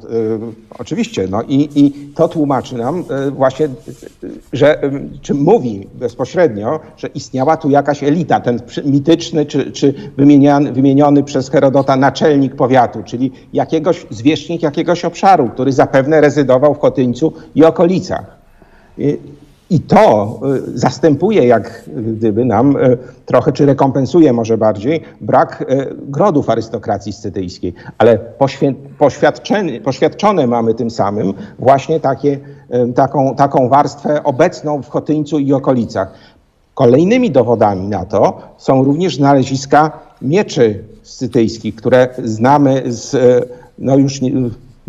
oczywiście. 0.79 1.29
No 1.31 1.43
i, 1.43 1.69
i 1.75 1.93
to 2.15 2.29
tłumaczy 2.29 2.75
nam 2.75 3.05
y, 3.29 3.31
właśnie, 3.31 3.67
y, 3.67 4.31
że 4.53 4.85
y, 4.85 5.09
czy 5.23 5.35
mówi 5.35 5.87
bezpośrednio, 5.95 6.81
że 6.97 7.09
istniała 7.09 7.57
tu 7.57 7.71
jakaś 7.71 8.03
elita, 8.03 8.41
ten 8.41 8.61
mityczny 8.85 9.47
czy, 9.47 9.73
czy 9.73 9.95
wymieniany, 10.17 10.73
wymieniony 10.73 11.23
przez 11.23 11.51
Herodota 11.51 11.97
naczelnik 11.97 12.55
powiatu, 12.55 13.03
czyli 13.03 13.33
jakiegoś 13.53 14.07
zwierzchnik 14.11 14.63
jakiegoś 14.63 15.05
obszaru, 15.05 15.49
który 15.49 15.73
zapewne 15.73 16.21
rezydował 16.21 16.75
w 16.75 16.79
Chotyńcu 16.79 17.33
i 17.55 17.65
okolicach. 17.65 18.37
I- 18.99 19.19
I 19.71 19.81
to 19.81 20.41
y, 20.75 20.79
zastępuje, 20.79 21.47
jak 21.47 21.91
gdyby 21.97 22.45
nam 22.45 22.77
y, 22.77 22.99
trochę, 23.27 23.53
czy 23.53 23.67
rekompensuje 23.67 24.33
może 24.33 24.59
bardziej, 24.59 25.03
brak 25.21 25.63
y, 25.63 25.97
grodów 25.99 26.51
arystokracji 26.51 27.13
scytyjskiej. 27.13 27.75
Ale 27.99 28.19
poświadczone 29.85 30.47
mamy 30.47 30.75
tym 30.75 30.91
samym 30.91 31.35
właśnie 31.59 32.01
takie, 32.01 32.39
taką, 32.95 33.35
taką 33.35 33.69
warstwę 33.69 34.25
obecną 34.25 34.83
w 34.83 34.89
Chotyńcu 34.89 35.39
i 35.39 35.53
okolicach. 35.53 36.13
Kolejnymi 36.75 37.31
dowodami 37.31 37.89
na 37.89 38.05
to 38.05 38.41
są 38.59 38.85
również 38.85 39.17
znaleziska 39.17 39.91
mieczy 40.23 40.85
scytyjskich, 41.03 41.75
które 41.75 42.09
znamy 42.25 42.83
z, 42.87 43.17
no 43.79 43.97
już 43.97 44.21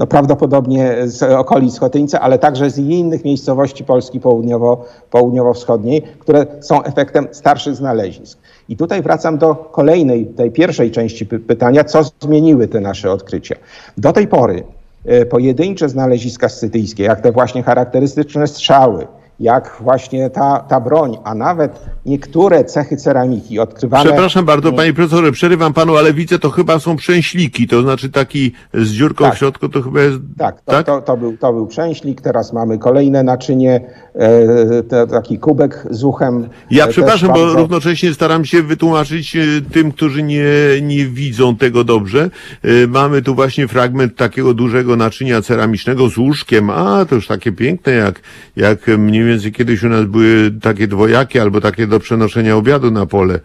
no 0.02 0.08
prawdopodobnie 0.08 0.96
z 1.06 1.24
okolic 1.24 1.80
Chotyńca, 1.80 2.20
ale 2.20 2.40
także 2.40 2.70
z 2.70 2.78
innych 2.78 3.26
miejscowości 3.26 3.84
Polski 3.84 4.20
południowo, 4.20 4.86
południowo-wschodniej, 5.12 6.02
które 6.20 6.46
są 6.62 6.84
efektem 6.84 7.28
starszych 7.32 7.76
znalezisk. 7.76 8.40
I 8.70 8.78
tutaj 8.78 9.02
wracam 9.02 9.38
do 9.38 9.56
kolejnej, 9.56 10.26
tej 10.26 10.52
pierwszej 10.52 10.92
części 10.92 11.26
py- 11.26 11.40
pytania, 11.40 11.84
co 11.84 12.02
zmieniły 12.20 12.68
te 12.68 12.80
nasze 12.80 13.12
odkrycia. 13.12 13.56
Do 13.98 14.14
tej 14.14 14.28
pory 14.28 14.64
e, 15.06 15.26
pojedyncze 15.26 15.90
znaleziska 15.90 16.50
scytyjskie, 16.50 17.04
jak 17.04 17.22
te 17.22 17.32
właśnie 17.32 17.64
charakterystyczne 17.64 18.48
strzały, 18.48 19.08
jak 19.42 19.78
właśnie 19.80 20.30
ta, 20.30 20.60
ta 20.70 20.80
broń, 20.80 21.18
a 21.24 21.36
nawet 21.36 21.86
niektóre 22.06 22.66
cechy 22.66 22.98
ceramiki 22.98 23.60
odkrywane... 23.60 24.06
Przepraszam 24.06 24.46
bardzo, 24.46 24.74
panie 24.74 24.94
profesorze, 24.94 25.32
przerywam 25.32 25.74
panu, 25.74 25.98
ale 25.98 26.14
widzę, 26.14 26.40
to 26.40 26.50
chyba 26.50 26.80
są 26.80 26.96
przęśliki, 26.96 27.68
to 27.68 27.82
znaczy 27.82 28.10
taki 28.10 28.52
z 28.74 28.90
dziurką 28.92 29.26
Tak. 29.26 29.36
w 29.36 29.38
środku, 29.38 29.70
to 29.70 29.82
chyba 29.82 30.02
jest... 30.02 30.18
Tak, 30.38 30.62
to, 30.62 30.84
To, 30.84 31.02
to, 31.02 31.18
był, 31.18 31.38
to 31.38 31.54
był 31.54 31.68
przęślik, 31.68 32.22
teraz 32.22 32.54
mamy 32.54 32.78
kolejne 32.78 33.24
naczynie, 33.24 33.82
e, 34.16 34.84
te, 34.84 35.08
taki 35.08 35.40
kubek 35.40 35.88
z 35.90 36.04
uchem. 36.04 36.50
Ja 36.72 36.84
e, 36.84 36.88
też 36.88 36.96
przepraszam, 36.96 37.30
bo 37.30 37.36
bardzo- 37.36 37.56
równocześnie 37.58 38.14
staram 38.14 38.46
się 38.46 38.64
wytłumaczyć 38.64 39.36
e, 39.36 39.40
tym, 39.74 39.92
którzy 39.92 40.24
nie, 40.24 40.46
nie 40.82 41.06
widzą 41.06 41.56
tego 41.56 41.84
dobrze. 41.84 42.30
E, 42.64 42.88
Mamy 42.88 43.22
tu 43.22 43.36
właśnie 43.36 43.68
fragment 43.68 44.16
takiego 44.16 44.54
dużego 44.54 44.96
naczynia 44.96 45.42
ceramicznego 45.42 46.10
z 46.10 46.18
łóżkiem. 46.18 46.70
A, 46.70 47.06
to 47.06 47.16
już 47.16 47.28
takie 47.28 47.52
piękne, 47.52 47.92
jak, 47.94 48.22
jak 48.56 48.88
mniej 48.88 49.31
więcej 49.32 49.52
kiedyś 49.52 49.84
u 49.84 49.90
nas 49.90 50.06
były 50.06 50.52
takie 50.62 50.88
dwojakie 50.88 51.42
albo 51.42 51.62
takie 51.62 51.88
do 51.88 52.00
przenoszenia 52.00 52.56
obiadu 52.56 52.92
na 52.92 53.06
pole. 53.06 53.40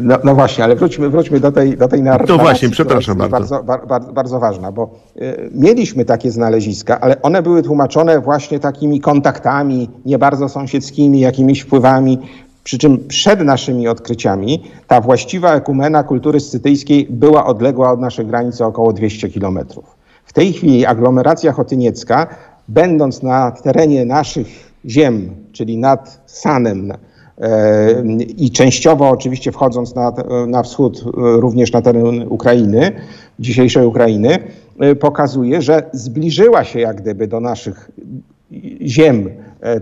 No, 0.00 0.18
no 0.24 0.34
właśnie, 0.34 0.64
ale 0.64 0.76
wróćmy, 0.76 1.10
wróćmy 1.10 1.40
do 1.40 1.52
tej, 1.52 1.76
do 1.76 1.88
tej 1.88 2.02
narracji. 2.02 2.36
No 2.36 2.42
właśnie, 2.42 2.70
przepraszam 2.70 3.18
bardzo. 3.18 3.30
Bardzo, 3.30 3.62
bar, 3.62 3.86
bar, 3.86 4.12
bardzo 4.12 4.40
ważna, 4.40 4.72
bo 4.72 4.90
e, 5.20 5.36
mieliśmy 5.54 6.04
takie 6.04 6.30
znaleziska, 6.30 7.00
ale 7.00 7.22
one 7.22 7.42
były 7.42 7.62
tłumaczone 7.62 8.20
właśnie 8.20 8.60
takimi 8.60 9.00
kontaktami, 9.00 9.90
nie 10.06 10.18
bardzo 10.18 10.48
sąsiedzkimi, 10.48 11.20
jakimiś 11.20 11.60
wpływami. 11.60 12.18
Przy 12.64 12.78
czym 12.78 13.08
przed 13.08 13.40
naszymi 13.40 13.88
odkryciami 13.88 14.62
ta 14.86 15.00
właściwa 15.00 15.54
ekumena 15.54 16.02
kultury 16.02 16.40
scytyjskiej 16.40 17.06
była 17.10 17.46
odległa 17.46 17.92
od 17.92 18.00
naszych 18.00 18.26
granic 18.26 18.60
o 18.60 18.66
około 18.66 18.92
200 18.92 19.28
kilometrów. 19.28 19.84
W 20.24 20.32
tej 20.32 20.52
chwili 20.52 20.86
aglomeracja 20.86 21.52
chotyniecka, 21.52 22.26
będąc 22.68 23.22
na 23.22 23.50
terenie 23.50 24.04
naszych 24.04 24.46
ziem, 24.84 25.30
czyli 25.52 25.76
nad 25.76 26.20
Sanem, 26.26 26.92
E, 27.40 28.02
i 28.36 28.50
częściowo 28.50 29.10
oczywiście 29.10 29.52
wchodząc 29.52 29.94
na, 29.94 30.12
na 30.46 30.62
wschód, 30.62 31.04
e, 31.06 31.10
również 31.16 31.72
na 31.72 31.82
teren 31.82 32.26
Ukrainy, 32.28 32.92
dzisiejszej 33.38 33.86
Ukrainy, 33.86 34.38
e, 34.80 34.94
pokazuje, 34.94 35.62
że 35.62 35.82
zbliżyła 35.92 36.64
się 36.64 36.80
jak 36.80 37.00
gdyby 37.00 37.26
do 37.26 37.40
naszych 37.40 37.90
ziem 38.82 39.30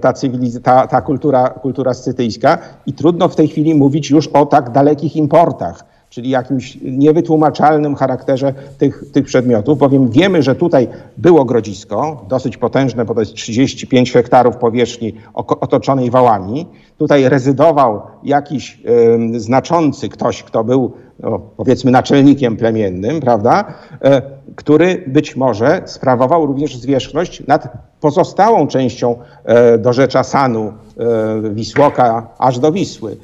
ta, 0.00 0.12
cywiliz- 0.12 0.60
ta, 0.60 0.86
ta 0.86 1.00
kultura, 1.00 1.48
kultura 1.48 1.94
scytyjska 1.94 2.59
i 2.86 2.92
trudno 2.92 3.28
w 3.28 3.36
tej 3.36 3.48
chwili 3.48 3.74
mówić 3.74 4.10
już 4.10 4.28
o 4.28 4.46
tak 4.46 4.70
dalekich 4.70 5.16
importach, 5.16 5.84
czyli 6.12 6.30
jakimś 6.30 6.78
niewytłumaczalnym 6.82 7.94
charakterze 7.94 8.55
tych, 8.78 9.05
tych 9.12 9.24
przedmiotów, 9.24 9.78
bowiem 9.78 10.10
wiemy, 10.10 10.43
że 10.43 10.55
tutaj 10.55 10.89
było 11.16 11.44
grodzisko, 11.44 12.24
dosyć 12.28 12.56
potężne, 12.56 13.05
bo 13.05 13.14
to 13.14 13.20
jest 13.20 13.34
35 13.34 14.12
hektarów 14.12 14.56
powierzchni 14.56 15.14
otoczonej 15.34 16.10
wałami. 16.10 16.66
Tutaj 16.98 17.28
rezydował 17.28 18.02
jakiś 18.24 18.82
em, 18.84 19.40
znaczący 19.40 20.09
ktoś, 20.09 20.43
kto 20.43 20.64
był 20.64 20.93
no, 21.20 21.39
powiedzmy 21.39 21.90
naczelnikiem 21.90 22.56
plemiennym, 22.56 23.20
prawda, 23.20 23.64
e, 24.05 24.22
który 24.56 25.05
być 25.06 25.36
może 25.36 25.82
sprawował 25.84 26.47
również 26.47 26.76
zwierzchność 26.76 27.47
nad 27.47 27.68
pozostałą 28.01 28.66
częścią 28.66 29.16
e, 29.44 29.78
dorzecza 29.78 30.22
Sanu, 30.22 30.72
e, 30.98 31.51
Wisłoka, 31.51 32.28
aż 32.39 32.59
do 32.59 32.72
Wisły. 32.72 33.16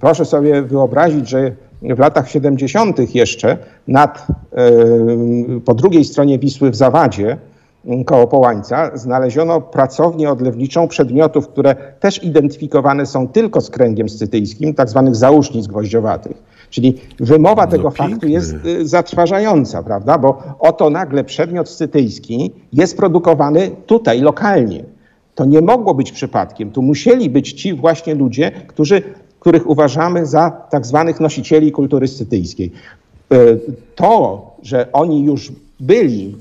Proszę 0.00 0.24
sobie 0.24 0.62
wyobrazić, 0.62 1.28
że 1.28 1.52
w 1.82 1.98
latach 1.98 2.30
70. 2.30 3.14
jeszcze 3.14 3.58
nad, 3.88 4.26
po 5.64 5.74
drugiej 5.74 6.04
stronie 6.04 6.38
Wisły 6.38 6.70
w 6.70 6.76
Zawadzie, 6.76 7.36
koło 8.06 8.26
Połańca, 8.26 8.90
znaleziono 8.94 9.60
pracownię 9.60 10.30
odlewniczą 10.30 10.88
przedmiotów, 10.88 11.48
które 11.48 11.74
też 12.00 12.24
identyfikowane 12.24 13.06
są 13.06 13.28
tylko 13.28 13.60
z 13.60 13.70
kręgiem 13.70 14.08
scytyjskim, 14.08 14.74
tak 14.74 14.88
zwanych 14.88 15.16
załóżnic 15.16 15.66
gwoździowatych. 15.66 16.42
Czyli 16.70 16.94
wymowa 17.20 17.66
tego 17.66 17.90
faktu 17.90 18.10
piękne. 18.10 18.30
jest 18.30 18.54
y, 18.66 18.88
zatrważająca, 18.88 19.82
prawda? 19.82 20.18
Bo 20.18 20.42
oto 20.58 20.90
nagle 20.90 21.24
przedmiot 21.24 21.68
scytyjski 21.68 22.52
jest 22.72 22.96
produkowany 22.96 23.70
tutaj, 23.86 24.20
lokalnie. 24.20 24.84
To 25.34 25.44
nie 25.44 25.60
mogło 25.60 25.94
być 25.94 26.12
przypadkiem. 26.12 26.70
Tu 26.70 26.82
musieli 26.82 27.30
być 27.30 27.52
ci 27.52 27.74
właśnie 27.74 28.14
ludzie, 28.14 28.50
którzy, 28.50 29.02
których 29.46 29.70
uważamy 29.70 30.26
za 30.26 30.50
tak 30.50 30.86
zwanych 30.86 31.20
nosicieli 31.20 31.72
kultury 31.72 32.08
scytyjskiej. 32.08 32.72
Y, 33.32 33.60
To, 33.94 34.42
że 34.62 34.92
oni 34.92 35.24
już 35.24 35.52
byli, 35.80 36.36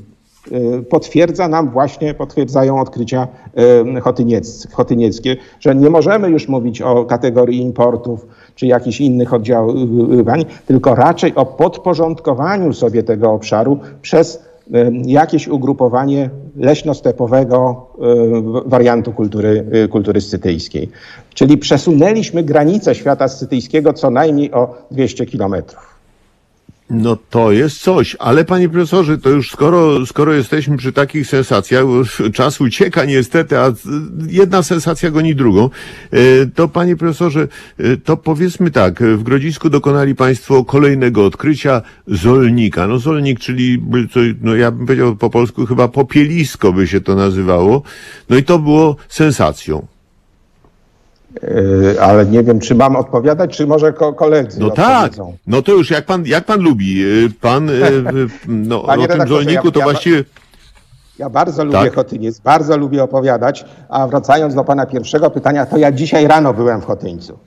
y, 0.51 0.83
potwierdza 0.83 1.47
nam 1.47 1.69
właśnie, 1.69 2.13
potwierdzają 2.13 2.79
odkrycia 2.79 3.27
chotyniec, 4.01 4.67
chotynieckie, 4.71 5.37
że 5.59 5.75
nie 5.75 5.89
możemy 5.89 6.29
już 6.29 6.47
mówić 6.47 6.81
o 6.81 7.05
kategorii 7.05 7.61
importów 7.61 8.25
czy 8.55 8.67
jakichś 8.67 9.01
innych 9.01 9.33
oddziaływań, 9.33 10.45
tylko 10.65 10.95
raczej 10.95 11.35
o 11.35 11.45
podporządkowaniu 11.45 12.73
sobie 12.73 13.03
tego 13.03 13.31
obszaru 13.31 13.79
przez 14.01 14.43
jakieś 15.05 15.47
ugrupowanie 15.47 16.29
leśno-stepowego 16.55 17.87
y, 18.65 18.69
wariantu 18.69 19.11
kultury, 19.11 19.65
y, 19.85 19.87
kultury 19.87 20.21
scytyjskiej. 20.21 20.89
Czyli 21.33 21.57
przesunęliśmy 21.57 22.43
granicę 22.43 22.95
świata 22.95 23.27
scytyjskiego 23.27 23.93
co 23.93 24.09
najmniej 24.09 24.51
o 24.51 24.75
200 24.91 25.25
kilometrów. 25.25 25.94
No 26.89 27.17
to 27.29 27.51
jest 27.51 27.81
coś, 27.81 28.15
ale 28.19 28.45
panie 28.45 28.69
profesorze, 28.69 29.17
to 29.17 29.29
już 29.29 29.51
skoro, 29.51 30.05
skoro 30.05 30.33
jesteśmy 30.33 30.77
przy 30.77 30.93
takich 30.93 31.27
sensacjach, 31.27 31.85
czas 32.33 32.61
ucieka 32.61 33.05
niestety, 33.05 33.59
a 33.59 33.73
jedna 34.27 34.63
sensacja 34.63 35.11
goni 35.11 35.35
drugą, 35.35 35.69
e, 36.11 36.45
to 36.55 36.67
panie 36.67 36.95
profesorze, 36.95 37.47
e, 37.77 37.97
to 37.97 38.17
powiedzmy 38.17 38.71
tak, 38.71 39.03
w 39.03 39.23
Grodzisku 39.23 39.69
dokonali 39.69 40.15
państwo 40.15 40.65
kolejnego 40.65 41.25
odkrycia 41.25 41.81
Zolnika. 42.07 42.87
No 42.87 42.99
Zolnik, 42.99 43.39
czyli, 43.39 43.81
no 44.41 44.55
ja 44.55 44.71
bym 44.71 44.85
powiedział 44.85 45.15
po 45.15 45.29
polsku 45.29 45.65
chyba 45.65 45.87
popielisko 45.87 46.73
by 46.73 46.87
się 46.87 47.01
to 47.01 47.15
nazywało, 47.15 47.83
no 48.29 48.37
i 48.37 48.43
to 48.43 48.59
było 48.59 48.95
sensacją. 49.09 49.94
E, 51.43 52.01
Ale 52.01 52.25
nie 52.25 52.43
wiem, 52.43 52.59
czy 52.59 52.75
mam 52.75 52.95
odpowiadać, 52.95 53.57
czy 53.57 53.67
może 53.67 53.93
ko- 53.93 54.13
koledzy 54.13 54.59
No 54.59 54.69
tak, 54.69 55.11
no 55.47 55.61
to 55.61 55.71
już 55.71 55.91
jak 55.91 56.05
pan, 56.05 56.25
jak 56.25 56.45
pan 56.45 56.61
lubi. 56.61 57.05
Y, 57.05 57.29
Pan, 57.41 57.69
y, 57.69 57.73
y, 57.73 58.27
no 58.47 58.79
Panie 58.79 59.05
o 59.05 59.07
tym 59.07 59.27
zolniku 59.27 59.65
ja- 59.67 59.71
to 59.71 59.79
ja- 59.79 59.85
właściwie... 59.85 60.23
Ja 61.19 61.29
bardzo 61.29 61.63
lubię 61.65 61.77
Tak? 61.77 61.95
Chotyniec, 61.95 62.39
bardzo 62.39 62.77
lubię 62.77 63.03
opowiadać, 63.03 63.65
a 63.89 64.07
wracając 64.07 64.55
do 64.55 64.63
pana 64.63 64.85
pierwszego 64.85 65.29
pytania, 65.29 65.65
to 65.65 65.77
ja 65.77 65.91
dzisiaj 65.91 66.27
rano 66.27 66.53
byłem 66.53 66.81
w 66.81 66.85
Chotyńcu. 66.85 67.37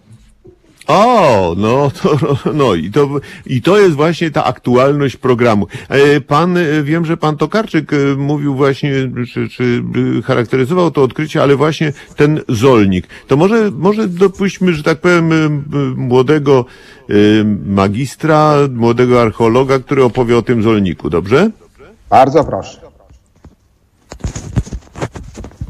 O, 0.88 1.54
no 1.56 1.90
to, 2.02 2.16
no 2.54 2.74
i 2.74 2.90
to, 2.90 3.08
i 3.46 3.62
to 3.62 3.78
jest 3.78 3.96
właśnie 3.96 4.30
ta 4.30 4.44
aktualność 4.44 5.16
programu. 5.16 5.66
E, 5.88 6.20
Pan, 6.20 6.56
e, 6.56 6.82
wiem, 6.82 7.04
że 7.04 7.16
pan 7.16 7.36
Tokarczyk 7.36 7.92
e, 7.92 7.96
mówił 8.16 8.54
właśnie, 8.54 8.92
czy, 9.32 9.48
czy 9.48 9.82
charakteryzował 10.24 10.90
to 10.90 11.02
odkrycie, 11.02 11.42
ale 11.42 11.56
właśnie 11.56 11.92
ten 12.16 12.40
zolnik. 12.48 13.06
To 13.26 13.36
może, 13.36 13.70
może 13.70 14.08
dopuśćmy, 14.08 14.72
że 14.72 14.82
tak 14.82 15.00
powiem, 15.00 15.64
młodego 15.96 16.64
magistra, 17.66 18.54
młodego 18.74 19.22
archeologa, 19.22 19.78
który 19.78 20.04
opowie 20.04 20.38
o 20.38 20.42
tym 20.42 20.62
zolniku, 20.62 21.10
dobrze? 21.10 21.50
Bardzo 22.10 22.44
proszę. 22.44 22.80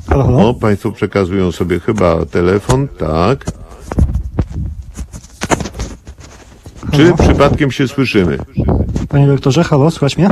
Halo, 0.08 0.24
halo? 0.24 0.48
O, 0.48 0.54
państwo 0.54 0.92
przekazują 0.92 1.52
sobie 1.52 1.80
chyba 1.80 2.26
telefon, 2.26 2.88
tak. 2.88 3.44
Czy 6.92 7.12
przypadkiem 7.18 7.70
się 7.70 7.88
słyszymy? 7.88 8.38
Panie 9.08 9.26
doktorze, 9.26 9.64
halo, 9.64 9.90
słychać 9.90 10.18
mnie? 10.18 10.30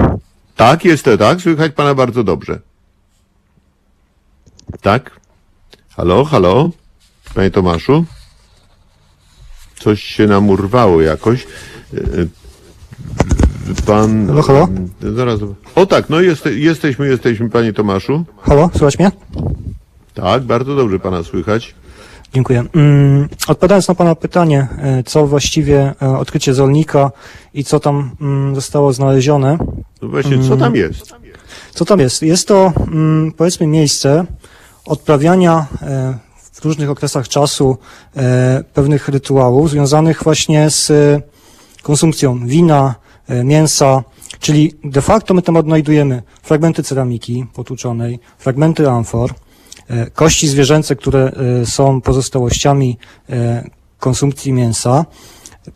Tak, 0.57 0.85
jest 0.85 1.05
to 1.05 1.19
tak. 1.19 1.41
Słychać 1.41 1.73
pana 1.73 1.95
bardzo 1.95 2.25
dobrze. 2.25 2.61
Tak? 4.81 5.21
Halo, 5.97 6.25
halo? 6.25 6.71
Panie 7.35 7.51
Tomaszu? 7.51 8.05
Coś 9.79 10.03
się 10.03 10.27
nam 10.27 10.49
urwało 10.49 11.03
jakoś. 11.03 11.47
Pan... 13.87 14.27
Halo, 14.27 14.43
halo? 14.43 14.69
Zaraz. 15.17 15.41
O 15.75 15.87
tak, 15.87 16.11
no 16.11 16.21
jeste, 16.21 16.55
jesteśmy, 16.55 17.09
jesteśmy, 17.09 17.51
panie 17.51 17.73
Tomaszu. 17.73 18.25
Halo, 18.41 18.71
słychać 18.73 18.99
mnie? 18.99 19.11
Tak, 20.15 20.43
bardzo 20.43 20.77
dobrze 20.77 20.99
pana 20.99 21.23
słychać. 21.23 21.75
Dziękuję. 22.35 22.65
Mm, 22.75 23.29
Odpowiadając 23.49 23.89
na 23.89 23.95
Pana 23.95 24.15
pytanie, 24.15 24.69
e, 24.79 25.03
co 25.03 25.27
właściwie 25.27 25.95
e, 26.03 26.19
odkrycie 26.19 26.55
Zolnika 26.55 27.11
i 27.55 27.65
co 27.65 27.81
tam 27.81 28.11
mm, 28.21 28.55
zostało 28.55 28.93
znalezione, 28.93 29.59
No 30.03 30.09
właśnie, 30.09 30.39
co 30.49 30.57
tam 30.57 30.77
jest? 30.77 31.15
co 31.71 31.85
tam 31.85 32.01
jest? 32.01 32.23
Jest 32.23 32.49
to, 32.49 32.73
mm, 32.93 33.33
powiedzmy, 33.33 33.67
miejsce 33.67 34.25
odprawiania 34.87 35.67
e, 35.83 36.19
w 36.53 36.65
różnych 36.65 36.91
okresach 36.91 37.29
czasu 37.29 37.79
pewnych 38.75 39.09
rytuałów 39.09 39.71
związanych 39.71 40.23
właśnie 40.23 40.71
z 40.71 40.93
konsumpcją 41.83 42.47
wina, 42.47 42.95
mięsa, 43.45 44.03
czyli 44.41 44.75
de 44.85 45.03
facto 45.03 45.35
my 45.35 45.43
tam 45.43 45.57
odnajdujemy 45.57 46.23
fragmenty 46.43 46.83
ceramiki 46.83 47.47
potłuczonej, 47.55 48.19
fragmenty 48.39 48.91
amfor, 48.91 49.31
kości 50.15 50.49
zwierzęce, 50.49 50.97
które 50.97 51.33
e, 51.63 51.67
są 51.67 52.01
pozostałościami 52.01 52.99
e, 53.31 53.65
konsumpcji 53.99 54.53
mięsa, 54.53 55.05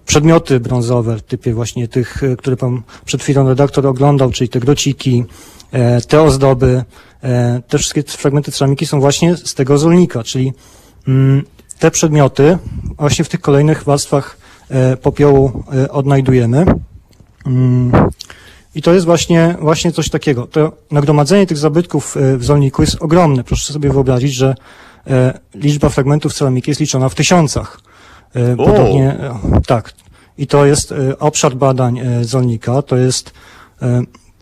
przedmioty 0.07 0.61
brązowe 0.61 1.21
typie 1.21 1.55
właśnie 1.55 1.89
tych, 1.89 2.23
e, 2.23 2.37
które 2.37 2.57
pan 2.57 2.83
przed 3.05 3.23
chwilą 3.23 3.49
redaktor 3.49 3.87
oglądał, 3.87 4.31
czyli 4.31 4.49
te 4.49 4.61
grociki, 4.61 5.25
e, 5.73 6.01
te 6.01 6.23
ozdoby, 6.23 6.85
e, 7.23 7.63
te 7.69 7.79
wszystkie 7.79 8.03
fragmenty 8.03 8.53
ceramiki 8.53 8.87
są 8.87 9.01
właśnie 9.01 9.37
z 9.37 9.55
tego 9.55 9.79
zolnika, 9.79 10.25
czyli 10.25 10.53
mm, 11.09 11.45
te 11.79 11.91
przedmioty 11.91 12.59
właśnie 12.99 13.25
w 13.25 13.29
tych 13.29 13.41
kolejnych 13.41 13.85
warstwach 13.85 14.37
e, 14.69 14.97
popiołu 14.97 15.65
e, 15.75 15.91
odnajdujemy. 15.91 16.65
I 18.75 18.83
to 18.83 18.93
jest 18.93 19.07
właśnie, 19.07 19.57
właśnie 19.61 19.93
coś 19.93 20.09
takiego. 20.09 20.47
To 20.47 20.73
nagromadzenie 20.91 21.47
tych 21.47 21.59
zabytków 21.59 22.17
e, 22.17 22.37
w 22.37 22.45
zolniku 22.45 22.83
jest 22.83 22.97
ogromne. 23.03 23.45
Proszę 23.45 23.73
sobie 23.73 23.91
wyobrazić, 23.93 24.35
że 24.35 24.55
e, 25.07 25.39
liczba 25.55 25.89
fragmentów 25.89 26.35
ceramiki 26.35 26.71
jest 26.71 26.81
liczona 26.81 27.09
w 27.09 27.15
tysiącach. 27.15 27.81
E, 28.37 28.53
O! 28.53 28.67
Podobnie, 28.67 29.09
e, 29.09 29.61
tak. 29.67 29.93
I 30.39 30.47
to 30.47 30.67
jest 30.67 30.95
obszar 31.19 31.57
badań 31.57 32.01
zolnika, 32.23 32.83
to 32.83 32.97
jest 32.97 33.33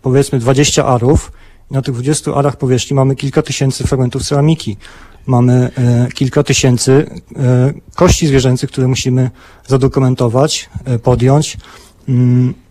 powiedzmy 0.02 0.38
20 0.38 0.86
arów. 0.86 1.32
Na 1.70 1.82
tych 1.82 1.94
20 1.94 2.34
arach 2.34 2.56
powierzchni 2.56 2.94
mamy 2.94 3.16
kilka 3.16 3.42
tysięcy 3.42 3.86
fragmentów 3.86 4.22
ceramiki. 4.22 4.76
Mamy 5.26 5.70
kilka 6.14 6.42
tysięcy 6.42 7.10
kości 7.94 8.26
zwierzęcych, 8.26 8.70
które 8.70 8.88
musimy 8.88 9.30
zadokumentować, 9.66 10.70
podjąć 11.02 11.56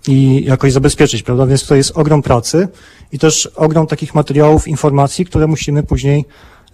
i 0.08 0.44
jakoś 0.46 0.74
zabezpieczyć, 0.74 1.24
prawda? 1.24 1.46
Więc 1.46 1.66
to 1.66 1.76
jest 1.76 1.98
ogrom 1.98 2.22
pracy 2.22 2.68
i 3.12 3.20
też 3.20 3.50
ogrom 3.56 3.88
takich 3.88 4.16
materiałów, 4.16 4.68
informacji, 4.68 5.26
które 5.26 5.48
musimy 5.48 5.84
później 5.84 6.26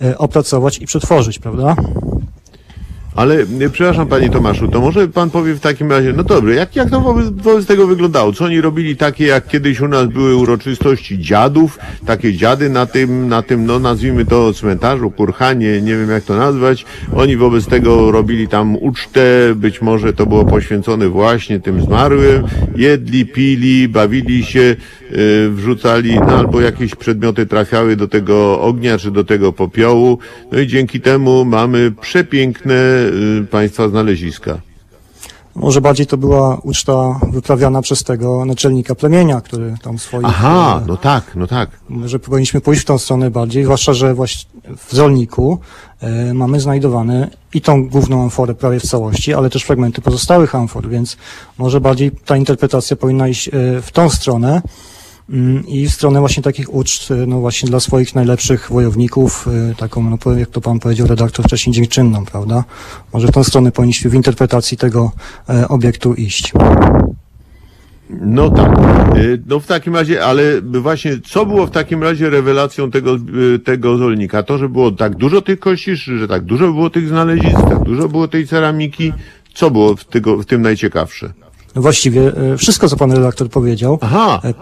e, 0.01 0.17
opracować 0.17 0.77
i 0.77 0.85
przetworzyć, 0.85 1.39
prawda? 1.39 1.75
Ale 3.15 3.35
e, 3.35 3.69
przepraszam 3.71 4.07
panie 4.07 4.29
Tomaszu, 4.29 4.67
to 4.67 4.81
może 4.81 5.07
pan 5.07 5.29
powie 5.29 5.53
w 5.53 5.59
takim 5.59 5.91
razie, 5.91 6.13
no 6.13 6.23
dobrze, 6.23 6.55
jak, 6.55 6.75
jak 6.75 6.89
to 6.89 7.01
wobec, 7.01 7.29
wobec 7.29 7.65
tego 7.65 7.87
wyglądało? 7.87 8.33
Co 8.33 8.45
oni 8.45 8.61
robili 8.61 8.95
takie, 8.97 9.25
jak 9.25 9.47
kiedyś 9.47 9.79
u 9.81 9.87
nas 9.87 10.07
były 10.07 10.35
uroczystości 10.35 11.19
dziadów, 11.19 11.79
takie 12.05 12.33
dziady 12.33 12.69
na 12.69 12.85
tym, 12.85 13.27
na 13.27 13.41
tym, 13.41 13.65
no 13.65 13.79
nazwijmy 13.79 14.25
to 14.25 14.53
cmentarzu, 14.53 15.11
kurhanie, 15.11 15.81
nie 15.81 15.97
wiem 15.97 16.09
jak 16.09 16.23
to 16.23 16.35
nazwać. 16.35 16.85
Oni 17.15 17.37
wobec 17.37 17.65
tego 17.65 18.11
robili 18.11 18.47
tam 18.47 18.75
ucztę, 18.75 19.21
być 19.55 19.81
może 19.81 20.13
to 20.13 20.25
było 20.25 20.45
poświęcone 20.45 21.09
właśnie 21.09 21.59
tym 21.59 21.81
zmarłym, 21.81 22.43
jedli, 22.75 23.25
pili, 23.25 23.87
bawili 23.87 24.43
się, 24.43 24.59
e, 24.59 25.49
wrzucali, 25.49 26.19
no 26.19 26.37
albo 26.37 26.61
jakieś 26.61 26.95
przedmioty 26.95 27.45
trafiały 27.45 27.95
do 27.95 28.07
tego 28.07 28.61
ognia, 28.61 28.97
czy 28.97 29.11
do 29.11 29.23
tego 29.23 29.53
popiołu, 29.53 30.19
no 30.51 30.59
i 30.59 30.67
dzięki 30.67 31.01
temu 31.01 31.45
mamy 31.45 31.91
przepiękne 32.01 33.02
państwa 33.51 33.89
znaleziska. 33.89 34.57
Może 35.55 35.81
bardziej 35.81 36.07
to 36.07 36.17
była 36.17 36.57
uczta 36.63 37.19
wyprawiana 37.31 37.81
przez 37.81 38.03
tego 38.03 38.45
naczelnika 38.45 38.95
plemienia, 38.95 39.41
który 39.41 39.75
tam 39.81 39.99
swoich... 39.99 40.25
Aha, 40.25 40.81
e, 40.83 40.87
no 40.87 40.97
tak, 40.97 41.35
no 41.35 41.47
tak. 41.47 41.69
Może 41.89 42.19
powinniśmy 42.19 42.61
pójść 42.61 42.81
w 42.81 42.85
tą 42.85 42.97
stronę 42.97 43.31
bardziej, 43.31 43.63
zwłaszcza, 43.63 43.93
że 43.93 44.13
właśnie 44.13 44.49
w 44.77 44.95
Zolniku 44.95 45.59
e, 46.01 46.33
mamy 46.33 46.59
znajdowane 46.59 47.29
i 47.53 47.61
tą 47.61 47.89
główną 47.89 48.23
amforę 48.23 48.55
prawie 48.55 48.79
w 48.79 48.83
całości, 48.83 49.33
ale 49.33 49.49
też 49.49 49.63
fragmenty 49.63 50.01
pozostałych 50.01 50.55
amfor, 50.55 50.89
więc 50.89 51.17
może 51.57 51.81
bardziej 51.81 52.11
ta 52.11 52.37
interpretacja 52.37 52.95
powinna 52.95 53.27
iść 53.27 53.47
e, 53.47 53.51
w 53.81 53.91
tą 53.91 54.09
stronę 54.09 54.61
i 55.67 55.87
w 55.87 55.91
stronę 55.93 56.19
właśnie 56.19 56.43
takich 56.43 56.73
uczt, 56.73 57.11
e, 57.11 57.15
no 57.15 57.39
właśnie 57.39 57.69
dla 57.69 57.79
swoich 57.79 58.15
najlepszych 58.15 58.69
wojowników, 58.71 59.47
e, 59.71 59.75
taką, 59.75 60.17
no 60.25 60.33
jak 60.37 60.49
to 60.49 60.61
pan 60.61 60.79
powiedział 60.79 61.07
redaktor 61.07 61.45
wcześniej, 61.45 61.73
dziękczynną, 61.73 62.25
prawda? 62.25 62.63
Może 63.13 63.27
w 63.27 63.31
tą 63.31 63.43
stronę 63.43 63.71
powinniśmy 63.71 64.11
w 64.11 64.15
interpretacji 64.15 64.77
tego 64.77 65.11
e, 65.49 65.67
obiektu 65.67 66.13
iść. 66.13 66.53
No 68.09 68.49
tak. 68.49 68.77
Y, 69.17 69.41
No 69.47 69.59
w 69.59 69.65
takim 69.65 69.95
razie, 69.95 70.25
ale 70.25 70.61
właśnie, 70.61 71.11
co 71.25 71.45
było 71.45 71.67
w 71.67 71.71
takim 71.71 72.03
razie 72.03 72.29
rewelacją 72.29 72.91
tego, 72.91 73.15
y, 73.55 73.59
tego 73.59 73.97
zolnika? 73.97 74.43
To, 74.43 74.57
że 74.57 74.69
było 74.69 74.91
tak 74.91 75.15
dużo 75.15 75.41
tych 75.41 75.59
kości, 75.59 75.95
że 75.95 76.27
tak 76.27 76.43
dużo 76.45 76.65
było 76.65 76.89
tych 76.89 77.07
znalezisk, 77.07 77.61
tak 77.69 77.83
dużo 77.83 78.09
było 78.09 78.27
tej 78.27 78.47
ceramiki. 78.47 79.13
Co 79.53 79.71
było 79.71 79.95
w, 79.95 80.05
tego, 80.05 80.37
w 80.37 80.45
tym 80.45 80.61
najciekawsze? 80.61 81.33
No 81.75 81.81
właściwie 81.81 82.37
e, 82.37 82.57
wszystko, 82.57 82.89
co 82.89 82.97
pan 82.97 83.11
redaktor 83.11 83.49
powiedział. 83.49 83.99
Aha, 84.01 84.41
E, 84.43 84.53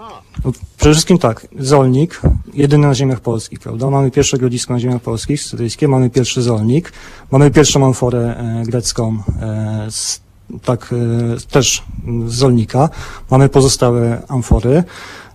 no, 0.45 0.51
Przede 0.77 0.93
wszystkim 0.93 1.17
tak, 1.17 1.47
Zolnik, 1.59 2.21
jedyny 2.53 2.87
na 2.87 2.95
ziemiach 2.95 3.19
polskich, 3.19 3.59
prawda? 3.59 3.89
Mamy 3.89 4.11
pierwsze 4.11 4.37
grodzisko 4.37 4.73
na 4.73 4.79
ziemiach 4.79 5.01
polskich, 5.01 5.41
syryjskie, 5.41 5.87
mamy 5.87 6.09
pierwszy 6.09 6.41
Zolnik, 6.41 6.93
mamy 7.31 7.51
pierwszą 7.51 7.85
amforę 7.85 8.37
e, 8.37 8.63
grecką, 8.65 9.17
e, 9.41 9.87
z, 9.91 10.21
tak, 10.63 10.93
e, 10.93 11.51
też 11.51 11.83
z 12.27 12.33
Zolnika, 12.33 12.89
mamy 13.31 13.49
pozostałe 13.49 14.21
amfory, 14.27 14.83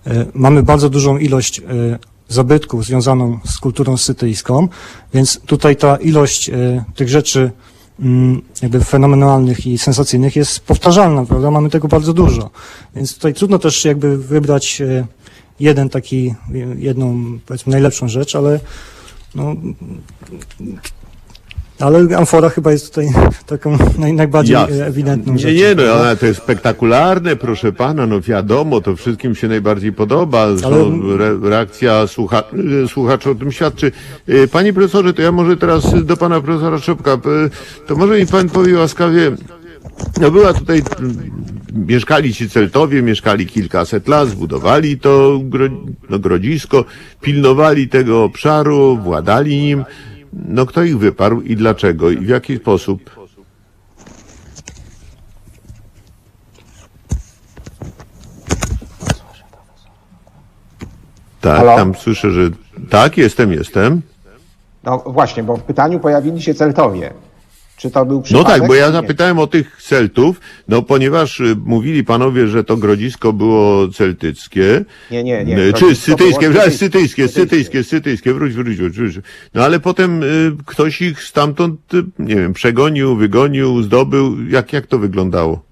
e, 0.07 0.27
mamy 0.35 0.63
bardzo 0.63 0.91
dużą 0.91 1.19
ilość 1.19 1.61
e, 1.61 1.63
zabytków 2.29 2.85
związaną 2.85 3.39
z 3.45 3.59
kulturą 3.59 3.97
scytyjską, 3.97 4.69
więc 5.15 5.41
tutaj 5.47 5.77
ta 5.77 5.97
ilość 5.97 6.49
e, 6.49 6.85
tych 6.95 7.09
rzeczy 7.09 7.51
jakby 8.63 8.85
fenomenalnych 8.85 9.67
i 9.67 9.79
sensacyjnych 9.79 10.37
jest 10.37 10.61
powtarzalna, 10.61 11.25
prawda? 11.25 11.51
Mamy 11.51 11.71
tego 11.71 11.89
bardzo 11.89 12.13
dużo. 12.13 12.51
Więc 12.97 13.15
tutaj 13.15 13.35
trudno 13.35 13.59
też 13.59 13.85
jakby 13.85 14.19
wybrać 14.19 14.81
e, 14.81 15.07
jeden 15.61 15.89
taki, 15.89 16.35
e, 16.55 16.59
jedną 16.79 17.39
powiedzmy 17.47 17.71
najlepszą 17.71 18.09
rzecz, 18.09 18.37
ale 18.37 18.61
no, 19.35 19.55
Ale 21.81 22.17
amfora 22.17 22.49
chyba 22.49 22.73
jest 22.73 22.89
tutaj 22.89 23.09
taką 23.47 23.79
naj, 23.99 24.13
najbardziej 24.13 24.53
Jasne. 24.55 24.77
e, 24.85 24.87
ewidentną 24.87 25.33
Nie, 25.33 25.39
rzeczą. 25.39 25.55
nie, 25.55 25.75
no 25.75 25.93
ale 25.93 26.17
to 26.17 26.27
jest 26.27 26.43
spektakularne, 26.43 27.37
proszę 27.37 27.73
pana, 27.73 28.07
no 28.07 28.21
wiadomo, 28.21 28.81
to 28.81 28.97
wszystkim 28.97 29.35
się 29.35 29.49
najbardziej 29.49 29.93
podoba. 29.93 30.41
Ale- 30.41 31.15
re, 31.19 31.39
reakcja 31.43 32.07
słucha, 32.07 32.43
e, 32.85 32.89
słuchaczy 32.89 33.31
o 33.31 33.35
tym 33.35 33.53
świadczy. 33.53 33.93
E, 34.29 34.49
Panie 34.49 34.73
profesorze, 34.73 35.15
to 35.15 35.23
ja 35.23 35.33
może 35.33 35.57
teraz 35.57 36.05
do 36.05 36.17
pana 36.17 36.41
profesora 36.41 36.79
Szopka, 36.79 37.19
to 37.87 37.97
może 37.97 38.19
mi 38.19 38.27
pan 38.27 38.49
powie 38.49 38.75
łaskawie, 38.79 39.31
no 40.21 40.31
była 40.31 40.53
tutaj, 40.53 40.83
mieszkali 41.73 42.35
ci 42.35 42.51
Celtowie, 42.51 43.03
mieszkali 43.03 43.47
kilkaset 43.47 44.09
lat, 44.09 44.29
zbudowali 44.29 44.99
to 44.99 45.41
gro, 45.45 45.65
no, 46.11 46.19
grodzisko, 46.19 46.85
pilnowali 47.21 47.89
tego 47.89 48.25
obszaru, 48.25 48.97
władali 49.03 49.63
nim. 49.63 49.85
No 50.33 50.67
kto 50.67 50.83
ich 50.83 50.99
wyparł 50.99 51.41
i 51.41 51.57
dlaczego 51.57 52.11
i 52.11 52.17
w 52.17 52.29
jaki 52.29 52.57
sposób? 52.57 53.11
Tak, 61.41 61.57
Halo? 61.59 61.77
tam 61.77 61.95
słyszę, 61.95 62.31
że 62.31 62.51
tak, 62.91 63.17
jestem, 63.17 63.53
jestem. 63.53 64.03
No 64.85 64.99
właśnie, 64.99 65.43
bo 65.43 65.57
w 65.57 65.63
pytaniu 65.63 66.01
pojawili 66.01 66.43
się 66.43 66.55
Celtowie. 66.55 67.13
Czy 67.77 67.91
to 67.91 68.07
był 68.07 68.17
No 68.17 68.23
przypadek? 68.23 68.49
tak, 68.59 68.67
bo 68.69 68.75
ja 68.75 68.91
zapytałem 68.93 69.39
o 69.39 69.47
tych 69.47 69.83
Celtów, 69.83 70.41
no 70.69 70.83
ponieważ 70.83 71.41
y, 71.41 71.57
mówili 71.65 72.05
panowie, 72.05 72.47
że 72.47 72.65
to 72.65 72.77
grodzisko 72.77 73.33
było 73.33 73.89
celtyckie. 73.89 74.85
Nie, 75.11 75.25
nie, 75.25 75.45
nie. 75.45 75.59
Y, 75.59 75.73
Czy 75.73 75.81
Grodzisko 75.81 76.11
sytyjskie, 76.13 76.51
było 76.51 76.71
sytyjskie. 76.71 77.29
sytyjskie, 77.29 77.85
sytyjskie, 77.85 78.35
wróć, 78.35 78.53
wróć, 78.55 78.77
wróć, 78.77 78.97
wróć. 78.99 79.15
No 79.55 79.63
ale 79.63 79.81
potem 79.81 80.23
y, 80.23 80.27
ktoś 80.67 81.03
ich 81.03 81.23
stamtąd, 81.23 81.95
y, 81.95 82.03
nie 82.19 82.35
wiem, 82.37 82.53
przegonił, 82.53 83.17
wygonił, 83.17 83.83
zdobył. 83.83 84.49
Jak, 84.49 84.73
jak 84.73 84.87
to 84.87 84.99
wyglądało? 84.99 85.63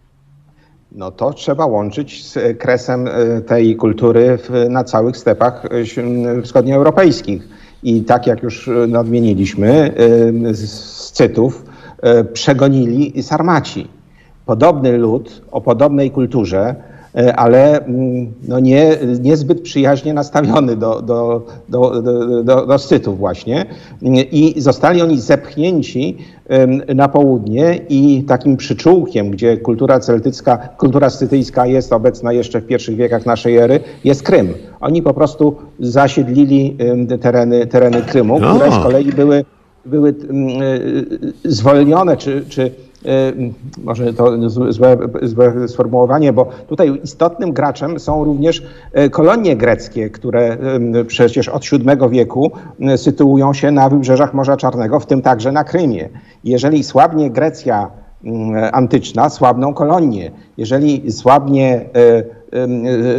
No 0.93 1.10
to 1.10 1.32
trzeba 1.32 1.66
łączyć 1.66 2.26
z 2.26 2.36
e, 2.36 2.55
kresem 2.55 3.09
e, 3.09 3.40
tej 3.40 3.76
kultury 3.76 4.39
w, 4.43 4.66
na 4.70 4.85
całych 4.85 5.16
stepach 5.16 5.64
e, 5.64 5.68
ś- 5.81 6.44
wschodnioeuropejskich. 6.44 7.48
I 7.82 8.02
tak 8.02 8.26
jak 8.26 8.43
już 8.43 8.68
e, 8.68 8.86
nadmieniliśmy, 8.86 9.70
e, 10.51 10.55
z 10.55 10.70
Scytów 10.81 11.64
e, 11.68 11.73
przegonili 12.33 13.23
Sarmaci. 13.23 13.89
Podobny 14.47 14.99
lud 14.99 15.43
o 15.51 15.61
podobnej 15.61 16.11
kulturze, 16.11 16.75
e, 17.16 17.37
ale 17.37 17.85
mm, 17.85 18.33
no 18.49 18.61
nie, 18.61 18.97
niezbyt 19.21 19.61
przyjaźnie 19.61 20.15
nastawiony 20.15 20.77
do, 20.77 21.03
do, 21.03 21.47
do, 21.69 22.03
do, 22.43 22.66
do, 22.66 22.79
Scytów 22.79 23.19
właśnie. 23.19 23.66
I 24.33 24.55
zostali 24.57 25.03
oni 25.03 25.21
zepchnięci 25.21 26.19
na 26.95 27.09
południe 27.09 27.81
i 27.89 28.25
takim 28.29 28.57
przyczółkiem, 28.57 29.31
gdzie 29.31 29.57
kultura 29.57 30.01
celtycka, 30.01 30.57
kultura 30.57 31.11
scytyjska 31.11 31.66
jest 31.66 31.93
obecna 31.93 32.33
jeszcze 32.33 32.61
w 32.61 32.66
pierwszych 32.66 32.97
wiekach 32.97 33.27
naszej 33.27 33.57
ery, 33.57 33.81
jest 34.05 34.23
Krym. 34.23 34.55
Oni 34.81 35.03
po 35.03 35.15
prostu 35.15 35.57
zasiedlili 35.81 36.77
tereny, 37.21 37.66
tereny 37.66 38.03
Krymu, 38.03 38.37
A. 38.43 38.55
które 38.55 38.73
z 38.73 38.79
kolei 38.79 39.12
były, 39.12 39.45
były 39.86 40.15
mm, 40.31 40.62
y, 40.62 41.32
zwolnione, 41.44 42.16
czy, 42.16 42.44
czy 42.48 42.62
y, 42.62 42.70
może 43.85 44.15
to 44.15 44.51
złe, 44.51 44.97
złe 45.23 45.69
sformułowanie, 45.69 46.32
bo 46.32 46.48
tutaj 46.69 47.01
istotnym 47.05 47.52
graczem 47.52 48.01
są 48.01 48.24
również 48.24 48.62
e, 48.93 49.11
kolonie 49.11 49.56
greckie, 49.56 50.11
które 50.11 50.56
przecież 51.06 51.48
od 51.48 51.65
VII 51.65 52.11
wieku 52.11 52.52
sytuują 52.97 53.52
się 53.52 53.70
na 53.70 53.89
wybrzeżach 53.89 54.35
Morza 54.35 54.56
Czarnego, 54.56 55.01
w 55.01 55.06
tym 55.06 55.23
także 55.23 55.52
na 55.52 55.65
Krymie. 55.65 56.09
Jeżeli 56.44 56.85
słabnie 56.85 57.31
Grecja 57.31 57.90
mm, 58.24 58.70
antyczna, 58.73 59.31
słabną 59.31 59.74
kolonie. 59.74 60.31
Jeżeli 60.56 61.12
słabnie, 61.12 61.74
e, 61.74 61.82
e, 61.82 62.24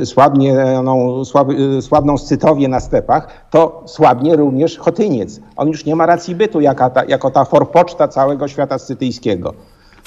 słabnie 0.05 0.55
no, 0.83 1.25
słaby, 1.25 1.55
e, 1.77 1.81
słabną 1.81 2.17
Scytowie 2.17 2.67
na 2.67 2.79
stepach, 2.79 3.27
to 3.49 3.83
słabnie 3.85 4.35
również 4.35 4.77
Chotyniec. 4.77 5.39
On 5.55 5.67
już 5.67 5.85
nie 5.85 5.95
ma 5.95 6.05
racji 6.05 6.35
bytu 6.35 6.61
jako 6.61 6.89
ta, 6.89 7.05
jako 7.05 7.31
ta 7.31 7.45
forpoczta 7.45 8.07
całego 8.07 8.47
świata 8.47 8.79
scytyjskiego. 8.79 9.53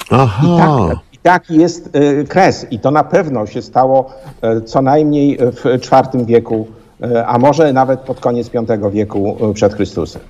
I, 0.01 0.15
Aha. 0.15 0.57
tak, 0.57 0.97
I 1.13 1.17
taki 1.17 1.55
jest 1.55 1.89
e, 1.93 2.23
kres. 2.23 2.65
I 2.71 2.79
to 2.79 2.91
na 2.91 3.03
pewno 3.03 3.45
się 3.45 3.61
stało 3.61 4.11
e, 4.41 4.61
co 4.61 4.81
najmniej 4.81 5.37
w 5.37 5.65
IV 5.65 6.25
wieku, 6.25 6.67
e, 7.01 7.27
a 7.27 7.37
może 7.37 7.73
nawet 7.73 7.99
pod 7.99 8.19
koniec 8.19 8.49
V 8.49 8.91
wieku 8.91 9.37
e, 9.41 9.53
przed 9.53 9.73
Chrystusem. 9.73 10.21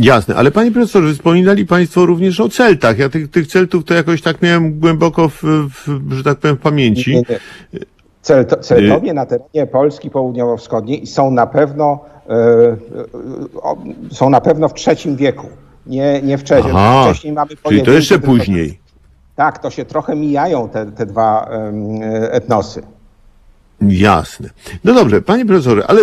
Jasne, 0.00 0.34
ale 0.34 0.50
panie 0.50 0.72
profesorze, 0.72 1.14
wspominali 1.14 1.66
państwo 1.66 2.06
również 2.06 2.40
o 2.40 2.48
Celtach. 2.48 2.98
Ja 2.98 3.08
tych, 3.08 3.30
tych 3.30 3.46
Celtów 3.46 3.84
to 3.84 3.94
jakoś 3.94 4.22
tak 4.22 4.42
miałem 4.42 4.80
głęboko 4.80 5.28
w, 5.28 5.42
w 5.42 6.12
że 6.12 6.24
tak 6.24 6.38
powiem, 6.38 6.56
w 6.56 6.60
pamięci. 6.60 7.10
Nie, 7.10 7.22
nie. 7.30 7.93
Celto, 8.24 8.56
Celtowie 8.56 9.14
na 9.14 9.26
terenie 9.26 9.66
Polski 9.66 10.10
południowo-wschodniej 10.10 11.06
są 11.06 11.30
na 11.30 11.46
pewno, 11.46 12.00
e, 12.28 12.32
e, 12.32 12.76
są 14.14 14.30
na 14.30 14.40
pewno 14.40 14.68
w 14.68 14.72
III 14.86 15.16
wieku. 15.16 15.46
Nie, 15.86 16.22
nie 16.22 16.38
wcześniej. 16.38 16.72
Aha, 16.76 17.04
Wcześniej 17.04 17.32
mamy 17.32 17.50
czyli 17.68 17.82
to 17.82 17.90
jeszcze 17.90 18.18
później. 18.18 18.80
Tak, 19.36 19.58
to 19.58 19.70
się 19.70 19.84
trochę 19.84 20.16
mijają 20.16 20.68
te, 20.68 20.86
te 20.86 21.06
dwa 21.06 21.48
em, 21.50 22.00
etnosy. 22.30 22.82
Jasne. 23.80 24.50
No 24.84 24.94
dobrze, 24.94 25.22
panie 25.22 25.46
profesorze, 25.46 25.86
ale 25.86 26.00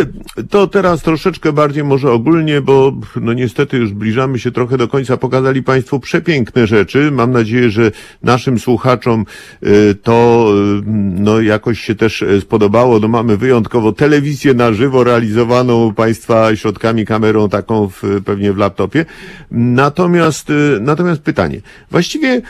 to 0.50 0.68
teraz 0.68 1.02
troszeczkę 1.02 1.54
bardziej 1.54 1.84
może 1.84 2.12
ogólnie, 2.12 2.62
bo 2.62 2.94
no 3.22 3.34
niestety 3.34 3.78
już 3.78 3.90
zbliżamy 3.90 4.40
się 4.40 4.52
trochę 4.52 4.78
do 4.78 4.88
końca. 4.88 5.18
Pokazali 5.18 5.64
państwo 5.64 6.00
przepiękne 6.00 6.68
rzeczy. 6.68 7.12
Mam 7.12 7.32
nadzieję, 7.32 7.70
że 7.70 7.92
naszym 8.24 8.60
słuchaczom 8.60 9.26
y, 9.64 9.96
to 9.96 10.48
y, 10.80 10.82
no 11.22 11.42
jakoś 11.42 11.80
się 11.80 11.96
też 11.96 12.22
y, 12.22 12.42
spodobało. 12.42 13.00
No 13.00 13.08
mamy 13.08 13.38
wyjątkowo 13.38 13.92
telewizję 13.92 14.54
na 14.54 14.74
żywo 14.74 15.04
realizowaną 15.04 15.94
państwa 15.94 16.56
środkami 16.56 17.06
kamerą 17.06 17.50
taką 17.50 17.90
w, 17.90 18.04
pewnie 18.26 18.54
w 18.54 18.58
laptopie. 18.58 19.06
Natomiast, 19.52 20.48
natomiast 20.82 21.22
pytanie. 21.22 21.62
Właściwie 21.92 22.42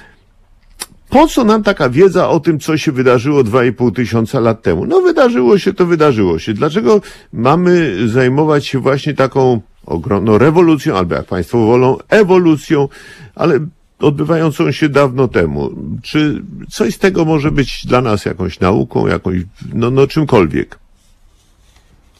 po 1.12 1.28
co 1.28 1.44
nam 1.44 1.64
taka 1.64 1.90
wiedza 1.90 2.30
o 2.30 2.40
tym, 2.40 2.60
co 2.60 2.78
się 2.78 2.92
wydarzyło 2.92 3.44
2,5 3.44 3.96
tysiąca 3.96 4.40
lat 4.40 4.62
temu? 4.62 4.86
No 4.86 5.02
wydarzyło 5.02 5.58
się, 5.58 5.74
to 5.74 5.86
wydarzyło 5.86 6.40
się. 6.40 6.54
Dlaczego 6.54 7.02
mamy 7.34 7.96
zajmować 8.08 8.66
się 8.66 8.80
właśnie 8.80 9.14
taką 9.14 9.62
ogromną 9.86 10.38
rewolucją, 10.38 10.98
albo 10.98 11.16
jak 11.16 11.26
Państwo 11.26 11.66
wolą, 11.66 11.98
ewolucją, 12.10 12.88
ale 13.36 13.60
odbywającą 14.00 14.72
się 14.72 14.90
dawno 14.90 15.28
temu? 15.28 15.70
Czy 16.02 16.42
coś 16.72 16.96
z 16.96 17.00
tego 17.00 17.26
może 17.26 17.52
być 17.52 17.86
dla 17.86 18.02
nas 18.02 18.26
jakąś 18.26 18.60
nauką, 18.60 19.08
jakąś, 19.08 19.38
no, 19.74 19.92
no 19.92 20.08
czymkolwiek? 20.08 20.80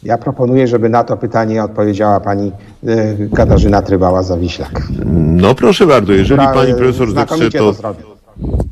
Ja 0.02 0.18
proponuję, 0.18 0.66
żeby 0.66 0.88
na 0.88 1.04
to 1.04 1.16
pytanie 1.16 1.64
odpowiedziała 1.64 2.20
pani 2.20 2.52
e, 2.86 3.28
Katarzyna 3.36 3.82
Trybała-Zawiślak. 3.82 4.82
No 5.14 5.54
proszę 5.54 5.86
bardzo, 5.86 6.12
jeżeli 6.12 6.40
Pani 6.54 6.72
e, 6.72 6.74
profesor 6.74 7.12
zechce, 7.12 7.50
to 7.50 7.72
zrobi. 7.72 8.11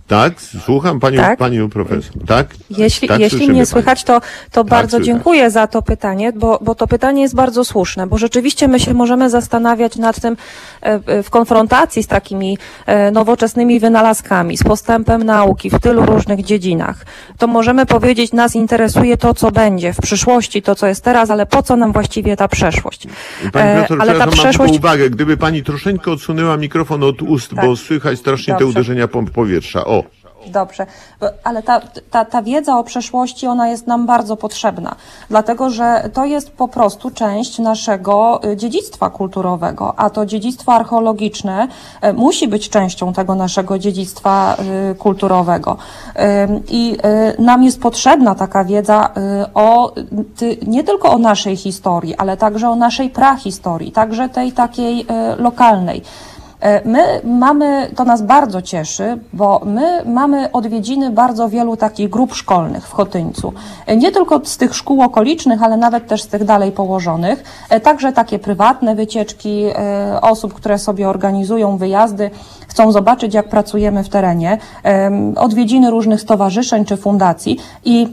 Tak, 0.06 0.40
słucham 0.40 1.00
Panią, 1.00 1.20
Tak? 1.20 1.38
Panią 1.38 1.70
profesor, 1.70 2.12
tak? 2.26 2.54
Jeśli, 2.70 3.08
tak, 3.08 3.20
jeśli 3.20 3.48
mnie 3.48 3.66
słychać, 3.66 4.04
to, 4.04 4.20
to 4.52 4.64
bardzo 4.64 4.90
słychać. 4.90 5.06
dziękuję 5.06 5.50
za 5.50 5.66
to 5.66 5.82
pytanie, 5.82 6.32
bo, 6.32 6.58
bo 6.62 6.74
to 6.74 6.86
pytanie 6.86 7.22
jest 7.22 7.34
bardzo 7.34 7.64
słuszne, 7.64 8.06
bo 8.06 8.18
rzeczywiście 8.18 8.68
my 8.68 8.80
się 8.80 8.94
możemy 8.94 9.30
zastanawiać 9.30 9.96
nad 9.96 10.20
tym 10.20 10.36
e, 10.82 11.00
e, 11.06 11.22
w 11.22 11.30
konfrontacji 11.30 12.02
z 12.02 12.06
takimi 12.06 12.58
e, 12.86 13.10
nowoczesnymi 13.10 13.80
wynalazkami, 13.80 14.56
z 14.56 14.62
postępem 14.62 15.22
nauki 15.22 15.70
w 15.70 15.80
tylu 15.80 16.06
różnych 16.06 16.44
dziedzinach. 16.44 17.06
To 17.38 17.46
możemy 17.46 17.86
powiedzieć, 17.86 18.32
nas 18.32 18.54
interesuje 18.56 19.16
to, 19.16 19.34
co 19.34 19.50
będzie 19.50 19.92
w 19.92 20.00
przyszłości, 20.00 20.62
to, 20.62 20.74
co 20.74 20.86
jest 20.86 21.04
teraz, 21.04 21.30
ale 21.30 21.46
po 21.46 21.62
co 21.62 21.76
nam 21.76 21.92
właściwie 21.92 22.36
ta 22.36 22.48
przeszłość? 22.48 23.06
Pani 23.52 23.72
profesor, 23.72 23.98
ale 24.00 24.12
ta 24.12 24.18
mam 24.18 24.30
przeszłość... 24.30 24.72
tylko 24.72 24.86
uwagę. 24.88 25.10
Gdyby 25.10 25.36
pani 25.36 25.62
troszeczkę 25.62 26.10
odsunęła 26.10 26.56
mikrofon 26.56 27.02
od 27.02 27.22
ust, 27.22 27.54
Tak. 27.54 27.66
bo 27.66 27.76
słychać 27.76 28.18
strasznie 28.18 28.54
te 28.54 28.60
Dobrze. 28.60 28.70
uderzenia 28.70 29.06
pom- 29.06 29.30
powietrza. 29.50 29.84
O, 29.84 30.02
Dobrze, 30.46 30.86
Bo- 31.20 31.26
ale 31.44 31.62
ta, 31.62 31.80
ta, 32.10 32.24
ta 32.24 32.42
wiedza 32.42 32.78
o 32.78 32.84
przeszłości, 32.84 33.46
ona 33.46 33.68
jest 33.68 33.86
nam 33.86 34.06
bardzo 34.06 34.36
potrzebna, 34.36 34.94
dlatego 35.28 35.70
że 35.70 36.10
to 36.12 36.24
jest 36.24 36.50
po 36.50 36.68
prostu 36.68 37.10
część 37.10 37.58
naszego 37.58 38.40
y, 38.44 38.56
dziedzictwa 38.56 39.10
kulturowego, 39.10 39.94
a 39.96 40.10
to 40.10 40.26
dziedzictwo 40.26 40.72
archeologiczne 40.72 41.68
y, 42.04 42.12
musi 42.12 42.48
być 42.48 42.68
częścią 42.68 43.12
tego 43.12 43.34
naszego 43.34 43.78
dziedzictwa 43.78 44.56
kulturowego. 44.98 45.76
I 46.68 46.96
nam 47.38 47.62
jest 47.62 47.80
potrzebna 47.80 48.34
taka 48.34 48.64
wiedza 48.64 49.10
o, 49.54 49.94
nie 50.66 50.84
tylko 50.84 51.10
o 51.10 51.18
naszej 51.18 51.56
historii, 51.56 52.14
ale 52.16 52.36
także 52.36 52.68
o 52.68 52.76
naszej 52.76 53.10
prahistorii, 53.10 53.92
także 53.92 54.28
tej 54.28 54.52
takiej 54.52 55.06
lokalnej. 55.38 56.02
E, 56.60 56.88
My 56.88 57.20
mamy, 57.24 57.90
to 57.96 58.04
nas 58.04 58.22
bardzo 58.22 58.62
cieszy, 58.62 59.18
bo 59.32 59.60
my 59.64 60.04
mamy 60.04 60.52
odwiedziny 60.52 61.10
bardzo 61.10 61.48
wielu 61.48 61.76
takich 61.76 62.10
grup 62.10 62.34
szkolnych 62.34 62.86
w 62.88 62.92
Chotyńcu. 62.92 63.52
E, 63.86 63.96
Nie 63.96 64.12
tylko 64.12 64.40
z 64.44 64.56
tych 64.56 64.74
szkół 64.74 65.02
okolicznych, 65.02 65.62
ale 65.62 65.76
nawet 65.76 66.06
też 66.06 66.22
z 66.22 66.28
tych 66.28 66.44
dalej 66.44 66.72
położonych. 66.72 67.44
E, 67.70 67.80
Także 67.80 68.12
takie 68.12 68.38
prywatne 68.38 68.94
wycieczki 68.94 69.64
osób, 70.22 70.54
które 70.54 70.78
sobie 70.78 71.08
organizują 71.08 71.76
wyjazdy, 71.76 72.30
chcą 72.68 72.92
zobaczyć, 72.92 73.34
jak 73.34 73.48
pracujemy 73.48 74.04
w 74.04 74.08
terenie. 74.08 74.58
Odwiedziny 75.36 75.90
różnych 75.90 76.20
stowarzyszeń 76.20 76.84
czy 76.84 76.96
fundacji 76.96 77.58
i 77.84 78.08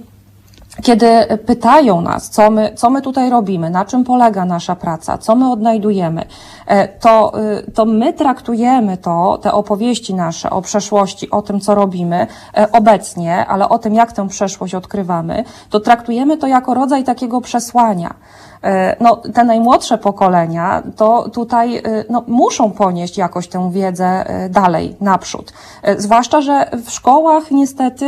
kiedy 0.81 1.07
pytają 1.45 2.01
nas, 2.01 2.29
co 2.29 2.51
my, 2.51 2.71
co 2.75 2.89
my 2.89 3.01
tutaj 3.01 3.29
robimy, 3.29 3.69
na 3.69 3.85
czym 3.85 4.03
polega 4.03 4.45
nasza 4.45 4.75
praca, 4.75 5.17
co 5.17 5.35
my 5.35 5.51
odnajdujemy, 5.51 6.25
e, 6.67 6.87
to, 6.87 7.33
y, 7.67 7.71
to 7.71 7.85
my 7.85 8.13
traktujemy 8.13 8.97
to, 8.97 9.39
te 9.41 9.51
opowieści 9.51 10.13
nasze 10.13 10.49
o 10.49 10.61
przeszłości, 10.61 11.31
o 11.31 11.41
tym, 11.41 11.59
co 11.59 11.75
robimy 11.75 12.27
e, 12.57 12.71
obecnie, 12.71 13.45
ale 13.45 13.69
o 13.69 13.79
tym, 13.79 13.93
jak 13.93 14.11
tę 14.11 14.27
przeszłość 14.27 14.75
odkrywamy, 14.75 15.43
to 15.69 15.79
traktujemy 15.79 16.37
to 16.37 16.47
jako 16.47 16.73
rodzaj 16.73 17.03
takiego 17.03 17.41
przesłania. 17.41 18.13
E, 18.63 18.95
No, 18.99 19.15
te 19.33 19.43
najmłodsze 19.43 19.97
pokolenia 19.97 20.83
to 20.95 21.29
tutaj 21.29 21.77
y, 21.77 22.05
no, 22.09 22.23
muszą 22.27 22.71
ponieść 22.71 23.17
jakoś 23.17 23.47
tę 23.47 23.71
wiedzę 23.71 24.25
y, 24.45 24.49
dalej, 24.49 24.95
naprzód. 25.01 25.53
E, 25.83 26.01
Zwłaszcza, 26.01 26.41
że 26.41 26.69
w 26.85 26.91
szkołach 26.91 27.51
niestety 27.51 28.05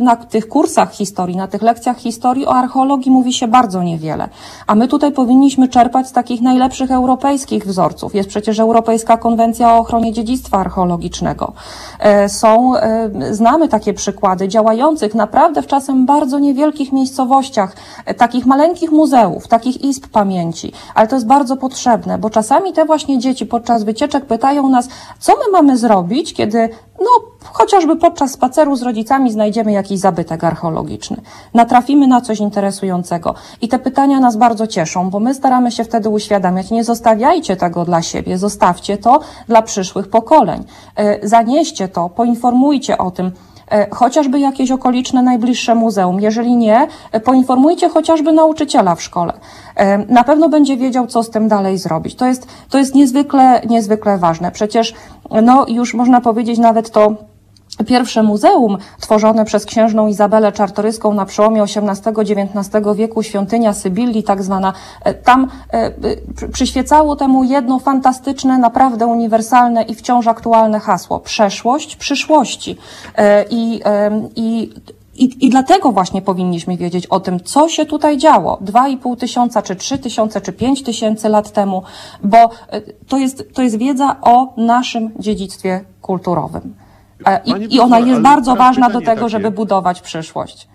na 0.00 0.16
tych 0.16 0.48
kursach 0.48 0.92
historii, 0.92 1.36
na 1.36 1.48
tych 1.48 1.62
lekcjach 1.62 1.96
historii 1.98 2.46
o 2.46 2.54
archeologii 2.54 3.12
mówi 3.12 3.32
się 3.32 3.48
bardzo 3.48 3.82
niewiele. 3.82 4.28
A 4.66 4.74
my 4.74 4.88
tutaj 4.88 5.12
powinniśmy 5.12 5.68
czerpać 5.68 6.06
z 6.08 6.12
takich 6.12 6.40
najlepszych 6.40 6.90
europejskich 6.90 7.66
wzorców. 7.66 8.14
Jest 8.14 8.28
przecież 8.28 8.58
Europejska 8.58 9.16
Konwencja 9.16 9.74
o 9.74 9.78
ochronie 9.78 10.12
dziedzictwa 10.12 10.58
archeologicznego. 10.58 11.52
E, 12.00 12.28
Są, 12.28 12.76
e, 12.76 13.10
znamy 13.30 13.68
takie 13.68 13.94
przykłady 13.94 14.48
działających 14.48 15.14
naprawdę 15.14 15.62
w 15.62 15.66
czasem 15.66 16.06
bardzo 16.06 16.38
niewielkich 16.38 16.92
miejscowościach, 16.92 17.76
e, 18.06 18.14
takich 18.14 18.46
maleńkich 18.46 18.90
muzeów, 18.90 19.48
takich 19.48 19.69
izb 19.76 20.06
pamięci. 20.06 20.72
Ale 20.94 21.08
to 21.08 21.16
jest 21.16 21.26
bardzo 21.26 21.56
potrzebne, 21.56 22.18
bo 22.18 22.30
czasami 22.30 22.72
te 22.72 22.84
właśnie 22.84 23.18
dzieci 23.18 23.46
podczas 23.46 23.84
wycieczek 23.84 24.26
pytają 24.26 24.68
nas, 24.68 24.88
co 25.18 25.32
my 25.32 25.52
mamy 25.52 25.78
zrobić, 25.78 26.34
kiedy 26.34 26.68
no, 27.00 27.10
chociażby 27.52 27.96
podczas 27.96 28.30
spaceru 28.30 28.76
z 28.76 28.82
rodzicami 28.82 29.32
znajdziemy 29.32 29.72
jakiś 29.72 29.98
zabytek 29.98 30.44
archeologiczny. 30.44 31.16
Natrafimy 31.54 32.06
na 32.06 32.20
coś 32.20 32.40
interesującego. 32.40 33.34
I 33.60 33.68
te 33.68 33.78
pytania 33.78 34.20
nas 34.20 34.36
bardzo 34.36 34.66
cieszą, 34.66 35.10
bo 35.10 35.20
my 35.20 35.34
staramy 35.34 35.70
się 35.70 35.84
wtedy 35.84 36.08
uświadamiać, 36.08 36.70
nie 36.70 36.84
zostawiajcie 36.84 37.56
tego 37.56 37.84
dla 37.84 38.02
siebie, 38.02 38.38
zostawcie 38.38 38.98
to 38.98 39.20
dla 39.48 39.62
przyszłych 39.62 40.08
pokoleń. 40.08 40.64
E, 40.96 41.28
Zanieście 41.28 41.88
to, 41.88 42.08
poinformujcie 42.08 42.98
o 42.98 43.10
tym, 43.10 43.32
chociażby 43.90 44.40
jakieś 44.40 44.70
okoliczne 44.70 45.22
najbliższe 45.22 45.74
muzeum. 45.74 46.20
Jeżeli 46.20 46.56
nie, 46.56 46.88
e, 47.12 47.20
poinformujcie 47.20 47.88
chociażby 47.88 48.32
nauczyciela 48.32 48.94
w 48.94 49.02
szkole. 49.02 49.32
E, 49.76 49.98
Na 49.98 50.24
pewno 50.24 50.48
będzie 50.48 50.76
wiedział, 50.76 51.06
co 51.06 51.22
z 51.22 51.30
tym 51.30 51.48
dalej 51.48 51.78
zrobić. 51.78 52.14
To 52.14 52.26
jest, 52.26 52.46
to 52.70 52.78
jest 52.78 52.94
niezwykle, 52.94 53.62
niezwykle 53.68 54.18
ważne. 54.18 54.50
Przecież, 54.50 54.94
no, 55.42 55.66
już 55.68 55.94
można 55.94 56.20
powiedzieć 56.20 56.58
nawet 56.58 56.90
to 56.90 57.29
Pierwsze 57.86 58.22
muzeum 58.22 58.78
tworzone 59.00 59.44
przez 59.44 59.66
księżną 59.66 60.06
Izabelę 60.06 60.52
Czartoryską 60.52 61.14
na 61.14 61.26
przełomie 61.26 61.62
XVIII-XIX 61.62 62.86
wieku, 62.96 63.22
świątynia 63.22 63.72
Sybilli 63.72 64.22
tak 64.22 64.42
zwana, 64.42 64.72
e, 65.04 65.14
tam 65.14 65.48
e, 65.72 65.90
przy- 66.36 66.48
przyświecało 66.48 67.16
temu 67.16 67.44
jedno 67.44 67.78
fantastyczne, 67.78 68.58
naprawdę 68.58 69.06
uniwersalne 69.06 69.82
i 69.82 69.94
wciąż 69.94 70.26
aktualne 70.26 70.80
hasło. 70.80 71.20
Przeszłość 71.20 71.96
przyszłości. 71.96 72.76
E, 73.16 73.44
I, 73.50 73.80
i 74.36 74.70
i, 75.14 75.46
I 75.46 75.50
dlatego 75.50 75.92
właśnie 75.92 76.22
powinniśmy 76.22 76.76
wiedzieć 76.76 77.06
o 77.06 77.20
tym, 77.20 77.40
co 77.40 77.68
się 77.68 77.86
tutaj 77.86 78.18
działo 78.18 78.58
2,5 78.64 79.16
tysiąca, 79.16 79.62
czy 79.62 79.76
3 79.76 79.98
tysiące, 79.98 80.40
czy 80.40 80.52
5 80.52 80.82
tysięcy 80.82 81.28
lat 81.28 81.50
temu, 81.52 81.82
bo 82.24 82.50
to 83.08 83.18
jest, 83.18 83.44
to 83.54 83.62
jest 83.62 83.78
wiedza 83.78 84.16
o 84.22 84.54
naszym 84.56 85.10
dziedzictwie 85.18 85.84
kulturowym. 86.02 86.74
E, 87.26 87.40
I, 87.44 87.74
I 87.74 87.80
ona 87.80 87.98
jest 87.98 88.20
bardzo 88.20 88.56
ważna 88.56 88.90
do 88.90 89.00
tego, 89.00 89.28
żeby 89.28 89.50
budować 89.50 90.00
przyszłość. 90.00 90.68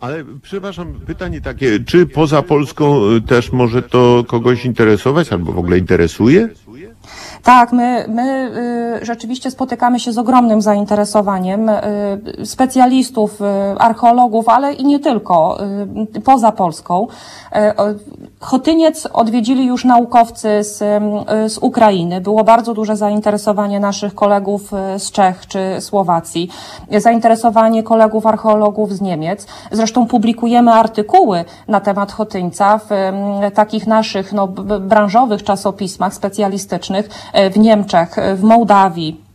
Ale 0.00 0.24
przepraszam, 0.42 1.00
pytanie 1.06 1.40
takie, 1.40 1.80
czy 1.80 2.06
poza 2.06 2.42
Polską 2.42 3.10
y, 3.10 3.20
też 3.20 3.52
może 3.52 3.82
to 3.82 4.24
kogoś 4.28 4.64
interesować 4.64 5.32
albo 5.32 5.52
w 5.52 5.58
ogóle 5.58 5.78
interesuje? 5.78 6.48
Tak, 7.42 7.72
my, 7.72 8.04
my 8.08 8.50
y, 9.02 9.04
rzeczywiście 9.04 9.50
spotykamy 9.50 10.00
się 10.00 10.12
z 10.12 10.18
ogromnym 10.18 10.62
zainteresowaniem 10.62 11.68
y, 11.68 11.80
specjalistów, 12.44 13.40
y, 13.40 13.44
archeologów, 13.78 14.48
ale 14.48 14.72
i 14.72 14.84
nie 14.84 14.98
tylko, 14.98 15.58
poza 16.24 16.52
Polską. 16.52 17.06
Chotyniec 18.40 19.06
odwiedzili 19.12 19.66
już 19.66 19.84
naukowcy 19.84 20.48
z, 20.64 20.78
z 21.52 21.58
Ukrainy. 21.58 22.20
Było 22.20 22.44
bardzo 22.44 22.74
duże 22.74 22.96
zainteresowanie 22.96 23.80
naszych 23.80 24.14
kolegów 24.14 24.70
z 24.98 25.10
Czech 25.10 25.46
czy 25.46 25.80
Słowacji, 25.80 26.48
zainteresowanie 26.98 27.82
kolegów 27.82 28.26
archeologów 28.26 28.92
z 28.92 29.00
Niemiec. 29.00 29.46
Zresztą 29.72 30.06
publikujemy 30.06 30.72
artykuły 30.72 31.44
na 31.68 31.80
temat 31.80 32.12
Chotyńca 32.12 32.78
w 32.78 32.90
takich 33.54 33.86
naszych 33.86 34.32
no, 34.32 34.48
branżowych 34.80 35.42
czasopismach 35.42 36.14
specjalistycznych 36.14 37.08
w 37.50 37.58
Niemczech, 37.58 38.18
e, 38.18 38.36
w 38.36 38.42
Mołdawii. 38.42 39.29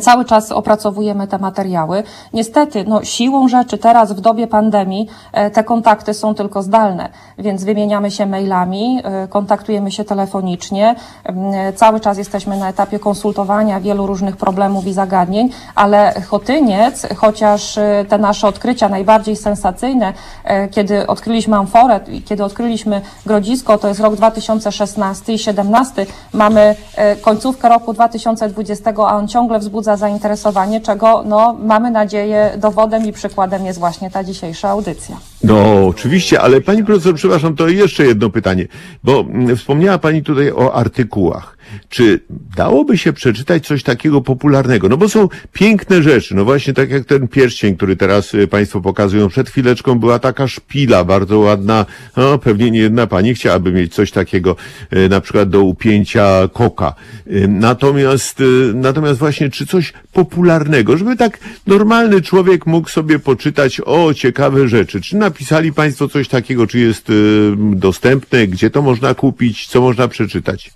Cały 0.00 0.24
czas 0.24 0.52
opracowujemy 0.52 1.26
te 1.26 1.38
materiały. 1.38 2.02
Niestety, 2.32 2.84
no, 2.88 3.04
siłą 3.04 3.48
rzeczy 3.48 3.78
teraz 3.78 4.12
w 4.12 4.20
dobie 4.20 4.46
pandemii 4.46 5.08
e, 5.32 5.50
te 5.50 5.64
kontakty 5.64 6.14
są 6.14 6.34
tylko 6.34 6.62
zdalne, 6.62 7.08
więc 7.38 7.64
wymieniamy 7.64 8.10
się 8.10 8.26
mailami, 8.26 9.00
e, 9.04 9.28
kontaktujemy 9.28 9.90
się 9.90 10.04
telefonicznie. 10.04 10.94
E, 11.24 11.72
Cały 11.72 12.00
czas 12.00 12.18
jesteśmy 12.18 12.56
na 12.56 12.68
etapie 12.68 12.98
konsultowania 12.98 13.80
wielu 13.80 14.06
różnych 14.06 14.36
problemów 14.36 14.86
i 14.86 14.92
zagadnień, 14.92 15.50
ale 15.74 16.14
Chotyniec, 16.28 17.06
chociaż 17.16 17.78
te 18.08 18.18
nasze 18.18 18.48
odkrycia 18.48 18.88
najbardziej 18.88 19.36
sensacyjne, 19.36 20.12
kiedy 20.70 21.06
odkryliśmy 21.06 21.56
amforę 21.56 22.00
kiedy 22.24 22.44
odkryliśmy 22.44 23.00
grodzisko, 23.26 23.78
to 23.78 23.88
jest 23.88 24.00
rok 24.00 24.14
2016 24.14 25.32
i 25.32 25.36
2017, 25.36 26.06
mamy 26.32 26.74
końcówkę 27.20 27.68
roku 27.68 27.92
2020, 27.92 28.92
a 28.96 29.16
on 29.16 29.28
ciągle 29.28 29.58
wzbudza 29.58 29.75
zainteresowanie, 29.82 30.80
czego 30.80 31.22
no, 31.26 31.56
mamy 31.64 31.90
nadzieję 31.90 32.52
dowodem 32.58 33.06
i 33.06 33.12
przykładem 33.12 33.66
jest 33.66 33.78
właśnie 33.78 34.10
ta 34.10 34.24
dzisiejsza 34.24 34.68
audycja. 34.68 35.16
No, 35.44 35.86
oczywiście, 35.86 36.40
ale 36.40 36.60
pani 36.60 36.84
profesor, 36.84 37.14
przepraszam, 37.14 37.56
to 37.56 37.68
jeszcze 37.68 38.06
jedno 38.06 38.30
pytanie, 38.30 38.66
bo 39.04 39.20
mm, 39.20 39.56
wspomniała 39.56 39.98
pani 39.98 40.22
tutaj 40.22 40.50
o 40.50 40.74
artykułach. 40.74 41.55
Czy 41.88 42.20
dałoby 42.56 42.98
się 42.98 43.12
przeczytać 43.12 43.66
coś 43.66 43.82
takiego 43.82 44.20
popularnego? 44.20 44.88
No 44.88 44.96
bo 44.96 45.08
są 45.08 45.28
piękne 45.52 46.02
rzeczy, 46.02 46.34
no 46.34 46.44
właśnie 46.44 46.74
tak 46.74 46.90
jak 46.90 47.04
ten 47.04 47.28
pierścień, 47.28 47.76
który 47.76 47.96
teraz 47.96 48.34
y, 48.34 48.48
państwo 48.48 48.80
pokazują. 48.80 49.28
Przed 49.28 49.50
chwileczką 49.50 49.98
była 49.98 50.18
taka 50.18 50.48
szpila, 50.48 51.04
bardzo 51.04 51.38
ładna, 51.38 51.86
no 52.16 52.38
pewnie 52.38 52.70
nie 52.70 52.80
jedna 52.80 53.06
pani 53.06 53.34
chciałaby 53.34 53.72
mieć 53.72 53.94
coś 53.94 54.10
takiego, 54.10 54.56
y, 54.92 55.08
na 55.08 55.20
przykład 55.20 55.48
do 55.48 55.62
upięcia 55.62 56.48
koka. 56.52 56.94
Y, 57.26 57.48
Natomiast, 57.48 58.42
natomiast 58.74 59.18
właśnie, 59.18 59.50
czy 59.50 59.66
coś 59.66 59.92
popularnego, 60.12 60.96
żeby 60.96 61.16
tak 61.16 61.38
normalny 61.66 62.22
człowiek 62.22 62.66
mógł 62.66 62.88
sobie 62.88 63.18
poczytać 63.18 63.80
o 63.84 64.14
ciekawe 64.14 64.68
rzeczy. 64.68 65.00
Czy 65.00 65.16
napisali 65.16 65.72
państwo 65.72 66.08
coś 66.08 66.28
takiego, 66.28 66.66
czy 66.66 66.78
jest 66.78 67.08
dostępne, 67.56 68.46
gdzie 68.46 68.70
to 68.70 68.82
można 68.82 69.14
kupić, 69.14 69.66
co 69.66 69.80
można 69.80 70.08
przeczytać? 70.08 70.70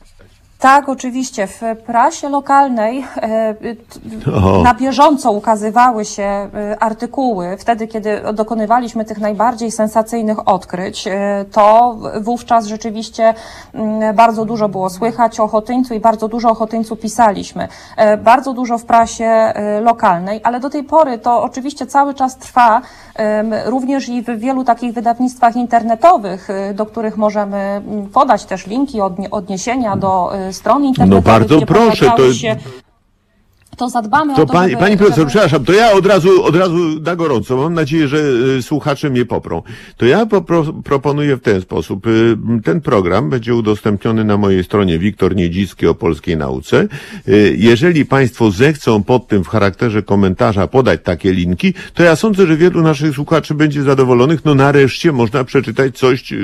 Tak, 0.60 0.88
oczywiście. 0.88 1.46
W 1.46 1.60
prasie 1.86 2.28
lokalnej 2.28 3.04
e, 3.16 3.54
na 4.62 4.74
bieżąco 4.74 5.32
ukazywały 5.32 6.04
się 6.04 6.22
e, 6.22 6.48
artykuły. 6.80 7.56
Wtedy, 7.58 7.86
kiedy 7.86 8.20
dokonywaliśmy 8.34 9.04
tych 9.04 9.18
najbardziej 9.18 9.70
sensacyjnych 9.70 10.48
odkryć, 10.48 11.06
e, 11.06 11.44
to 11.52 11.96
wówczas 12.20 12.66
rzeczywiście 12.66 13.34
mm, 13.74 14.16
bardzo 14.16 14.44
dużo 14.44 14.68
było 14.68 14.90
słychać 14.90 15.40
o 15.40 15.48
Chotyńcu 15.48 15.94
i 15.94 16.00
bardzo 16.00 16.28
dużo 16.28 16.50
o 16.50 16.54
Chotyńcu 16.54 16.96
pisaliśmy. 16.96 17.68
Bardzo 18.24 18.52
dużo 18.52 18.78
w 18.78 18.84
prasie 18.84 19.52
lokalnej, 19.82 20.40
ale 20.44 20.60
do 20.60 20.70
tej 20.70 20.84
pory 20.84 21.18
to 21.18 21.42
oczywiście 21.42 21.86
cały 21.86 22.14
czas 22.14 22.36
trwa, 22.36 22.82
również 23.64 24.08
i 24.08 24.22
w 24.22 24.38
wielu 24.38 24.64
takich 24.64 24.92
wydawnictwach 24.92 25.56
internetowych, 25.56 26.48
do 26.74 26.86
których 26.86 27.16
możemy 27.16 27.56
mm, 27.56 28.08
podać 28.08 28.44
też 28.44 28.66
linki, 28.66 29.00
odnie- 29.00 29.30
odniesienia 29.30 29.96
do 29.96 30.32
stron 30.52 30.84
internetowych. 30.84 31.24
No 31.24 31.32
bardzo 31.32 31.66
proszę, 31.66 32.12
to- 32.16 32.34
Się, 32.34 32.56
to 33.80 33.88
zadbamy 33.88 34.34
To 34.34 34.42
o 34.42 34.46
to, 34.46 34.52
pani, 34.52 34.70
żeby, 34.70 34.82
pani 34.82 34.96
profesor, 34.96 35.18
żeby... 35.18 35.30
przepraszam, 35.30 35.64
to 35.64 35.72
ja 35.72 35.92
od 35.92 36.06
razu, 36.06 36.44
od 36.44 36.56
razu 36.56 37.00
na 37.00 37.16
gorąco, 37.16 37.56
mam 37.56 37.74
nadzieję, 37.74 38.08
że 38.08 38.18
y, 38.58 38.62
słuchacze 38.62 39.10
mnie 39.10 39.24
poprą. 39.24 39.62
To 39.96 40.06
ja 40.06 40.26
popro, 40.26 40.64
proponuję 40.84 41.36
w 41.36 41.40
ten 41.40 41.60
sposób. 41.60 42.06
Y, 42.06 42.36
Ten 42.64 42.80
program 42.80 43.30
będzie 43.30 43.54
udostępniony 43.54 44.24
na 44.24 44.36
mojej 44.36 44.64
stronie 44.64 44.98
Wiktor 44.98 45.36
Niedzicki 45.36 45.86
o 45.86 45.94
polskiej 45.94 46.36
nauce. 46.36 46.88
Y, 47.28 47.54
Jeżeli 47.58 48.04
państwo 48.06 48.50
zechcą 48.50 49.02
pod 49.02 49.28
tym 49.28 49.44
w 49.44 49.48
charakterze 49.48 50.02
komentarza 50.02 50.66
podać 50.66 51.00
takie 51.04 51.32
linki, 51.32 51.74
to 51.94 52.02
ja 52.02 52.16
sądzę, 52.16 52.46
że 52.46 52.56
wielu 52.56 52.82
naszych 52.82 53.14
słuchaczy 53.14 53.54
będzie 53.54 53.82
zadowolonych. 53.82 54.44
No 54.44 54.54
nareszcie 54.54 55.12
można 55.12 55.44
przeczytać 55.44 55.98
coś 55.98 56.34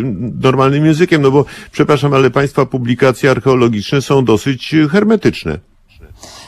normalnym 0.43 0.87
językiem, 0.87 1.23
no 1.23 1.31
bo 1.31 1.45
przepraszam, 1.73 2.15
ale 2.15 2.31
państwa 2.31 2.67
publikacje 2.67 3.31
archeologiczne 3.31 4.03
są 4.03 4.25
dosyć 4.25 4.75
hermetyczne. 4.91 5.76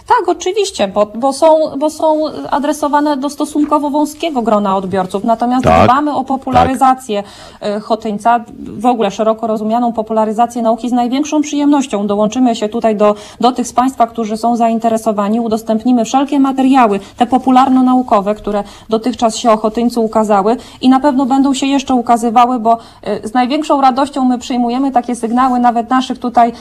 Tak, 0.09 0.29
oczywiście, 0.29 0.89
bo, 0.89 1.07
bo, 1.07 1.33
są, 1.33 1.57
bo 1.79 1.91
są 1.91 2.21
adresowane 2.51 3.17
do 3.17 3.31
stosunkowo 3.31 3.91
wąskiego 3.91 4.43
grona 4.43 4.77
odbiorców. 4.77 5.25
Natomiast 5.25 5.65
Tak, 5.65 5.85
dbamy 5.85 6.15
o 6.15 6.25
popularyzację 6.25 7.23
tak. 7.61 7.83
Chotyńca, 7.83 8.41
w 8.59 8.87
ogóle 8.87 9.11
szeroko 9.11 9.47
rozumianą 9.47 9.93
popularyzację 9.93 10.63
nauki 10.63 10.89
z 10.89 10.93
największą 10.93 11.43
przyjemnością. 11.43 12.07
Dołączymy 12.07 12.57
się 12.57 12.69
tutaj 12.69 12.97
do, 12.97 13.15
do 13.41 13.53
tych 13.53 13.67
z 13.67 13.73
Państwa, 13.73 14.07
którzy 14.07 14.37
są 14.37 14.57
zainteresowani, 14.57 15.41
udostępnimy 15.41 16.05
wszelkie 16.05 16.41
materiały, 16.41 17.01
te 17.17 17.27
popularno-naukowe, 17.27 18.35
które 18.35 18.65
dotychczas 18.89 19.37
się 19.37 19.51
o 19.51 19.57
Chotyńcu 19.57 20.05
ukazały 20.05 20.57
i 20.81 20.89
na 20.89 21.01
pewno 21.01 21.27
będą 21.27 21.55
się 21.55 21.67
jeszcze 21.67 21.95
ukazywały, 21.95 22.59
bo 22.59 22.79
y, 23.25 23.29
z 23.29 23.35
największą 23.35 23.81
radością 23.81 24.25
my 24.25 24.39
przyjmujemy 24.39 24.91
takie 24.91 25.17
sygnały 25.17 25.59
nawet 25.59 25.91
naszych 25.91 26.19
tutaj 26.19 26.53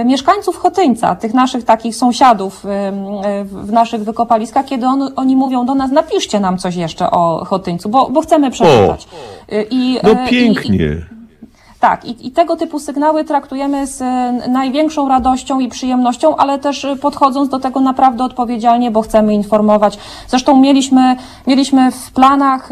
y, 0.00 0.04
mieszkańców 0.04 0.56
Chotyńca, 0.56 1.14
tych 1.14 1.34
naszych 1.34 1.64
takich 1.64 1.96
sąsiadów, 1.96 2.64
w 3.44 3.72
naszych 3.72 4.04
wykopaliskach, 4.04 4.66
kiedy 4.66 4.86
on, 4.86 5.10
oni 5.16 5.36
mówią 5.36 5.66
do 5.66 5.74
nas, 5.74 5.90
napiszcie 5.90 6.40
nam 6.40 6.58
coś 6.58 6.76
jeszcze 6.76 7.10
o 7.10 7.44
Chotyńcu, 7.44 7.88
bo, 7.88 8.10
bo 8.10 8.20
chcemy 8.20 8.50
przeczytać. 8.50 9.08
I, 9.70 9.98
no 10.02 10.16
pięknie. 10.30 10.76
I, 10.76 11.23
tak, 11.84 12.04
i, 12.04 12.26
i, 12.26 12.30
tego 12.30 12.56
typu 12.56 12.78
sygnały 12.78 13.24
traktujemy 13.24 13.86
z 13.86 14.02
największą 14.48 15.08
radością 15.08 15.60
i 15.60 15.68
przyjemnością, 15.68 16.36
ale 16.36 16.58
też 16.58 16.86
podchodząc 17.00 17.48
do 17.48 17.58
tego 17.58 17.80
naprawdę 17.80 18.24
odpowiedzialnie, 18.24 18.90
bo 18.90 19.02
chcemy 19.02 19.34
informować. 19.34 19.98
Zresztą 20.28 20.60
mieliśmy, 20.60 21.16
mieliśmy 21.46 21.90
w 21.90 22.12
planach 22.12 22.70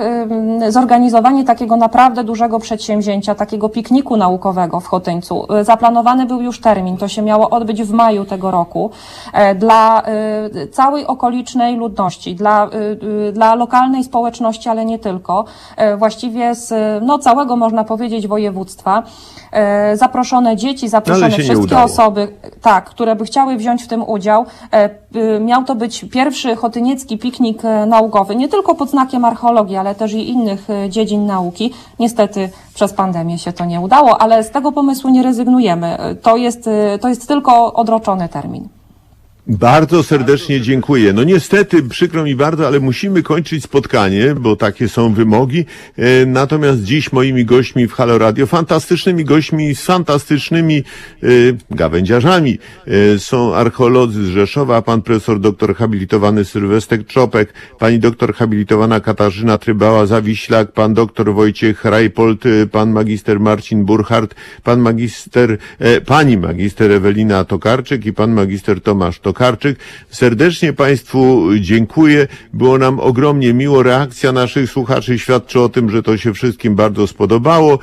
zorganizowanie 0.69 1.45
takiego 1.45 1.77
naprawdę 1.77 2.25
dużego 2.25 2.59
przedsięwzięcia, 2.59 3.35
takiego 3.35 3.69
pikniku 3.69 4.17
naukowego 4.17 4.81
w 4.81 4.87
Chotyńcu. 4.87 5.47
Zaplanowany 5.63 6.27
był 6.27 6.43
już 6.43 6.61
termin, 6.61 6.97
to 6.97 7.09
się 7.09 7.23
miało 7.23 7.51
odbyć 7.51 7.83
w 7.83 7.93
maju 7.93 8.25
tego 8.25 8.51
roku. 8.51 8.91
E, 9.33 9.55
dla 9.55 10.03
całej 10.73 11.07
okolicznej 11.07 11.77
ludności, 11.77 12.35
dla, 12.35 12.71
dla 13.33 13.55
lokalnej 13.55 14.05
społeczności, 14.05 14.69
ale 14.69 14.85
nie 14.85 14.99
tylko. 14.99 15.45
E, 15.77 15.97
właściwie 15.97 16.55
z 16.55 16.73
no, 17.05 17.19
całego, 17.19 17.57
można 17.57 17.85
powiedzieć, 17.85 18.27
województwa 18.27 19.02
zaproszone 19.95 20.57
dzieci, 20.57 20.89
zaproszone 20.89 21.31
wszystkie 21.31 21.79
osoby, 21.79 22.29
tak, 22.63 22.85
które 22.85 23.17
by 23.17 23.25
chciały 23.25 23.57
wziąć 23.57 23.83
w 23.83 23.89
tym 23.89 24.03
udział. 24.03 24.47
Miał 25.41 25.65
to 25.65 25.75
być 25.75 26.05
pierwszy 26.13 26.57
chotyniecki 26.57 27.19
piknik 27.19 27.63
naukowy, 27.87 28.37
nie 28.37 28.49
tylko 28.49 28.75
pod 28.75 28.91
znakiem 28.91 29.25
archeologii, 29.25 29.77
ale 29.77 29.95
też 29.95 30.13
i 30.13 30.29
innych 30.29 30.69
dziedzin 30.89 31.27
nauki. 31.27 31.73
Niestety 31.99 32.51
przez 32.75 32.93
pandemię 32.93 33.39
się 33.39 33.53
to 33.53 33.65
nie 33.65 33.81
udało, 33.81 34.23
ale 34.23 34.45
z 34.45 34.51
tego 34.51 34.73
pomysłu 34.73 35.11
nie 35.11 35.23
rezygnujemy. 35.23 35.99
To 36.23 36.37
jest, 36.37 36.69
to 37.01 37.09
jest 37.09 37.29
tylko 37.29 37.73
odroczony 37.73 38.29
termin. 38.29 38.69
Bardzo 39.47 40.03
serdecznie 40.03 40.61
dziękuję. 40.61 41.13
No 41.13 41.25
niestety, 41.25 41.83
przykro 41.83 42.25
mi 42.25 42.35
bardzo, 42.35 42.67
ale 42.67 42.81
musimy 42.81 43.23
kończyć 43.23 43.65
spotkanie, 43.65 44.35
bo 44.35 44.57
takie 44.57 44.89
są 44.89 45.15
wymogi. 45.15 45.65
E, 45.97 46.27
natomiast 46.27 46.83
dziś 46.83 47.13
moimi 47.13 47.45
gośćmi 47.45 47.89
w 47.89 47.93
Halo 47.93 48.19
Radio, 48.19 48.47
fantastycznymi 48.47 49.25
gośćmi 49.25 49.75
z 49.75 49.83
fantastycznymi 49.83 50.77
e, 51.23 51.27
gawędziarzami 51.71 52.59
e, 52.87 53.19
są 53.19 53.55
archeolodzy 53.55 54.27
z 54.27 54.29
Rzeszowa, 54.29 54.83
pan 54.83 55.03
profesor 55.03 55.41
doktor 55.41 55.75
habilitowany 55.77 56.45
Sylwestek 56.45 57.07
Czopek, 57.07 57.53
pani 57.79 57.99
doktor 57.99 58.35
habilitowana 58.35 59.01
Katarzyna 59.01 59.59
Trybała-Zawiślak, 59.59 60.73
pan 60.73 60.95
doktor 60.95 61.35
Wojciech 61.35 61.85
Rajpold, 61.85 62.47
e, 62.47 62.67
pan 62.67 62.91
magister 62.93 63.41
Marcin 63.41 63.85
Burchardt, 63.85 64.35
pan 64.63 64.81
magister, 64.81 65.59
e, 65.79 66.01
pani 66.01 66.37
magister 66.37 66.93
Ewelina 66.93 67.45
Tokarczyk 67.45 68.07
i 68.07 68.13
pan 68.13 68.33
magister 68.33 68.81
Tomasz 68.81 69.19
Tokarczyk. 69.21 69.32
Tokarczyk. 69.33 69.79
Serdecznie 70.11 70.73
Państwu 70.73 71.49
dziękuję. 71.61 72.29
Było 72.53 72.79
nam 72.79 73.01
ogromnie 73.01 73.55
miło. 73.55 73.83
Reakcja 73.83 74.33
naszych 74.33 74.71
słuchaczy 74.71 75.19
świadczy 75.19 75.61
o 75.61 75.69
tym, 75.69 75.91
że 75.91 76.03
to 76.03 76.17
się 76.17 76.35
wszystkim 76.35 76.75
bardzo 76.75 77.07
spodobało. 77.07 77.79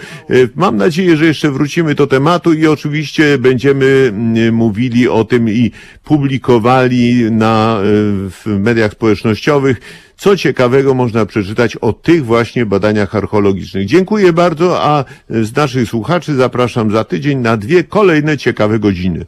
Mam 0.55 0.77
nadzieję, 0.77 1.17
że 1.17 1.26
jeszcze 1.26 1.51
wrócimy 1.51 1.95
do 1.95 2.07
tematu 2.07 2.53
i 2.53 2.67
oczywiście 2.67 3.38
będziemy 3.38 4.13
mówili 4.51 5.07
o 5.07 5.23
tym 5.23 5.49
i 5.49 5.71
publikowali 6.03 7.31
na, 7.31 7.77
w 7.81 8.45
mediach 8.45 8.91
społecznościowych. 8.91 9.81
Co 10.17 10.38
ciekawego 10.38 10.93
można 10.93 11.26
przeczytać 11.26 11.76
o 11.76 11.93
tych 11.93 12.26
właśnie 12.26 12.65
badaniach 12.65 13.15
archeologicznych. 13.15 13.85
Dziękuję 13.85 14.34
bardzo, 14.34 14.84
a 14.84 15.05
z 15.30 15.55
naszych 15.55 15.89
słuchaczy 15.89 16.35
zapraszam 16.35 16.91
za 16.91 17.03
tydzień 17.03 17.38
na 17.39 17.57
dwie 17.57 17.84
kolejne 17.84 18.38
ciekawe 18.38 18.80
godziny. 18.80 19.26